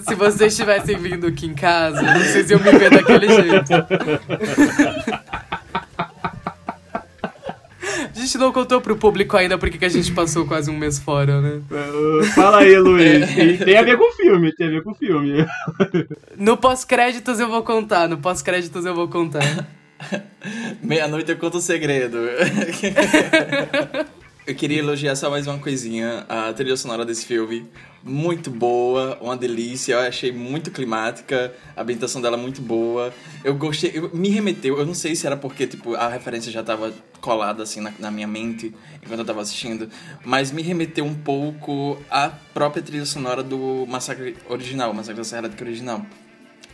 Se 0.09 0.15
vocês 0.15 0.55
tivessem 0.55 0.97
vindo 0.97 1.27
aqui 1.27 1.45
em 1.45 1.53
casa, 1.53 2.01
vocês 2.19 2.49
iam 2.49 2.59
me 2.59 2.71
ver 2.71 2.89
daquele 2.89 3.27
jeito. 3.27 3.73
A 7.93 8.19
gente 8.19 8.37
não 8.37 8.51
contou 8.51 8.81
pro 8.81 8.97
público 8.97 9.37
ainda 9.37 9.57
porque 9.57 9.77
que 9.77 9.85
a 9.85 9.89
gente 9.89 10.11
passou 10.11 10.45
quase 10.45 10.69
um 10.69 10.77
mês 10.77 10.99
fora, 10.99 11.39
né? 11.39 11.61
Uh, 11.71 12.23
Fala 12.25 12.59
aí, 12.59 12.77
Luiz. 12.77 13.33
Tem, 13.33 13.57
tem 13.57 13.77
a 13.77 13.83
ver 13.83 13.97
com 13.97 14.09
o 14.09 14.15
filme, 14.15 14.51
tem 14.53 14.67
a 14.67 14.71
ver 14.71 14.83
com 14.83 14.91
o 14.91 14.95
filme. 14.95 15.45
No 16.35 16.57
pós-créditos 16.57 17.39
eu 17.39 17.47
vou 17.47 17.63
contar, 17.63 18.09
no 18.09 18.17
pós-créditos 18.17 18.85
eu 18.85 18.95
vou 18.95 19.07
contar. 19.07 19.67
Meia-noite 20.81 21.31
eu 21.31 21.37
conto 21.37 21.57
o 21.57 21.61
segredo. 21.61 22.17
eu 24.45 24.55
queria 24.55 24.79
elogiar 24.79 25.15
só 25.15 25.29
mais 25.29 25.45
uma 25.47 25.59
coisinha. 25.59 26.25
A 26.27 26.51
trilha 26.51 26.75
sonora 26.75 27.05
desse 27.05 27.25
filme, 27.25 27.69
muito 28.03 28.49
boa, 28.49 29.17
uma 29.21 29.35
delícia. 29.37 29.93
Eu 29.93 29.99
achei 29.99 30.31
muito 30.31 30.71
climática, 30.71 31.53
a 31.75 31.81
ambientação 31.81 32.21
dela 32.21 32.37
muito 32.37 32.61
boa. 32.61 33.13
Eu 33.43 33.55
gostei, 33.55 33.91
eu- 33.93 34.09
me 34.13 34.29
remeteu, 34.29 34.77
eu 34.77 34.85
não 34.85 34.93
sei 34.93 35.15
se 35.15 35.25
era 35.27 35.35
porque 35.37 35.67
tipo, 35.67 35.95
a 35.95 36.07
referência 36.09 36.51
já 36.51 36.63
tava 36.63 36.93
colada 37.21 37.63
assim 37.63 37.81
na, 37.81 37.91
na 37.99 38.09
minha 38.11 38.27
mente 38.27 38.73
enquanto 39.03 39.19
eu 39.19 39.25
tava 39.25 39.41
assistindo, 39.41 39.89
mas 40.23 40.51
me 40.51 40.61
remeteu 40.61 41.03
um 41.05 41.15
pouco 41.15 41.97
à 42.09 42.29
própria 42.29 42.81
trilha 42.81 43.05
sonora 43.05 43.43
do 43.43 43.85
Massacre 43.87 44.35
original, 44.49 44.93
Massacre 44.93 45.17
da 45.17 45.23
Serra 45.23 45.41
Elétrica 45.41 45.65
original. 45.65 46.05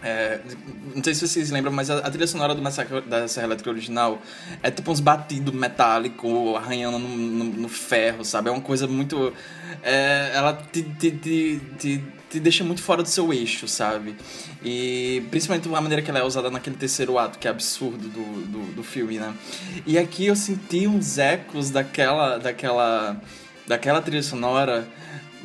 É, 0.08 0.40
não 0.96 1.04
sei 1.04 1.16
se 1.16 1.28
vocês 1.28 1.50
lembram, 1.50 1.72
mas 1.74 1.90
a, 1.90 1.98
a 1.98 2.12
trilha 2.12 2.28
sonora 2.28 2.54
do 2.54 2.62
Massacre 2.62 3.02
da 3.02 3.28
Serra 3.28 3.48
Elétrica 3.48 3.72
original 3.72 4.22
é 4.62 4.70
tipo 4.70 4.92
uns 4.92 5.00
batidos 5.00 5.52
metálicos 5.54 6.56
arranhando 6.56 7.00
no, 7.00 7.08
no- 7.10 7.44
no 7.64 7.68
ferro, 7.68 8.24
sabe? 8.24 8.50
É 8.50 8.52
uma 8.52 8.62
coisa 8.62 8.88
muito. 8.88 9.34
é, 9.82 10.32
ela 10.36 10.54
te, 10.72 10.84
te, 10.84 11.10
te, 11.12 11.60
te, 11.80 12.04
te 12.30 12.40
deixa 12.40 12.64
muito 12.64 12.84
fora 12.84 13.02
do 13.02 13.10
seu 13.10 13.34
eixo, 13.34 13.68
sabe? 13.68 14.16
E 14.64 15.24
principalmente 15.32 15.68
a 15.68 15.82
maneira 15.82 16.02
que 16.04 16.10
ela 16.12 16.20
é 16.20 16.24
usada 16.24 16.52
naquele 16.52 16.76
terceiro 16.76 17.18
ato, 17.18 17.40
que 17.40 17.48
é 17.48 17.52
absurdo 17.52 18.08
do, 18.08 18.24
do, 18.46 18.76
do 18.76 18.84
filme, 18.84 19.18
né? 19.18 19.34
E 19.88 19.98
aqui 19.98 20.28
eu 20.28 20.36
senti 20.36 20.86
uns 20.88 21.18
ecos 21.18 21.72
daquela, 21.72 22.38
daquela, 22.38 23.20
daquela 23.68 24.02
trilha 24.02 24.22
sonora 24.24 24.88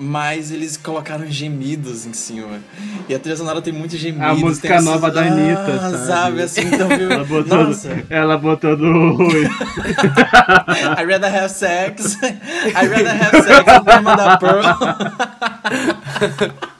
mas 0.03 0.51
eles 0.51 0.79
colocaram 0.79 1.31
gemidos 1.31 2.07
em 2.07 2.15
cima. 2.15 2.59
E 3.07 3.15
a 3.15 3.19
trilha 3.19 3.37
sonora 3.37 3.61
tem 3.61 3.71
muitos 3.73 3.99
gemidos. 3.99 4.27
A 4.27 4.35
música 4.35 4.75
esses- 4.75 4.85
nova 4.87 5.11
da 5.11 5.21
Anitta, 5.21 5.75
Ah, 5.75 5.91
sabe? 5.91 6.07
sabe? 6.07 6.43
Assim, 6.43 6.61
então, 6.63 6.89
viu? 6.89 7.13
Ela 7.13 7.25
botou, 7.25 7.65
Nossa. 7.65 8.07
ela 8.09 8.39
botou 8.39 8.77
do. 8.77 9.19
I 9.23 11.05
rather 11.05 11.31
have 11.31 11.51
sex. 11.53 12.17
I 12.23 12.33
rather 12.73 13.09
have 13.09 13.43
sex. 13.43 13.79
O 13.79 13.85
tema 13.85 14.17
da 14.17 14.39
Pearl. 14.39 14.63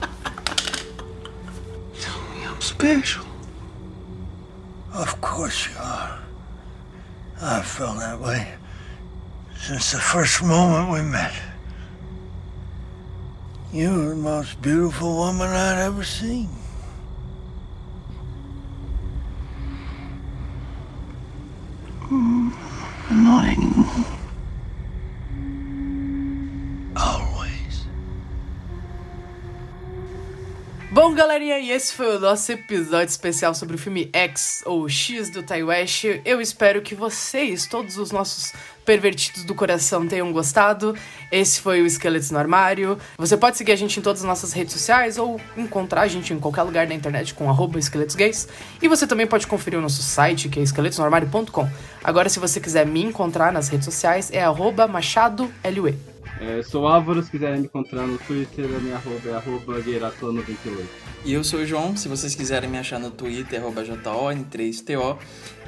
I'm 2.43 2.61
special. 2.61 3.25
Of 4.93 5.19
course 5.21 5.67
you 5.69 5.77
are. 5.79 6.19
I 7.41 7.61
felt 7.61 7.97
that 7.99 8.19
way 8.19 8.47
since 9.57 9.91
the 9.91 9.99
first 9.99 10.43
moment 10.43 10.91
we 10.91 11.01
met. 11.01 11.33
You 13.73 13.89
were 13.89 14.09
the 14.09 14.15
most 14.15 14.61
beautiful 14.61 15.15
woman 15.15 15.47
I'd 15.47 15.85
ever 15.85 16.03
seen. 16.03 16.49
Mm, 22.09 22.51
Not 23.11 23.45
anymore. 23.45 24.05
Always. 26.97 27.87
Bom, 30.91 31.13
galerinha, 31.13 31.57
e 31.59 31.71
esse 31.71 31.93
foi 31.93 32.17
o 32.17 32.19
nosso 32.19 32.51
episódio 32.51 33.07
especial 33.09 33.55
sobre 33.55 33.75
o 33.75 33.79
filme 33.79 34.09
X, 34.11 34.61
ou 34.65 34.89
X 34.89 35.29
do 35.29 35.41
Tai 35.41 35.63
West. 35.63 36.03
Eu 36.25 36.41
espero 36.41 36.81
que 36.81 36.93
vocês, 36.93 37.65
todos 37.65 37.97
os 37.97 38.11
nossos 38.11 38.51
pervertidos 38.85 39.43
do 39.43 39.55
coração, 39.55 40.07
tenham 40.07 40.31
gostado. 40.31 40.95
Esse 41.31 41.61
foi 41.61 41.81
o 41.81 41.85
Esqueletos 41.85 42.31
no 42.31 42.39
Armário. 42.39 42.97
Você 43.17 43.37
pode 43.37 43.57
seguir 43.57 43.71
a 43.71 43.75
gente 43.75 43.99
em 43.99 44.01
todas 44.01 44.21
as 44.21 44.27
nossas 44.27 44.53
redes 44.53 44.73
sociais 44.73 45.17
ou 45.17 45.39
encontrar 45.55 46.01
a 46.01 46.07
gente 46.07 46.33
em 46.33 46.39
qualquer 46.39 46.63
lugar 46.63 46.87
da 46.87 46.93
internet 46.93 47.33
com 47.33 47.49
arroba 47.49 47.79
esqueletos 47.79 48.15
gays. 48.15 48.47
E 48.81 48.87
você 48.87 49.07
também 49.07 49.27
pode 49.27 49.47
conferir 49.47 49.79
o 49.79 49.81
nosso 49.81 50.01
site, 50.01 50.49
que 50.49 50.59
é 50.59 50.63
esqueletosnoarmário.com. 50.63 51.69
Agora, 52.03 52.29
se 52.29 52.39
você 52.39 52.59
quiser 52.59 52.85
me 52.85 53.03
encontrar 53.03 53.51
nas 53.51 53.69
redes 53.69 53.85
sociais, 53.85 54.31
é 54.31 54.43
arroba 54.43 54.87
machadolue. 54.87 55.97
É, 56.39 56.63
sou 56.63 56.87
Álvaro, 56.87 57.21
se 57.21 57.29
quiserem 57.29 57.59
me 57.59 57.65
encontrar 57.67 58.07
no 58.07 58.17
Twitter, 58.17 58.65
a 58.65 58.79
minha 58.79 58.95
arroba 58.95 59.29
é 59.29 59.33
arroba 59.35 59.79
gueiratono28. 59.79 60.85
E 61.23 61.33
eu 61.33 61.43
sou 61.43 61.59
o 61.59 61.65
João. 61.67 61.95
Se 61.95 62.07
vocês 62.07 62.33
quiserem 62.33 62.67
me 62.67 62.79
achar 62.79 62.99
no 62.99 63.11
Twitter, 63.11 63.59
arroba 63.61 63.83
JON3TO. 63.83 65.17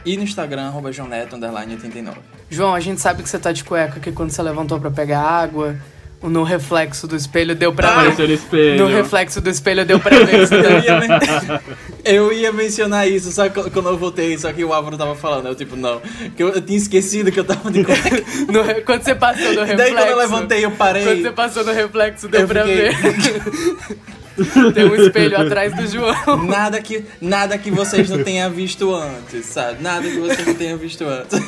E 0.05 0.17
no 0.17 0.23
Instagram, 0.23 0.63
arroba 0.67 0.91
Joneto, 0.91 1.35
underline 1.35 1.73
89. 1.73 2.17
João, 2.49 2.75
a 2.75 2.79
gente 2.79 2.99
sabe 2.99 3.23
que 3.23 3.29
você 3.29 3.39
tá 3.39 3.51
de 3.51 3.63
cueca, 3.63 3.99
que 3.99 4.11
quando 4.11 4.31
você 4.31 4.41
levantou 4.41 4.79
pra 4.79 4.91
pegar 4.91 5.21
água, 5.21 5.75
o 6.21 6.29
no 6.29 6.43
reflexo 6.43 7.07
do 7.07 7.15
espelho 7.15 7.55
deu 7.55 7.73
pra 7.73 8.03
ver. 8.11 8.27
No 8.27 8.33
espelho. 8.33 8.83
No 8.83 8.87
reflexo 8.93 9.39
do 9.41 9.49
espelho 9.49 9.85
deu 9.85 9.99
pra 9.99 10.17
ver 10.19 10.47
Eu 10.51 10.79
ia, 10.79 10.99
men- 10.99 11.59
eu 12.03 12.33
ia 12.33 12.51
mencionar 12.51 13.07
isso, 13.09 13.31
só 13.31 13.47
que 13.49 13.69
quando 13.69 13.89
eu 13.89 13.97
voltei, 13.97 14.37
só 14.37 14.51
que 14.53 14.63
o 14.63 14.73
Álvaro 14.73 14.97
tava 14.97 15.15
falando. 15.15 15.47
Eu, 15.47 15.55
tipo, 15.55 15.75
não. 15.75 16.01
Que 16.35 16.43
eu, 16.43 16.49
eu 16.49 16.61
tinha 16.61 16.77
esquecido 16.77 17.31
que 17.31 17.39
eu 17.39 17.45
tava 17.45 17.69
de 17.71 17.83
cueca. 17.83 18.09
no 18.51 18.81
Quando 18.85 19.03
você 19.03 19.15
passou 19.15 19.43
no 19.53 19.63
reflexo... 19.63 19.77
Daí 19.77 19.93
quando 19.93 20.07
eu 20.09 20.17
levantei, 20.17 20.65
eu 20.65 20.71
parei. 20.71 21.03
Quando 21.05 21.21
você 21.23 21.31
passou 21.31 21.63
no 21.65 21.71
reflexo, 21.73 22.27
deu 22.27 22.41
Eu 22.41 22.47
pra 22.47 22.63
fiquei- 22.65 22.89
ver. 22.89 24.01
Tem 24.73 24.85
um 24.85 24.95
espelho 24.95 25.39
atrás 25.39 25.73
do 25.75 25.87
João. 25.87 26.43
Nada 26.45 26.81
que, 26.81 27.05
nada 27.21 27.57
que 27.57 27.69
vocês 27.71 28.09
não 28.09 28.23
tenham 28.23 28.49
visto 28.51 28.93
antes, 28.93 29.45
sabe? 29.45 29.81
Nada 29.81 30.01
que 30.09 30.17
vocês 30.19 30.45
não 30.47 30.55
tenham 30.55 30.77
visto 30.77 31.03
antes. 31.05 31.39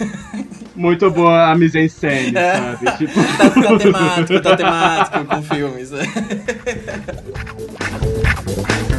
Muito 0.75 1.09
boa 1.09 1.51
a 1.51 1.55
mise 1.55 1.79
en 1.79 1.87
scène, 1.89 2.37
É. 2.37 2.57
sabe? 2.57 2.97
Tipo, 2.97 3.13
Tá, 3.37 3.49
tá 3.49 3.77
temático, 3.77 4.41
tá 4.41 4.57
temático 4.57 5.25
com 5.25 5.41
filmes. 5.43 5.89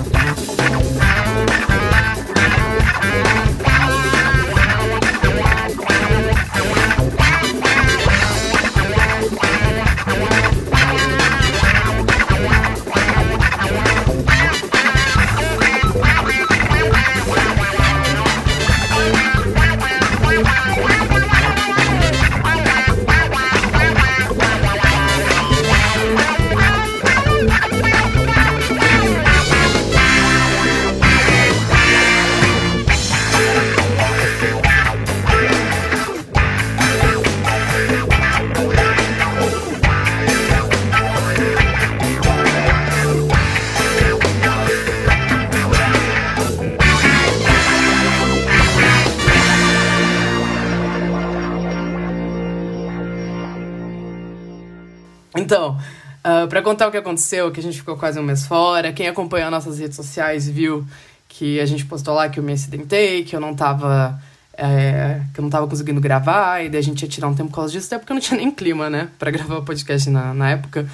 Então, 55.46 55.78
uh, 56.24 56.48
para 56.48 56.60
contar 56.60 56.88
o 56.88 56.90
que 56.90 56.96
aconteceu, 56.96 57.52
que 57.52 57.60
a 57.60 57.62
gente 57.62 57.78
ficou 57.78 57.96
quase 57.96 58.18
um 58.18 58.22
mês 58.22 58.44
fora, 58.44 58.92
quem 58.92 59.06
acompanhou 59.06 59.48
nossas 59.48 59.78
redes 59.78 59.94
sociais 59.94 60.48
viu 60.48 60.84
que 61.28 61.60
a 61.60 61.66
gente 61.66 61.86
postou 61.86 62.14
lá 62.14 62.28
que 62.28 62.40
eu 62.40 62.44
me 62.44 62.52
acidentei, 62.52 63.22
que 63.22 63.36
eu 63.36 63.40
não 63.40 63.54
tava. 63.54 64.20
É, 64.58 65.20
que 65.34 65.38
eu 65.38 65.42
não 65.42 65.50
tava 65.50 65.68
conseguindo 65.68 66.00
gravar, 66.00 66.64
e 66.64 66.70
daí 66.70 66.80
a 66.80 66.82
gente 66.82 67.02
ia 67.02 67.08
tirar 67.08 67.28
um 67.28 67.34
tempo 67.34 67.50
por 67.50 67.56
causa 67.56 67.70
disso, 67.70 67.88
até 67.88 67.98
porque 67.98 68.10
eu 68.10 68.14
não 68.14 68.22
tinha 68.22 68.38
nem 68.38 68.50
clima, 68.50 68.88
né, 68.88 69.10
pra 69.18 69.28
gravar 69.30 69.58
o 69.58 69.62
podcast 69.62 70.08
na, 70.08 70.32
na 70.32 70.50
época. 70.50 70.88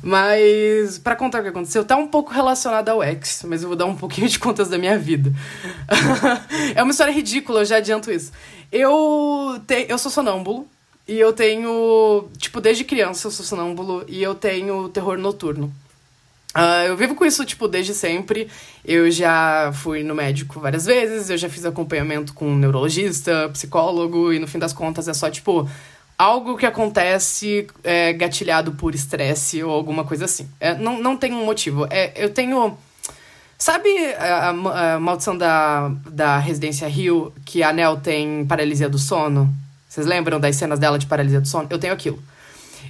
Mas, 0.00 0.98
para 0.98 1.16
contar 1.16 1.40
o 1.40 1.42
que 1.42 1.48
aconteceu, 1.48 1.84
tá 1.84 1.96
um 1.96 2.06
pouco 2.06 2.32
relacionado 2.32 2.88
ao 2.88 3.02
ex, 3.02 3.44
mas 3.48 3.62
eu 3.62 3.68
vou 3.68 3.76
dar 3.76 3.86
um 3.86 3.96
pouquinho 3.96 4.28
de 4.28 4.38
contas 4.38 4.68
da 4.68 4.78
minha 4.78 4.96
vida. 4.96 5.32
é 6.76 6.80
uma 6.80 6.92
história 6.92 7.12
ridícula, 7.12 7.62
eu 7.62 7.64
já 7.64 7.78
adianto 7.78 8.08
isso. 8.08 8.30
Eu, 8.70 9.60
te, 9.66 9.86
eu 9.88 9.98
sou 9.98 10.12
sonâmbulo, 10.12 10.64
e 11.08 11.18
eu 11.18 11.32
tenho, 11.32 12.28
tipo, 12.36 12.60
desde 12.60 12.84
criança 12.84 13.26
eu 13.26 13.30
sou 13.30 13.44
sonâmbulo, 13.44 14.04
e 14.06 14.22
eu 14.22 14.34
tenho 14.34 14.90
terror 14.90 15.16
noturno. 15.16 15.72
Uh, 16.54 16.86
eu 16.88 16.96
vivo 16.96 17.14
com 17.14 17.24
isso, 17.24 17.44
tipo, 17.46 17.66
desde 17.66 17.94
sempre. 17.94 18.48
Eu 18.84 19.10
já 19.10 19.72
fui 19.72 20.02
no 20.02 20.14
médico 20.14 20.60
várias 20.60 20.84
vezes, 20.84 21.30
eu 21.30 21.38
já 21.38 21.48
fiz 21.48 21.64
acompanhamento 21.64 22.34
com 22.34 22.54
neurologista, 22.54 23.48
psicólogo, 23.52 24.32
e 24.32 24.38
no 24.38 24.46
fim 24.46 24.58
das 24.58 24.74
contas 24.74 25.08
é 25.08 25.14
só, 25.14 25.30
tipo, 25.30 25.66
algo 26.18 26.56
que 26.58 26.66
acontece 26.66 27.66
é, 27.82 28.12
gatilhado 28.12 28.72
por 28.72 28.94
estresse 28.94 29.62
ou 29.62 29.70
alguma 29.72 30.04
coisa 30.04 30.26
assim. 30.26 30.46
É, 30.60 30.74
não, 30.74 31.00
não 31.00 31.16
tem 31.16 31.32
um 31.32 31.44
motivo. 31.44 31.86
É, 31.88 32.12
eu 32.16 32.30
tenho. 32.30 32.76
Sabe 33.56 33.88
a, 34.14 34.50
a, 34.50 34.94
a, 34.94 35.00
maldição 35.00 35.36
da, 35.36 35.90
da 36.10 36.38
Residência 36.38 36.86
Rio, 36.86 37.32
que 37.44 37.62
a 37.62 37.72
Nel 37.72 37.96
tem 37.96 38.44
paralisia 38.46 38.88
do 38.88 38.98
sono? 38.98 39.52
Vocês 39.98 40.06
lembram 40.06 40.38
das 40.38 40.54
cenas 40.54 40.78
dela 40.78 40.96
de 40.96 41.06
paralisia 41.06 41.40
do 41.40 41.48
sono? 41.48 41.66
Eu 41.68 41.76
tenho 41.76 41.92
aquilo. 41.92 42.22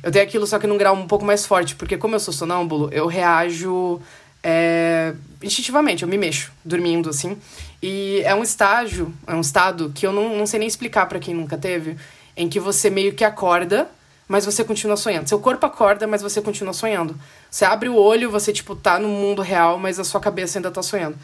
Eu 0.03 0.13
tenho 0.13 0.23
aquilo 0.23 0.47
só 0.47 0.59
que 0.59 0.67
num 0.67 0.77
grau 0.77 0.95
um 0.95 1.07
pouco 1.07 1.25
mais 1.25 1.47
forte, 1.47 1.75
porque 1.75 1.97
como 1.97 2.15
eu 2.15 2.21
sou 2.21 2.35
sonâmbulo, 2.35 2.91
eu 2.93 3.07
reajo 3.07 3.99
é, 4.43 5.15
instintivamente, 5.43 6.03
eu 6.03 6.09
me 6.09 6.19
mexo, 6.19 6.53
dormindo, 6.63 7.09
assim. 7.09 7.39
E 7.83 8.21
é 8.27 8.35
um 8.35 8.43
estágio, 8.43 9.11
é 9.27 9.35
um 9.35 9.41
estado 9.41 9.91
que 9.95 10.07
eu 10.07 10.13
não, 10.13 10.37
não 10.37 10.45
sei 10.45 10.59
nem 10.59 10.69
explicar 10.69 11.07
para 11.07 11.19
quem 11.19 11.33
nunca 11.33 11.57
teve, 11.57 11.97
em 12.37 12.47
que 12.47 12.61
você 12.61 12.91
meio 12.91 13.15
que 13.15 13.25
acorda, 13.25 13.89
mas 14.29 14.45
você 14.45 14.63
continua 14.63 14.99
sonhando. 14.99 15.31
Seu 15.31 15.41
corpo 15.41 15.65
acorda, 15.65 16.07
mas 16.07 16.21
você 16.21 16.43
continua 16.43 16.75
sonhando. 16.75 17.19
Você 17.51 17.65
abre 17.65 17.89
o 17.89 17.97
olho, 17.97 18.31
você, 18.31 18.53
tipo, 18.53 18.77
tá 18.77 18.99
no 18.99 19.09
mundo 19.09 19.41
real, 19.41 19.79
mas 19.79 19.99
a 19.99 20.05
sua 20.05 20.21
cabeça 20.21 20.59
ainda 20.59 20.71
tá 20.71 20.83
sonhando. 20.83 21.17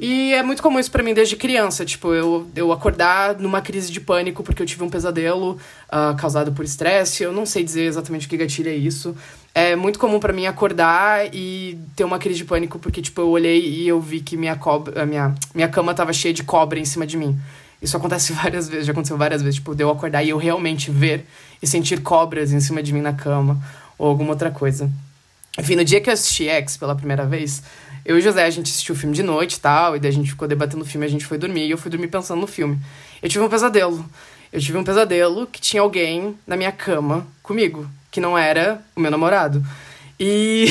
E 0.00 0.32
é 0.32 0.42
muito 0.42 0.62
comum 0.62 0.78
isso 0.78 0.90
pra 0.90 1.02
mim 1.02 1.14
desde 1.14 1.36
criança, 1.36 1.84
tipo, 1.84 2.12
eu, 2.12 2.48
eu 2.56 2.72
acordar 2.72 3.38
numa 3.38 3.60
crise 3.60 3.92
de 3.92 4.00
pânico 4.00 4.42
porque 4.42 4.62
eu 4.62 4.66
tive 4.66 4.82
um 4.82 4.90
pesadelo 4.90 5.58
uh, 5.88 6.16
causado 6.16 6.52
por 6.52 6.64
estresse, 6.64 7.22
eu 7.22 7.32
não 7.32 7.46
sei 7.46 7.62
dizer 7.62 7.84
exatamente 7.84 8.26
o 8.26 8.30
que 8.30 8.36
gatilha 8.36 8.74
isso. 8.74 9.14
É 9.54 9.76
muito 9.76 9.98
comum 9.98 10.18
para 10.18 10.32
mim 10.32 10.46
acordar 10.46 11.32
e 11.32 11.78
ter 11.94 12.04
uma 12.04 12.18
crise 12.18 12.38
de 12.38 12.44
pânico 12.44 12.78
porque, 12.78 13.02
tipo, 13.02 13.20
eu 13.20 13.28
olhei 13.28 13.60
e 13.60 13.86
eu 13.86 14.00
vi 14.00 14.20
que 14.20 14.36
minha, 14.36 14.56
cobra, 14.56 15.04
minha, 15.04 15.34
minha 15.54 15.68
cama 15.68 15.94
tava 15.94 16.12
cheia 16.12 16.32
de 16.32 16.42
cobra 16.42 16.78
em 16.78 16.84
cima 16.84 17.06
de 17.06 17.16
mim. 17.16 17.38
Isso 17.80 17.96
acontece 17.96 18.32
várias 18.34 18.68
vezes, 18.68 18.86
já 18.86 18.92
aconteceu 18.92 19.16
várias 19.18 19.42
vezes, 19.42 19.56
tipo, 19.56 19.74
de 19.74 19.82
eu 19.82 19.90
acordar 19.90 20.22
e 20.22 20.30
eu 20.30 20.38
realmente 20.38 20.90
ver 20.90 21.26
e 21.62 21.66
sentir 21.66 22.00
cobras 22.00 22.52
em 22.52 22.60
cima 22.60 22.82
de 22.82 22.92
mim 22.92 23.02
na 23.02 23.12
cama 23.12 23.62
ou 23.98 24.08
alguma 24.08 24.30
outra 24.30 24.50
coisa. 24.50 24.90
Enfim, 25.58 25.76
no 25.76 25.84
dia 25.84 26.00
que 26.00 26.08
eu 26.08 26.14
assisti 26.14 26.48
X 26.48 26.78
pela 26.78 26.94
primeira 26.94 27.26
vez, 27.26 27.62
eu 28.04 28.16
e 28.16 28.18
o 28.20 28.22
José, 28.22 28.44
a 28.44 28.50
gente 28.50 28.70
assistiu 28.70 28.94
o 28.94 28.98
filme 28.98 29.14
de 29.14 29.22
noite 29.22 29.54
e 29.54 29.60
tal, 29.60 29.96
e 29.96 30.00
daí 30.00 30.10
a 30.10 30.14
gente 30.14 30.30
ficou 30.30 30.48
debatendo 30.48 30.82
o 30.82 30.86
filme, 30.86 31.06
a 31.06 31.08
gente 31.08 31.24
foi 31.24 31.38
dormir, 31.38 31.66
e 31.66 31.70
eu 31.70 31.78
fui 31.78 31.90
dormir 31.90 32.08
pensando 32.08 32.40
no 32.40 32.46
filme. 32.46 32.78
Eu 33.22 33.28
tive 33.28 33.44
um 33.44 33.48
pesadelo. 33.48 34.04
Eu 34.52 34.60
tive 34.60 34.76
um 34.76 34.84
pesadelo 34.84 35.46
que 35.46 35.60
tinha 35.60 35.80
alguém 35.80 36.36
na 36.46 36.56
minha 36.56 36.72
cama 36.72 37.26
comigo, 37.42 37.86
que 38.10 38.20
não 38.20 38.36
era 38.36 38.82
o 38.94 39.00
meu 39.00 39.10
namorado. 39.10 39.64
E, 40.20 40.66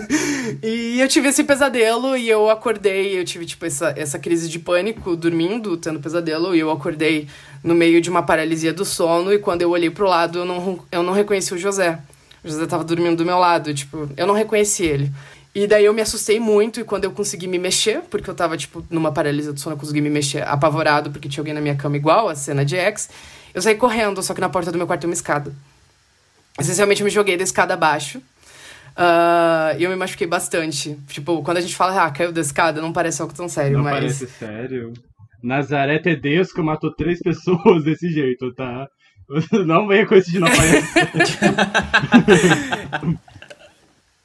e 0.62 1.00
eu 1.00 1.08
tive 1.08 1.28
esse 1.28 1.44
pesadelo 1.44 2.16
e 2.16 2.28
eu 2.28 2.48
acordei, 2.48 3.18
eu 3.18 3.24
tive, 3.24 3.44
tipo, 3.44 3.66
essa, 3.66 3.92
essa 3.96 4.18
crise 4.18 4.48
de 4.48 4.58
pânico 4.58 5.16
dormindo, 5.16 5.76
tendo 5.76 6.00
pesadelo, 6.00 6.54
e 6.54 6.60
eu 6.60 6.70
acordei 6.70 7.28
no 7.62 7.74
meio 7.74 8.00
de 8.00 8.08
uma 8.08 8.22
paralisia 8.22 8.72
do 8.72 8.84
sono, 8.84 9.32
e 9.32 9.38
quando 9.38 9.62
eu 9.62 9.70
olhei 9.70 9.90
pro 9.90 10.08
lado, 10.08 10.38
eu 10.38 10.44
não, 10.44 10.78
eu 10.90 11.02
não 11.02 11.12
reconheci 11.12 11.52
o 11.52 11.58
José. 11.58 11.98
O 12.42 12.48
José 12.48 12.66
tava 12.66 12.84
dormindo 12.84 13.16
do 13.16 13.26
meu 13.26 13.38
lado, 13.38 13.74
tipo, 13.74 14.08
eu 14.16 14.26
não 14.26 14.34
reconheci 14.34 14.84
ele. 14.84 15.12
E 15.58 15.66
daí 15.66 15.86
eu 15.86 15.92
me 15.92 16.00
assustei 16.00 16.38
muito 16.38 16.78
e 16.78 16.84
quando 16.84 17.02
eu 17.02 17.10
consegui 17.10 17.48
me 17.48 17.58
mexer, 17.58 18.02
porque 18.02 18.30
eu 18.30 18.34
tava, 18.34 18.56
tipo, 18.56 18.86
numa 18.88 19.10
paralisia 19.10 19.52
do 19.52 19.58
sono, 19.58 19.74
eu 19.74 19.80
consegui 19.80 20.00
me 20.00 20.08
mexer 20.08 20.46
apavorado 20.46 21.10
porque 21.10 21.28
tinha 21.28 21.40
alguém 21.40 21.52
na 21.52 21.60
minha 21.60 21.74
cama 21.74 21.96
igual, 21.96 22.28
a 22.28 22.36
cena 22.36 22.64
de 22.64 22.76
X, 22.76 23.10
eu 23.52 23.60
saí 23.60 23.74
correndo, 23.74 24.22
só 24.22 24.34
que 24.34 24.40
na 24.40 24.48
porta 24.48 24.70
do 24.70 24.78
meu 24.78 24.86
quarto 24.86 25.00
tem 25.00 25.10
uma 25.10 25.14
escada. 25.14 25.52
Essencialmente 26.60 27.00
eu 27.00 27.04
me 27.04 27.10
joguei 27.10 27.36
da 27.36 27.42
escada 27.42 27.74
abaixo. 27.74 28.18
Uh, 28.18 29.74
e 29.80 29.82
eu 29.82 29.90
me 29.90 29.96
machuquei 29.96 30.28
bastante. 30.28 30.96
Tipo, 31.08 31.42
quando 31.42 31.56
a 31.56 31.60
gente 31.60 31.74
fala, 31.74 32.04
ah, 32.04 32.10
caiu 32.12 32.30
da 32.30 32.40
escada, 32.40 32.80
não 32.80 32.92
parece 32.92 33.20
algo 33.20 33.34
tão 33.34 33.48
sério, 33.48 33.78
não 33.78 33.84
mas. 33.84 33.94
parece 33.94 34.28
sério. 34.28 34.92
Nazaré 35.42 35.98
Tedesco 35.98 36.62
matou 36.62 36.94
três 36.94 37.18
pessoas 37.22 37.82
desse 37.82 38.08
jeito, 38.10 38.54
tá? 38.54 38.88
Não 39.66 39.86
venha 39.86 40.06
com 40.06 40.14
esse 40.14 40.30
de 40.30 40.40
não 40.40 40.48
parece. 40.56 40.88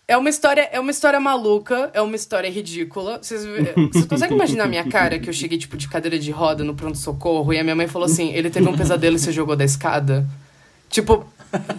É 0.06 0.18
uma 0.18 0.30
história, 0.30 0.68
é 0.72 0.80
uma 0.80 0.92
história 0.92 1.20
maluca, 1.20 1.90
é 1.94 2.02
uma 2.02 2.16
história 2.16 2.50
ridícula. 2.50 3.20
Vocês, 3.22 3.46
vocês 3.46 4.06
conseguem 4.06 4.36
imaginar 4.36 4.66
a 4.66 4.68
minha 4.68 4.84
cara 4.90 5.18
que 5.18 5.30
eu 5.30 5.34
cheguei 5.34 5.58
tipo 5.58 5.78
de 5.78 5.88
cadeira 5.88 6.20
de 6.20 6.30
roda 6.30 6.62
no 6.64 6.76
pronto 6.76 6.98
socorro 6.98 7.54
e 7.54 7.60
a 7.60 7.64
minha 7.64 7.76
mãe 7.76 7.88
falou 7.88 8.06
assim: 8.06 8.34
"Ele 8.34 8.50
teve 8.50 8.68
um 8.68 8.76
pesadelo 8.76 9.16
e 9.16 9.20
se 9.20 9.32
jogou 9.32 9.56
da 9.56 9.64
escada?" 9.64 10.28
Tipo, 10.90 11.26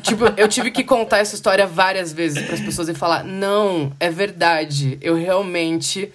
tipo, 0.03 0.25
eu 0.39 0.49
tive 0.49 0.71
que 0.71 0.83
contar 0.83 1.19
essa 1.19 1.35
história 1.35 1.67
várias 1.67 2.13
vezes 2.13 2.43
para 2.43 2.55
as 2.55 2.61
pessoas 2.61 2.89
e 2.89 2.95
falar: 2.95 3.23
"Não, 3.25 3.93
é 4.01 4.09
verdade. 4.11 4.97
Eu 5.03 5.17
realmente 5.17 6.11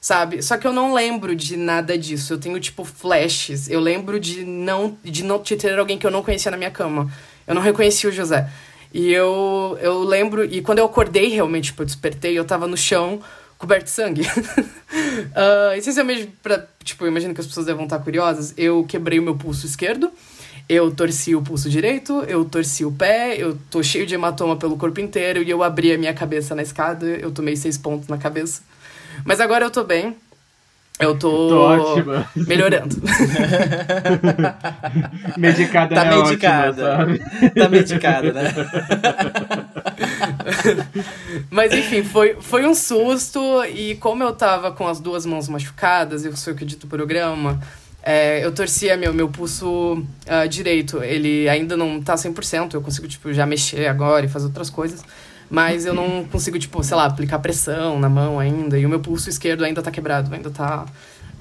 sabe? 0.00 0.42
Só 0.42 0.58
que 0.58 0.66
eu 0.66 0.72
não 0.72 0.92
lembro 0.92 1.36
de 1.36 1.56
nada 1.56 1.96
disso. 1.96 2.32
Eu 2.32 2.38
tenho 2.38 2.58
tipo 2.58 2.84
flashes. 2.84 3.70
Eu 3.70 3.78
lembro 3.78 4.18
de 4.18 4.44
não 4.44 4.96
de 5.04 5.22
não 5.22 5.38
ter 5.38 5.78
alguém 5.78 5.96
que 5.96 6.06
eu 6.06 6.10
não 6.10 6.24
conhecia 6.24 6.50
na 6.50 6.56
minha 6.56 6.72
cama. 6.72 7.08
Eu 7.46 7.54
não 7.54 7.62
reconheci 7.62 8.04
o 8.08 8.12
José. 8.12 8.50
E 8.92 9.10
eu, 9.12 9.78
eu 9.80 10.02
lembro, 10.02 10.44
e 10.44 10.60
quando 10.60 10.78
eu 10.78 10.84
acordei 10.84 11.28
realmente, 11.28 11.66
tipo, 11.66 11.82
eu 11.82 11.86
despertei, 11.86 12.38
eu 12.38 12.44
tava 12.44 12.66
no 12.66 12.76
chão 12.76 13.20
coberto 13.62 13.84
de 13.84 13.90
sangue. 13.90 14.22
uh, 14.26 15.76
essencialmente, 15.76 16.26
pra, 16.42 16.66
tipo, 16.82 17.06
imagino 17.06 17.32
que 17.32 17.40
as 17.40 17.46
pessoas 17.46 17.66
devem 17.66 17.84
estar 17.84 18.00
curiosas, 18.00 18.52
eu 18.56 18.84
quebrei 18.84 19.18
o 19.20 19.22
meu 19.22 19.36
pulso 19.36 19.64
esquerdo, 19.64 20.10
eu 20.68 20.90
torci 20.90 21.34
o 21.34 21.42
pulso 21.42 21.70
direito, 21.70 22.24
eu 22.26 22.44
torci 22.44 22.84
o 22.84 22.90
pé, 22.90 23.36
eu 23.36 23.56
tô 23.70 23.82
cheio 23.82 24.04
de 24.04 24.14
hematoma 24.14 24.56
pelo 24.56 24.76
corpo 24.76 25.00
inteiro 25.00 25.42
e 25.42 25.48
eu 25.48 25.62
abri 25.62 25.92
a 25.92 25.98
minha 25.98 26.12
cabeça 26.12 26.54
na 26.54 26.62
escada, 26.62 27.06
eu 27.06 27.30
tomei 27.30 27.54
seis 27.54 27.78
pontos 27.78 28.08
na 28.08 28.18
cabeça. 28.18 28.62
Mas 29.24 29.40
agora 29.40 29.64
eu 29.64 29.70
tô 29.70 29.84
bem, 29.84 30.16
eu 30.98 31.18
tô, 31.18 31.48
tô 31.48 31.60
ótima. 31.60 32.28
melhorando. 32.36 32.96
medicada 35.36 35.94
tá 35.94 36.04
é 36.04 36.16
medicada. 36.16 36.98
Ótima, 36.98 37.50
tá 37.50 37.68
medicada, 37.68 38.32
né? 38.32 38.52
Mas 41.50 41.72
enfim, 41.72 42.02
foi, 42.02 42.36
foi 42.40 42.66
um 42.66 42.74
susto 42.74 43.64
e 43.64 43.94
como 43.96 44.22
eu 44.22 44.32
tava 44.32 44.72
com 44.72 44.86
as 44.86 45.00
duas 45.00 45.26
mãos 45.26 45.48
machucadas, 45.48 46.24
eu 46.24 46.36
sou 46.36 46.54
que 46.54 46.64
edito 46.64 46.86
o 46.86 46.90
programa, 46.90 47.60
é, 48.02 48.44
eu 48.44 48.52
torcia 48.52 48.96
meu, 48.96 49.14
meu 49.14 49.28
pulso 49.28 49.94
uh, 49.94 50.48
direito. 50.48 51.02
Ele 51.02 51.48
ainda 51.48 51.76
não 51.76 52.02
tá 52.02 52.14
100%, 52.14 52.74
eu 52.74 52.82
consigo 52.82 53.06
tipo, 53.06 53.32
já 53.32 53.46
mexer 53.46 53.86
agora 53.86 54.26
e 54.26 54.28
fazer 54.28 54.46
outras 54.46 54.68
coisas. 54.68 55.02
Mas 55.52 55.84
eu 55.84 55.92
não 55.92 56.24
consigo, 56.24 56.58
tipo, 56.58 56.82
sei 56.82 56.96
lá, 56.96 57.04
aplicar 57.04 57.38
pressão 57.38 58.00
na 58.00 58.08
mão 58.08 58.38
ainda. 58.38 58.78
E 58.78 58.86
o 58.86 58.88
meu 58.88 59.00
pulso 59.00 59.28
esquerdo 59.28 59.62
ainda 59.62 59.82
tá 59.82 59.90
quebrado, 59.90 60.34
ainda 60.34 60.48
tá 60.48 60.86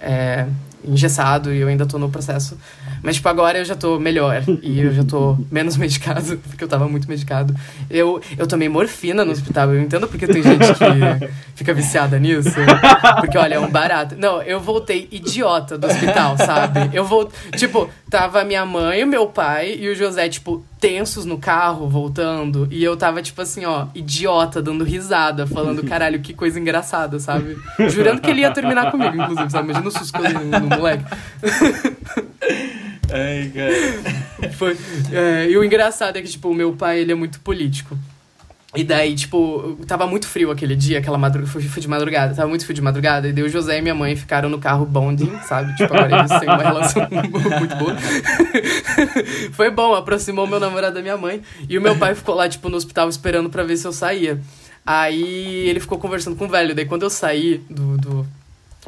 é, 0.01 0.47
engessado 0.84 1.53
e 1.53 1.59
eu 1.59 1.70
ainda 1.70 1.86
tô 1.86 1.97
no 1.97 2.09
processo. 2.09 2.57
Mas, 3.01 3.16
tipo, 3.16 3.29
agora 3.29 3.59
eu 3.59 3.63
já 3.63 3.74
tô 3.74 3.97
melhor 3.97 4.43
e 4.62 4.82
eu 4.82 4.93
já 4.93 5.05
tô 5.05 5.38
menos 5.50 5.78
medicado, 5.79 6.38
porque 6.39 6.62
eu 6.62 6.67
tava 6.67 6.89
muito 6.89 7.08
medicado. 7.08 7.55
Eu, 7.89 8.21
eu 8.38 8.46
tomei 8.46 8.67
morfina 8.67 9.24
no 9.24 9.32
hospital, 9.32 9.74
eu 9.74 9.82
entendo 9.82 10.09
porque 10.09 10.28
tem 10.28 10.43
gente 10.43 10.74
que 10.74 11.29
fica 11.55 11.74
viciada 11.74 12.20
nisso. 12.20 12.51
Porque, 13.21 13.38
olha, 13.38 13.55
é 13.55 13.59
um 13.62 13.71
barato. 13.71 14.17
Não, 14.17 14.42
eu 14.42 14.59
voltei 14.59 15.08
idiota 15.09 15.78
do 15.78 15.88
hospital, 15.88 16.36
sabe? 16.36 16.89
Eu 16.92 17.05
vou. 17.05 17.32
Tipo, 17.55 17.89
tava 18.09 18.43
minha 18.43 18.66
mãe, 18.66 19.05
o 19.05 19.08
meu 19.08 19.28
pai 19.28 19.78
e 19.79 19.88
o 19.88 19.96
José, 19.96 20.28
tipo, 20.28 20.66
tensos 20.82 21.25
no 21.25 21.37
carro, 21.37 21.87
voltando. 21.87 22.67
E 22.71 22.83
eu 22.83 22.97
tava, 22.97 23.21
tipo 23.21 23.39
assim, 23.39 23.63
ó, 23.63 23.86
idiota, 23.93 24.62
dando 24.62 24.83
risada, 24.83 25.45
falando, 25.45 25.83
caralho, 25.87 26.20
que 26.20 26.33
coisa 26.33 26.59
engraçada, 26.59 27.20
sabe? 27.20 27.55
Jurando 27.87 28.20
que 28.20 28.29
ele 28.29 28.41
ia 28.41 28.51
terminar 28.51 28.89
comigo, 28.91 29.16
inclusive, 29.16 29.49
sabe? 29.51 29.70
Imagina 29.70 29.87
o 29.87 29.91
susto 29.91 30.12
que 30.12 30.20
eu 30.20 30.24
dei 30.24 30.33
no, 30.33 30.59
no 30.59 30.75
moleque. 30.75 31.05
Ai, 33.13 33.51
cara. 33.53 34.51
Foi, 34.53 34.75
é, 35.12 35.49
e 35.49 35.55
o 35.55 35.63
engraçado 35.63 36.17
é 36.17 36.21
que, 36.21 36.28
tipo, 36.28 36.49
o 36.49 36.55
meu 36.55 36.74
pai, 36.74 36.99
ele 36.99 37.12
é 37.12 37.16
muito 37.16 37.39
político. 37.41 37.95
E 38.74 38.86
daí, 38.86 39.14
tipo, 39.16 39.78
tava 39.86 40.08
muito 40.08 40.26
frio 40.26 40.50
aquele 40.50 40.78
dia, 40.78 41.00
aquela 41.00 41.18
madrugada, 41.18 41.52
fui 41.52 41.82
de 41.82 41.88
madrugada, 41.89 42.34
tava 42.34 42.48
muito 42.48 42.64
frio 42.64 42.76
de 42.76 42.82
madrugada, 42.82 43.28
e 43.28 43.34
daí 43.34 43.43
o 43.43 43.50
José 43.50 43.80
e 43.80 43.82
minha 43.82 43.93
mãe 43.93 44.16
ficaram 44.16 44.48
no 44.48 44.60
carro 44.60 44.86
bonding, 44.86 45.30
sabe? 45.43 45.76
Tipo, 45.76 45.93
agora 45.93 46.20
eles 46.20 46.39
têm 46.39 46.48
uma 46.48 46.64
relação 46.64 47.08
muito 47.12 47.76
boa. 47.76 47.98
Foi 49.52 49.70
bom, 49.70 49.93
aproximou 49.93 50.48
meu 50.48 50.60
namorado 50.60 50.96
da 50.96 51.02
minha 51.02 51.18
mãe, 51.18 51.42
e 51.68 51.78
o 51.78 51.82
meu 51.82 51.98
pai 51.98 52.16
ficou 52.16 52.34
lá, 52.34 52.48
tipo, 52.48 52.70
no 52.70 52.78
hospital 52.78 53.10
esperando 53.10 53.50
pra 53.50 53.64
ver 53.64 53.76
se 53.76 53.86
eu 53.86 53.92
saía. 53.92 54.39
Aí 54.86 55.68
ele 55.68 55.80
ficou 55.82 56.00
conversando 56.00 56.38
com 56.38 56.46
o 56.46 56.50
velho, 56.50 56.74
daí 56.74 56.86
quando 56.86 57.04
eu 57.04 57.10
saí 57.10 57.58
do, 57.70 57.98
do 57.98 58.21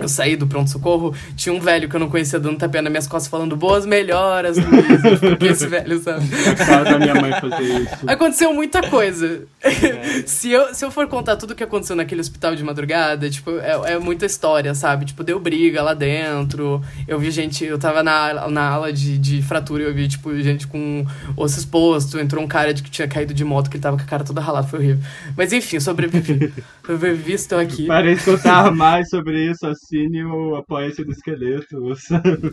eu 0.03 0.09
saí 0.09 0.35
do 0.35 0.47
pronto-socorro, 0.47 1.15
tinha 1.35 1.53
um 1.53 1.59
velho 1.59 1.87
que 1.87 1.95
eu 1.95 1.99
não 1.99 2.09
conhecia 2.09 2.39
dando 2.39 2.57
tapinha 2.57 2.81
nas 2.81 2.91
minhas 2.91 3.07
costas 3.07 3.29
falando 3.29 3.55
boas 3.55 3.85
melhoras, 3.85 4.57
Luiz. 4.57 5.19
Porque 5.19 5.47
esse 5.47 5.67
velho, 5.67 5.99
sabe? 6.01 6.27
cara 6.57 6.83
da 6.83 6.99
minha 6.99 7.15
mãe 7.15 7.31
fazer 7.31 7.63
isso. 7.63 8.09
Aconteceu 8.09 8.53
muita 8.53 8.87
coisa. 8.89 9.43
É. 9.61 10.23
se, 10.27 10.51
eu, 10.51 10.73
se 10.73 10.83
eu 10.83 10.91
for 10.91 11.07
contar 11.07 11.35
tudo 11.35 11.51
o 11.51 11.55
que 11.55 11.63
aconteceu 11.63 11.95
naquele 11.95 12.21
hospital 12.21 12.55
de 12.55 12.63
madrugada, 12.63 13.29
tipo, 13.29 13.51
é, 13.59 13.93
é 13.93 13.99
muita 13.99 14.25
história, 14.25 14.73
sabe? 14.75 15.05
Tipo, 15.05 15.23
deu 15.23 15.39
briga 15.39 15.81
lá 15.81 15.93
dentro. 15.93 16.81
Eu 17.07 17.19
vi 17.19 17.31
gente, 17.31 17.63
eu 17.63 17.77
tava 17.77 18.03
na, 18.03 18.49
na 18.49 18.69
ala 18.69 18.91
de, 18.91 19.17
de 19.17 19.41
fratura 19.41 19.83
e 19.83 19.85
eu 19.85 19.93
vi, 19.93 20.07
tipo, 20.07 20.35
gente 20.41 20.67
com 20.67 21.05
osso 21.37 21.59
exposto. 21.59 22.19
Entrou 22.19 22.43
um 22.43 22.47
cara 22.47 22.73
de, 22.73 22.83
que 22.83 22.91
tinha 22.91 23.07
caído 23.07 23.33
de 23.33 23.43
moto, 23.43 23.69
que 23.69 23.77
ele 23.77 23.83
tava 23.83 23.97
com 23.97 24.03
a 24.03 24.07
cara 24.07 24.23
toda 24.23 24.41
ralada, 24.41 24.67
foi 24.67 24.79
horrível. 24.79 25.03
Mas 25.37 25.53
enfim, 25.53 25.79
sobrevivi. 25.79 26.53
sobrevivi, 26.85 27.33
estou 27.33 27.59
aqui. 27.59 27.87
Para 27.87 28.11
escutar 28.11 28.71
mais 28.71 29.09
sobre 29.09 29.49
isso, 29.49 29.65
assim 29.67 29.92
assine 29.93 30.23
o 30.23 30.55
Apoia-se 30.55 31.03
do 31.03 31.11
Esqueleto, 31.11 31.95
sabe? 31.95 32.35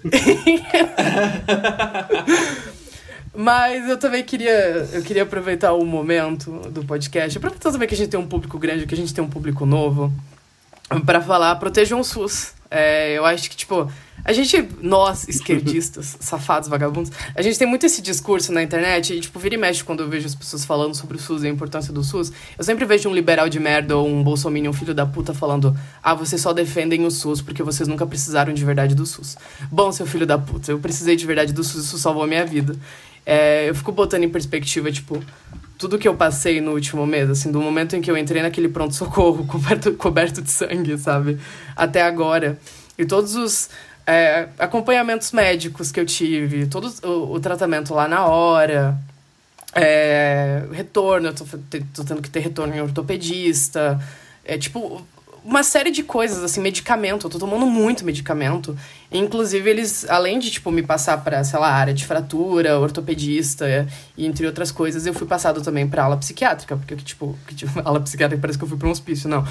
Mas 3.35 3.89
eu 3.89 3.97
também 3.97 4.23
queria, 4.23 4.87
eu 4.93 5.03
queria 5.03 5.23
aproveitar 5.23 5.73
o 5.73 5.87
momento 5.87 6.51
do 6.71 6.85
podcast, 6.85 7.39
aproveitar 7.39 7.73
também 7.73 7.89
que 7.89 7.95
a 7.95 7.97
gente 7.97 8.11
tem 8.11 8.21
um 8.21 8.27
público 8.27 8.59
grande, 8.59 8.87
que 8.87 8.95
a 8.95 8.97
gente 8.97 9.15
tem 9.15 9.25
um 9.25 9.31
público 9.31 9.65
novo, 9.65 10.13
para 11.07 11.21
falar, 11.21 11.55
protejam 11.57 12.01
o 12.01 12.05
SUS. 12.05 12.55
É, 12.71 13.17
eu 13.17 13.25
acho 13.25 13.49
que, 13.49 13.57
tipo, 13.57 13.91
a 14.25 14.33
gente, 14.33 14.69
nós, 14.81 15.29
esquerdistas, 15.29 16.17
safados, 16.21 16.69
vagabundos, 16.69 17.11
a 17.35 17.43
gente 17.43 17.59
tem 17.59 17.67
muito 17.67 17.87
esse 17.87 18.03
discurso 18.03 18.53
na 18.53 18.63
internet 18.63 19.15
e, 19.15 19.21
tipo, 19.21 19.39
vira 19.39 19.55
e 19.55 19.59
mexe 19.59 19.83
quando 19.83 20.03
eu 20.03 20.09
vejo 20.09 20.27
as 20.27 20.35
pessoas 20.35 20.65
falando 20.65 20.95
sobre 20.95 21.17
o 21.17 21.21
SUS 21.21 21.43
e 21.43 21.47
a 21.47 21.51
importância 21.51 21.93
do 21.93 22.03
SUS. 22.03 22.33
Eu 22.57 22.65
sempre 22.65 22.85
vejo 22.85 23.09
um 23.09 23.15
liberal 23.15 23.49
de 23.49 23.59
merda 23.59 23.97
ou 23.97 24.09
um 24.09 24.23
bolsominion 24.23 24.73
filho 24.73 24.95
da 24.95 25.07
puta 25.07 25.33
falando 25.33 25.77
ah, 26.03 26.15
vocês 26.15 26.41
só 26.41 26.53
defendem 26.53 27.05
o 27.05 27.11
SUS 27.11 27.41
porque 27.41 27.63
vocês 27.63 27.89
nunca 27.89 28.07
precisaram 28.07 28.53
de 28.53 28.65
verdade 28.65 28.95
do 28.95 29.07
SUS. 29.07 29.37
Bom, 29.71 29.91
seu 29.93 30.07
filho 30.07 30.27
da 30.27 30.39
puta, 30.39 30.73
eu 30.73 30.79
precisei 30.79 31.17
de 31.17 31.27
verdade 31.27 31.53
do 31.53 31.65
SUS, 31.65 31.85
isso 31.85 31.99
salvou 31.99 32.23
a 32.23 32.27
minha 32.27 32.45
vida. 32.45 32.77
É, 33.25 33.69
eu 33.69 33.75
fico 33.75 33.93
botando 33.93 34.25
em 34.25 34.29
perspectiva, 34.29 34.91
tipo, 34.91 35.23
tudo 35.79 35.99
que 35.99 36.07
eu 36.07 36.15
passei 36.15 36.61
no 36.61 36.73
último 36.73 37.07
mês, 37.07 37.31
assim, 37.31 37.51
do 37.51 37.61
momento 37.61 37.97
em 37.97 38.01
que 38.01 38.11
eu 38.11 38.17
entrei 38.17 38.43
naquele 38.43 38.69
pronto-socorro 38.69 39.45
coberto, 39.49 39.93
coberto 39.95 40.43
de 40.43 40.51
sangue, 40.51 40.99
sabe? 40.99 41.39
Até 41.75 42.03
agora. 42.03 42.59
E 42.99 43.07
todos 43.07 43.35
os 43.35 43.71
é, 44.11 44.49
acompanhamentos 44.59 45.31
médicos 45.33 45.93
que 45.93 46.01
eu 46.01 46.07
tive, 46.07 46.67
todo 46.67 46.93
o, 47.05 47.35
o 47.35 47.41
tratamento 47.41 47.95
lá 47.95 48.09
na 48.09 48.27
hora, 48.27 48.99
é, 49.73 50.65
retorno, 50.73 51.29
eu 51.29 51.35
tô, 51.35 51.45
tô, 51.95 52.05
tendo 52.05 52.21
que 52.21 52.31
ter 52.31 52.41
retorno 52.41 52.75
em 52.75 52.81
ortopedista, 52.81 54.01
é 54.45 54.59
tipo 54.59 55.07
uma 55.45 55.63
série 55.63 55.91
de 55.91 56.03
coisas, 56.03 56.43
assim, 56.43 56.61
medicamento, 56.61 57.27
eu 57.27 57.31
tô 57.31 57.39
tomando 57.39 57.67
muito 57.67 58.05
medicamento. 58.05 58.77
Inclusive, 59.11 59.71
eles, 59.71 60.09
além 60.09 60.39
de, 60.39 60.51
tipo, 60.51 60.71
me 60.71 60.83
passar 60.83 61.17
pra, 61.25 61.43
sei 61.43 61.59
lá, 61.59 61.73
área 61.73 61.95
de 61.95 62.05
fratura, 62.05 62.79
ortopedista, 62.79 63.89
e 64.17 64.27
entre 64.27 64.47
outras 64.47 64.71
coisas, 64.71 65.07
eu 65.07 65.15
fui 65.15 65.27
passado 65.27 65.63
também 65.63 65.89
pra 65.89 66.05
ala 66.05 66.17
psiquiátrica, 66.19 66.77
porque, 66.77 66.95
tipo, 66.97 67.39
que, 67.47 67.55
tipo 67.55 67.73
ala 67.85 68.01
psiquiátrica 68.01 68.41
parece 68.41 68.59
que 68.59 68.65
eu 68.65 68.69
fui 68.69 68.79
pra 68.79 68.89
um 68.89 68.91
hospício, 68.91 69.29
não. 69.29 69.45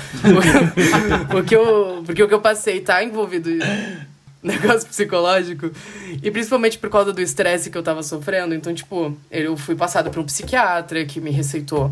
porque, 1.32 1.56
eu, 1.56 2.04
porque 2.06 2.22
o 2.22 2.28
que 2.28 2.34
eu 2.34 2.42
passei 2.42 2.82
tá 2.82 3.04
envolvido 3.04 3.50
negócio 4.44 4.88
psicológico. 4.88 5.72
E 6.22 6.32
principalmente 6.32 6.78
por 6.78 6.90
causa 6.90 7.12
do 7.12 7.22
estresse 7.22 7.70
que 7.70 7.78
eu 7.78 7.84
tava 7.84 8.02
sofrendo. 8.02 8.56
Então, 8.56 8.74
tipo, 8.74 9.16
eu 9.30 9.56
fui 9.58 9.76
passada 9.76 10.10
por 10.10 10.20
um 10.20 10.26
psiquiatra 10.26 11.06
que 11.06 11.20
me 11.20 11.30
receitou 11.30 11.92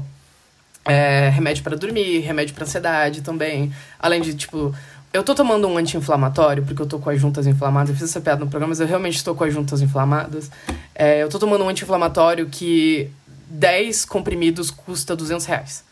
é, 0.86 1.30
remédio 1.30 1.64
para 1.64 1.76
dormir, 1.76 2.20
remédio 2.20 2.56
para 2.56 2.64
ansiedade 2.64 3.22
também. 3.22 3.74
Além 4.00 4.22
de, 4.22 4.34
tipo, 4.34 4.74
eu 5.14 5.24
tô 5.24 5.36
tomando 5.36 5.68
um 5.68 5.78
anti-inflamatório, 5.78 6.64
porque 6.64 6.82
eu 6.82 6.86
tô 6.86 7.00
com 7.00 7.10
as 7.10 7.20
juntas 7.20 7.46
inflamadas. 7.46 7.90
Eu 7.90 7.96
fiz 7.96 8.10
essa 8.10 8.22
piada 8.22 8.44
no 8.44 8.50
programa, 8.50 8.70
mas 8.70 8.80
eu 8.80 8.88
realmente 8.88 9.18
estou 9.18 9.36
com 9.36 9.44
as 9.44 9.54
juntas 9.54 9.82
inflamadas. 9.82 10.50
É, 10.96 11.22
eu 11.22 11.30
tô 11.30 11.38
tomando 11.40 11.64
um 11.64 11.70
anti-inflamatório 11.70 12.48
que 12.48 13.12
10 13.50 14.06
comprimidos 14.06 14.72
custa 14.72 15.16
200 15.16 15.46
reais. 15.46 15.84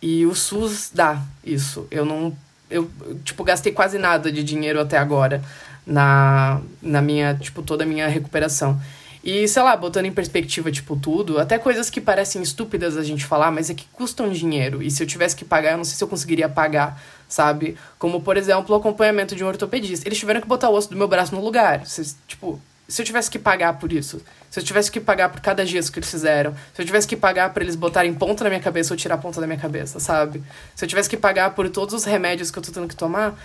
E 0.00 0.24
o 0.24 0.34
SUS 0.34 0.90
dá 0.94 1.20
isso. 1.44 1.86
Eu 1.90 2.04
não. 2.04 2.34
Eu, 2.70 2.88
tipo, 3.24 3.42
gastei 3.42 3.72
quase 3.72 3.98
nada 3.98 4.30
de 4.30 4.44
dinheiro 4.44 4.80
até 4.80 4.96
agora 4.96 5.42
na, 5.86 6.60
na 6.80 7.00
minha, 7.00 7.34
tipo, 7.34 7.62
toda 7.62 7.84
a 7.84 7.86
minha 7.86 8.06
recuperação. 8.08 8.80
E, 9.22 9.46
sei 9.46 9.62
lá, 9.62 9.76
botando 9.76 10.06
em 10.06 10.12
perspectiva, 10.12 10.72
tipo, 10.72 10.96
tudo, 10.96 11.38
até 11.38 11.58
coisas 11.58 11.90
que 11.90 12.00
parecem 12.00 12.40
estúpidas 12.40 12.96
a 12.96 13.02
gente 13.02 13.26
falar, 13.26 13.50
mas 13.50 13.68
é 13.68 13.74
que 13.74 13.84
custam 13.92 14.30
dinheiro. 14.30 14.82
E 14.82 14.90
se 14.90 15.02
eu 15.02 15.06
tivesse 15.06 15.36
que 15.36 15.44
pagar, 15.44 15.72
eu 15.72 15.76
não 15.76 15.84
sei 15.84 15.96
se 15.96 16.02
eu 16.02 16.08
conseguiria 16.08 16.48
pagar, 16.48 17.00
sabe? 17.28 17.76
Como, 17.98 18.22
por 18.22 18.38
exemplo, 18.38 18.74
o 18.74 18.78
acompanhamento 18.78 19.36
de 19.36 19.44
um 19.44 19.46
ortopedista. 19.46 20.08
Eles 20.08 20.18
tiveram 20.18 20.40
que 20.40 20.46
botar 20.46 20.70
o 20.70 20.74
osso 20.74 20.88
do 20.88 20.96
meu 20.96 21.06
braço 21.06 21.34
no 21.34 21.44
lugar. 21.44 21.84
Se, 21.86 22.16
tipo, 22.26 22.58
se 22.88 23.02
eu 23.02 23.06
tivesse 23.06 23.30
que 23.30 23.38
pagar 23.38 23.74
por 23.78 23.92
isso, 23.92 24.22
se 24.50 24.58
eu 24.58 24.64
tivesse 24.64 24.90
que 24.90 24.98
pagar 24.98 25.28
por 25.28 25.40
cada 25.40 25.64
gesso 25.66 25.92
que 25.92 25.98
eles 25.98 26.10
fizeram, 26.10 26.54
se 26.74 26.80
eu 26.80 26.86
tivesse 26.86 27.06
que 27.06 27.16
pagar 27.16 27.52
para 27.52 27.62
eles 27.62 27.76
botarem 27.76 28.12
ponta 28.12 28.42
na 28.42 28.50
minha 28.50 28.60
cabeça 28.60 28.92
ou 28.92 28.96
tirar 28.96 29.18
ponta 29.18 29.40
da 29.40 29.46
minha 29.46 29.58
cabeça, 29.58 30.00
sabe? 30.00 30.42
Se 30.74 30.84
eu 30.84 30.88
tivesse 30.88 31.08
que 31.08 31.16
pagar 31.16 31.54
por 31.54 31.68
todos 31.68 31.94
os 31.94 32.04
remédios 32.04 32.50
que 32.50 32.58
eu 32.58 32.62
tô 32.62 32.72
tendo 32.72 32.88
que 32.88 32.96
tomar, 32.96 33.38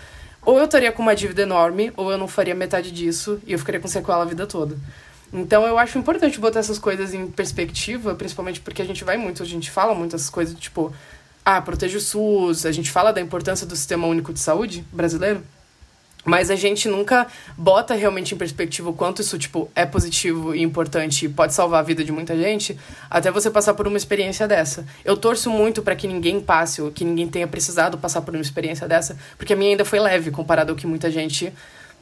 ou 0.45 0.57
eu 0.59 0.65
estaria 0.65 0.91
com 0.91 1.01
uma 1.01 1.15
dívida 1.15 1.41
enorme, 1.41 1.91
ou 1.97 2.11
eu 2.11 2.17
não 2.17 2.27
faria 2.27 2.55
metade 2.55 2.91
disso 2.91 3.39
e 3.45 3.53
eu 3.53 3.59
ficaria 3.59 3.81
com 3.81 3.87
sequela 3.87 4.21
a 4.21 4.25
vida 4.25 4.45
toda. 4.45 4.77
Então 5.33 5.65
eu 5.65 5.77
acho 5.77 5.97
importante 5.97 6.39
botar 6.39 6.59
essas 6.59 6.79
coisas 6.79 7.13
em 7.13 7.27
perspectiva, 7.27 8.15
principalmente 8.15 8.61
porque 8.61 8.81
a 8.81 8.85
gente 8.85 9.03
vai 9.03 9.17
muito, 9.17 9.43
a 9.43 9.45
gente 9.45 9.71
fala 9.71 9.93
muito 9.93 10.15
essas 10.15 10.29
coisas, 10.29 10.57
tipo, 10.57 10.93
ah, 11.43 11.61
proteja 11.61 11.97
o 11.97 12.01
SUS, 12.01 12.65
a 12.65 12.71
gente 12.71 12.89
fala 12.91 13.11
da 13.11 13.19
importância 13.19 13.65
do 13.65 13.75
Sistema 13.75 14.07
Único 14.07 14.31
de 14.31 14.39
Saúde 14.39 14.85
brasileiro. 14.93 15.43
Mas 16.25 16.49
a 16.49 16.55
gente 16.55 16.89
nunca 16.89 17.27
bota 17.55 17.93
realmente 17.93 18.33
em 18.33 18.37
perspectiva 18.37 18.89
o 18.89 18.93
quanto 18.93 19.21
isso, 19.21 19.37
tipo, 19.37 19.69
é 19.75 19.85
positivo 19.85 20.55
e 20.55 20.63
importante 20.63 21.25
e 21.25 21.29
pode 21.29 21.53
salvar 21.53 21.81
a 21.81 21.83
vida 21.83 22.03
de 22.03 22.11
muita 22.11 22.35
gente, 22.35 22.77
até 23.09 23.29
você 23.29 23.51
passar 23.51 23.75
por 23.75 23.87
uma 23.87 23.95
experiência 23.95 24.47
dessa. 24.47 24.85
Eu 25.05 25.15
torço 25.15 25.51
muito 25.51 25.83
para 25.83 25.95
que 25.95 26.07
ninguém 26.07 26.41
passe 26.41 26.81
ou 26.81 26.91
que 26.91 27.05
ninguém 27.05 27.27
tenha 27.27 27.47
precisado 27.47 27.97
passar 27.97 28.21
por 28.21 28.33
uma 28.33 28.41
experiência 28.41 28.87
dessa, 28.87 29.15
porque 29.37 29.53
a 29.53 29.55
minha 29.55 29.69
ainda 29.69 29.85
foi 29.85 29.99
leve 29.99 30.31
comparado 30.31 30.71
ao 30.71 30.75
que 30.75 30.87
muita 30.87 31.11
gente 31.11 31.53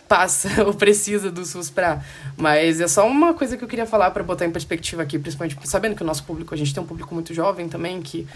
passa 0.08 0.50
ou 0.64 0.74
precisa 0.74 1.32
do 1.32 1.45
SUS 1.45 1.70
pra. 1.70 2.02
Mas 2.38 2.80
é 2.80 2.88
só 2.88 3.08
uma 3.08 3.34
coisa 3.34 3.58
que 3.58 3.64
eu 3.64 3.68
queria 3.68 3.86
falar 3.86 4.12
para 4.12 4.24
botar 4.24 4.45
em 4.45 4.52
perspectiva 4.52 5.02
aqui, 5.02 5.18
principalmente 5.20 5.58
sabendo 5.68 5.95
que 5.95 6.04
o 6.04 6.06
nosso 6.06 6.24
público, 6.24 6.54
a 6.54 6.58
gente 6.58 6.74
tem 6.74 6.82
um 6.82 6.86
público 6.86 7.14
muito 7.14 7.34
jovem 7.34 7.68
também, 7.68 8.02
que 8.02 8.28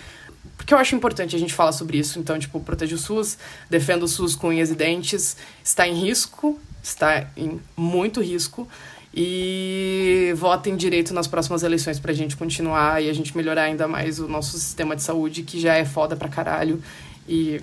porque 0.56 0.74
eu 0.74 0.78
acho 0.78 0.96
importante 0.96 1.36
a 1.36 1.40
gente 1.40 1.54
falar 1.54 1.72
sobre 1.72 1.98
isso. 1.98 2.20
Então, 2.20 2.38
tipo, 2.38 2.60
proteja 2.60 2.96
o 2.96 2.98
SUS, 2.98 3.38
defenda 3.70 4.06
o 4.06 4.08
SUS 4.08 4.36
com 4.36 4.50
unhas 4.50 4.70
e 4.70 4.76
dentes. 4.76 5.38
Está 5.64 5.88
em 5.88 5.94
risco, 5.94 6.60
está 6.82 7.28
em 7.36 7.60
muito 7.76 8.22
risco. 8.22 8.68
E 9.14 10.32
votem 10.36 10.76
direito 10.76 11.14
nas 11.14 11.28
próximas 11.28 11.64
eleições 11.64 12.00
pra 12.00 12.14
gente 12.14 12.38
continuar 12.38 13.02
e 13.02 13.10
a 13.10 13.14
gente 13.14 13.36
melhorar 13.36 13.64
ainda 13.64 13.88
mais 13.88 14.20
o 14.20 14.28
nosso 14.28 14.60
sistema 14.60 14.96
de 14.96 15.02
saúde, 15.02 15.42
que 15.42 15.60
já 15.60 15.74
é 15.74 15.84
foda 15.84 16.16
pra 16.16 16.30
caralho. 16.30 16.82
E 17.28 17.60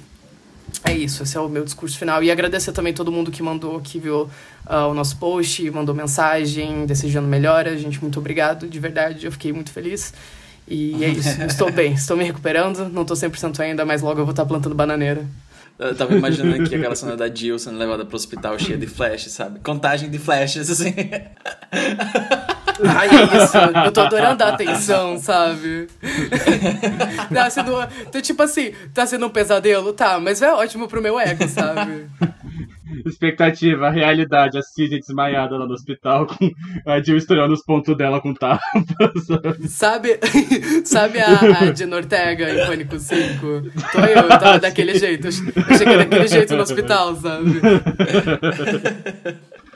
é 0.83 0.93
isso, 0.93 1.23
esse 1.23 1.37
é 1.37 1.41
o 1.41 1.49
meu 1.49 1.65
discurso 1.65 1.97
final. 1.97 2.23
E 2.23 2.31
agradecer 2.31 2.73
também 2.73 2.93
todo 2.93 3.13
mundo 3.13 3.31
que 3.31 3.43
mandou, 3.43 3.81
que 3.81 3.99
viu 3.99 4.23
uh, 4.23 4.89
o 4.91 4.95
nosso 4.95 5.17
post, 5.17 5.71
mandou 5.71 5.95
mensagem, 5.95 6.87
desejando 6.87 7.29
melhora. 7.29 7.77
Gente, 7.79 8.01
muito 8.01 8.19
obrigado, 8.19 8.67
de 8.67 8.81
verdade, 8.81 9.25
eu 9.25 9.31
fiquei 9.31 9.53
muito 9.53 9.71
feliz. 9.71 10.13
E 10.67 11.05
é 11.05 11.09
isso, 11.09 11.41
estou 11.45 11.71
bem, 11.71 11.93
estou 11.93 12.17
me 12.17 12.25
recuperando, 12.25 12.89
não 12.89 13.03
estou 13.03 13.17
100% 13.17 13.61
ainda, 13.61 13.85
mas 13.85 14.03
logo 14.03 14.21
eu 14.21 14.25
vou 14.25 14.33
estar 14.33 14.47
plantando 14.47 14.75
bananeira. 14.75 15.27
Eu 15.77 15.95
tava 15.95 16.15
imaginando 16.15 16.63
aqui 16.63 16.77
aquela 16.77 16.95
cena 16.95 17.17
da 17.17 17.29
Jill 17.29 17.59
sendo 17.59 17.79
levada 17.79 18.05
pro 18.05 18.15
hospital 18.15 18.57
cheia 18.59 18.79
de 18.79 18.87
flashes, 18.87 19.33
sabe? 19.33 19.59
Contagem 19.59 20.09
de 20.09 20.21
flashes, 20.21 20.71
assim. 20.71 20.95
Ai, 22.83 23.09
é 23.09 23.45
isso. 23.45 23.57
Eu 23.85 23.91
tô 23.91 24.03
adorando 24.03 24.45
a 24.45 24.51
atenção, 24.51 25.19
sabe? 25.19 25.89
tá 27.35 27.51
sendo. 27.51 27.73
Então, 28.07 28.23
tipo 28.23 28.41
assim, 28.41 28.73
tá 28.93 29.05
sendo 29.05 29.27
um 29.27 29.31
pesadelo? 29.31 29.93
Tá, 29.93 30.21
mas 30.21 30.43
é 30.43 30.53
ótimo 30.53 30.87
pro 30.87 31.03
meu 31.03 31.19
ego, 31.19 31.49
sabe? 31.49 32.07
Expectativa, 33.07 33.91
realidade, 33.91 34.59
a 34.59 34.63
Cisne 34.63 34.99
desmaiada 34.99 35.57
lá 35.57 35.67
no 35.67 35.73
hospital, 35.73 36.27
com 36.29 36.51
a 36.87 37.03
Jill 37.03 37.17
estourando 37.17 37.55
os 37.55 37.63
pontos 37.63 37.97
dela 37.97 38.21
com 38.21 38.35
tapas. 38.35 38.61
Sabe, 39.69 40.19
sabe 40.85 41.21
a, 41.23 41.61
a 41.61 41.71
Dina 41.71 41.97
Ortega 41.97 42.51
em 42.51 42.67
Pânico 42.67 42.99
5? 42.99 43.41
Tô 43.93 43.99
eu, 44.01 44.07
eu 44.07 44.29
tava 44.29 44.59
daquele 44.61 44.99
jeito. 44.99 45.29
Eu 45.29 45.33
cheguei 45.79 45.97
daquele 45.97 46.29
jeito 46.29 46.55
no 46.55 46.63
hospital, 46.63 47.15
sabe? 47.17 47.61